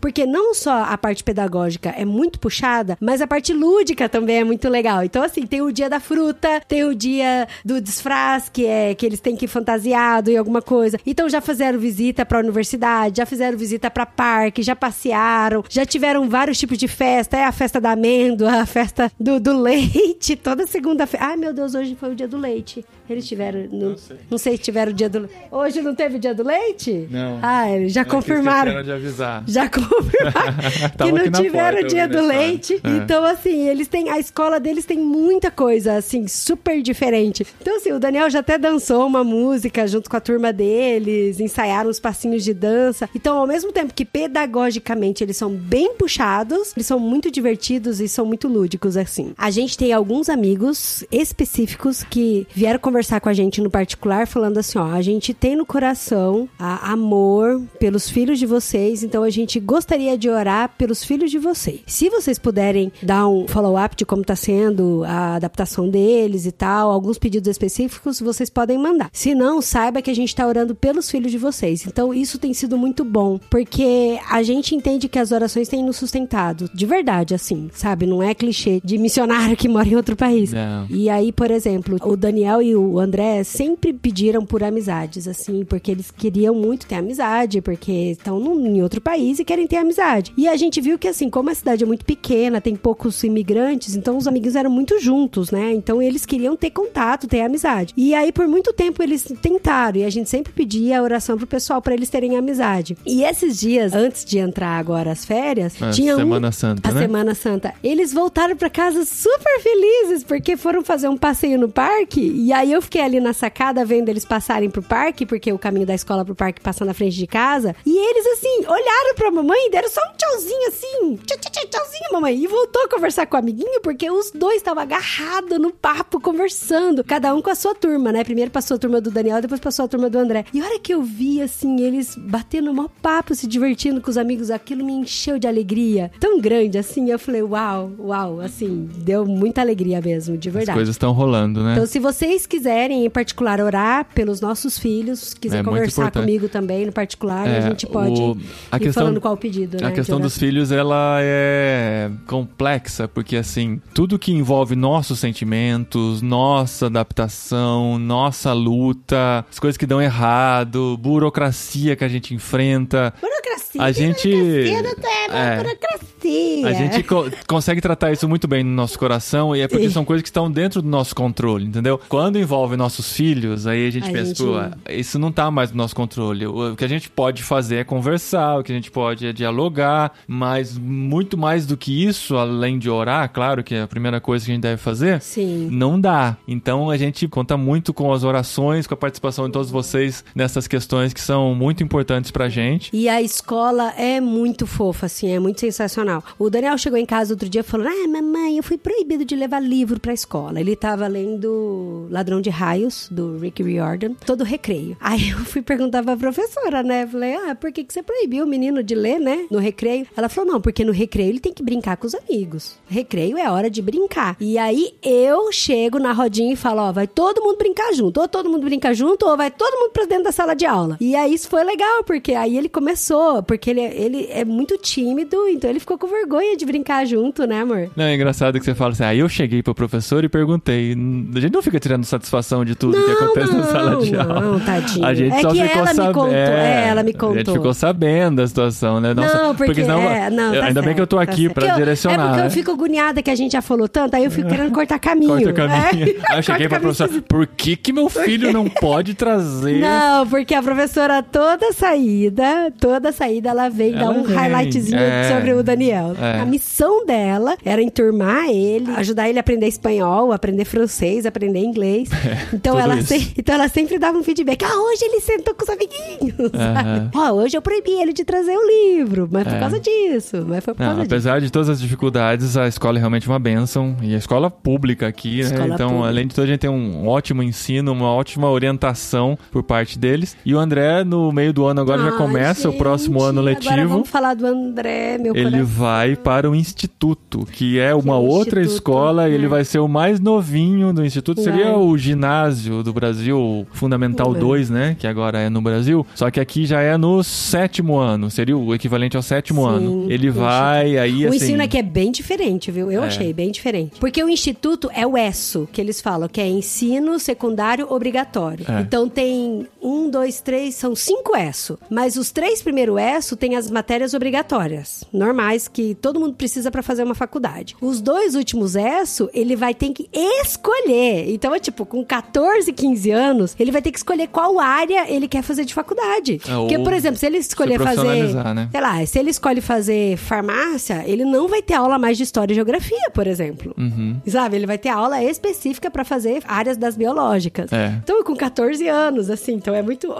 porque 0.00 0.26
não 0.26 0.54
só 0.54 0.84
a 0.84 0.98
parte 0.98 1.24
pedagógica 1.24 1.90
é 1.90 2.04
muito 2.04 2.38
puxada, 2.38 2.96
mas 3.00 3.20
a 3.20 3.26
parte 3.26 3.52
lúdica 3.52 4.08
também 4.08 4.38
é 4.38 4.44
muito 4.44 4.68
legal. 4.68 5.04
Então 5.04 5.22
assim, 5.22 5.46
tem 5.46 5.62
o 5.62 5.72
dia 5.72 5.88
da 5.88 6.00
fruta, 6.00 6.60
tem 6.66 6.84
o 6.84 6.94
dia 6.94 7.46
do 7.64 7.80
disfraz, 7.80 8.48
que 8.48 8.66
é 8.66 8.94
que 8.94 9.06
eles 9.06 9.20
têm 9.20 9.36
que 9.36 9.44
ir 9.44 9.48
fantasiado 9.48 10.30
e 10.30 10.36
alguma 10.36 10.62
coisa. 10.62 10.98
Então 11.06 11.28
já 11.28 11.40
fizeram 11.40 11.78
visita 11.78 12.24
pra 12.24 12.38
universidade, 12.38 13.18
já 13.18 13.26
fizeram 13.26 13.56
visita 13.56 13.90
pra 13.90 14.06
parque, 14.06 14.62
já 14.62 14.74
passearam, 14.74 15.64
já 15.68 15.84
tiveram 15.84 16.28
vários 16.28 16.58
tipos 16.58 16.78
de 16.78 16.88
festa, 17.12 17.36
é 17.36 17.44
a 17.44 17.52
festa 17.52 17.78
da 17.78 17.92
amêndoa, 17.92 18.62
a 18.62 18.66
festa 18.66 19.12
do, 19.20 19.38
do 19.38 19.60
leite, 19.60 20.34
toda 20.34 20.66
segunda-feira. 20.66 21.26
Ai, 21.26 21.36
meu 21.36 21.52
Deus, 21.52 21.74
hoje 21.74 21.94
foi 21.94 22.12
o 22.12 22.14
dia 22.14 22.26
do 22.26 22.38
leite. 22.38 22.84
Eles 23.12 23.26
tiveram, 23.26 23.68
não, 23.70 23.96
não 24.30 24.38
sei 24.38 24.56
se 24.56 24.62
tiveram 24.62 24.92
o 24.92 24.94
dia 24.94 25.08
do 25.08 25.20
leite. 25.20 25.34
Hoje 25.50 25.82
não 25.82 25.94
teve 25.94 26.16
o 26.16 26.18
dia 26.18 26.34
do 26.34 26.42
leite? 26.42 27.08
Não. 27.10 27.38
Ah, 27.42 27.70
eles 27.70 27.92
já 27.92 28.04
confirmaram. 28.04 28.82
de 28.82 28.90
avisar. 28.92 29.44
Já 29.46 29.68
confirmaram 29.70 30.92
que 30.98 31.12
não 31.12 31.42
tiveram 31.42 31.78
porta, 31.78 31.86
o 31.86 31.88
dia 31.88 32.08
do 32.08 32.18
história. 32.18 32.38
leite. 32.38 32.80
É. 32.82 32.88
Então, 32.90 33.24
assim, 33.24 33.68
eles 33.68 33.88
têm. 33.88 34.08
A 34.10 34.18
escola 34.18 34.58
deles 34.58 34.84
tem 34.84 34.98
muita 34.98 35.50
coisa, 35.50 35.94
assim, 35.96 36.26
super 36.26 36.82
diferente. 36.82 37.46
Então, 37.60 37.76
assim, 37.76 37.92
o 37.92 37.98
Daniel 37.98 38.30
já 38.30 38.40
até 38.40 38.58
dançou 38.58 39.06
uma 39.06 39.22
música 39.24 39.86
junto 39.86 40.08
com 40.08 40.16
a 40.16 40.20
turma 40.20 40.52
deles, 40.52 41.40
ensaiaram 41.40 41.90
os 41.90 42.00
passinhos 42.00 42.44
de 42.44 42.54
dança. 42.54 43.08
Então, 43.14 43.38
ao 43.38 43.46
mesmo 43.46 43.72
tempo 43.72 43.94
que 43.94 44.04
pedagogicamente 44.04 45.22
eles 45.22 45.36
são 45.36 45.50
bem 45.50 45.94
puxados, 45.94 46.72
eles 46.76 46.86
são 46.86 46.98
muito 46.98 47.30
divertidos 47.30 48.00
e 48.00 48.08
são 48.08 48.24
muito 48.24 48.48
lúdicos, 48.48 48.96
assim. 48.96 49.32
A 49.36 49.50
gente 49.50 49.76
tem 49.76 49.92
alguns 49.92 50.28
amigos 50.28 51.04
específicos 51.10 52.02
que 52.04 52.46
vieram 52.54 52.78
conversar 52.78 53.01
com 53.20 53.28
a 53.28 53.32
gente 53.32 53.60
no 53.60 53.70
particular, 53.70 54.26
falando 54.26 54.58
assim: 54.58 54.78
ó, 54.78 54.84
a 54.92 55.02
gente 55.02 55.32
tem 55.34 55.56
no 55.56 55.64
coração 55.66 56.48
a- 56.58 56.92
amor 56.92 57.60
pelos 57.78 58.08
filhos 58.08 58.38
de 58.38 58.46
vocês, 58.46 59.02
então 59.02 59.22
a 59.22 59.30
gente 59.30 59.58
gostaria 59.60 60.16
de 60.16 60.28
orar 60.28 60.70
pelos 60.76 61.04
filhos 61.04 61.30
de 61.30 61.38
vocês. 61.38 61.80
Se 61.86 62.08
vocês 62.10 62.38
puderem 62.38 62.92
dar 63.02 63.28
um 63.28 63.46
follow-up 63.48 63.96
de 63.96 64.04
como 64.04 64.24
tá 64.24 64.36
sendo 64.36 65.02
a 65.04 65.36
adaptação 65.36 65.88
deles 65.88 66.46
e 66.46 66.52
tal, 66.52 66.90
alguns 66.90 67.18
pedidos 67.18 67.48
específicos, 67.50 68.20
vocês 68.20 68.48
podem 68.50 68.78
mandar. 68.78 69.10
Se 69.12 69.34
não, 69.34 69.60
saiba 69.62 70.02
que 70.02 70.10
a 70.10 70.14
gente 70.14 70.34
tá 70.34 70.46
orando 70.46 70.74
pelos 70.74 71.10
filhos 71.10 71.30
de 71.30 71.38
vocês. 71.38 71.86
Então 71.86 72.12
isso 72.14 72.38
tem 72.38 72.52
sido 72.54 72.76
muito 72.78 73.04
bom, 73.04 73.38
porque 73.50 74.18
a 74.30 74.42
gente 74.42 74.74
entende 74.74 75.08
que 75.08 75.18
as 75.18 75.32
orações 75.32 75.68
têm 75.68 75.82
nos 75.84 75.96
sustentado, 75.96 76.70
de 76.74 76.86
verdade, 76.86 77.34
assim, 77.34 77.70
sabe? 77.74 78.06
Não 78.06 78.22
é 78.22 78.34
clichê 78.34 78.80
de 78.84 78.98
missionário 78.98 79.56
que 79.56 79.68
mora 79.68 79.88
em 79.88 79.96
outro 79.96 80.16
país. 80.16 80.52
Não. 80.52 80.86
E 80.90 81.08
aí, 81.08 81.32
por 81.32 81.50
exemplo, 81.50 81.96
o 82.02 82.16
Daniel 82.16 82.62
e 82.62 82.74
o 82.76 82.91
André 82.98 83.44
sempre 83.44 83.92
pediram 83.92 84.44
por 84.44 84.62
amizades, 84.62 85.26
assim, 85.28 85.64
porque 85.64 85.90
eles 85.90 86.10
queriam 86.10 86.54
muito 86.54 86.86
ter 86.86 86.96
amizade, 86.96 87.60
porque 87.60 87.92
estão 87.92 88.38
num- 88.40 88.66
em 88.66 88.82
outro 88.82 89.00
país 89.00 89.38
e 89.38 89.44
querem 89.44 89.66
ter 89.66 89.76
amizade. 89.76 90.32
E 90.36 90.48
a 90.48 90.56
gente 90.56 90.80
viu 90.80 90.98
que, 90.98 91.08
assim, 91.08 91.28
como 91.30 91.50
a 91.50 91.54
cidade 91.54 91.84
é 91.84 91.86
muito 91.86 92.04
pequena, 92.04 92.60
tem 92.60 92.74
poucos 92.76 93.22
imigrantes, 93.24 93.94
então 93.96 94.16
os 94.16 94.26
amigos 94.26 94.54
eram 94.56 94.70
muito 94.70 94.98
juntos, 95.00 95.50
né? 95.50 95.72
Então 95.72 96.00
eles 96.02 96.24
queriam 96.26 96.56
ter 96.56 96.70
contato, 96.70 97.26
ter 97.26 97.40
amizade. 97.40 97.92
E 97.96 98.14
aí, 98.14 98.32
por 98.32 98.46
muito 98.48 98.72
tempo, 98.72 99.02
eles 99.02 99.24
tentaram, 99.40 99.98
e 100.00 100.04
a 100.04 100.10
gente 100.10 100.28
sempre 100.28 100.52
pedia 100.52 100.98
a 100.98 101.02
oração 101.02 101.36
pro 101.36 101.46
pessoal 101.46 101.80
para 101.82 101.94
eles 101.94 102.08
terem 102.08 102.36
amizade. 102.36 102.96
E 103.06 103.22
esses 103.22 103.58
dias, 103.58 103.92
antes 103.94 104.24
de 104.24 104.38
entrar 104.38 104.78
agora 104.78 105.12
as 105.12 105.24
férias, 105.24 105.80
É, 105.80 105.90
tinha 105.90 106.14
um 106.14 106.18
Semana 106.18 106.52
Santa. 106.52 106.72
Santa, 106.82 106.88
a 106.88 106.92
né? 106.94 107.00
Semana 107.02 107.34
Santa. 107.34 107.74
Eles 107.82 108.12
voltaram 108.12 108.56
pra 108.56 108.70
casa 108.70 109.04
super 109.04 109.60
felizes, 109.60 110.24
porque 110.24 110.56
foram 110.56 110.82
fazer 110.82 111.08
um 111.08 111.16
passeio 111.16 111.58
no 111.58 111.68
parque. 111.68 112.20
E 112.20 112.52
aí 112.52 112.71
eu 112.72 112.82
fiquei 112.82 113.00
ali 113.00 113.20
na 113.20 113.32
sacada 113.32 113.84
vendo 113.84 114.08
eles 114.08 114.24
passarem 114.24 114.70
pro 114.70 114.82
parque, 114.82 115.24
porque 115.26 115.52
o 115.52 115.58
caminho 115.58 115.86
da 115.86 115.94
escola 115.94 116.24
pro 116.24 116.34
parque 116.34 116.60
passa 116.60 116.84
na 116.84 116.94
frente 116.94 117.16
de 117.16 117.26
casa. 117.26 117.74
E 117.84 117.96
eles, 117.96 118.26
assim, 118.26 118.66
olharam 118.66 119.14
pra 119.14 119.30
mamãe, 119.30 119.70
deram 119.70 119.88
só 119.88 120.00
um 120.00 120.16
tchauzinho 120.16 120.68
assim. 120.68 121.16
Tchau, 121.26 121.38
tchau, 121.38 121.52
tchau, 121.52 121.66
tchauzinho, 121.70 122.12
mamãe. 122.12 122.36
E 122.36 122.46
voltou 122.46 122.82
a 122.82 122.88
conversar 122.88 123.26
com 123.26 123.36
o 123.36 123.38
amiguinho, 123.38 123.80
porque 123.82 124.10
os 124.10 124.30
dois 124.30 124.56
estavam 124.56 124.82
agarrados 124.82 125.58
no 125.58 125.70
papo, 125.70 126.20
conversando. 126.20 127.04
Cada 127.04 127.34
um 127.34 127.42
com 127.42 127.50
a 127.50 127.54
sua 127.54 127.74
turma, 127.74 128.12
né? 128.12 128.24
Primeiro 128.24 128.50
passou 128.50 128.76
a 128.76 128.78
turma 128.78 129.00
do 129.00 129.10
Daniel, 129.10 129.40
depois 129.40 129.60
passou 129.60 129.84
a 129.84 129.88
turma 129.88 130.08
do 130.08 130.18
André. 130.18 130.44
E 130.52 130.60
a 130.60 130.64
hora 130.64 130.78
que 130.78 130.94
eu 130.94 131.02
vi, 131.02 131.40
assim, 131.40 131.80
eles 131.80 132.16
batendo 132.16 132.72
maior 132.72 132.90
papo, 133.00 133.34
se 133.34 133.46
divertindo 133.46 134.00
com 134.00 134.10
os 134.10 134.16
amigos, 134.18 134.50
aquilo 134.50 134.84
me 134.84 134.92
encheu 134.92 135.38
de 135.38 135.46
alegria. 135.46 136.10
Tão 136.18 136.40
grande, 136.40 136.78
assim. 136.78 137.10
Eu 137.10 137.18
falei, 137.18 137.42
uau, 137.42 137.90
uau, 137.98 138.40
assim, 138.40 138.88
deu 138.98 139.26
muita 139.26 139.60
alegria 139.60 140.00
mesmo, 140.00 140.36
de 140.36 140.48
As 140.48 140.54
verdade. 140.54 140.76
coisas 140.76 140.94
estão 140.94 141.12
rolando, 141.12 141.62
né? 141.62 141.72
Então, 141.72 141.86
se 141.86 141.98
vocês 141.98 142.46
quiserem, 142.46 142.61
em 142.70 143.08
particular, 143.10 143.60
orar 143.60 144.06
pelos 144.14 144.40
nossos 144.40 144.78
filhos, 144.78 145.34
quiser 145.34 145.60
É 145.60 145.62
conversar 145.62 146.10
comigo 146.10 146.48
também, 146.48 146.86
no 146.86 146.92
particular, 146.92 147.46
É, 147.46 147.58
a 147.58 147.60
gente 147.68 147.86
pode 147.86 148.20
o- 148.20 148.36
a 148.70 148.76
ir 148.76 148.80
questão- 148.80 149.02
falando 149.04 149.20
qual 149.20 149.34
o 149.34 149.36
pedido, 149.36 149.78
né? 149.80 149.86
A 149.88 149.90
questão 149.92 150.20
dos 150.20 150.36
filhos, 150.36 150.70
ela 150.72 151.18
é 151.20 152.10
complexa, 152.26 153.06
porque 153.08 153.36
assim, 153.36 153.80
tudo 153.94 154.18
que 154.18 154.32
envolve 154.32 154.74
nossos 154.76 155.18
sentimentos, 155.18 156.22
nossa 156.22 156.86
adaptação, 156.86 157.98
nossa 157.98 158.52
luta, 158.52 159.44
as 159.50 159.58
coisas 159.58 159.76
que 159.76 159.86
dão 159.86 160.00
errado, 160.00 160.96
burocracia 160.98 161.96
que 161.96 162.04
a 162.04 162.08
gente 162.08 162.34
enfrenta, 162.34 163.12
Burocracia. 163.20 163.61
A 163.78 163.90
gente- 163.92 164.28
Burocracia, 164.28 165.32
é. 165.32 165.56
burocracia. 165.56 166.66
a 166.68 166.72
gente 166.72 167.02
co- 167.02 167.30
consegue 167.46 167.80
tratar 167.80 168.12
isso 168.12 168.28
muito 168.28 168.46
bem 168.46 168.62
no 168.62 168.70
nosso 168.70 168.98
coração, 168.98 169.54
e 169.56 169.60
é 169.60 169.68
porque 169.68 169.88
são 169.90 170.04
coisas 170.04 170.22
que 170.22 170.28
estão 170.28 170.50
dentro 170.50 170.80
do 170.82 170.88
nosso 170.88 171.14
controle, 171.14 171.66
entendeu? 171.66 172.00
Quando 172.08 172.38
envolve 172.38 172.76
nossos 172.76 173.12
filhos, 173.12 173.66
aí 173.66 173.86
a 173.86 173.90
gente 173.90 174.08
A 174.08 174.12
pensa, 174.12 174.26
gente- 174.34 174.42
pô, 174.42 174.92
isso 174.92 175.18
não 175.18 175.32
tá 175.32 175.50
mais 175.50 175.70
no 175.70 175.76
nosso 175.76 175.94
controle. 175.94 176.46
O 176.46 176.72
o 176.72 176.76
que 176.76 176.84
a 176.84 176.88
gente 176.88 177.10
pode 177.10 177.42
fazer 177.42 177.76
é 177.76 177.84
conversar, 177.84 178.58
o 178.58 178.62
que 178.62 178.70
a 178.72 178.74
gente 178.74 178.90
pode 178.90 179.26
é 179.26 179.32
dialogar, 179.32 180.12
mas 180.26 180.78
muito 180.78 181.36
mais 181.36 181.66
do 181.66 181.76
que 181.76 182.04
isso, 182.04 182.36
além 182.36 182.78
de 182.78 182.88
orar, 182.88 183.28
claro 183.30 183.62
que 183.64 183.74
é 183.74 183.82
a 183.82 183.86
primeira 183.88 184.20
coisa 184.20 184.44
que 184.44 184.50
a 184.50 184.54
gente 184.54 184.62
deve 184.62 184.76
fazer, 184.80 185.20
Sim. 185.20 185.68
não 185.70 186.00
dá. 186.00 186.36
Então 186.46 186.88
a 186.88 186.96
gente 186.96 187.26
conta 187.28 187.56
muito 187.56 187.92
com 187.92 188.12
as 188.12 188.22
orações, 188.24 188.86
com 188.86 188.94
a 188.94 188.96
participação 188.96 189.46
de 189.46 189.52
todos 189.52 189.70
vocês 189.70 190.24
nessas 190.34 190.66
questões 190.68 191.12
que 191.12 191.20
são 191.20 191.54
muito 191.54 191.82
importantes 191.82 192.30
pra 192.30 192.48
gente. 192.48 192.90
E 192.92 193.08
a 193.08 193.20
escola 193.20 193.61
é 193.96 194.20
muito 194.20 194.66
fofa, 194.66 195.06
assim, 195.06 195.30
é 195.30 195.38
muito 195.38 195.60
sensacional. 195.60 196.22
O 196.38 196.50
Daniel 196.50 196.76
chegou 196.78 196.98
em 196.98 197.06
casa 197.06 197.32
outro 197.32 197.48
dia 197.48 197.62
falando: 197.62 197.88
Ah, 197.88 198.08
mamãe, 198.08 198.56
eu 198.56 198.62
fui 198.62 198.76
proibido 198.76 199.24
de 199.24 199.36
levar 199.36 199.60
livro 199.60 200.00
pra 200.00 200.12
escola. 200.12 200.60
Ele 200.60 200.74
tava 200.74 201.06
lendo 201.06 202.06
Ladrão 202.10 202.40
de 202.40 202.50
Raios, 202.50 203.08
do 203.10 203.38
Rick 203.38 203.62
Riordan, 203.62 204.14
todo 204.26 204.44
recreio. 204.44 204.96
Aí 205.00 205.30
eu 205.30 205.38
fui 205.38 205.62
perguntar 205.62 206.02
pra 206.02 206.16
professora, 206.16 206.82
né? 206.82 207.06
Falei: 207.06 207.34
Ah, 207.34 207.54
por 207.54 207.72
que, 207.72 207.84
que 207.84 207.92
você 207.92 208.02
proibiu 208.02 208.44
o 208.44 208.48
menino 208.48 208.82
de 208.82 208.94
ler, 208.94 209.18
né? 209.18 209.46
No 209.50 209.58
recreio? 209.58 210.06
Ela 210.16 210.28
falou: 210.28 210.52
Não, 210.52 210.60
porque 210.60 210.84
no 210.84 210.92
recreio 210.92 211.30
ele 211.30 211.40
tem 211.40 211.52
que 211.52 211.62
brincar 211.62 211.96
com 211.96 212.06
os 212.06 212.14
amigos. 212.14 212.76
Recreio 212.88 213.38
é 213.38 213.50
hora 213.50 213.70
de 213.70 213.82
brincar. 213.82 214.36
E 214.40 214.58
aí 214.58 214.94
eu 215.02 215.52
chego 215.52 215.98
na 215.98 216.12
rodinha 216.12 216.52
e 216.52 216.56
falo: 216.56 216.80
Ó, 216.80 216.92
vai 216.92 217.06
todo 217.06 217.42
mundo 217.42 217.58
brincar 217.58 217.92
junto. 217.92 218.20
Ou 218.20 218.28
todo 218.28 218.50
mundo 218.50 218.64
brinca 218.64 218.92
junto, 218.94 219.26
ou 219.26 219.36
vai 219.36 219.50
todo 219.50 219.78
mundo 219.78 219.90
pra 219.90 220.04
dentro 220.04 220.24
da 220.24 220.32
sala 220.32 220.54
de 220.54 220.66
aula. 220.66 220.96
E 221.00 221.14
aí 221.14 221.34
isso 221.34 221.48
foi 221.48 221.64
legal, 221.64 222.04
porque 222.04 222.32
aí 222.34 222.56
ele 222.56 222.68
começou, 222.68 223.42
porque 223.52 223.68
ele, 223.68 223.80
ele 223.82 224.28
é 224.32 224.46
muito 224.46 224.78
tímido, 224.78 225.36
então 225.46 225.68
ele 225.68 225.78
ficou 225.78 225.98
com 225.98 226.06
vergonha 226.06 226.56
de 226.56 226.64
brincar 226.64 227.04
junto, 227.06 227.46
né, 227.46 227.60
amor? 227.60 227.90
Não, 227.94 228.04
é 228.06 228.14
engraçado 228.14 228.58
que 228.58 228.64
você 228.64 228.74
fala 228.74 228.92
assim, 228.92 229.04
aí 229.04 229.18
eu 229.18 229.28
cheguei 229.28 229.62
pro 229.62 229.74
professor 229.74 230.24
e 230.24 230.28
perguntei. 230.28 230.92
A 231.36 231.38
gente 231.40 231.52
não 231.52 231.60
fica 231.60 231.78
tirando 231.78 232.02
satisfação 232.04 232.64
de 232.64 232.74
tudo 232.74 232.96
que 233.04 233.10
acontece 233.10 233.54
na 233.54 233.64
sala 233.64 233.96
de 234.02 234.16
aula. 234.16 234.40
Não, 234.40 234.58
tadinho. 234.60 235.04
A 235.04 235.12
gente 235.12 235.34
é 235.34 235.40
só 235.42 235.50
que 235.50 235.62
ficou 235.62 235.76
ela 235.80 235.90
me 235.90 235.94
sabendo. 235.96 236.14
contou. 236.14 236.32
É, 236.34 236.88
ela 236.88 237.02
me 237.02 237.10
A 237.10 237.12
gente 237.12 237.18
contou. 237.18 237.54
ficou 237.54 237.74
sabendo 237.74 238.36
da 238.36 238.46
situação, 238.46 239.00
né? 239.02 239.12
Não, 239.12 239.54
porque, 239.54 239.74
senão, 239.82 240.00
é, 240.00 240.30
não, 240.30 240.54
tá 240.54 240.64
ainda 240.64 240.80
bem 240.80 240.94
que 240.94 241.00
eu 241.02 241.06
tô 241.06 241.18
certo, 241.18 241.28
tá 241.28 241.32
aqui 241.34 241.42
certo. 241.42 241.54
pra 241.54 241.62
Porque 241.66 241.72
eu- 241.74 241.84
direcionar. 241.84 242.22
É 242.22 242.26
porque 242.28 242.40
né? 242.40 242.46
eu 242.46 242.50
fico 242.50 242.70
agoniada 242.70 243.22
que 243.22 243.30
a 243.30 243.34
gente 243.34 243.52
já 243.52 243.60
falou 243.60 243.86
tanto, 243.86 244.14
aí 244.14 244.24
eu 244.24 244.30
fico 244.30 244.48
querendo 244.48 244.72
cortar 244.72 244.98
caminho. 244.98 245.30
Corta 245.30 245.52
caminho. 245.52 246.08
É. 246.26 246.32
Aí 246.32 246.38
eu 246.38 246.42
cheguei 246.42 246.68
pra 246.68 246.80
professora, 246.80 247.10
por 247.28 247.46
que 247.46 247.76
que 247.76 247.92
meu 247.92 248.08
filho 248.08 248.50
não 248.50 248.66
pode 248.66 249.12
trazer... 249.12 249.78
Não, 249.78 250.26
porque 250.26 250.54
a 250.54 250.62
professora 250.62 251.22
toda 251.22 251.70
saída, 251.74 252.72
toda 252.80 253.12
saída, 253.12 253.41
ela 253.48 253.68
vem 253.68 253.92
Ela 253.94 254.00
dar 254.04 254.10
um 254.10 254.22
vem, 254.24 254.36
highlightzinho 254.36 254.98
é. 254.98 255.34
sobre 255.34 255.52
o 255.52 255.62
Daniel. 255.62 256.14
É. 256.20 256.40
A 256.40 256.44
missão 256.44 257.04
dela 257.06 257.56
era 257.64 257.82
enturmar 257.82 258.48
ele, 258.50 258.90
ajudar 258.92 259.28
ele 259.28 259.38
a 259.38 259.40
aprender 259.40 259.66
espanhol, 259.66 260.32
aprender 260.32 260.64
francês, 260.64 261.26
aprender 261.26 261.60
inglês. 261.60 262.08
então, 262.52 262.74
tudo 262.76 262.82
ela 262.84 263.02
se- 263.02 263.32
então 263.36 263.54
ela 263.54 263.68
sempre 263.68 263.98
dava 263.98 264.18
um 264.18 264.22
feedback. 264.22 264.64
Ah, 264.64 264.76
hoje 264.82 265.04
ele 265.04 265.20
sentou 265.20 265.54
com 265.54 265.62
os 265.64 265.68
amiguinhos. 265.70 266.50
Aham. 266.54 266.74
sabe? 266.74 267.10
Ó, 267.14 267.32
hoje 267.32 267.56
eu 267.56 267.62
proibi 267.62 267.92
ele 267.92 268.12
de 268.12 268.24
trazer 268.24 268.56
o 268.56 268.66
livro, 268.66 269.28
mas 269.30 269.44
por 269.44 269.54
É. 269.54 269.58
causa 269.58 269.80
disso. 269.80 270.44
Mas 270.46 270.64
foi 270.64 270.74
por 270.74 270.80
Não, 270.80 270.86
causa 270.90 271.02
disso. 271.02 271.14
apesar 271.14 271.40
de 271.40 271.50
todas 271.50 271.68
as 271.68 271.80
dificuldades, 271.80 272.56
a 272.56 272.66
escola 272.68 272.98
é 272.98 273.00
realmente 273.00 273.28
uma 273.28 273.38
bênção. 273.38 273.96
E 274.02 274.14
a 274.14 274.18
escola 274.18 274.50
pública 274.50 275.06
aqui, 275.06 275.36
né? 275.36 275.42
Escola 275.42 275.74
Então, 275.74 275.88
pública. 275.88 276.08
além 276.08 276.26
de 276.26 276.34
tudo, 276.34 276.44
a 276.44 276.46
gente 276.46 276.60
tem 276.60 276.70
um 276.70 277.06
ótimo 277.08 277.42
ensino, 277.42 277.92
uma 277.92 278.12
ótima 278.12 278.48
orientação 278.50 279.38
por 279.50 279.62
parte 279.62 279.98
deles. 279.98 280.36
E 280.44 280.54
o 280.54 280.58
André, 280.58 281.04
no 281.04 281.30
meio 281.32 281.52
do 281.52 281.64
ano 281.64 281.80
agora, 281.80 282.02
já 282.02 282.10
Ai, 282.10 282.16
começa 282.16 282.68
o 282.68 282.72
gente, 282.72 282.78
próximo 282.78 283.22
ano 283.22 283.31
Agora 283.40 283.54
letivo. 283.54 283.88
vamos 283.88 284.08
falar 284.08 284.34
do 284.34 284.46
André, 284.46 285.18
meu 285.18 285.34
Ele 285.34 285.44
coração. 285.50 285.66
vai 285.66 286.16
para 286.16 286.50
o 286.50 286.54
Instituto, 286.54 287.46
que 287.50 287.78
é 287.78 287.94
uma 287.94 288.14
é 288.14 288.18
o 288.18 288.22
outra 288.22 288.60
escola, 288.62 289.28
e 289.28 289.34
ele 289.34 289.46
é. 289.46 289.48
vai 289.48 289.64
ser 289.64 289.78
o 289.78 289.88
mais 289.88 290.20
novinho 290.20 290.92
do 290.92 291.04
Instituto. 291.04 291.40
Seria 291.42 291.68
Ué. 291.70 291.76
o 291.76 291.96
ginásio 291.96 292.82
do 292.82 292.92
Brasil, 292.92 293.38
o 293.38 293.66
Fundamental 293.72 294.30
Ué. 294.32 294.38
2, 294.38 294.70
né? 294.70 294.96
Que 294.98 295.06
agora 295.06 295.38
é 295.40 295.48
no 295.48 295.60
Brasil. 295.60 296.06
Só 296.14 296.30
que 296.30 296.40
aqui 296.40 296.66
já 296.66 296.80
é 296.80 296.96
no 296.96 297.22
sétimo 297.22 297.96
ano, 297.98 298.30
seria 298.30 298.56
o 298.56 298.74
equivalente 298.74 299.16
ao 299.16 299.22
sétimo 299.22 299.62
Sim, 299.62 299.68
ano. 299.76 300.06
Ele 300.10 300.28
o 300.30 300.32
vai 300.32 300.98
aí 300.98 301.24
O 301.24 301.28
assim. 301.28 301.36
ensino 301.36 301.62
aqui 301.62 301.78
é 301.78 301.82
bem 301.82 302.10
diferente, 302.10 302.70
viu? 302.70 302.90
Eu 302.90 303.02
É. 303.02 303.06
achei 303.06 303.32
bem 303.32 303.50
diferente. 303.50 303.98
Porque 304.00 304.22
o 304.22 304.28
instituto 304.28 304.90
é 304.94 305.06
o 305.06 305.16
ESSO, 305.16 305.68
que 305.72 305.80
eles 305.80 306.00
falam, 306.00 306.28
que 306.28 306.40
é 306.40 306.48
ensino 306.48 307.18
secundário 307.18 307.86
obrigatório. 307.90 308.64
É. 308.68 308.80
Então 308.80 309.08
tem 309.08 309.66
um, 309.82 310.10
dois, 310.10 310.40
três, 310.40 310.74
são 310.74 310.94
cinco 310.94 311.36
ESSO. 311.36 311.78
Mas 311.90 312.16
os 312.16 312.30
três 312.30 312.62
primeiros 312.62 312.96
ESSO 312.98 313.21
têm 313.36 313.56
as 313.56 313.70
matérias 313.70 314.14
obrigatórias, 314.14 315.04
normais, 315.12 315.68
que 315.68 315.94
todo 315.94 316.20
mundo 316.20 316.34
precisa 316.34 316.70
pra 316.70 316.82
fazer 316.82 317.02
uma 317.02 317.14
faculdade. 317.14 317.76
Os 317.80 318.00
dois 318.00 318.34
últimos 318.34 318.74
ESSO, 318.76 319.30
ele 319.32 319.56
vai 319.56 319.74
ter 319.74 319.90
que 319.90 320.08
escolher. 320.12 321.30
Então 321.30 321.54
é 321.54 321.58
tipo, 321.58 321.86
com 321.86 322.04
14, 322.04 322.72
15 322.72 323.10
anos, 323.10 323.56
ele 323.58 323.70
vai 323.70 323.82
ter 323.82 323.90
que 323.90 323.98
escolher 323.98 324.28
qual 324.28 324.58
área 324.58 325.10
ele 325.10 325.28
quer 325.28 325.42
fazer 325.42 325.64
de 325.64 325.74
faculdade. 325.74 326.40
É, 326.46 326.54
Porque, 326.54 326.78
por 326.78 326.92
exemplo, 326.92 327.18
se 327.18 327.26
ele 327.26 327.38
escolher 327.38 327.78
fazer 327.78 328.00
profissionalizar, 328.00 328.54
né? 328.54 328.68
sei 328.70 328.80
lá, 328.80 329.06
se 329.06 329.18
ele 329.18 329.30
escolhe 329.30 329.60
fazer 329.60 330.16
farmácia, 330.16 331.02
ele 331.06 331.24
não 331.24 331.48
vai 331.48 331.62
ter 331.62 331.74
aula 331.74 331.98
mais 331.98 332.16
de 332.16 332.22
história 332.22 332.52
e 332.52 332.54
geografia, 332.54 333.10
por 333.12 333.26
exemplo. 333.26 333.74
Uhum. 333.78 334.20
Sabe? 334.26 334.56
Ele 334.56 334.66
vai 334.66 334.78
ter 334.78 334.88
aula 334.88 335.22
específica 335.22 335.90
pra 335.90 336.04
fazer 336.04 336.42
áreas 336.46 336.76
das 336.76 336.96
biológicas. 336.96 337.72
É. 337.72 337.94
Então, 338.02 338.22
com 338.24 338.34
14 338.34 338.86
anos, 338.88 339.30
assim, 339.30 339.54
então 339.54 339.74
é 339.74 339.82
muito. 339.82 340.12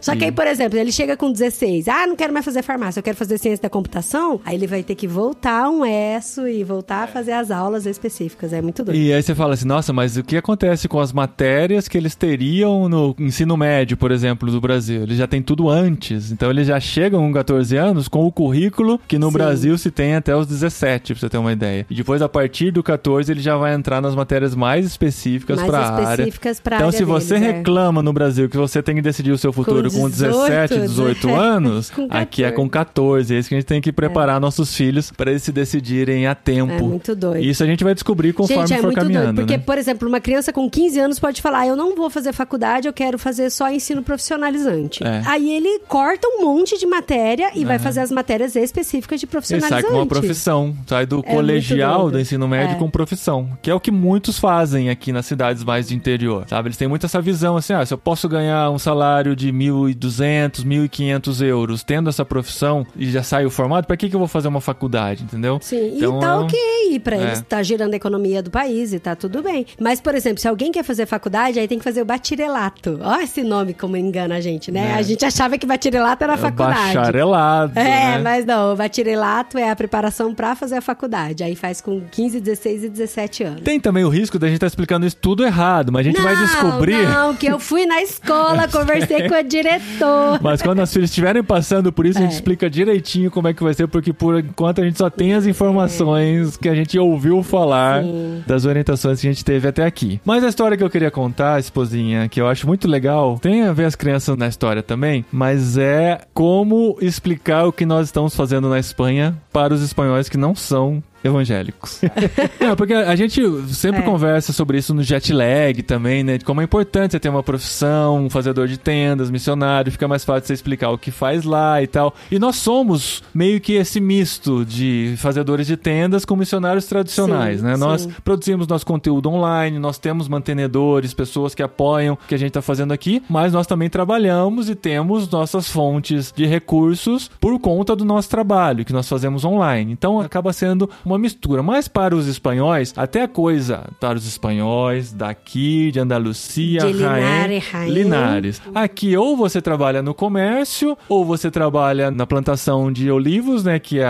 Só 0.00 0.14
que 0.16 0.24
aí, 0.24 0.32
por 0.32 0.46
exemplo, 0.46 0.78
ele 0.78 0.92
chega 0.92 1.16
com 1.16 1.30
16, 1.30 1.88
ah, 1.88 2.06
não 2.06 2.16
quero 2.16 2.32
mais 2.32 2.39
fazer 2.42 2.62
farmácia, 2.62 2.98
eu 3.00 3.02
quero 3.02 3.16
fazer 3.16 3.38
ciência 3.38 3.62
da 3.62 3.70
computação. 3.70 4.40
Aí 4.44 4.54
ele 4.56 4.66
vai 4.66 4.82
ter 4.82 4.94
que 4.94 5.06
voltar 5.06 5.68
um 5.70 5.84
ESSO 5.84 6.46
e 6.48 6.62
voltar 6.64 7.04
a 7.04 7.06
fazer 7.06 7.32
as 7.32 7.50
aulas 7.50 7.86
específicas. 7.86 8.52
É 8.52 8.60
muito 8.62 8.84
doido. 8.84 8.96
E 8.96 9.12
aí 9.12 9.22
você 9.22 9.34
fala 9.34 9.54
assim, 9.54 9.66
nossa, 9.66 9.92
mas 9.92 10.16
o 10.16 10.22
que 10.24 10.36
acontece 10.36 10.88
com 10.88 11.00
as 11.00 11.12
matérias 11.12 11.88
que 11.88 11.96
eles 11.98 12.14
teriam 12.14 12.88
no 12.88 13.14
ensino 13.18 13.56
médio, 13.56 13.96
por 13.96 14.10
exemplo, 14.10 14.50
do 14.50 14.60
Brasil? 14.60 15.02
Eles 15.02 15.16
já 15.18 15.26
têm 15.26 15.42
tudo 15.42 15.68
antes. 15.68 16.30
Então 16.32 16.50
eles 16.50 16.66
já 16.66 16.78
chegam 16.80 17.20
com 17.20 17.32
14 17.32 17.76
anos 17.76 18.08
com 18.08 18.24
o 18.26 18.32
currículo 18.32 19.00
que 19.08 19.18
no 19.18 19.28
Sim. 19.28 19.32
Brasil 19.32 19.78
se 19.78 19.90
tem 19.90 20.14
até 20.14 20.34
os 20.34 20.46
17, 20.46 21.14
pra 21.14 21.20
você 21.20 21.28
ter 21.28 21.38
uma 21.38 21.52
ideia. 21.52 21.86
E 21.90 21.94
depois, 21.94 22.22
a 22.22 22.28
partir 22.28 22.70
do 22.70 22.82
14, 22.82 23.30
ele 23.30 23.40
já 23.40 23.56
vai 23.56 23.74
entrar 23.74 24.00
nas 24.00 24.14
matérias 24.14 24.54
mais 24.54 24.84
específicas 24.86 25.56
Mais 25.56 25.68
pra 25.68 25.78
área. 25.88 26.10
específicas 26.22 26.60
pra 26.60 26.76
Então, 26.76 26.88
área 26.88 26.98
se 26.98 27.04
você 27.04 27.34
deles, 27.34 27.48
é. 27.48 27.52
reclama 27.58 28.02
no 28.02 28.12
Brasil 28.12 28.48
que 28.48 28.56
você 28.56 28.82
tem 28.82 28.94
que 28.96 29.02
decidir 29.02 29.30
o 29.32 29.38
seu 29.38 29.52
futuro 29.52 29.90
com, 29.90 30.08
17, 30.08 30.80
18 30.80 31.26
né? 31.26 31.34
anos, 31.34 31.90
Com 31.90 32.06
aqui 32.30 32.42
é 32.44 32.50
14. 32.50 32.56
com 32.56 32.68
14. 32.68 33.34
É 33.34 33.38
isso 33.38 33.48
que 33.48 33.54
a 33.54 33.58
gente 33.58 33.66
tem 33.66 33.80
que 33.80 33.92
preparar 33.92 34.40
nossos 34.40 34.74
filhos 34.74 35.10
para 35.10 35.30
eles 35.30 35.42
se 35.42 35.52
decidirem 35.52 36.26
a 36.26 36.34
tempo. 36.34 36.72
É 36.72 36.78
muito 36.80 37.14
doido. 37.14 37.42
Isso 37.44 37.62
a 37.62 37.66
gente 37.66 37.82
vai 37.84 37.94
descobrir 37.94 38.32
conforme 38.32 38.66
Gente, 38.66 38.78
é 38.78 38.80
for 38.80 38.86
muito 38.86 38.98
caminhando. 39.00 39.24
doido. 39.26 39.36
Porque, 39.36 39.56
né? 39.56 39.62
por 39.64 39.76
exemplo, 39.78 40.08
uma 40.08 40.20
criança 40.20 40.52
com 40.52 40.68
15 40.70 40.98
anos 41.00 41.18
pode 41.18 41.42
falar: 41.42 41.66
eu 41.66 41.76
não 41.76 41.94
vou 41.96 42.08
fazer 42.08 42.32
faculdade, 42.32 42.86
eu 42.88 42.92
quero 42.92 43.18
fazer 43.18 43.50
só 43.50 43.70
ensino 43.70 44.02
profissionalizante. 44.02 45.02
É. 45.04 45.22
Aí 45.26 45.50
ele 45.50 45.80
corta 45.88 46.26
um 46.28 46.42
monte 46.42 46.78
de 46.78 46.86
matéria 46.86 47.50
e 47.54 47.64
vai 47.64 47.78
fazer 47.78 48.00
as 48.00 48.10
matérias 48.10 48.54
específicas 48.56 49.18
de 49.20 49.26
Ele 49.26 49.30
profissionalizante. 49.30 49.82
sai 49.82 49.90
com 49.90 49.96
uma 49.96 50.06
profissão, 50.06 50.74
sai 50.86 51.06
do 51.06 51.20
É 51.20 51.34
colegial, 51.34 52.10
do 52.10 52.18
ensino 52.20 52.46
médio 52.46 52.76
É. 52.76 52.78
com 52.78 52.88
profissão, 52.90 53.48
que 53.62 53.70
é 53.70 53.74
o 53.74 53.80
que 53.80 53.90
muitos 53.90 54.38
fazem 54.38 54.88
aqui 54.90 55.12
nas 55.12 55.26
cidades 55.26 55.64
mais 55.64 55.88
de 55.88 55.94
interior, 55.94 56.44
sabe? 56.48 56.68
Eles 56.68 56.76
têm 56.76 56.88
muito 56.88 57.06
essa 57.06 57.20
visão 57.20 57.56
assim, 57.56 57.72
ah, 57.72 57.84
se 57.84 57.92
eu 57.92 57.98
posso 57.98 58.28
ganhar 58.28 58.70
um 58.70 58.78
salário 58.78 59.34
de 59.34 59.50
1.200, 59.52 60.64
1.500 60.64 61.42
euros 61.42 61.82
tendo 61.82 62.08
essa 62.08 62.19
profissão 62.24 62.86
e 62.96 63.10
já 63.10 63.22
saio 63.22 63.50
formado, 63.50 63.86
pra 63.86 63.96
que 63.96 64.08
que 64.08 64.14
eu 64.14 64.18
vou 64.18 64.28
fazer 64.28 64.48
uma 64.48 64.60
faculdade, 64.60 65.24
entendeu? 65.24 65.58
Sim, 65.62 65.96
Então, 65.96 66.18
e 66.18 66.20
tá 66.20 66.40
ok 66.40 67.00
pra 67.00 67.16
é. 67.16 67.22
eles, 67.22 67.40
tá 67.48 67.62
girando 67.62 67.92
a 67.94 67.96
economia 67.96 68.42
do 68.42 68.50
país 68.50 68.92
e 68.92 68.98
tá 68.98 69.14
tudo 69.14 69.42
bem. 69.42 69.66
Mas, 69.80 70.00
por 70.00 70.14
exemplo, 70.14 70.40
se 70.40 70.48
alguém 70.48 70.72
quer 70.72 70.84
fazer 70.84 71.06
faculdade, 71.06 71.58
aí 71.58 71.68
tem 71.68 71.78
que 71.78 71.84
fazer 71.84 72.02
o 72.02 72.04
bachillerato. 72.04 72.98
Ó 73.02 73.16
esse 73.20 73.42
nome 73.42 73.74
como 73.74 73.96
engana 73.96 74.36
a 74.36 74.40
gente, 74.40 74.70
né? 74.70 74.92
É. 74.92 74.94
A 74.94 75.02
gente 75.02 75.24
achava 75.24 75.56
que 75.58 75.66
bachillerato 75.66 76.24
era 76.24 76.34
É 76.34 76.36
faculdade. 76.36 76.94
Bacharelado. 76.96 77.78
É, 77.78 77.82
né? 77.82 78.18
mas 78.18 78.44
não, 78.44 78.72
o 78.72 78.76
bachillerato 78.76 79.58
é 79.58 79.70
a 79.70 79.76
preparação 79.76 80.34
pra 80.34 80.54
fazer 80.54 80.76
a 80.76 80.80
faculdade. 80.80 81.42
Aí 81.44 81.54
faz 81.54 81.80
com 81.80 82.00
15, 82.10 82.40
16 82.40 82.84
e 82.84 82.88
17 82.88 83.44
anos. 83.44 83.62
Tem 83.62 83.78
também 83.80 84.04
o 84.04 84.08
risco 84.08 84.38
da 84.38 84.46
gente 84.46 84.56
estar 84.56 84.66
explicando 84.66 85.06
isso 85.06 85.16
tudo 85.16 85.44
errado, 85.44 85.92
mas 85.92 86.00
a 86.00 86.10
gente 86.10 86.20
vai 86.20 86.34
Não, 86.34 86.42
descobrir. 86.44 87.06
Não, 87.08 87.34
que 87.34 87.46
eu 87.46 87.58
fui 87.58 87.86
na 87.86 88.02
escola, 88.02 88.66
conversei 88.72 89.28
com 89.28 89.34
o 89.34 89.42
diretor. 89.42 90.40
Mas 90.42 90.62
quando 90.62 90.80
as 90.80 90.92
filhas 90.92 91.10
estiverem 91.10 91.42
passando 91.42 91.92
por 91.92 92.06
isso, 92.06 92.09
a 92.16 92.20
gente 92.22 92.32
É. 92.32 92.34
explica 92.34 92.68
direitinho 92.70 93.30
como 93.30 93.48
é 93.48 93.54
que 93.54 93.62
vai 93.62 93.74
ser, 93.74 93.86
porque 93.88 94.12
por 94.12 94.38
enquanto 94.38 94.80
a 94.80 94.84
gente 94.84 94.98
só 94.98 95.08
tem 95.10 95.34
as 95.34 95.46
informações 95.46 96.56
que 96.56 96.68
a 96.68 96.74
gente 96.74 96.98
ouviu 96.98 97.42
falar 97.42 98.02
Sim. 98.02 98.42
das 98.46 98.64
orientações 98.64 99.20
que 99.20 99.28
a 99.28 99.32
gente 99.32 99.44
teve 99.44 99.68
até 99.68 99.84
aqui. 99.84 100.20
Mas 100.24 100.44
a 100.44 100.48
história 100.48 100.76
que 100.76 100.84
eu 100.84 100.90
queria 100.90 101.10
contar, 101.10 101.58
esposinha, 101.60 102.28
que 102.28 102.40
eu 102.40 102.46
acho 102.46 102.66
muito 102.66 102.86
legal, 102.88 103.38
tem 103.40 103.62
a 103.62 103.72
ver 103.72 103.84
as 103.84 103.94
crianças 103.94 104.36
na 104.36 104.46
história 104.48 104.82
também, 104.82 105.24
mas 105.32 105.76
é 105.78 106.20
como 106.34 106.96
explicar 107.00 107.64
o 107.66 107.72
que 107.72 107.86
nós 107.86 108.06
estamos 108.06 108.34
fazendo 108.34 108.68
na 108.68 108.78
Espanha 108.78 109.36
para 109.52 109.74
os 109.74 109.82
espanhóis 109.82 110.28
que 110.28 110.36
não 110.36 110.54
são 110.54 111.02
evangélicos. 111.22 112.00
Não, 112.60 112.76
porque 112.76 112.94
a 112.94 113.14
gente 113.16 113.40
sempre 113.68 114.00
É. 114.00 114.04
conversa 114.04 114.52
sobre 114.52 114.78
isso 114.78 114.94
no 114.94 115.02
jet 115.02 115.32
lag 115.32 115.82
também, 115.82 116.22
né? 116.24 116.38
De 116.38 116.44
como 116.44 116.60
é 116.60 116.64
importante 116.64 117.12
você 117.12 117.20
ter 117.20 117.28
uma 117.28 117.42
profissão, 117.42 118.24
um 118.24 118.30
fazedor 118.30 118.66
de 118.68 118.78
tendas, 118.78 119.30
missionário, 119.30 119.92
fica 119.92 120.08
mais 120.08 120.24
fácil 120.24 120.46
você 120.46 120.54
explicar 120.54 120.90
o 120.90 120.98
que 120.98 121.10
faz 121.10 121.44
lá 121.44 121.82
e 121.82 121.86
tal. 121.86 122.14
E 122.30 122.38
nós 122.38 122.56
somos 122.56 123.22
meio 123.34 123.60
que 123.60 123.74
esse 123.74 124.00
misto 124.00 124.64
de 124.64 125.14
fazedores 125.18 125.66
de 125.66 125.76
tendas 125.76 126.24
com 126.24 126.36
missionários 126.36 126.86
tradicionais, 126.86 127.60
Sim, 127.60 127.66
né? 127.66 127.76
Nós 127.76 128.02
sim. 128.02 128.12
produzimos 128.24 128.66
nosso 128.66 128.86
conteúdo 128.86 129.28
online, 129.28 129.78
nós 129.78 129.98
temos 129.98 130.28
mantenedores, 130.28 131.12
pessoas 131.14 131.54
que 131.54 131.62
apoiam 131.62 132.14
o 132.14 132.16
que 132.28 132.34
a 132.34 132.38
gente 132.38 132.48
está 132.48 132.62
fazendo 132.62 132.92
aqui, 132.92 133.22
mas 133.28 133.52
nós 133.52 133.66
também 133.66 133.88
trabalhamos 133.88 134.68
e 134.68 134.74
temos 134.74 135.28
nossas 135.30 135.68
fontes 135.70 136.32
de 136.34 136.46
recursos 136.46 137.30
por 137.40 137.58
conta 137.58 137.94
do 137.94 138.04
nosso 138.04 138.28
trabalho 138.30 138.84
que 138.84 138.92
nós 138.92 139.08
fazemos 139.08 139.44
online. 139.44 139.92
Então 139.92 140.20
acaba 140.20 140.52
sendo 140.52 140.88
uma 141.10 141.18
mistura. 141.18 141.62
Mas 141.62 141.88
para 141.88 142.14
os 142.14 142.26
espanhóis, 142.26 142.92
até 142.96 143.22
a 143.22 143.28
coisa 143.28 143.84
para 144.00 144.16
os 144.16 144.26
espanhóis 144.26 145.12
daqui, 145.12 145.90
de 145.92 146.00
Andalucia, 146.00 146.80
De 146.80 146.92
Linares. 146.92 147.64
Linares. 147.88 148.62
Aqui 148.74 149.16
ou 149.16 149.36
você 149.36 149.60
trabalha 149.60 150.02
no 150.02 150.14
comércio, 150.14 150.96
ou 151.08 151.24
você 151.24 151.50
trabalha 151.50 152.10
na 152.10 152.26
plantação 152.26 152.92
de 152.92 153.10
olivos, 153.10 153.64
né, 153.64 153.78
que 153.78 153.98
é 153.98 154.08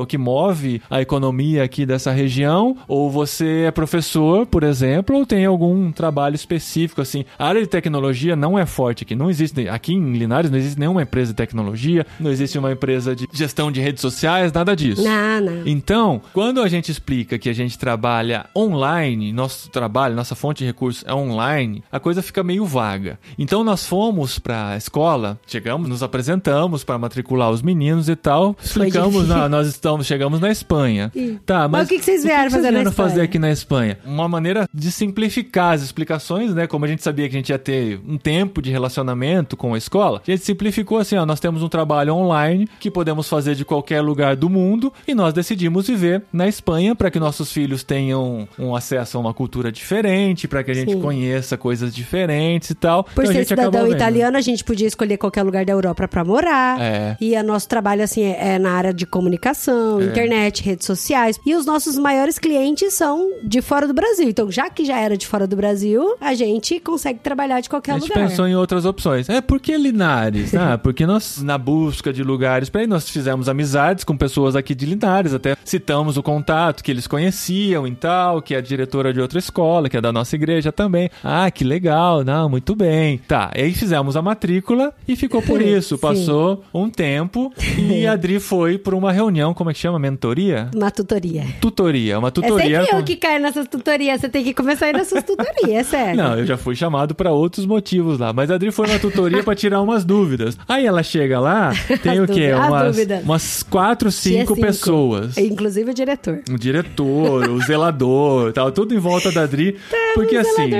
o 0.00 0.06
que 0.06 0.18
move 0.18 0.82
a 0.90 1.00
economia 1.00 1.62
aqui 1.62 1.84
dessa 1.84 2.10
região, 2.10 2.76
ou 2.88 3.10
você 3.10 3.64
é 3.66 3.70
professor, 3.70 4.46
por 4.46 4.62
exemplo, 4.62 5.16
ou 5.16 5.26
tem 5.26 5.44
algum 5.44 5.92
trabalho 5.92 6.34
específico 6.34 7.00
assim. 7.00 7.24
A 7.38 7.46
área 7.46 7.60
de 7.60 7.66
tecnologia 7.66 8.34
não 8.34 8.58
é 8.58 8.66
forte 8.66 9.04
aqui, 9.04 9.14
não 9.14 9.30
existe 9.30 9.68
aqui 9.68 9.94
em 9.94 10.12
Linares 10.12 10.50
não 10.50 10.58
existe 10.58 10.78
nenhuma 10.78 11.02
empresa 11.02 11.32
de 11.32 11.36
tecnologia, 11.36 12.06
não 12.18 12.30
existe 12.30 12.58
uma 12.58 12.72
empresa 12.72 13.14
de 13.14 13.28
gestão 13.32 13.70
de 13.70 13.80
redes 13.80 14.00
sociais, 14.00 14.52
nada 14.52 14.74
disso. 14.74 15.02
Não, 15.02 15.40
não. 15.40 15.62
Então, 15.66 16.20
quando 16.32 16.60
a 16.62 16.68
gente 16.68 16.90
explica 16.90 17.38
que 17.38 17.48
a 17.48 17.52
gente 17.52 17.78
trabalha 17.78 18.46
online, 18.56 19.32
nosso 19.32 19.70
trabalho, 19.70 20.14
nossa 20.14 20.34
fonte 20.34 20.58
de 20.58 20.66
recursos 20.66 21.04
é 21.06 21.12
online, 21.14 21.82
a 21.90 21.98
coisa 22.00 22.22
fica 22.22 22.42
meio 22.42 22.64
vaga. 22.64 23.18
Então, 23.38 23.64
nós 23.64 23.86
fomos 23.86 24.38
pra 24.38 24.76
escola, 24.76 25.38
chegamos, 25.46 25.88
nos 25.88 26.02
apresentamos 26.02 26.84
para 26.84 26.98
matricular 26.98 27.50
os 27.50 27.62
meninos 27.62 28.08
e 28.08 28.16
tal, 28.16 28.56
explicamos, 28.62 29.12
difícil. 29.22 29.36
"Não, 29.36 29.48
nós 29.48 29.66
estamos, 29.66 30.06
chegamos 30.06 30.40
na 30.40 30.50
Espanha. 30.50 31.12
Tá, 31.44 31.68
Mas 31.68 31.80
mas, 31.80 31.86
o 31.86 31.88
que 31.90 31.98
que 31.98 32.04
vocês 32.04 32.22
vieram 32.22 32.50
fazer 32.50 32.70
na 32.70 32.78
vieram 32.78 32.92
fazer 32.92 33.08
Espanha? 33.12 33.24
aqui 33.24 33.38
na 33.38 33.50
Espanha? 33.50 33.98
Uma 34.04 34.28
maneira 34.28 34.68
de 34.72 34.92
simplificar 34.92 35.74
as 35.74 35.82
explicações, 35.82 36.54
né? 36.54 36.66
Como 36.66 36.84
a 36.84 36.88
gente 36.88 37.02
sabia 37.02 37.28
que 37.28 37.34
a 37.34 37.38
gente 37.38 37.48
ia 37.48 37.58
ter 37.58 38.00
um 38.06 38.18
tempo 38.18 38.60
de 38.60 38.70
relacionamento 38.70 39.56
com 39.56 39.74
a 39.74 39.78
escola, 39.78 40.22
a 40.26 40.30
gente 40.30 40.44
simplificou 40.44 40.98
assim, 40.98 41.16
ó, 41.16 41.24
nós 41.24 41.40
temos 41.40 41.62
um 41.62 41.68
trabalho 41.68 42.14
online 42.14 42.68
que 42.78 42.90
podemos 42.90 43.28
fazer 43.28 43.54
de 43.54 43.64
qualquer 43.64 44.00
lugar 44.02 44.36
do 44.36 44.48
mundo 44.50 44.92
e 45.08 45.14
nós 45.14 45.32
decidimos 45.32 45.86
viver 45.88 46.19
na 46.32 46.48
Espanha 46.48 46.94
para 46.94 47.10
que 47.10 47.18
nossos 47.18 47.52
filhos 47.52 47.82
tenham 47.82 48.48
um 48.58 48.74
acesso 48.74 49.16
a 49.16 49.20
uma 49.20 49.32
cultura 49.32 49.70
diferente, 49.72 50.46
para 50.48 50.62
que 50.62 50.70
a 50.70 50.74
gente 50.74 50.92
Sim. 50.92 51.00
conheça 51.00 51.56
coisas 51.56 51.94
diferentes 51.94 52.70
e 52.70 52.74
tal. 52.74 53.04
Por 53.04 53.24
Então, 53.24 53.34
ser 53.34 53.46
cidadão 53.46 53.86
italiano, 53.88 54.36
a 54.36 54.40
gente 54.40 54.64
podia 54.64 54.86
escolher 54.86 55.16
qualquer 55.16 55.42
lugar 55.42 55.64
da 55.64 55.72
Europa 55.72 56.06
pra 56.08 56.24
morar. 56.24 56.80
É. 56.80 57.16
E 57.20 57.36
o 57.36 57.42
nosso 57.42 57.68
trabalho, 57.68 58.02
assim, 58.02 58.22
é 58.22 58.50
é 58.50 58.58
na 58.58 58.72
área 58.72 58.92
de 58.92 59.06
comunicação, 59.06 60.02
internet, 60.02 60.62
redes 60.62 60.86
sociais. 60.86 61.38
E 61.46 61.54
os 61.54 61.64
nossos 61.64 61.96
maiores 61.96 62.38
clientes 62.38 62.94
são 62.94 63.30
de 63.42 63.62
fora 63.62 63.86
do 63.86 63.94
Brasil. 63.94 64.28
Então, 64.28 64.50
já 64.50 64.68
que 64.68 64.84
já 64.84 64.98
era 64.98 65.16
de 65.16 65.26
fora 65.26 65.46
do 65.46 65.56
Brasil, 65.56 66.16
a 66.20 66.34
gente 66.34 66.80
consegue 66.80 67.20
trabalhar 67.20 67.60
de 67.60 67.68
qualquer 67.68 67.92
A 67.92 67.98
gente 67.98 68.08
lugar. 68.08 68.28
pensou 68.28 68.46
em 68.46 68.54
outras 68.56 68.84
opções. 68.84 69.28
É, 69.28 69.40
por 69.40 69.60
que 69.60 69.76
Linares? 69.76 70.52
Ah, 70.60 70.76
porque 70.76 71.06
nós, 71.06 71.42
na 71.42 71.56
busca 71.56 72.12
de 72.12 72.22
lugares 72.22 72.68
para 72.68 72.82
ir, 72.82 72.86
nós 72.86 73.08
fizemos 73.08 73.48
amizades 73.48 74.04
com 74.04 74.14
pessoas 74.14 74.54
aqui 74.54 74.74
de 74.74 74.84
Linares, 74.84 75.32
até 75.32 75.56
citamos 75.64 76.09
o 76.16 76.22
contato 76.22 76.82
que 76.82 76.90
eles 76.90 77.06
conheciam 77.06 77.86
e 77.86 77.94
tal, 77.94 78.40
que 78.42 78.54
é 78.54 78.58
a 78.58 78.60
diretora 78.60 79.12
de 79.12 79.20
outra 79.20 79.38
escola, 79.38 79.88
que 79.88 79.96
é 79.96 80.00
da 80.00 80.12
nossa 80.12 80.34
igreja 80.36 80.70
também. 80.72 81.10
Ah, 81.22 81.50
que 81.50 81.64
legal, 81.64 82.24
não, 82.24 82.48
muito 82.48 82.74
bem. 82.74 83.18
Tá, 83.28 83.50
e 83.56 83.62
aí 83.62 83.72
fizemos 83.72 84.16
a 84.16 84.22
matrícula 84.22 84.92
e 85.06 85.16
ficou 85.16 85.42
por 85.42 85.60
isso. 85.62 85.98
Passou 85.98 86.62
um 86.72 86.88
tempo 86.88 87.52
e 87.78 88.06
a 88.06 88.12
Adri 88.12 88.40
foi 88.40 88.78
para 88.78 88.94
uma 88.96 89.12
reunião, 89.12 89.52
como 89.54 89.70
é 89.70 89.72
que 89.72 89.78
chama? 89.78 89.98
Mentoria? 89.98 90.70
Uma 90.74 90.90
tutoria. 90.90 91.44
Tutoria, 91.60 92.18
uma 92.18 92.28
É 92.28 92.30
tutoria. 92.30 92.80
sempre 92.80 92.90
com- 92.92 92.96
eu 92.98 93.04
que 93.04 93.16
caio 93.16 93.40
nessas 93.40 93.68
tutorias. 93.68 94.20
Você 94.20 94.28
tem 94.28 94.42
que 94.44 94.54
começar 94.54 94.86
a 94.86 94.90
ir 94.90 94.92
nessas 94.94 95.22
tutorias, 95.22 95.68
é 95.70 95.82
sério. 95.84 96.16
Não, 96.22 96.38
eu 96.38 96.46
já 96.46 96.56
fui 96.56 96.74
chamado 96.74 97.14
pra 97.14 97.32
outros 97.32 97.66
motivos 97.66 98.18
lá. 98.18 98.32
Mas 98.32 98.50
a 98.50 98.54
Adri 98.54 98.70
foi 98.70 98.86
na 98.88 98.98
tutoria 98.98 99.42
pra 99.42 99.54
tirar 99.54 99.80
umas 99.80 100.04
dúvidas. 100.04 100.56
Aí 100.68 100.86
ela 100.86 101.02
chega 101.02 101.38
lá, 101.40 101.72
tem 102.02 102.18
As 102.18 102.30
o 102.30 102.32
quê? 102.32 102.50
Umas, 102.52 102.96
umas 103.24 103.62
quatro, 103.62 104.10
Tinha 104.10 104.40
cinco, 104.46 104.54
pessoas. 104.60 105.36
Inclusive 105.38 105.90
o 105.90 105.94
diretor. 106.04 106.40
O 106.50 106.58
diretor, 106.58 107.48
o 107.50 107.60
zelador, 107.62 108.52
tal, 108.52 108.72
tudo 108.72 108.94
em 108.94 108.98
volta 108.98 109.30
da 109.30 109.42
Adri. 109.42 109.76
porque 110.14 110.36
o 110.36 110.40
assim, 110.40 110.70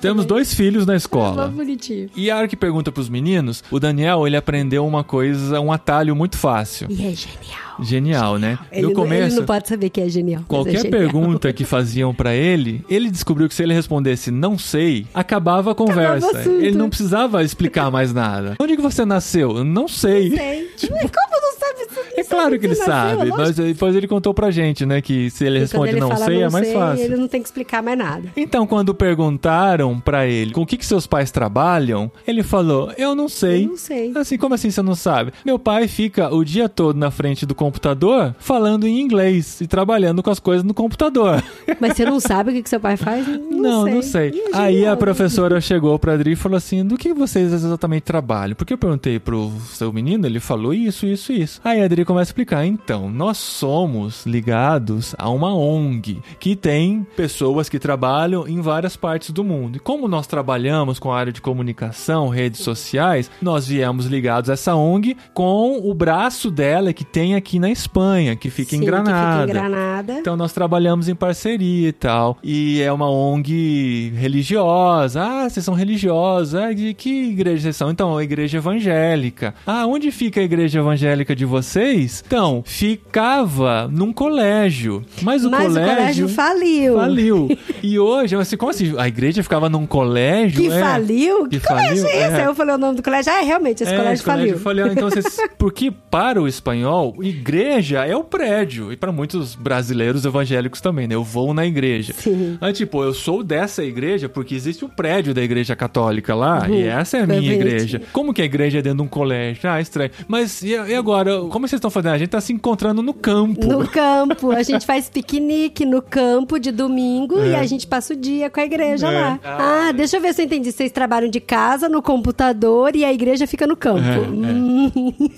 temos 0.00 0.24
também. 0.24 0.26
dois 0.26 0.54
filhos 0.54 0.86
na 0.86 0.94
escola. 0.96 1.48
bonitinho. 1.48 2.08
E 2.16 2.30
a 2.30 2.36
hora 2.36 2.48
que 2.48 2.56
pergunta 2.56 2.92
pros 2.92 3.08
meninos, 3.08 3.62
o 3.70 3.80
Daniel, 3.80 4.26
ele 4.26 4.36
aprendeu 4.36 4.86
uma 4.86 5.02
coisa, 5.02 5.60
um 5.60 5.72
atalho 5.72 6.14
muito 6.14 6.36
fácil. 6.36 6.86
E 6.90 6.94
é 7.06 7.10
genial. 7.14 7.68
Genial, 7.80 8.38
né? 8.38 8.58
Ele, 8.72 8.82
no 8.82 8.88
não- 8.88 8.94
começo, 8.96 9.22
ele 9.28 9.34
não 9.36 9.44
pode 9.46 9.68
saber 9.68 9.88
que 9.88 10.00
é 10.00 10.08
genial. 10.08 10.42
é 10.42 10.44
Qualquer 10.48 10.82
genial. 10.82 10.90
pergunta 10.90 11.52
que 11.52 11.64
faziam 11.64 12.12
pra 12.12 12.34
ele, 12.34 12.84
ele 12.90 13.08
descobriu 13.08 13.48
que 13.48 13.54
se 13.54 13.62
ele 13.62 13.72
respondesse 13.72 14.32
não 14.32 14.58
sei, 14.58 15.06
acabava 15.14 15.70
a 15.70 15.74
conversa. 15.76 16.26
assunto. 16.38 16.60
ele 16.60 16.76
não 16.76 16.88
precisava 16.88 17.42
explicar 17.44 17.88
mais 17.90 18.12
nada. 18.12 18.56
Onde 18.60 18.74
que 18.74 18.82
você 18.82 19.04
nasceu? 19.04 19.62
Não 19.64 19.86
sei. 19.86 20.30
Sei. 20.30 20.70
Mas 20.90 21.10
Como 21.10 21.40
não 21.40 21.58
sabe 21.58 21.86
isso? 21.88 22.00
É 22.16 22.24
claro 22.38 22.58
que 22.58 22.66
ele 22.66 22.74
Você 22.74 22.86
nasceu, 22.86 23.18
sabe. 23.18 23.30
Mas 23.30 23.56
depois 23.56 23.94
ele 23.94 24.08
contou 24.08 24.32
pra 24.34 24.50
gente, 24.50 24.84
né, 24.86 25.00
que 25.00 25.30
se 25.30 25.44
ele 25.44 25.58
E 25.58 25.60
responde 25.60 25.92
ele 25.92 26.00
não 26.00 26.16
sei, 26.16 26.42
é 26.42 26.50
mais 26.50 26.66
sei, 26.66 26.74
fácil. 26.76 27.04
Ele 27.04 27.16
não 27.16 27.28
tem 27.28 27.42
que 27.42 27.48
explicar 27.48 27.82
mais 27.82 27.98
nada. 27.98 28.28
Então, 28.36 28.66
quando 28.66 28.94
perguntaram 28.94 29.98
pra 30.00 30.26
ele 30.26 30.52
com 30.52 30.62
o 30.62 30.66
que, 30.66 30.76
que 30.76 30.86
seus 30.86 31.06
pais 31.06 31.30
trabalham, 31.30 32.10
ele 32.26 32.42
falou: 32.42 32.92
Eu 32.96 33.14
não 33.14 33.28
sei. 33.28 33.64
Eu 33.64 33.68
não 33.68 33.76
sei. 33.76 34.12
Assim, 34.14 34.38
como 34.38 34.54
assim 34.54 34.70
você 34.70 34.82
não 34.82 34.94
sabe? 34.94 35.32
Meu 35.44 35.58
pai 35.58 35.88
fica 35.88 36.32
o 36.34 36.44
dia 36.44 36.68
todo 36.68 36.96
na 36.96 37.10
frente 37.10 37.44
do 37.44 37.54
computador 37.54 38.34
falando 38.38 38.86
em 38.86 39.00
inglês 39.00 39.60
e 39.60 39.66
trabalhando 39.66 40.22
com 40.22 40.30
as 40.30 40.38
coisas 40.38 40.64
no 40.64 40.74
computador. 40.74 41.42
Mas 41.80 41.96
você 41.96 42.04
não 42.04 42.20
sabe 42.20 42.50
o 42.50 42.54
que, 42.54 42.62
que 42.62 42.68
seu 42.68 42.80
pai 42.80 42.96
faz? 42.96 43.26
Não, 43.26 43.86
não 43.86 44.02
sei. 44.02 44.30
Ih, 44.30 44.40
é 44.52 44.56
Aí 44.56 44.74
genial. 44.76 44.94
a 44.94 44.96
professora 44.96 45.60
chegou 45.60 45.98
pra 45.98 46.14
Adri 46.14 46.32
e 46.32 46.36
falou 46.36 46.56
assim: 46.56 46.84
do 46.84 46.96
que 46.96 47.12
vocês 47.12 47.52
exatamente 47.52 48.02
trabalham? 48.02 48.54
Porque 48.54 48.72
eu 48.72 48.78
perguntei 48.78 49.18
pro 49.18 49.50
seu 49.72 49.92
menino, 49.92 50.26
ele 50.26 50.40
falou 50.40 50.72
isso, 50.72 51.06
isso, 51.06 51.32
isso. 51.32 51.60
Aí 51.64 51.80
a 51.80 51.84
Adri 51.84 52.04
começa 52.04 52.27
explicar: 52.28 52.64
então, 52.64 53.10
nós 53.10 53.38
somos 53.38 54.24
ligados 54.26 55.14
a 55.18 55.28
uma 55.28 55.54
ONG 55.54 56.20
que 56.38 56.56
tem 56.56 57.06
pessoas 57.16 57.68
que 57.68 57.78
trabalham 57.78 58.46
em 58.46 58.60
várias 58.60 58.96
partes 58.96 59.30
do 59.30 59.44
mundo. 59.44 59.76
E 59.76 59.80
como 59.80 60.08
nós 60.08 60.26
trabalhamos 60.26 60.98
com 60.98 61.12
a 61.12 61.18
área 61.18 61.32
de 61.32 61.40
comunicação, 61.40 62.28
redes 62.28 62.60
sociais, 62.60 63.30
nós 63.40 63.66
viemos 63.68 64.06
ligados 64.06 64.50
a 64.50 64.54
essa 64.54 64.74
ONG 64.74 65.16
com 65.32 65.80
o 65.88 65.94
braço 65.94 66.50
dela 66.50 66.92
que 66.92 67.04
tem 67.04 67.34
aqui 67.34 67.58
na 67.58 67.70
Espanha, 67.70 68.36
que 68.36 68.50
fica 68.50 68.74
em 68.74 68.80
Sim, 68.80 68.84
Granada. 68.84 69.46
Que 69.46 69.52
fica 69.52 69.58
em 69.58 69.70
Granada. 69.70 70.18
Então 70.18 70.36
nós 70.36 70.52
trabalhamos 70.52 71.08
em 71.08 71.14
parceria 71.14 71.88
e 71.88 71.92
tal. 71.92 72.38
E 72.42 72.80
é 72.82 72.92
uma 72.92 73.10
ONG 73.10 74.12
religiosa. 74.16 75.22
Ah, 75.22 75.48
vocês 75.48 75.64
são 75.64 75.74
religiosos. 75.74 76.54
Ah, 76.54 76.72
de 76.72 76.94
que 76.94 77.30
igreja 77.30 77.62
vocês 77.62 77.76
são? 77.76 77.90
Então, 77.90 78.16
a 78.16 78.24
igreja 78.24 78.58
evangélica. 78.58 79.54
Ah, 79.66 79.86
onde 79.86 80.10
fica 80.10 80.40
a 80.40 80.44
igreja 80.44 80.78
evangélica 80.78 81.34
de 81.34 81.44
vocês? 81.44 82.07
Então, 82.26 82.62
ficava 82.64 83.88
num 83.90 84.12
colégio. 84.12 85.04
Mas 85.22 85.44
o 85.44 85.50
Mas 85.50 85.64
colégio. 85.64 85.92
o 85.92 85.96
colégio 85.96 86.28
faliu. 86.28 86.96
Faliu. 86.96 87.58
E 87.82 87.98
hoje, 87.98 88.34
assim, 88.36 88.56
como 88.56 88.70
assim? 88.70 88.94
A 88.98 89.08
igreja 89.08 89.42
ficava 89.42 89.68
num 89.68 89.86
colégio? 89.86 90.60
Que 90.62 90.68
é. 90.70 90.80
faliu? 90.80 91.48
Que, 91.48 91.60
Que 91.60 91.66
colégio 91.66 92.04
faliu? 92.04 92.06
é 92.20 92.26
esse? 92.28 92.40
É. 92.40 92.46
Eu 92.46 92.54
falei 92.54 92.74
o 92.74 92.78
nome 92.78 92.96
do 92.96 93.02
colégio. 93.02 93.32
Ah, 93.32 93.40
é, 93.42 93.44
realmente, 93.44 93.82
esse 93.82 93.92
É, 93.92 93.96
colégio 93.96 94.14
esse 94.14 94.24
colégio 94.24 94.58
faliu. 94.58 94.82
faliu. 94.84 94.92
Então, 94.92 95.10
vocês, 95.10 95.36
porque 95.58 95.90
para 95.90 96.40
o 96.40 96.48
espanhol, 96.48 97.14
igreja 97.22 98.04
é 98.04 98.16
o 98.16 98.24
prédio. 98.24 98.92
E 98.92 98.96
para 98.96 99.12
muitos 99.12 99.54
brasileiros 99.54 100.24
evangélicos 100.24 100.80
também, 100.80 101.06
né? 101.06 101.14
Eu 101.14 101.24
vou 101.24 101.52
na 101.54 101.66
igreja. 101.66 102.12
Sim. 102.12 102.58
Mas, 102.60 102.76
tipo, 102.76 103.02
eu 103.02 103.14
sou 103.14 103.42
dessa 103.42 103.84
igreja 103.84 104.28
porque 104.28 104.54
existe 104.54 104.84
o 104.84 104.88
prédio 104.88 105.32
da 105.34 105.42
igreja 105.42 105.74
católica 105.76 106.34
lá. 106.34 106.68
E 106.68 106.82
essa 106.82 107.18
é 107.18 107.22
a 107.22 107.26
minha 107.26 107.40
Perfeito. 107.40 107.62
igreja. 107.66 108.02
Como 108.12 108.32
que 108.32 108.42
a 108.42 108.44
igreja 108.44 108.78
é 108.78 108.82
dentro 108.82 108.98
de 108.98 109.02
um 109.04 109.08
colégio? 109.08 109.68
Ah, 109.68 109.80
estranho. 109.80 110.10
Mas 110.26 110.62
e, 110.62 110.68
e 110.70 110.94
agora? 110.94 111.38
Como 111.48 111.66
vocês 111.66 111.78
estão 111.78 111.90
fazendo? 112.02 112.14
A 112.14 112.18
gente 112.18 112.30
tá 112.30 112.40
se 112.40 112.52
encontrando 112.52 113.02
no 113.02 113.12
campo. 113.14 113.66
No 113.66 113.86
campo. 113.88 114.50
A 114.52 114.62
gente 114.62 114.84
faz 114.86 115.08
piquenique 115.08 115.84
no 115.84 116.00
campo 116.02 116.58
de 116.58 116.70
domingo 116.70 117.38
É. 117.40 117.48
e 117.50 117.54
a 117.54 117.64
gente 117.66 117.86
passa 117.86 118.14
o 118.14 118.16
dia 118.16 118.48
com 118.50 118.60
a 118.60 118.64
igreja 118.64 119.08
É. 119.10 119.20
lá. 119.20 119.40
Ah, 119.44 119.92
deixa 119.92 120.16
eu 120.16 120.20
ver 120.20 120.34
se 120.34 120.42
eu 120.42 120.46
entendi. 120.46 120.72
Vocês 120.72 120.90
trabalham 120.92 121.30
de 121.30 121.40
casa, 121.40 121.88
no 121.88 122.02
computador 122.02 122.94
e 122.96 123.04
a 123.04 123.12
igreja 123.12 123.46
fica 123.46 123.66
no 123.66 123.76
campo. 123.76 124.00
É, 124.00 124.14
é. 124.16 124.18
Hum, 124.20 124.90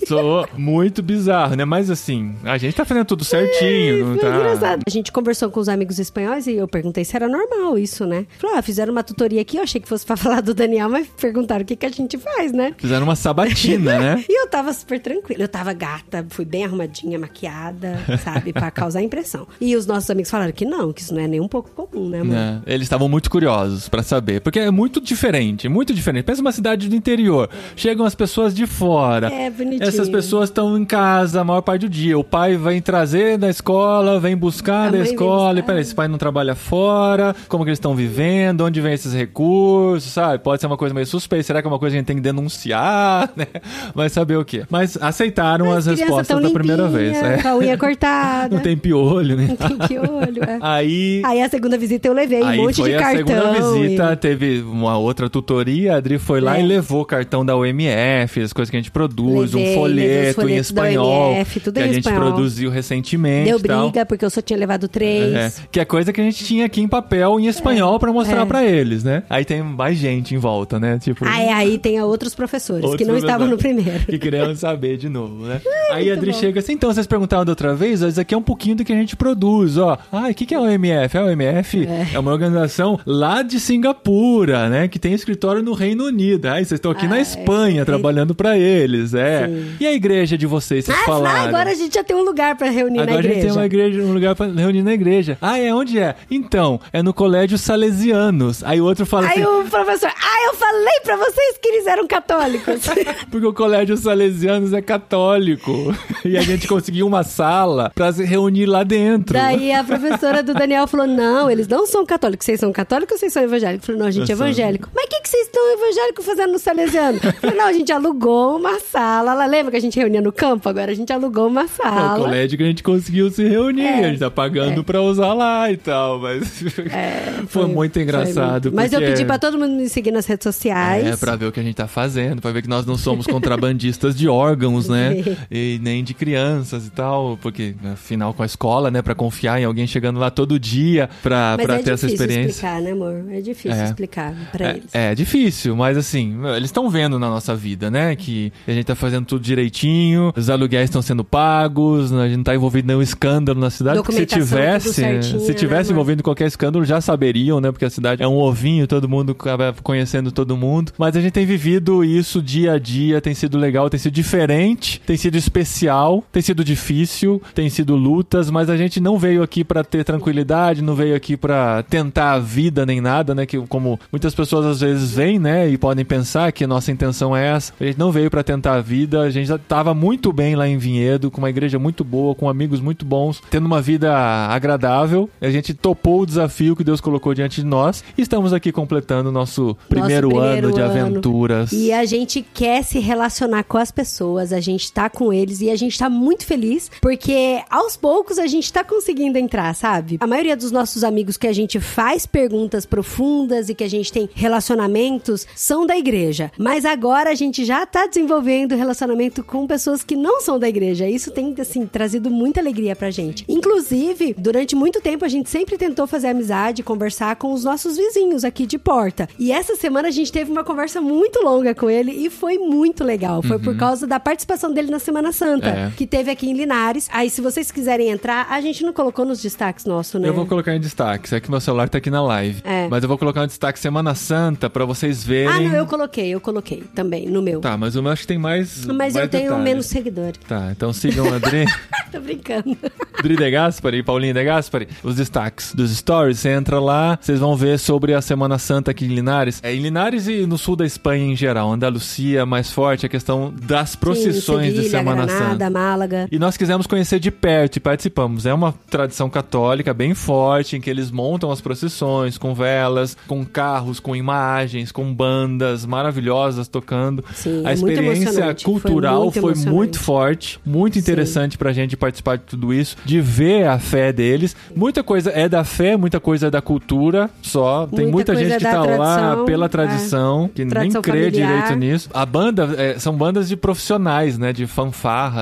Sou 0.07 0.47
muito 0.57 1.01
bizarro, 1.01 1.55
né? 1.55 1.65
Mas 1.65 1.89
assim, 1.89 2.33
a 2.43 2.57
gente 2.57 2.75
tá 2.75 2.85
fazendo 2.85 3.05
tudo 3.05 3.23
certinho, 3.23 4.07
não 4.07 4.17
tá? 4.17 4.27
engraçado. 4.27 4.83
A 4.85 4.89
gente 4.89 5.11
conversou 5.11 5.49
com 5.49 5.59
os 5.59 5.69
amigos 5.69 5.99
espanhóis 5.99 6.47
e 6.47 6.53
eu 6.55 6.67
perguntei 6.67 7.03
se 7.03 7.15
era 7.15 7.27
normal 7.27 7.77
isso, 7.77 8.05
né? 8.05 8.25
Falou, 8.37 8.57
ah, 8.57 8.61
fizeram 8.61 8.91
uma 8.91 9.03
tutoria 9.03 9.41
aqui, 9.41 9.57
eu 9.57 9.63
achei 9.63 9.79
que 9.81 9.87
fosse 9.87 10.05
pra 10.05 10.15
falar 10.17 10.41
do 10.41 10.53
Daniel, 10.53 10.89
mas 10.89 11.07
perguntaram 11.19 11.61
o 11.63 11.65
que, 11.65 11.75
que 11.75 11.85
a 11.85 11.89
gente 11.89 12.17
faz, 12.17 12.51
né? 12.51 12.73
Fizeram 12.77 13.03
uma 13.03 13.15
sabatina, 13.15 13.97
né? 13.99 14.25
E 14.29 14.41
eu 14.41 14.47
tava 14.47 14.71
super 14.73 14.99
tranquila. 14.99 15.43
Eu 15.43 15.47
tava 15.47 15.73
gata, 15.73 16.25
fui 16.29 16.45
bem 16.51 16.65
arrumadinha, 16.65 17.17
maquiada, 17.17 17.97
sabe? 18.23 18.51
Pra 18.51 18.69
causar 18.69 19.01
impressão. 19.01 19.47
E 19.59 19.75
os 19.75 19.85
nossos 19.85 20.09
amigos 20.09 20.29
falaram 20.29 20.51
que 20.51 20.65
não, 20.65 20.91
que 20.91 21.01
isso 21.01 21.13
não 21.13 21.21
é 21.21 21.27
nem 21.27 21.39
um 21.39 21.47
pouco 21.47 21.69
comum, 21.71 22.09
né, 22.09 22.19
amor? 22.19 22.33
né? 22.33 22.61
Eles 22.67 22.83
estavam 22.83 23.07
muito 23.07 23.29
curiosos 23.29 23.87
pra 23.87 24.03
saber, 24.03 24.41
porque 24.41 24.59
é 24.59 24.69
muito 24.69 24.99
diferente, 24.99 25.69
muito 25.69 25.93
diferente. 25.93 26.25
Pensa 26.25 26.41
uma 26.41 26.51
cidade 26.51 26.89
do 26.89 26.95
interior, 26.95 27.49
chegam 27.75 28.05
as 28.05 28.13
pessoas 28.13 28.53
de 28.53 28.67
fora. 28.67 29.31
É, 29.31 29.49
bonitinho. 29.49 29.87
Essas 29.87 30.09
pessoas 30.09 30.49
estão 30.49 30.77
em 30.77 30.83
casa 30.83 31.39
a 31.39 31.43
maior 31.43 31.61
parte 31.61 31.81
do 31.81 31.89
dia. 31.89 32.17
O 32.19 32.23
pai 32.23 32.57
vem 32.57 32.81
trazer 32.81 33.37
da 33.37 33.49
escola, 33.49 34.19
vem 34.19 34.35
buscar 34.35 34.87
A 34.87 34.91
da 34.91 34.99
escola. 34.99 35.59
E 35.59 35.63
peraí, 35.63 35.81
esse 35.81 35.95
pai 35.95 36.07
não 36.09 36.17
trabalha 36.17 36.53
fora? 36.53 37.33
Como 37.47 37.63
que 37.63 37.69
eles 37.69 37.77
estão 37.77 37.95
vivendo? 37.95 38.61
Onde 38.61 38.81
vem 38.81 38.93
esses 38.93 39.13
recursos? 39.13 40.11
Sabe? 40.11 40.43
Pode 40.43 40.59
ser 40.59 40.67
uma 40.67 40.77
coisa 40.77 40.93
meio 40.93 41.05
suspeita. 41.07 41.43
Será 41.43 41.61
que 41.61 41.67
é 41.67 41.71
uma 41.71 41.79
coisa 41.79 41.93
que 41.93 41.97
a 41.97 41.99
gente 41.99 42.07
tem 42.07 42.17
que 42.17 42.21
denunciar? 42.21 43.31
Né? 43.35 43.47
Vai 43.95 44.09
saber 44.09 44.35
o 44.35 44.43
quê? 44.43 44.65
Mas 44.69 44.97
aceitaram 45.01 45.71
as 45.71 45.85
respostas 45.85 46.40
da 46.41 46.49
primeira 46.51 46.87
vez. 46.87 47.17
Com 47.41 47.47
a 47.47 47.57
unha 47.57 47.77
cortada. 47.77 48.53
Não 48.55 48.61
tem 48.61 48.77
piolho, 48.77 49.35
né? 49.37 49.47
Não 49.59 49.77
tem 49.77 49.87
que 49.87 49.97
olho, 49.99 50.43
é. 50.43 50.57
Aí 50.61 51.21
Aí 51.25 51.41
a 51.41 51.49
segunda 51.49 51.77
visita 51.77 52.07
eu 52.07 52.13
levei 52.13 52.41
Aí 52.43 52.59
um 52.59 52.63
monte 52.63 52.77
foi 52.77 52.89
de 52.91 52.95
a 52.95 52.99
cartão. 52.99 53.27
segunda 53.27 53.71
visita, 53.81 54.13
e- 54.13 54.15
teve 54.15 54.61
uma 54.61 54.97
outra 54.97 55.29
tutoria, 55.29 55.93
a 55.93 55.97
Adri 55.97 56.17
foi 56.17 56.41
lá 56.41 56.57
É. 56.57 56.61
e 56.61 56.65
levou 56.65 57.05
cartão 57.05 57.45
da 57.45 57.55
UMF, 57.55 58.41
as 58.41 58.53
coisas 58.53 58.69
que 58.69 58.77
a 58.77 58.79
gente 58.79 58.91
produz, 58.91 59.53
Levei, 59.53 59.71
um 59.71 59.75
folheto 59.79 60.49
em 60.49 60.57
espanhol, 60.57 61.33
UMF, 61.33 61.59
tudo 61.59 61.73
que 61.75 61.79
em 61.79 61.83
a 61.83 61.87
gente 61.93 61.97
espanhol. 61.99 62.31
produziu 62.31 62.69
recentemente. 62.69 63.45
Deu 63.49 63.59
e 63.59 63.61
tal. 63.63 63.89
briga, 63.89 64.05
porque 64.05 64.25
eu 64.25 64.29
só 64.29 64.41
tinha 64.41 64.57
levado 64.57 64.87
três. 64.87 65.33
É, 65.33 65.51
que 65.71 65.79
é 65.79 65.85
coisa 65.85 66.11
que 66.11 66.19
a 66.21 66.23
gente 66.23 66.43
tinha 66.43 66.65
aqui 66.65 66.81
em 66.81 66.87
papel 66.87 67.39
em 67.39 67.47
espanhol 67.47 67.99
pra 67.99 68.11
mostrar 68.11 68.41
é. 68.41 68.45
pra 68.45 68.63
eles, 68.65 69.03
né? 69.03 69.23
Aí 69.29 69.45
tem 69.45 69.61
mais 69.61 69.97
gente 69.97 70.35
em 70.35 70.37
volta, 70.37 70.79
né? 70.79 70.97
Tipo, 70.99 71.25
Aí, 71.25 71.49
aí 71.49 71.77
tem 71.77 72.01
outros 72.01 72.33
professores 72.35 72.83
Outros 72.83 72.97
que 73.01 73.05
não 73.05 73.17
estavam 73.17 73.47
no 73.47 73.57
primeiro. 73.57 73.99
que 74.05 74.17
queriam 74.17 74.55
saber 74.55 74.97
de 74.97 75.09
novo, 75.09 75.45
né? 75.45 75.61
Aí 75.91 76.09
a 76.09 76.13
Adri 76.13 76.30
bom. 76.31 76.39
chega 76.39 76.59
assim, 76.59 76.73
então, 76.73 76.93
vocês 76.93 77.07
perguntaram 77.07 77.45
da 77.45 77.51
outra 77.51 77.73
vez, 77.75 78.01
ó, 78.03 78.07
isso 78.07 78.19
aqui 78.19 78.33
é 78.33 78.37
um 78.37 78.41
pouquinho 78.41 78.75
do 78.75 78.83
que 78.85 78.91
a 78.93 78.95
gente 78.95 79.15
produz, 79.15 79.77
ó. 79.77 79.97
Ah, 80.11 80.27
o 80.29 80.33
que, 80.33 80.45
que 80.45 80.53
é 80.53 80.57
a 80.57 80.61
OMF? 80.61 81.17
A 81.17 81.25
OMF 81.25 81.87
é. 82.13 82.19
uma 82.19 82.31
organização 82.31 82.99
lá 83.05 83.41
de 83.41 83.59
Singapura, 83.59 84.69
né? 84.69 84.87
Que 84.87 84.97
tem 84.99 85.13
escritório 85.13 85.61
no 85.61 85.73
Reino 85.73 86.05
Unido. 86.05 86.45
Aí 86.47 86.63
vocês 86.65 86.77
estão 86.77 86.91
aqui 86.91 87.07
na 87.07 87.15
Ah, 87.15 87.21
Espanha 87.21 87.81
é. 87.81 87.85
trabalhando 87.85 88.33
pra 88.33 88.57
eles, 88.57 89.13
é. 89.13 89.47
Sim. 89.47 89.75
E 89.79 89.85
a 89.87 89.93
igreja 89.93 90.37
de 90.37 90.45
vocês, 90.47 90.85
vocês 90.85 90.97
Ah, 91.01 91.05
falaram? 91.05 91.41
agora 91.49 91.71
a 91.71 91.73
gente 91.73 91.93
já 91.95 92.03
tem 92.03 92.15
um 92.15 92.23
lugar 92.23 92.55
pra 92.55 92.69
reunir 92.69 92.99
Agora 92.99 93.13
na 93.13 93.19
a 93.19 93.21
gente 93.21 93.31
igreja. 93.31 93.47
tem 93.47 93.57
uma 93.57 93.65
igreja, 93.65 94.01
um 94.01 94.13
lugar 94.13 94.35
pra 94.35 94.47
reunir 94.47 94.81
na 94.83 94.93
igreja. 94.93 95.37
Ah, 95.41 95.59
é? 95.59 95.73
Onde 95.73 95.99
é? 95.99 96.15
Então, 96.29 96.79
é 96.93 97.01
no 97.03 97.13
Colégio 97.13 97.57
Salesianos. 97.57 98.63
Aí 98.63 98.79
o 98.81 98.85
outro 98.85 99.05
fala 99.05 99.27
Aí 99.27 99.33
assim, 99.33 99.43
o 99.43 99.63
professor, 99.65 100.09
ah, 100.09 100.47
eu 100.47 100.55
falei 100.55 100.99
pra 101.03 101.17
vocês 101.17 101.57
que 101.61 101.67
eles 101.69 101.87
eram 101.87 102.07
católicos. 102.07 102.81
Porque 103.29 103.45
o 103.47 103.53
Colégio 103.53 103.95
Salesianos 103.97 104.73
é 104.73 104.81
católico. 104.81 105.93
E 106.25 106.37
a 106.37 106.41
gente 106.41 106.67
conseguiu 106.67 107.07
uma 107.07 107.23
sala 107.23 107.91
pra 107.95 108.11
se 108.13 108.23
reunir 108.23 108.65
lá 108.65 108.83
dentro. 108.83 109.33
Daí 109.33 109.71
a 109.71 109.83
professora 109.83 110.43
do 110.43 110.53
Daniel 110.53 110.87
falou: 110.87 111.07
Não, 111.07 111.49
eles 111.49 111.67
não 111.67 111.85
são 111.87 112.05
católicos. 112.05 112.45
Vocês 112.45 112.59
são 112.59 112.71
católicos 112.71 113.13
ou 113.13 113.19
vocês 113.19 113.33
são 113.33 113.43
evangélicos? 113.43 113.87
Eu 113.89 113.93
falei: 113.95 113.99
Não, 114.01 114.07
a 114.07 114.11
gente 114.11 114.29
é 114.31 114.33
evangélico. 114.33 114.89
Mas 114.95 115.05
o 115.05 115.07
que, 115.09 115.21
que 115.21 115.29
vocês 115.29 115.45
estão 115.47 115.73
evangélicos 115.73 116.25
fazendo 116.25 116.51
no 116.53 116.59
Salesiano? 116.59 117.19
Eu 117.23 117.33
falei: 117.41 117.55
Não, 117.57 117.65
a 117.65 117.73
gente 117.73 117.91
alugou 117.91 118.57
uma 118.57 118.79
sala. 118.79 119.31
Ela 119.33 119.45
lembra 119.45 119.71
que 119.71 119.77
a 119.77 119.81
gente 119.81 119.97
reunia 119.99 120.21
no 120.21 120.31
campo? 120.31 120.67
Agora 120.69 120.91
a 120.91 120.95
gente 120.95 121.11
alugou 121.11 121.47
uma 121.47 121.61
É 121.61 121.65
o 121.65 121.67
sala. 121.67 122.19
colégio 122.19 122.57
que 122.57 122.63
a 122.63 122.67
gente 122.67 122.83
conseguiu 122.83 123.29
se 123.31 123.43
reunir. 123.47 123.85
É, 123.85 124.05
a 124.05 124.09
gente 124.09 124.19
tá 124.19 124.31
pagando 124.31 124.83
pra 124.83 125.01
usar 125.01 125.33
lá 125.33 125.71
e 125.71 125.77
tal. 125.77 126.19
Mas 126.19 126.63
foi, 127.47 127.65
muito 127.67 127.99
engraçado. 127.99 128.65
muito. 128.65 128.75
Mas 128.75 128.93
eu 128.93 128.99
pedi 128.99 129.25
pra 129.25 129.39
todo 129.39 129.57
mundo 129.57 129.73
me 129.75 129.89
seguir 129.89 130.11
nas 130.11 130.25
redes 130.25 130.43
sociais. 130.43 131.05
É, 131.05 131.15
pra 131.17 131.35
ver 131.35 131.47
o 131.47 131.51
que 131.51 131.59
a 131.59 131.63
gente 131.63 131.75
tá 131.75 131.87
fazendo, 131.87 132.41
pra 132.41 132.51
ver 132.51 132.61
que 132.61 132.69
nós 132.69 132.85
não 132.85 132.97
somos 132.97 133.25
contrabandistas 133.27 134.15
de 134.15 134.27
órgãos, 134.27 134.87
né? 134.87 135.15
E 135.51 135.79
nem 135.81 136.03
de 136.03 136.10
crianças 136.13 136.85
e 136.87 136.89
tal, 136.89 137.37
porque 137.41 137.75
afinal 137.93 138.33
com 138.33 138.43
a 138.43 138.45
escola, 138.45 138.89
né, 138.89 139.01
Pra 139.01 139.15
confiar 139.15 139.59
em 139.59 139.65
alguém 139.65 139.87
chegando 139.87 140.19
lá 140.19 140.29
todo 140.29 140.59
dia 140.59 141.09
pra 141.23 141.57
é 141.59 141.65
ter 141.65 141.73
essa 141.91 142.07
difícil 142.07 142.09
experiência. 142.09 142.49
explicar, 142.51 142.81
né, 142.81 142.91
amor? 142.91 143.25
É 143.31 143.41
difícil 143.41 143.71
É. 143.81 143.83
explicar 143.85 144.33
pra 144.51 144.65
É, 144.67 144.69
eles. 144.71 144.83
é 144.93 145.15
difícil, 145.15 145.75
mas 145.75 145.97
assim, 145.97 146.37
eles 146.55 146.65
estão 146.69 146.89
vendo 146.89 147.17
na 147.17 147.29
nossa 147.29 147.55
vida, 147.55 147.89
né? 147.89 148.15
Que 148.15 148.53
a 148.67 148.71
gente 148.71 148.85
tá 148.85 148.95
fazendo 148.95 149.25
tudo 149.25 149.41
direitinho, 149.43 150.31
os 150.35 150.49
aluguéis 150.49 150.85
estão 150.85 151.01
sendo 151.01 151.23
pagos, 151.23 152.11
a 152.13 152.27
gente 152.27 152.37
não 152.37 152.43
tá 152.43 152.53
envolvido 152.55 152.85
em 152.85 152.89
nenhum 152.89 153.01
escândalo 153.01 153.59
na 153.59 153.69
cidade. 153.69 153.97
Porque 153.97 154.13
se 154.13 154.25
tivesse, 154.25 154.93
certinho, 154.93 155.39
se 155.39 155.47
né, 155.49 155.53
tivesse 155.53 155.89
amor? 155.89 155.93
envolvido 156.01 156.21
em 156.21 156.23
qualquer 156.23 156.47
escândalo, 156.47 156.85
já 156.85 157.01
saberiam, 157.01 157.59
né? 157.59 157.71
Porque 157.71 157.85
a 157.85 157.89
cidade 157.89 158.21
é 158.21 158.27
um 158.27 158.37
ovinho, 158.37 158.85
todo 158.87 159.07
mundo 159.09 159.31
acaba 159.31 159.73
conhecendo 159.83 160.31
todo 160.31 160.55
mundo. 160.55 160.91
Mas 160.97 161.15
a 161.15 161.21
gente 161.21 161.33
tem 161.33 161.45
vivido 161.45 162.03
isso 162.03 162.41
dia 162.41 162.73
a 162.73 162.79
dia, 162.79 163.19
tem 163.21 163.33
sido 163.33 163.57
legal, 163.57 163.89
tem 163.89 163.99
sido 163.99 164.13
diferente, 164.13 165.01
tem 165.05 165.17
sido 165.17 165.35
especial, 165.37 166.00
tem 166.31 166.41
sido 166.41 166.63
difícil, 166.63 167.41
tem 167.53 167.69
sido 167.69 167.95
lutas, 167.95 168.49
mas 168.49 168.69
a 168.69 168.77
gente 168.77 168.99
não 168.99 169.17
veio 169.17 169.43
aqui 169.43 169.63
pra 169.63 169.83
ter 169.83 170.03
tranquilidade, 170.03 170.81
não 170.81 170.95
veio 170.95 171.15
aqui 171.15 171.35
pra 171.37 171.83
tentar 171.83 172.33
a 172.33 172.39
vida 172.39 172.85
nem 172.85 173.01
nada, 173.01 173.35
né? 173.35 173.45
Que 173.45 173.57
como 173.67 173.99
muitas 174.11 174.33
pessoas 174.33 174.65
às 174.65 174.81
vezes 174.81 175.11
vêm, 175.11 175.39
né? 175.39 175.69
E 175.69 175.77
podem 175.77 176.05
pensar 176.05 176.51
que 176.51 176.63
a 176.63 176.67
nossa 176.67 176.91
intenção 176.91 177.35
é 177.35 177.47
essa. 177.47 177.73
A 177.79 177.83
gente 177.85 177.99
não 177.99 178.11
veio 178.11 178.29
pra 178.29 178.43
tentar 178.43 178.75
a 178.75 178.81
vida, 178.81 179.21
a 179.21 179.29
gente 179.29 179.47
já 179.47 179.57
tava 179.57 179.93
muito 179.93 180.31
bem 180.31 180.55
lá 180.55 180.67
em 180.67 180.77
Vinhedo, 180.77 181.29
com 181.29 181.39
uma 181.39 181.49
igreja 181.49 181.77
muito 181.77 182.03
boa, 182.03 182.35
com 182.35 182.49
amigos 182.49 182.79
muito 182.79 183.05
bons, 183.05 183.41
tendo 183.49 183.65
uma 183.65 183.81
vida 183.81 184.11
agradável. 184.47 185.29
A 185.41 185.49
gente 185.49 185.73
topou 185.73 186.21
o 186.21 186.25
desafio 186.25 186.75
que 186.75 186.83
Deus 186.83 187.01
colocou 187.01 187.33
diante 187.33 187.61
de 187.61 187.67
nós 187.67 188.03
e 188.17 188.21
estamos 188.21 188.53
aqui 188.53 188.71
completando 188.71 189.29
o 189.29 189.31
nosso 189.31 189.77
primeiro, 189.87 190.29
primeiro 190.29 190.39
ano 190.39 190.73
de 190.73 190.81
ano. 190.81 190.91
aventuras. 190.91 191.71
E 191.71 191.91
a 191.91 192.05
gente 192.05 192.41
quer 192.41 192.83
se 192.83 192.99
relacionar 192.99 193.63
com 193.63 193.77
as 193.77 193.91
pessoas, 193.91 194.53
a 194.53 194.59
gente 194.59 194.91
tá 194.91 195.09
com 195.09 195.31
eles 195.31 195.61
e 195.61 195.69
a 195.69 195.75
gente 195.81 195.97
tá 195.97 196.09
muito 196.09 196.45
feliz 196.45 196.89
porque 197.01 197.61
aos 197.69 197.97
poucos 197.97 198.39
a 198.39 198.47
gente 198.47 198.71
tá 198.71 198.83
conseguindo 198.83 199.37
entrar, 199.37 199.73
sabe? 199.75 200.17
A 200.19 200.27
maioria 200.27 200.55
dos 200.55 200.71
nossos 200.71 201.03
amigos 201.03 201.37
que 201.37 201.47
a 201.47 201.53
gente 201.53 201.79
faz 201.79 202.25
perguntas 202.25 202.85
profundas 202.85 203.69
e 203.69 203.75
que 203.75 203.83
a 203.83 203.89
gente 203.89 204.11
tem 204.11 204.29
relacionamentos 204.33 205.45
são 205.55 205.85
da 205.85 205.97
igreja. 205.97 206.51
Mas 206.57 206.85
agora 206.85 207.29
a 207.31 207.35
gente 207.35 207.65
já 207.65 207.85
tá 207.85 208.05
desenvolvendo 208.07 208.75
relacionamento 208.75 209.43
com 209.43 209.67
pessoas 209.67 210.03
que 210.03 210.15
não 210.15 210.41
são 210.41 210.57
da 210.59 210.69
igreja. 210.69 211.07
Isso 211.09 211.31
tem, 211.31 211.53
assim, 211.59 211.85
trazido 211.85 212.29
muita 212.29 212.59
alegria 212.59 212.95
pra 212.95 213.11
gente. 213.11 213.45
Inclusive, 213.47 214.35
durante 214.37 214.75
muito 214.75 215.01
tempo 215.01 215.25
a 215.25 215.27
gente 215.27 215.49
sempre 215.49 215.77
tentou 215.77 216.07
fazer 216.07 216.27
amizade, 216.27 216.83
conversar 216.83 217.35
com 217.35 217.51
os 217.53 217.63
nossos 217.63 217.97
vizinhos 217.97 218.43
aqui 218.43 218.65
de 218.65 218.77
porta. 218.77 219.27
E 219.39 219.51
essa 219.51 219.75
semana 219.75 220.07
a 220.07 220.11
gente 220.11 220.31
teve 220.31 220.51
uma 220.51 220.63
conversa 220.63 221.01
muito 221.01 221.41
longa 221.43 221.73
com 221.73 221.89
ele 221.89 222.11
e 222.11 222.29
foi 222.29 222.57
muito 222.57 223.03
legal. 223.03 223.41
Foi 223.41 223.59
por 223.59 223.75
causa 223.75 224.05
da 224.05 224.19
participação 224.19 224.71
dele 224.73 224.91
na 224.91 224.99
Semana 224.99 225.31
Santa, 225.31 225.69
Uhum. 225.69 225.70
É. 225.71 225.91
que 225.95 226.05
teve 226.05 226.31
aqui 226.31 226.49
em 226.49 226.53
Linares. 226.53 227.09
Aí, 227.11 227.29
se 227.29 227.41
vocês 227.41 227.71
quiserem 227.71 228.09
entrar, 228.09 228.47
a 228.49 228.59
gente 228.61 228.83
não 228.83 228.93
colocou 228.93 229.25
nos 229.25 229.41
destaques 229.41 229.85
nosso, 229.85 230.19
né? 230.19 230.27
Eu 230.27 230.33
vou 230.33 230.45
colocar 230.45 230.75
em 230.75 230.79
destaque, 230.79 231.33
é 231.33 231.39
que 231.39 231.49
meu 231.49 231.59
celular 231.59 231.89
tá 231.89 231.97
aqui 231.97 232.09
na 232.09 232.21
live. 232.23 232.61
É. 232.63 232.87
Mas 232.89 233.03
eu 233.03 233.09
vou 233.09 233.17
colocar 233.17 233.41
um 233.43 233.47
destaque 233.47 233.79
Semana 233.79 234.15
Santa 234.15 234.69
pra 234.69 234.85
vocês 234.85 235.23
verem. 235.23 235.47
Ah, 235.47 235.59
não, 235.59 235.75
eu 235.75 235.85
coloquei, 235.85 236.29
eu 236.29 236.41
coloquei 236.41 236.83
também 236.93 237.27
no 237.27 237.41
meu. 237.41 237.59
Tá, 237.61 237.77
mas 237.77 237.95
o 237.95 238.03
meu 238.03 238.11
acho 238.11 238.21
que 238.23 238.27
tem 238.27 238.37
mais. 238.37 238.85
Mas 238.85 238.97
mais 238.97 239.15
eu 239.15 239.27
tenho 239.27 239.43
detalhes. 239.43 239.63
menos 239.63 239.85
seguidores. 239.85 240.39
Tá, 240.47 240.69
então 240.71 240.91
sigam 240.93 241.31
a 241.31 241.35
Adri. 241.35 241.65
Tô 242.11 242.19
brincando. 242.19 242.77
Dri 243.21 243.35
De 243.35 243.51
Gaspari 243.51 243.97
e 243.97 244.03
Paulinho 244.03 244.33
De 244.33 244.43
Gaspari, 244.43 244.87
os 245.03 245.15
destaques 245.15 245.73
dos 245.73 245.95
stories. 245.95 246.39
Você 246.39 246.49
entra 246.49 246.79
lá, 246.79 247.17
vocês 247.21 247.39
vão 247.39 247.55
ver 247.55 247.79
sobre 247.79 248.13
a 248.13 248.21
Semana 248.21 248.57
Santa 248.57 248.91
aqui 248.91 249.05
em 249.05 249.09
Linares. 249.09 249.59
É 249.63 249.73
em 249.73 249.81
Linares 249.81 250.27
e 250.27 250.45
no 250.45 250.57
sul 250.57 250.75
da 250.75 250.85
Espanha 250.85 251.25
em 251.25 251.35
geral. 251.35 251.71
Andalucia, 251.71 252.45
mais 252.45 252.71
forte, 252.71 253.05
a 253.05 253.09
questão 253.09 253.53
das 253.61 253.95
procissões 253.95 254.67
Sim, 254.67 254.73
de 254.73 254.75
Sevilha, 254.83 254.89
Semana 254.89 255.25
Granada, 255.25 255.51
Santa. 255.51 255.60
Málaga. 255.69 256.27
E 256.31 256.39
nós 256.39 256.57
quisemos 256.57 256.87
conhecer 256.87 257.19
de 257.19 257.31
perto 257.31 257.77
e 257.77 257.79
participamos. 257.79 258.45
É 258.45 258.53
uma 258.53 258.73
tradição 258.89 259.29
católica 259.29 259.93
bem 259.93 260.13
forte, 260.13 260.75
em 260.75 260.81
que 260.81 260.89
eles 260.89 261.11
montam 261.11 261.51
as 261.51 261.61
procissões 261.61 262.37
com 262.37 262.53
velas, 262.53 263.17
com 263.27 263.45
carros, 263.45 263.99
com 263.99 264.15
imagens, 264.15 264.91
com 264.91 265.13
bandas 265.13 265.85
maravilhosas 265.85 266.67
tocando. 266.67 267.23
Sim, 267.33 267.63
a 267.65 267.71
é 267.71 267.73
experiência 267.73 268.23
emocionante. 268.23 268.63
Foi 268.63 268.73
cultural 268.73 269.23
muito 269.23 269.41
foi 269.41 269.55
muito 269.55 269.99
forte, 269.99 270.59
muito 270.65 270.99
interessante 270.99 271.57
pra 271.57 271.71
gente 271.71 271.97
participar 271.97 272.37
de 272.37 272.43
tudo 272.43 272.73
isso, 272.73 272.95
de 273.05 273.19
ver 273.21 273.67
a 273.67 273.79
fé 273.79 274.11
deles. 274.11 274.55
Muita 274.75 275.03
coisa 275.03 275.31
é 275.31 275.47
da 275.47 275.63
fé, 275.63 275.97
muita 275.97 276.19
coisa 276.19 276.47
é 276.47 276.49
da 276.49 276.61
cultura 276.61 277.29
só. 277.41 277.87
Tem 277.87 278.07
Muita 278.07 278.31
muita 278.33 278.35
gente 278.35 278.57
que 278.57 278.67
é 278.67 278.71
da 278.71 278.83
tá 278.83 278.97
lá 278.97 279.17
tradição, 279.17 279.45
pela 279.45 279.65
é. 279.65 279.69
tradição, 279.69 280.49
que 280.53 280.65
Tradição 280.65 281.01
nem 281.01 281.01
crê 281.01 281.25
familiar. 281.25 281.47
direito 281.47 281.75
nisso. 281.79 282.09
A 282.13 282.25
banda 282.25 282.69
é, 282.77 282.99
são 282.99 283.15
bandas 283.15 283.49
de 283.49 283.55
profissionais, 283.55 284.37
né? 284.37 284.53
De 284.53 284.67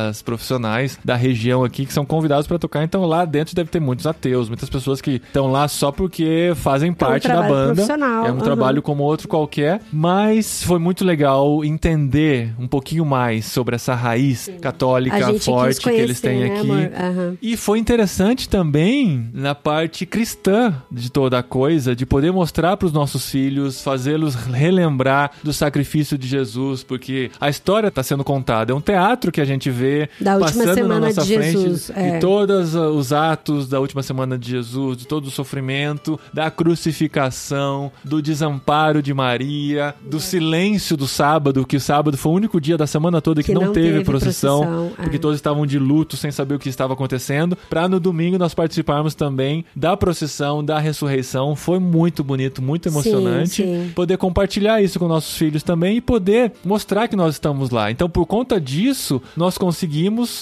fanfarras 0.10 0.22
profissionais 0.22 0.99
da 1.03 1.15
região 1.15 1.64
aqui 1.64 1.86
que 1.86 1.94
são 1.94 2.06
convidados 2.06 2.48
pra 2.48 2.57
tocar. 2.60 2.84
Então 2.84 3.06
lá 3.06 3.26
dentro 3.26 3.56
deve 3.56 3.69
ter 3.69 3.80
muitos 3.80 4.06
ateus, 4.07 4.48
muitas 4.48 4.69
pessoas 4.69 5.02
que 5.02 5.11
estão 5.11 5.52
lá 5.52 5.68
só 5.68 5.91
porque 5.91 6.52
fazem 6.56 6.94
parte 6.94 7.27
da 7.27 7.36
trabalho 7.36 7.53
banda. 7.53 7.73
profissional, 7.76 8.26
É 8.26 8.31
um 8.31 8.36
aham. 8.36 8.44
trabalho 8.44 8.81
como 8.81 9.03
outro 9.03 9.27
qualquer, 9.27 9.81
mas 9.91 10.64
foi 10.64 10.80
muito 10.80 11.03
legal 11.06 11.64
entender 11.64 12.53
um 12.60 12.68
pouquinho 12.68 13.06
mais 13.06 13.45
sobre 13.45 13.76
essa 13.76 13.94
raiz 13.95 14.49
A 14.49 14.60
católica 14.60 15.34
forte 15.40 15.76
quis 15.76 15.80
que 15.80 15.90
eles 15.90 16.22
têm 16.22 16.38
conhecer, 16.40 16.57
aqui. 16.60 16.68
né, 16.68 16.91
amor? 16.98 17.10
Aham. 17.19 17.38
E 17.41 17.57
foi 17.57 17.80
interessante 17.80 18.48
também 18.49 19.30
na 19.34 19.53
parte 19.56 20.06
cristã 20.06 20.73
de 20.91 21.11
toda 21.11 21.40
a 21.40 21.44
coisa, 21.44 21.95
de 21.95 22.06
poder 22.06 22.31
mostrar 22.31 22.77
para 22.77 22.86
os 22.86 22.94
nossos 22.94 23.30
filhos, 23.30 23.81
fazê-los 23.81 24.36
relembrar 24.36 25.31
do 25.44 25.52
sacrifício 25.53 26.18
de 26.18 26.27
Jesus, 26.27 26.84
porque 26.84 27.31
a 27.40 27.49
história 27.49 27.88
está 27.88 28.02
sendo 28.03 28.23
contada. 28.23 28.72
É 28.72 28.76
um 28.76 28.81
teatro 28.81 29.31
que 29.31 29.41
a 29.41 29.45
gente 29.45 29.69
vê 29.69 29.98
Da 30.19 30.38
última 30.38 30.47
passando 30.47 30.67
na 30.67 30.73
semana 30.73 31.07
nossa 31.07 31.21
de 31.21 31.35
frente 31.35 31.51
Jesus, 31.51 31.91
é. 31.95 32.11
de 32.11 32.19
todos 32.19 32.76
os 32.76 33.11
atos 33.11 33.67
da 33.67 33.80
última 33.80 34.03
semana 34.03 34.38
de 34.38 34.51
Jesus, 34.51 34.97
de 34.97 35.07
todo 35.07 35.27
o 35.27 35.31
sofrimento, 35.31 36.19
da 36.34 36.51
crucificação, 36.51 37.91
do 38.03 38.21
desamparo 38.21 39.01
de 39.01 39.13
Maria, 39.13 39.95
do 40.01 40.19
silêncio 40.19 40.95
do 40.95 41.07
sábado, 41.07 41.65
que 41.65 41.77
o 41.77 41.81
sábado 41.81 42.17
foi 42.17 42.31
o 42.31 42.35
único 42.35 42.61
dia 42.61 42.77
da 42.77 42.88
semana 42.88 43.21
toda 43.21 43.41
que, 43.41 43.47
Que 43.47 43.53
não, 43.53 43.67
não 43.67 43.73
teve, 43.73 43.91
teve 43.91 44.03
procissão, 44.05 44.59
procissão, 44.59 44.91
é. 44.97 45.03
porque 45.03 45.19
todos 45.19 45.35
estavam 45.35 45.65
de 45.65 45.80
luto, 45.80 46.15
sem 46.15 46.31
saber 46.31 46.55
o 46.55 46.59
que 46.59 46.69
estava 46.69 46.93
acontecendo, 46.93 47.57
para 47.69 47.88
no 47.88 47.99
domingo 47.99 48.38
nós 48.38 48.53
participarmos 48.53 49.15
também 49.15 49.65
da 49.76 49.97
procissão, 49.97 50.63
da 50.63 50.80
ressurreição. 50.80 51.55
Foi 51.55 51.80
muito 51.80 52.23
bonito, 52.23 52.61
muito 52.61 52.88
emocionante. 52.88 53.63
sim. 53.63 53.91
Poder 53.95 54.17
compartilhar 54.17 54.81
isso 54.81 54.99
com 54.99 55.07
nossos 55.07 55.38
filhos 55.38 55.63
também 55.63 55.97
e 55.97 56.01
poder 56.01 56.53
mostrar 56.63 57.07
que 57.07 57.15
nós 57.15 57.35
estamos 57.35 57.69
lá. 57.69 57.91
Então, 57.91 58.09
por 58.09 58.26
conta 58.26 58.59
disso, 58.59 59.21
nós 59.35 59.57
conseguimos 59.57 59.88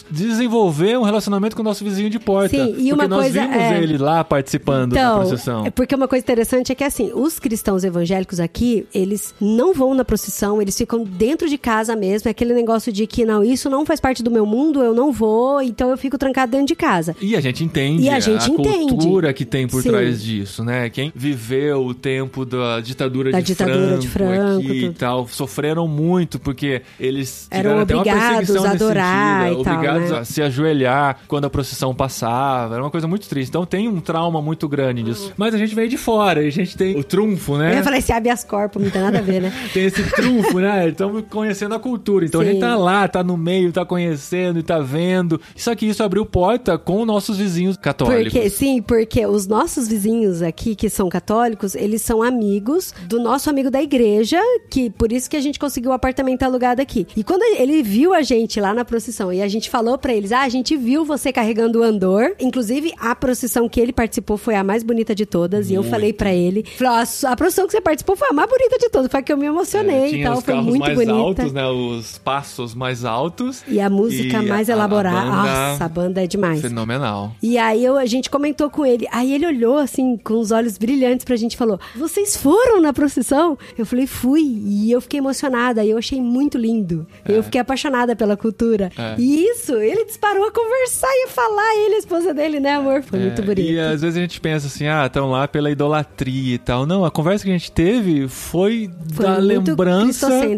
desenvolver 0.10 0.98
um 0.98 1.04
relacionamento 1.04 1.56
com 1.56 1.62
o 1.62 1.66
nosso 1.66 1.84
vizinho 1.84 2.10
de 2.10 2.20
porta. 2.20 2.56
Sim, 2.56 2.76
e 2.78 2.92
uma 2.94 3.08
nós 3.08 3.22
coisa 3.24 3.42
vimos 3.42 3.56
é- 3.56 3.82
ele 3.84 3.98
lá 3.98 4.24
participando 4.24 4.94
da 4.94 5.00
Então, 5.00 5.20
procissão. 5.20 5.66
é 5.66 5.70
porque 5.70 5.96
uma 5.96 6.08
coisa 6.08 6.24
interessante 6.24 6.72
é 6.72 6.76
que 6.76 6.84
assim, 6.84 7.12
os 7.14 7.40
cristãos 7.40 7.84
evangélicos 7.84 8.40
aqui, 8.40 8.86
eles 8.94 9.34
não 9.40 9.74
vão 9.74 9.94
na 9.94 10.04
procissão, 10.06 10.62
eles 10.62 10.78
ficam 10.78 11.04
dentro 11.04 11.48
de 11.50 11.58
casa 11.58 11.96
mesmo, 11.96 12.28
é 12.28 12.32
aquele 12.32 12.54
negócio 12.54 12.92
de 12.92 13.08
que 13.08 13.26
não, 13.26 13.44
isso 13.44 13.70
não 13.70 13.86
faz 13.86 14.00
parte 14.00 14.22
do 14.24 14.30
meu 14.32 14.46
mundo, 14.46 14.82
eu 14.82 14.94
não 14.94 15.12
vou, 15.12 15.62
então 15.62 15.90
eu 15.90 15.98
fico 15.98 16.18
trancado 16.18 16.52
dentro 16.52 16.68
de 16.68 16.76
casa. 16.76 17.16
E 17.22 17.36
a 17.36 17.42
gente 17.42 17.64
entende 17.64 18.04
E 18.04 18.10
a 18.10 18.20
gente 18.20 18.52
entende. 18.52 18.94
cultura 18.94 19.34
que 19.34 19.46
tem 19.46 19.68
por 19.68 19.82
Sim. 19.82 19.90
trás 19.90 20.22
disso, 20.22 20.64
né? 20.64 20.90
Quem 20.90 21.12
viveu 21.16 21.86
o 21.86 21.94
tempo 21.94 22.46
da 22.46 22.80
ditadura, 22.80 23.32
Da 23.32 23.40
de, 23.40 23.46
ditadura 23.48 23.78
Franco 23.88 24.00
de 24.02 24.08
Franco, 24.08 24.60
aqui 24.68 24.72
e 24.78 24.82
tudo. 24.88 24.98
tal, 24.98 25.28
sofreram 25.28 25.88
muito 25.88 26.40
porque 26.40 26.82
eles 27.00 27.48
Eram 27.52 27.82
obrigados 27.82 28.56
a 28.56 28.72
adorar 28.72 29.37
e 29.46 29.64
tal, 29.64 29.74
obrigados 29.76 30.12
né? 30.12 30.20
a 30.20 30.26
se 30.26 30.42
ajoelhar 30.42 31.20
quando 31.28 31.46
a 31.46 31.50
procissão 31.50 31.94
passava, 31.94 32.76
era 32.76 32.84
uma 32.84 32.92
coisa 32.92 33.08
muito 33.08 33.28
triste. 33.28 33.50
Então 33.50 33.66
tem 33.66 33.88
um 33.88 34.00
trauma 34.00 34.42
muito 34.42 34.68
grande 34.68 35.04
disso. 35.04 35.34
Mas 35.38 35.54
a 35.54 35.58
gente 35.58 35.74
veio 35.76 35.90
de 35.90 35.98
fora, 35.98 36.44
e 36.44 36.48
a 36.48 36.52
gente 36.52 36.78
tem 36.78 36.98
o 36.98 37.04
trunfo, 37.04 37.58
né? 37.58 37.72
Eu 37.72 37.78
ia 37.78 37.84
falar 37.84 37.98
esse 37.98 38.12
habeas 38.12 38.44
corpus, 38.44 38.84
não 38.84 38.90
tem 38.90 39.02
nada 39.02 39.20
a 39.20 39.22
ver, 39.22 39.42
né? 39.42 39.54
Tem 39.74 39.86
esse 39.86 40.04
trunfo, 40.12 40.60
né? 40.60 40.90
Estamos 40.90 41.24
conhecendo 41.30 41.76
a 41.76 41.80
cultura. 41.80 42.26
Então 42.26 42.42
a 42.42 42.44
Sim. 42.44 42.52
gente 42.52 42.62
tá 42.62 42.76
lá, 42.76 43.08
tá 43.08 43.24
no 43.24 43.38
meio, 43.38 43.72
tá 43.72 43.86
conhecendo 43.86 44.60
e 44.60 44.64
tá 44.64 44.80
vendo. 44.80 45.40
Só 45.56 45.76
que 45.76 45.86
isso 45.86 46.04
abriu 46.04 46.26
porta 46.26 46.78
com 46.78 47.06
nossos 47.06 47.38
vizinhos 47.38 47.78
católicos. 47.78 48.34
Porque, 48.34 48.50
sim, 48.50 48.82
porque 48.82 49.26
os 49.26 49.48
nossos 49.48 49.88
vizinhos 49.88 50.42
aqui, 50.42 50.76
que 50.76 50.90
são 50.90 51.10
católicos, 51.10 51.76
eles 51.76 52.02
são 52.02 52.24
amigos 52.24 52.94
do 53.08 53.20
nosso 53.20 53.50
amigo 53.50 53.70
da 53.70 53.82
igreja, 53.82 54.40
que 54.70 54.90
por 54.90 55.12
isso 55.12 55.30
que 55.30 55.36
a 55.36 55.42
gente 55.42 55.60
conseguiu 55.60 55.92
o 55.92 55.94
apartamento 55.94 56.44
alugado 56.44 56.82
aqui. 56.82 57.08
E 57.16 57.24
quando 57.24 57.44
ele 57.60 57.84
viu 57.84 58.14
a 58.14 58.22
gente 58.22 58.60
lá 58.60 58.74
na 58.74 58.86
procissão 58.86 59.27
e 59.34 59.42
a 59.42 59.48
gente 59.48 59.70
falou 59.70 59.98
pra 59.98 60.14
eles: 60.14 60.32
ah, 60.32 60.42
a 60.42 60.50
gente 60.50 60.76
viu 60.78 61.06
você 61.06 61.32
carregando 61.32 61.80
o 61.80 61.84
andor. 61.84 62.34
Inclusive, 62.40 62.94
a 63.00 63.16
procissão 63.16 63.68
que 63.70 63.80
ele 63.80 63.92
participou 63.94 64.38
foi 64.38 64.56
a 64.56 64.64
mais 64.64 64.84
bonita 64.84 65.14
de 65.16 65.26
todas. 65.26 65.70
E 65.70 65.74
eu 65.74 65.84
falei 65.84 66.14
pra 66.14 66.34
ele: 66.34 66.64
falei, 66.78 66.94
"Ó, 66.94 67.28
a, 67.28 67.32
a 67.32 67.36
procissão 67.36 67.66
que 67.66 67.72
você 67.72 67.82
participou 67.82 68.16
foi 68.16 68.28
a 68.30 68.34
mais 68.34 68.50
bonita 68.50 68.78
de 68.78 68.90
todas. 68.90 69.10
Foi 69.12 69.20
a 69.20 69.24
que 69.24 69.32
eu 69.34 69.38
me 69.38 69.46
emocionei 69.46 69.96
É, 69.96 70.12
e 70.12 70.24
tal. 70.24 70.42
Foi 70.42 70.54
muito 70.56 70.80
mais 70.80 70.96
bonita. 70.96 71.14
altos, 71.14 71.54
né? 71.54 71.66
Os 71.68 72.18
passos 72.18 72.74
mais 72.76 73.04
altos. 73.06 73.64
E 73.68 73.80
a 73.80 73.90
música 73.90 74.42
E 74.42 74.48
mais 74.48 74.70
a- 74.70 74.74
a 74.74 74.76
elaborada. 74.76 75.20
banda 75.20 75.70
Nossa, 75.72 75.86
a 75.86 75.90
banda 75.90 76.24
é 76.24 76.28
demais. 76.28 76.62
Fenomenal. 76.62 77.34
E 77.42 77.58
aí 77.58 77.84
eu- 77.84 77.98
a 77.98 78.06
gente 78.06 78.30
comentou 78.30 78.70
com 78.70 78.86
ele. 78.86 79.08
Aí 79.12 79.34
ele 79.34 79.46
olhou 79.46 79.78
assim, 79.78 80.18
com 80.18 80.36
os 80.40 80.52
olhos 80.52 80.78
brilhantes 80.78 81.24
pra 81.26 81.36
gente 81.36 81.54
e 81.54 81.58
falou: 81.58 81.80
Vocês 81.96 82.36
foram 82.38 82.82
na 82.82 82.94
procissão? 82.94 83.58
Eu 83.78 83.86
falei, 83.86 84.08
fui. 84.08 84.42
E 84.42 84.92
eu 84.92 85.02
fiquei 85.02 85.20
emocionada. 85.20 85.84
E 85.84 85.90
eu 85.90 85.98
achei 85.98 86.22
muito 86.22 86.58
lindo. 86.58 87.06
Eu 87.28 87.44
fiquei 87.44 87.60
apaixonada 87.62 88.16
pela 88.16 88.36
cultura. 88.38 88.92
É. 88.98 89.07
E 89.18 89.44
isso, 89.46 89.76
ele 89.76 90.06
disparou 90.06 90.46
a 90.46 90.52
conversar 90.52 91.08
e 91.10 91.26
a 91.26 91.28
falar, 91.30 91.76
ele, 91.78 91.96
a 91.96 92.00
esposa 92.00 92.34
dele, 92.34 92.60
né, 92.60 92.76
amor? 92.76 93.02
Foi 93.04 93.20
muito 93.20 93.42
É, 93.42 93.46
bonito. 93.46 93.62
E 93.72 93.80
às 93.80 94.02
vezes 94.02 94.18
a 94.18 94.22
gente 94.22 94.40
pensa 94.42 94.68
assim, 94.68 94.88
ah, 94.88 95.06
estão 95.06 95.30
lá 95.32 95.48
pela 95.48 95.70
idolatria 95.72 96.56
e 96.56 96.58
tal. 96.58 96.86
Não, 96.86 97.06
a 97.06 97.12
conversa 97.12 97.44
que 97.44 97.50
a 97.50 97.54
gente 97.54 97.72
teve 97.72 98.28
foi, 98.28 98.90
Foi 99.14 99.26
da 99.26 99.36
muito 99.40 99.70
lembrança 99.70 100.30
né? 100.30 100.58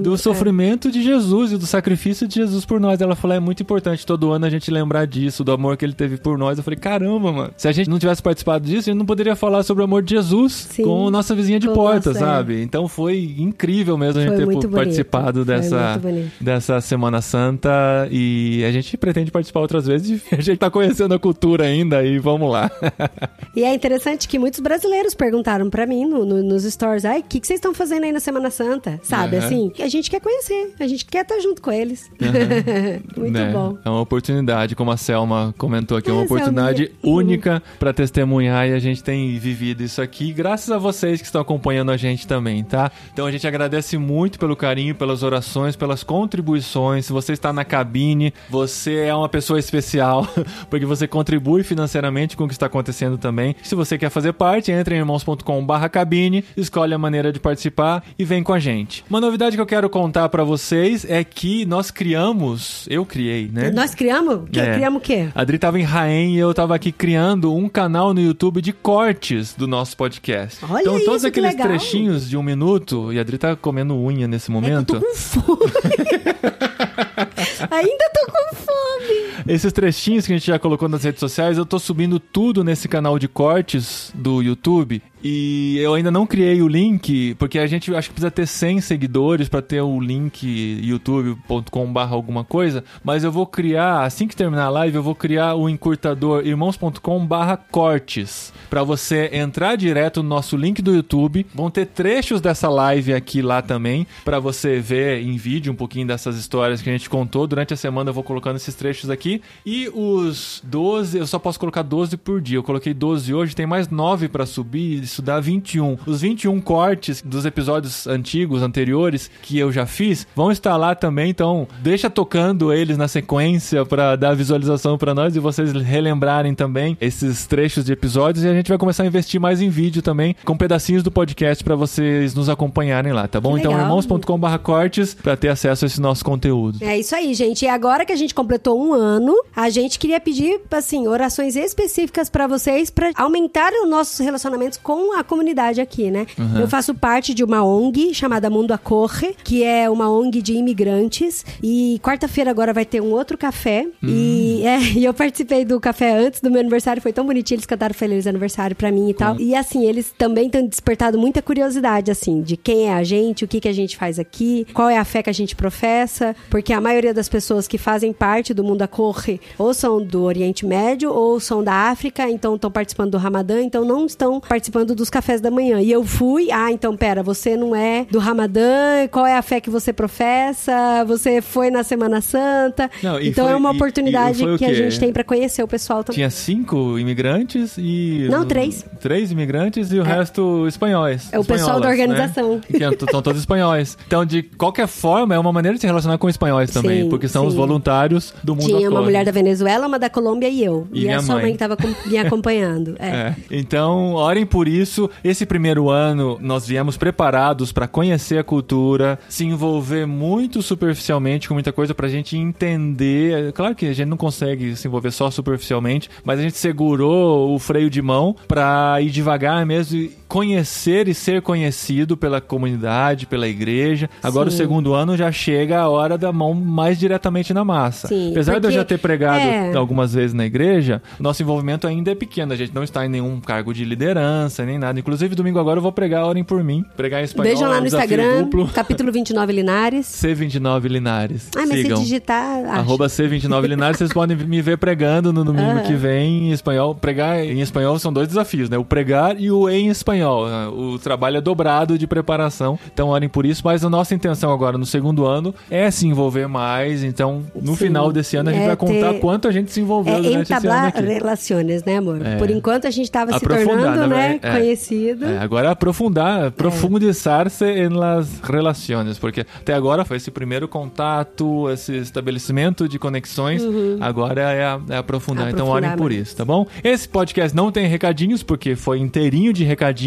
do 0.00 0.14
É. 0.14 0.16
sofrimento 0.16 0.90
de 0.90 1.02
Jesus 1.02 1.52
e 1.52 1.56
do 1.56 1.66
sacrifício 1.66 2.26
de 2.28 2.36
Jesus 2.36 2.64
por 2.64 2.80
nós. 2.80 3.00
Ela 3.00 3.16
falou, 3.16 3.36
é 3.36 3.40
muito 3.40 3.62
importante 3.62 4.04
todo 4.06 4.30
ano 4.32 4.46
a 4.46 4.50
gente 4.50 4.70
lembrar 4.70 5.06
disso, 5.06 5.42
do 5.44 5.52
amor 5.52 5.76
que 5.76 5.84
ele 5.84 5.92
teve 5.94 6.16
por 6.16 6.36
nós. 6.38 6.58
Eu 6.58 6.64
falei, 6.64 6.78
caramba, 6.78 7.32
mano. 7.32 7.50
Se 7.56 7.68
a 7.68 7.72
gente 7.72 7.88
não 7.90 7.98
tivesse 7.98 8.22
participado 8.22 8.64
disso, 8.66 8.88
a 8.88 8.92
gente 8.92 8.98
não 8.98 9.06
poderia 9.06 9.34
falar 9.36 9.62
sobre 9.62 9.82
o 9.82 9.84
amor 9.84 10.02
de 10.02 10.14
Jesus 10.14 10.52
Sim. 10.70 10.82
com 10.84 11.10
nossa 11.10 11.34
vizinha 11.34 11.58
de 11.58 11.68
porta, 11.68 12.10
nossa, 12.10 12.24
é. 12.24 12.26
sabe? 12.26 12.62
Então 12.62 12.86
foi 12.88 13.34
incrível 13.38 13.96
mesmo 13.96 14.20
a 14.20 14.24
gente 14.24 14.36
ter 14.36 14.44
muito 14.46 14.60
bonito. 14.68 14.74
participado 14.76 15.44
dessa, 15.44 15.98
muito 16.02 16.32
dessa 16.40 16.80
Semana 16.80 17.20
Santa 17.22 17.68
e 18.10 18.64
a 18.64 18.72
gente 18.72 18.96
pretende 18.96 19.30
participar 19.30 19.60
outras 19.60 19.86
vezes. 19.86 20.22
A 20.32 20.40
gente 20.40 20.58
tá 20.58 20.70
conhecendo 20.70 21.14
a 21.14 21.18
cultura 21.18 21.64
ainda 21.64 22.02
e 22.04 22.18
vamos 22.18 22.50
lá. 22.50 22.70
E 23.56 23.64
é 23.64 23.74
interessante 23.74 24.28
que 24.28 24.38
muitos 24.38 24.60
brasileiros 24.60 25.14
perguntaram 25.14 25.68
pra 25.68 25.84
mim 25.84 26.04
no- 26.04 26.24
no- 26.24 26.42
nos 26.44 26.62
stories: 26.62 27.04
ai, 27.04 27.20
o 27.20 27.22
que, 27.24 27.40
que 27.40 27.46
vocês 27.46 27.58
estão 27.58 27.74
fazendo 27.74 28.04
aí 28.04 28.12
na 28.12 28.20
Semana 28.20 28.50
Santa? 28.50 29.00
Sabe, 29.02 29.36
Aham. 29.36 29.46
assim? 29.46 29.72
A 29.80 29.88
gente 29.88 30.08
quer 30.08 30.20
conhecer, 30.20 30.74
a 30.78 30.86
gente 30.86 31.04
quer 31.04 31.22
estar 31.22 31.40
junto 31.40 31.60
com 31.60 31.72
eles. 31.72 32.08
muito 33.16 33.32
né? 33.32 33.50
bom. 33.52 33.76
É 33.84 33.88
uma 33.90 34.00
oportunidade, 34.00 34.76
como 34.76 34.92
a 34.92 34.96
Selma 34.96 35.52
comentou 35.58 35.98
aqui, 35.98 36.08
é 36.08 36.12
uma 36.12 36.22
É, 36.22 36.24
oportunidade 36.26 36.86
Selminha. 37.00 37.16
única 37.18 37.62
para 37.80 37.92
testemunhar 37.92 38.68
e 38.68 38.74
a 38.74 38.78
gente 38.78 39.02
tem 39.02 39.36
vivido 39.38 39.82
isso 39.82 40.00
aqui, 40.00 40.32
graças 40.32 40.70
a 40.70 40.78
vocês 40.78 41.20
que 41.20 41.26
estão 41.26 41.40
acompanhando 41.40 41.90
a 41.90 41.96
gente 41.96 42.26
também, 42.28 42.62
tá? 42.62 42.92
Então 43.12 43.26
a 43.26 43.30
gente 43.32 43.46
agradece 43.46 43.98
muito 43.98 44.38
pelo 44.38 44.54
carinho, 44.54 44.94
pelas 44.94 45.22
orações, 45.24 45.74
pelas 45.74 46.04
contribuições. 46.04 47.06
Se 47.06 47.12
você 47.12 47.32
está 47.32 47.52
na 47.52 47.64
cabine, 47.78 48.34
você 48.50 48.96
é 49.06 49.14
uma 49.14 49.28
pessoa 49.28 49.58
especial, 49.58 50.26
porque 50.68 50.84
você 50.84 51.06
contribui 51.06 51.62
financeiramente 51.62 52.36
com 52.36 52.44
o 52.44 52.48
que 52.48 52.54
está 52.54 52.66
acontecendo 52.66 53.16
também. 53.16 53.54
Se 53.62 53.74
você 53.76 53.96
quer 53.96 54.10
fazer 54.10 54.32
parte, 54.32 54.72
entre 54.72 54.96
em 54.96 54.98
irmãos.com/barra 54.98 55.88
cabine, 55.88 56.44
escolhe 56.56 56.92
a 56.92 56.98
maneira 56.98 57.32
de 57.32 57.38
participar 57.38 58.02
e 58.18 58.24
vem 58.24 58.42
com 58.42 58.52
a 58.52 58.58
gente. 58.58 59.04
Uma 59.08 59.20
novidade 59.20 59.54
que 59.56 59.62
eu 59.62 59.66
quero 59.66 59.88
contar 59.88 60.28
para 60.28 60.42
vocês 60.42 61.06
é 61.08 61.22
que 61.22 61.64
nós 61.66 61.90
criamos, 61.92 62.86
eu 62.90 63.04
criei, 63.06 63.48
né? 63.52 63.70
Nós 63.70 63.94
criamos? 63.94 64.48
Que, 64.50 64.58
É. 64.60 64.74
Criamos 64.74 64.98
o 64.98 65.02
quê? 65.02 65.28
A 65.34 65.40
Adri 65.42 65.58
tava 65.58 65.78
em 65.78 65.82
Raém 65.84 66.34
e 66.34 66.38
eu 66.38 66.52
tava 66.52 66.74
aqui 66.74 66.90
criando 66.90 67.54
um 67.54 67.68
canal 67.68 68.12
no 68.12 68.20
YouTube 68.20 68.60
de 68.60 68.72
cortes 68.72 69.54
do 69.54 69.66
nosso 69.68 69.96
podcast. 69.96 70.64
Olha 70.68 70.80
então, 70.80 70.98
todos 71.04 71.22
isso, 71.22 71.30
que 71.32 71.38
aqueles 71.40 71.54
trechinhos 71.54 72.28
de 72.28 72.36
um 72.36 72.42
minuto, 72.42 73.12
e 73.12 73.18
a 73.18 73.20
Adri 73.20 73.38
tá 73.38 73.54
comendo 73.54 73.94
unha 73.96 74.26
nesse 74.26 74.50
É 74.50 74.54
que 74.54 74.56
eu 74.56 74.60
momento. 74.60 74.94
tô 74.94 75.00
com 75.00 75.14
fome. 75.14 75.58
Ainda 77.70 78.10
tô 78.12 78.32
com 78.32 78.56
fome. 78.56 79.44
Esses 79.46 79.72
trechinhos 79.72 80.26
que 80.26 80.32
a 80.32 80.36
gente 80.36 80.46
já 80.46 80.58
colocou 80.58 80.88
nas 80.88 81.04
redes 81.04 81.20
sociais, 81.20 81.56
eu 81.56 81.66
tô 81.66 81.78
subindo 81.78 82.20
tudo 82.20 82.62
nesse 82.62 82.88
canal 82.88 83.18
de 83.18 83.28
cortes 83.28 84.12
do 84.14 84.42
YouTube. 84.42 85.02
E 85.22 85.76
eu 85.78 85.94
ainda 85.94 86.10
não 86.10 86.26
criei 86.26 86.62
o 86.62 86.68
link, 86.68 87.34
porque 87.38 87.58
a 87.58 87.66
gente 87.66 87.92
acho 87.94 88.08
que 88.08 88.14
precisa 88.14 88.30
ter 88.30 88.46
100 88.46 88.80
seguidores 88.80 89.48
para 89.48 89.60
ter 89.60 89.80
o 89.80 90.00
link 90.00 90.46
youtube.com/barra 90.80 92.14
alguma 92.14 92.44
coisa. 92.44 92.84
Mas 93.02 93.24
eu 93.24 93.32
vou 93.32 93.44
criar, 93.44 94.04
assim 94.04 94.28
que 94.28 94.36
terminar 94.36 94.66
a 94.66 94.70
live, 94.70 94.96
eu 94.96 95.02
vou 95.02 95.16
criar 95.16 95.54
o 95.54 95.68
encurtador 95.68 96.46
irmãos.com/barra 96.46 97.56
cortes 97.56 98.52
para 98.70 98.84
você 98.84 99.30
entrar 99.32 99.76
direto 99.76 100.22
no 100.22 100.28
nosso 100.28 100.56
link 100.56 100.80
do 100.80 100.94
YouTube. 100.94 101.44
Vão 101.52 101.68
ter 101.68 101.86
trechos 101.86 102.40
dessa 102.40 102.68
live 102.68 103.12
aqui 103.12 103.42
lá 103.42 103.60
também 103.60 104.06
para 104.24 104.38
você 104.38 104.78
ver 104.78 105.20
em 105.20 105.36
vídeo 105.36 105.72
um 105.72 105.76
pouquinho 105.76 106.06
dessas 106.06 106.36
histórias 106.36 106.80
que 106.80 106.88
a 106.88 106.92
gente 106.92 107.10
contou 107.10 107.47
durante 107.48 107.74
a 107.74 107.76
semana. 107.76 108.10
Eu 108.10 108.14
vou 108.14 108.22
colocando 108.22 108.56
esses 108.56 108.74
trechos 108.74 109.10
aqui 109.10 109.42
e 109.64 109.88
os 109.88 110.62
12, 110.64 111.18
eu 111.18 111.26
só 111.26 111.38
posso 111.38 111.58
colocar 111.58 111.82
12 111.82 112.16
por 112.16 112.40
dia. 112.40 112.58
Eu 112.58 112.62
coloquei 112.62 112.94
12 112.94 113.34
hoje, 113.34 113.56
tem 113.56 113.66
mais 113.66 113.88
9 113.88 114.28
para 114.28 114.46
subir 114.46 115.02
isso 115.02 115.22
dá 115.22 115.40
21. 115.40 115.98
Os 116.06 116.20
21 116.20 116.60
cortes 116.60 117.22
dos 117.22 117.44
episódios 117.44 118.06
antigos, 118.06 118.62
anteriores, 118.62 119.30
que 119.42 119.58
eu 119.58 119.72
já 119.72 119.86
fiz, 119.86 120.26
vão 120.34 120.50
estar 120.50 120.76
lá 120.76 120.94
também. 120.94 121.30
Então, 121.30 121.66
deixa 121.80 122.08
tocando 122.10 122.72
eles 122.72 122.96
na 122.96 123.08
sequência 123.08 123.84
para 123.84 124.16
dar 124.16 124.34
visualização 124.34 124.98
para 124.98 125.14
nós 125.14 125.36
e 125.36 125.40
vocês 125.40 125.72
relembrarem 125.72 126.54
também 126.54 126.96
esses 127.00 127.46
trechos 127.46 127.84
de 127.84 127.92
episódios. 127.92 128.44
E 128.44 128.48
a 128.48 128.54
gente 128.54 128.68
vai 128.68 128.78
começar 128.78 129.02
a 129.02 129.06
investir 129.06 129.40
mais 129.40 129.60
em 129.60 129.68
vídeo 129.68 130.02
também, 130.02 130.34
com 130.44 130.56
pedacinhos 130.56 131.02
do 131.02 131.10
podcast 131.10 131.62
para 131.62 131.74
vocês 131.74 132.34
nos 132.34 132.48
acompanharem 132.48 133.12
lá, 133.12 133.26
tá 133.26 133.40
bom? 133.40 133.54
Que 133.54 133.60
Então, 133.60 133.72
legal. 133.72 133.86
irmãos.com/barra 133.86 134.58
cortes 134.58 135.14
para 135.14 135.36
ter 135.36 135.48
acesso 135.48 135.84
a 135.84 135.86
esse 135.86 136.00
nosso 136.00 136.24
conteúdo. 136.24 136.78
É 136.82 136.98
isso 136.98 137.14
aí, 137.14 137.34
gente. 137.38 137.64
E 137.64 137.68
agora 137.68 138.04
que 138.04 138.12
a 138.12 138.16
gente 138.16 138.34
completou 138.34 138.78
um 138.78 138.92
ano, 138.92 139.34
a 139.54 139.70
gente 139.70 139.98
queria 139.98 140.20
pedir, 140.20 140.60
assim, 140.70 141.06
orações 141.06 141.56
específicas 141.56 142.28
pra 142.28 142.46
vocês 142.46 142.90
pra 142.90 143.10
aumentar 143.14 143.72
os 143.72 143.88
nossos 143.88 144.18
relacionamentos 144.18 144.78
com 144.78 145.16
a 145.18 145.24
comunidade 145.24 145.80
aqui, 145.80 146.10
né? 146.10 146.26
Eu 146.60 146.68
faço 146.68 146.94
parte 146.94 147.32
de 147.32 147.44
uma 147.44 147.64
ONG 147.64 148.12
chamada 148.12 148.50
Mundo 148.50 148.72
Acorre, 148.72 149.36
que 149.44 149.62
é 149.62 149.88
uma 149.88 150.10
ONG 150.10 150.42
de 150.42 150.54
imigrantes. 150.54 151.44
E 151.62 152.00
quarta-feira 152.02 152.50
agora 152.50 152.72
vai 152.72 152.84
ter 152.84 153.00
um 153.00 153.12
outro 153.12 153.38
café. 153.38 153.86
E, 154.02 154.62
é, 154.64 154.80
e 154.98 155.04
eu 155.04 155.14
participei 155.14 155.64
do 155.64 155.80
café 155.80 156.12
antes 156.12 156.40
do 156.40 156.50
meu 156.50 156.60
aniversário, 156.60 157.00
foi 157.00 157.12
tão 157.12 157.24
bonitinho, 157.24 157.56
eles 157.56 157.66
cantaram 157.66 157.94
feliz 157.94 158.26
aniversário 158.26 158.74
pra 158.74 158.90
mim 158.90 159.10
e 159.10 159.14
tal. 159.14 159.38
E 159.40 159.54
assim, 159.54 159.86
eles 159.86 160.12
também 160.16 160.50
têm 160.50 160.66
despertado 160.66 161.18
muita 161.18 161.40
curiosidade, 161.40 162.10
assim, 162.10 162.42
de 162.42 162.56
quem 162.56 162.88
é 162.88 162.94
a 162.94 163.04
gente, 163.04 163.44
o 163.44 163.48
que, 163.48 163.60
que 163.60 163.68
a 163.68 163.72
gente 163.72 163.96
faz 163.96 164.18
aqui, 164.18 164.66
qual 164.74 164.88
é 164.88 164.98
a 164.98 165.04
fé 165.04 165.22
que 165.22 165.30
a 165.30 165.34
gente 165.34 165.54
professa, 165.54 166.34
porque 166.50 166.72
a 166.72 166.80
maioria 166.80 167.14
das 167.14 167.27
pessoas 167.28 167.66
que 167.68 167.78
fazem 167.78 168.12
parte 168.12 168.52
do 168.54 168.62
mundo 168.64 168.82
acorre 168.82 169.40
ou 169.58 169.72
são 169.74 170.02
do 170.02 170.22
Oriente 170.22 170.64
Médio 170.66 171.12
ou 171.12 171.38
são 171.40 171.62
da 171.62 171.72
África, 171.90 172.28
então 172.28 172.54
estão 172.54 172.70
participando 172.70 173.12
do 173.12 173.18
Ramadã, 173.18 173.60
então 173.62 173.84
não 173.84 174.06
estão 174.06 174.40
participando 174.40 174.94
dos 174.94 175.10
cafés 175.10 175.40
da 175.40 175.50
manhã. 175.50 175.80
E 175.80 175.90
eu 175.90 176.04
fui, 176.04 176.50
ah, 176.52 176.70
então 176.72 176.96
pera, 176.96 177.22
você 177.22 177.56
não 177.56 177.74
é 177.74 178.06
do 178.10 178.18
Ramadã, 178.18 179.06
qual 179.10 179.26
é 179.26 179.36
a 179.36 179.42
fé 179.42 179.60
que 179.60 179.70
você 179.70 179.92
professa? 179.92 181.04
Você 181.06 181.40
foi 181.40 181.70
na 181.70 181.82
Semana 181.82 182.20
Santa. 182.20 182.90
Não, 183.02 183.20
e 183.20 183.28
então 183.28 183.44
foi- 183.44 183.52
é 183.54 183.56
uma 183.56 183.70
e- 183.70 183.72
e 183.72 183.76
oportunidade 183.76 184.38
foi 184.42 184.54
o 184.54 184.58
que 184.58 184.64
a 184.64 184.74
gente 184.74 184.98
tem 184.98 185.12
pra 185.12 185.24
conhecer 185.24 185.62
o 185.62 185.68
pessoal 185.68 186.02
também. 186.04 186.16
Tinha 186.16 186.30
cinco 186.30 186.98
imigrantes 186.98 187.76
e. 187.78 188.26
Não, 188.30 188.44
três. 188.46 188.84
Três 189.00 189.30
imigrantes 189.30 189.92
e 189.92 189.98
o 189.98 190.02
resto 190.02 190.66
espanhóis. 190.66 191.28
É 191.32 191.38
o 191.38 191.44
pessoal 191.44 191.80
da 191.80 191.90
espanholas, 191.92 192.18
organização. 192.28 192.54
Né? 192.56 192.60
Que 192.96 193.10
são 193.10 193.22
todos 193.22 193.40
espanhóis. 193.40 193.96
Então, 194.06 194.24
de 194.24 194.42
qualquer 194.42 194.86
forma, 194.86 195.34
é 195.34 195.38
uma 195.38 195.52
maneira 195.52 195.74
de 195.76 195.80
se 195.80 195.86
relacionar 195.86 196.18
com 196.18 196.28
espanhóis 196.28 196.70
também, 196.70 197.02
Sim, 197.04 197.08
porque 197.18 197.28
são 197.28 197.46
os 197.46 197.52
sim. 197.52 197.58
voluntários 197.58 198.32
do 198.42 198.54
mundo 198.54 198.66
Tinha 198.66 198.88
uma 198.90 199.02
mulher 199.02 199.24
da 199.24 199.30
Venezuela, 199.32 199.86
uma 199.86 199.98
da 199.98 200.08
Colômbia 200.08 200.48
e 200.48 200.64
eu. 200.64 200.86
E 200.92 201.04
E, 201.04 201.10
a 201.10 201.20
sua 201.20 201.34
mãe. 201.34 201.44
mãe 201.44 201.52
que 201.52 201.58
tava 201.58 201.76
com- 201.76 201.92
me 202.08 202.16
acompanhando. 202.18 202.94
É. 202.98 203.08
É. 203.08 203.36
Então, 203.50 204.14
orem 204.14 204.46
por 204.46 204.66
isso. 204.68 205.10
Esse 205.22 205.44
primeiro 205.44 205.90
ano, 205.90 206.38
nós 206.40 206.66
viemos 206.66 206.96
preparados 206.96 207.72
para 207.72 207.86
conhecer 207.88 208.38
a 208.38 208.44
cultura, 208.44 209.18
se 209.28 209.44
envolver 209.44 210.06
muito 210.06 210.62
superficialmente 210.62 211.48
com 211.48 211.54
muita 211.54 211.72
coisa 211.72 211.94
pra 211.94 212.08
gente 212.08 212.36
entender. 212.36 213.52
Claro 213.52 213.74
que 213.74 213.86
a 213.86 213.92
gente 213.92 214.08
não 214.08 214.16
consegue 214.16 214.76
se 214.76 214.86
envolver 214.86 215.10
só 215.10 215.30
superficialmente, 215.30 216.08
mas 216.24 216.38
a 216.38 216.42
gente 216.42 216.56
segurou 216.56 217.54
o 217.54 217.58
freio 217.58 217.90
de 217.90 218.00
mão 218.02 218.34
pra 218.46 218.96
ir 219.00 219.10
devagar 219.10 219.64
mesmo 219.66 220.08
conhecer 220.28 221.08
e 221.08 221.14
ser 221.14 221.40
conhecido 221.42 222.16
pela 222.16 222.40
comunidade, 222.40 223.26
pela 223.26 223.48
igreja. 223.48 224.10
Agora, 224.22 224.50
Sim. 224.50 224.54
o 224.54 224.58
segundo 224.58 224.94
ano 224.94 225.16
já 225.16 225.32
chega 225.32 225.80
a 225.80 225.88
hora 225.88 226.18
da 226.18 226.30
mão 226.32 226.52
mais 226.54 226.98
diretamente 226.98 227.54
na 227.54 227.64
massa. 227.64 228.08
Sim, 228.08 228.30
Apesar 228.32 228.52
de 228.52 228.58
eu 228.58 228.62
porque- 228.62 228.74
já 228.76 228.84
ter 228.84 228.98
pregado 228.98 229.40
é. 229.40 229.74
algumas 229.74 230.12
vezes 230.14 230.34
na 230.34 230.44
igreja, 230.44 231.02
nosso 231.18 231.42
envolvimento 231.42 231.86
ainda 231.86 232.10
é 232.10 232.14
pequeno. 232.14 232.52
A 232.52 232.56
gente 232.56 232.74
não 232.74 232.82
está 232.84 233.04
em 233.06 233.08
nenhum 233.08 233.40
cargo 233.40 233.72
de 233.72 233.84
liderança, 233.84 234.64
nem 234.64 234.78
nada. 234.78 235.00
Inclusive, 235.00 235.34
domingo 235.34 235.58
agora 235.58 235.78
eu 235.78 235.82
vou 235.82 235.92
pregar 235.92 236.24
Orem 236.26 236.44
por 236.44 236.62
mim. 236.62 236.84
Pregar 236.96 237.20
em 237.22 237.24
espanhol. 237.24 237.50
Vejam 237.52 237.66
é 237.66 237.70
lá 237.70 237.76
um 237.78 237.80
no 237.80 237.86
Instagram, 237.86 238.42
Duplo. 238.42 238.68
capítulo 238.68 239.10
29 239.10 239.52
Linares. 239.52 240.06
C29 240.06 240.88
Linares. 240.88 241.48
Ah, 241.56 241.64
mas 241.66 241.80
Sigam. 241.80 241.96
se 241.96 242.02
digitar. 242.04 242.64
acha. 242.64 242.72
Arroba 242.80 243.06
C29 243.06 243.66
Linares, 243.66 243.96
vocês 243.98 244.12
podem 244.12 244.36
me 244.36 244.60
ver 244.60 244.76
pregando 244.76 245.32
no 245.32 245.42
domingo 245.42 245.70
Aham. 245.70 245.82
que 245.82 245.94
vem 245.94 246.48
em 246.48 246.52
espanhol. 246.52 246.94
Pregar 246.94 247.42
em 247.44 247.60
espanhol 247.60 247.98
são 247.98 248.12
dois 248.12 248.28
desafios, 248.28 248.68
né? 248.68 248.76
O 248.76 248.84
pregar 248.84 249.40
e 249.40 249.50
o 249.50 249.68
em 249.70 249.88
espanhol. 249.88 250.17
O 250.24 250.98
trabalho 250.98 251.36
é 251.38 251.40
dobrado 251.40 251.98
de 251.98 252.06
preparação, 252.06 252.78
então 252.92 253.08
orem 253.08 253.28
por 253.28 253.44
isso. 253.46 253.62
Mas 253.64 253.84
a 253.84 253.90
nossa 253.90 254.14
intenção 254.14 254.52
agora 254.52 254.76
no 254.78 254.86
segundo 254.86 255.26
ano 255.26 255.54
é 255.70 255.90
se 255.90 256.06
envolver 256.06 256.46
mais. 256.46 257.02
Então, 257.04 257.42
no 257.54 257.72
Sim. 257.72 257.86
final 257.86 258.12
desse 258.12 258.36
ano, 258.36 258.50
a 258.50 258.52
gente 258.52 258.62
É 258.62 258.66
vai 258.66 258.76
contar 258.76 259.12
ter- 259.14 259.20
quanto 259.20 259.48
a 259.48 259.52
gente 259.52 259.70
se 259.72 259.80
envolveu 259.80 260.14
É 260.14 260.20
durante 260.20 260.42
esse 260.42 260.52
ano 260.52 260.60
entablar 260.66 260.84
aqui. 260.86 261.00
relações, 261.02 261.84
né, 261.84 261.96
amor? 261.98 262.24
É. 262.24 262.36
Por 262.36 262.50
enquanto 262.50 262.86
a 262.86 262.90
gente 262.90 263.10
tava 263.10 263.30
se 263.32 263.36
Aprofundar, 263.38 263.76
tornando, 263.94 264.00
na 264.00 264.06
né, 264.16 264.40
é. 264.42 264.50
conhecido. 264.52 265.24
É, 265.24 265.38
agora 265.38 265.70
aprofundar, 265.70 266.50
profundizar-se 266.52 267.64
em 267.64 267.88
las 267.88 268.40
relações, 268.42 269.18
porque 269.18 269.40
até 269.60 269.74
agora 269.74 270.04
foi 270.04 270.16
esse 270.16 270.30
primeiro 270.30 270.66
contato, 270.68 271.68
esse 271.70 271.96
estabelecimento 271.96 272.88
de 272.88 272.98
conexões, 272.98 273.62
agora 274.00 274.40
é, 274.40 274.64
a- 274.64 274.80
é 274.90 274.96
aprofundar. 274.96 275.48
Então 275.50 275.66
Uhum. 275.66 275.72
Aprofundar 275.72 275.90
orem 275.92 275.98
por 275.98 276.12
isso, 276.12 276.36
tá 276.36 276.44
bom? 276.44 276.66
Esse 276.82 277.08
podcast 277.08 277.54
não 277.56 277.70
tem 277.70 277.86
recadinhos, 277.86 278.42
porque 278.42 278.74
foi 278.76 278.98
inteirinho 278.98 279.52
de 279.52 279.64
recadinhos, 279.64 279.98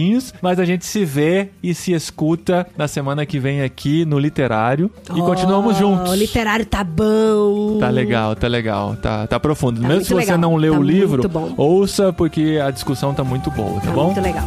mas 0.42 0.60
a 0.60 0.66
gente 0.66 0.86
se 0.86 1.04
vê 1.06 1.50
e 1.62 1.74
se 1.74 1.94
escuta 1.94 2.66
na 2.78 2.88
semana 2.88 3.26
que 3.26 3.40
vem 3.40 3.62
aqui 3.62 4.06
no 4.06 4.18
Literário 4.20 4.90
e 5.16 5.20
Oh, 5.22 5.26
continuamos 5.26 5.78
juntos. 5.78 6.12
O 6.12 6.16
literário 6.16 6.66
tá 6.66 6.84
bom. 6.84 7.78
Tá 7.80 7.90
legal, 7.90 8.36
tá 8.36 8.48
legal, 8.48 8.96
tá, 8.96 9.28
tá 9.28 9.40
profundo. 9.40 9.82
Tá 9.82 9.88
Mesmo 9.88 10.04
se 10.04 10.10
você 10.10 10.16
legal, 10.16 10.38
não 10.38 10.56
leu 10.56 10.74
tá 10.74 10.80
o 10.80 10.84
livro, 10.84 11.24
ouça 11.58 12.12
porque 12.14 12.60
a 12.64 12.72
discussão 12.72 13.14
tá 13.14 13.24
muito 13.24 13.50
boa, 13.52 13.80
tá, 13.80 13.88
Tá 13.88 13.92
bom? 13.92 14.06
muito 14.06 14.22
legal. 14.22 14.46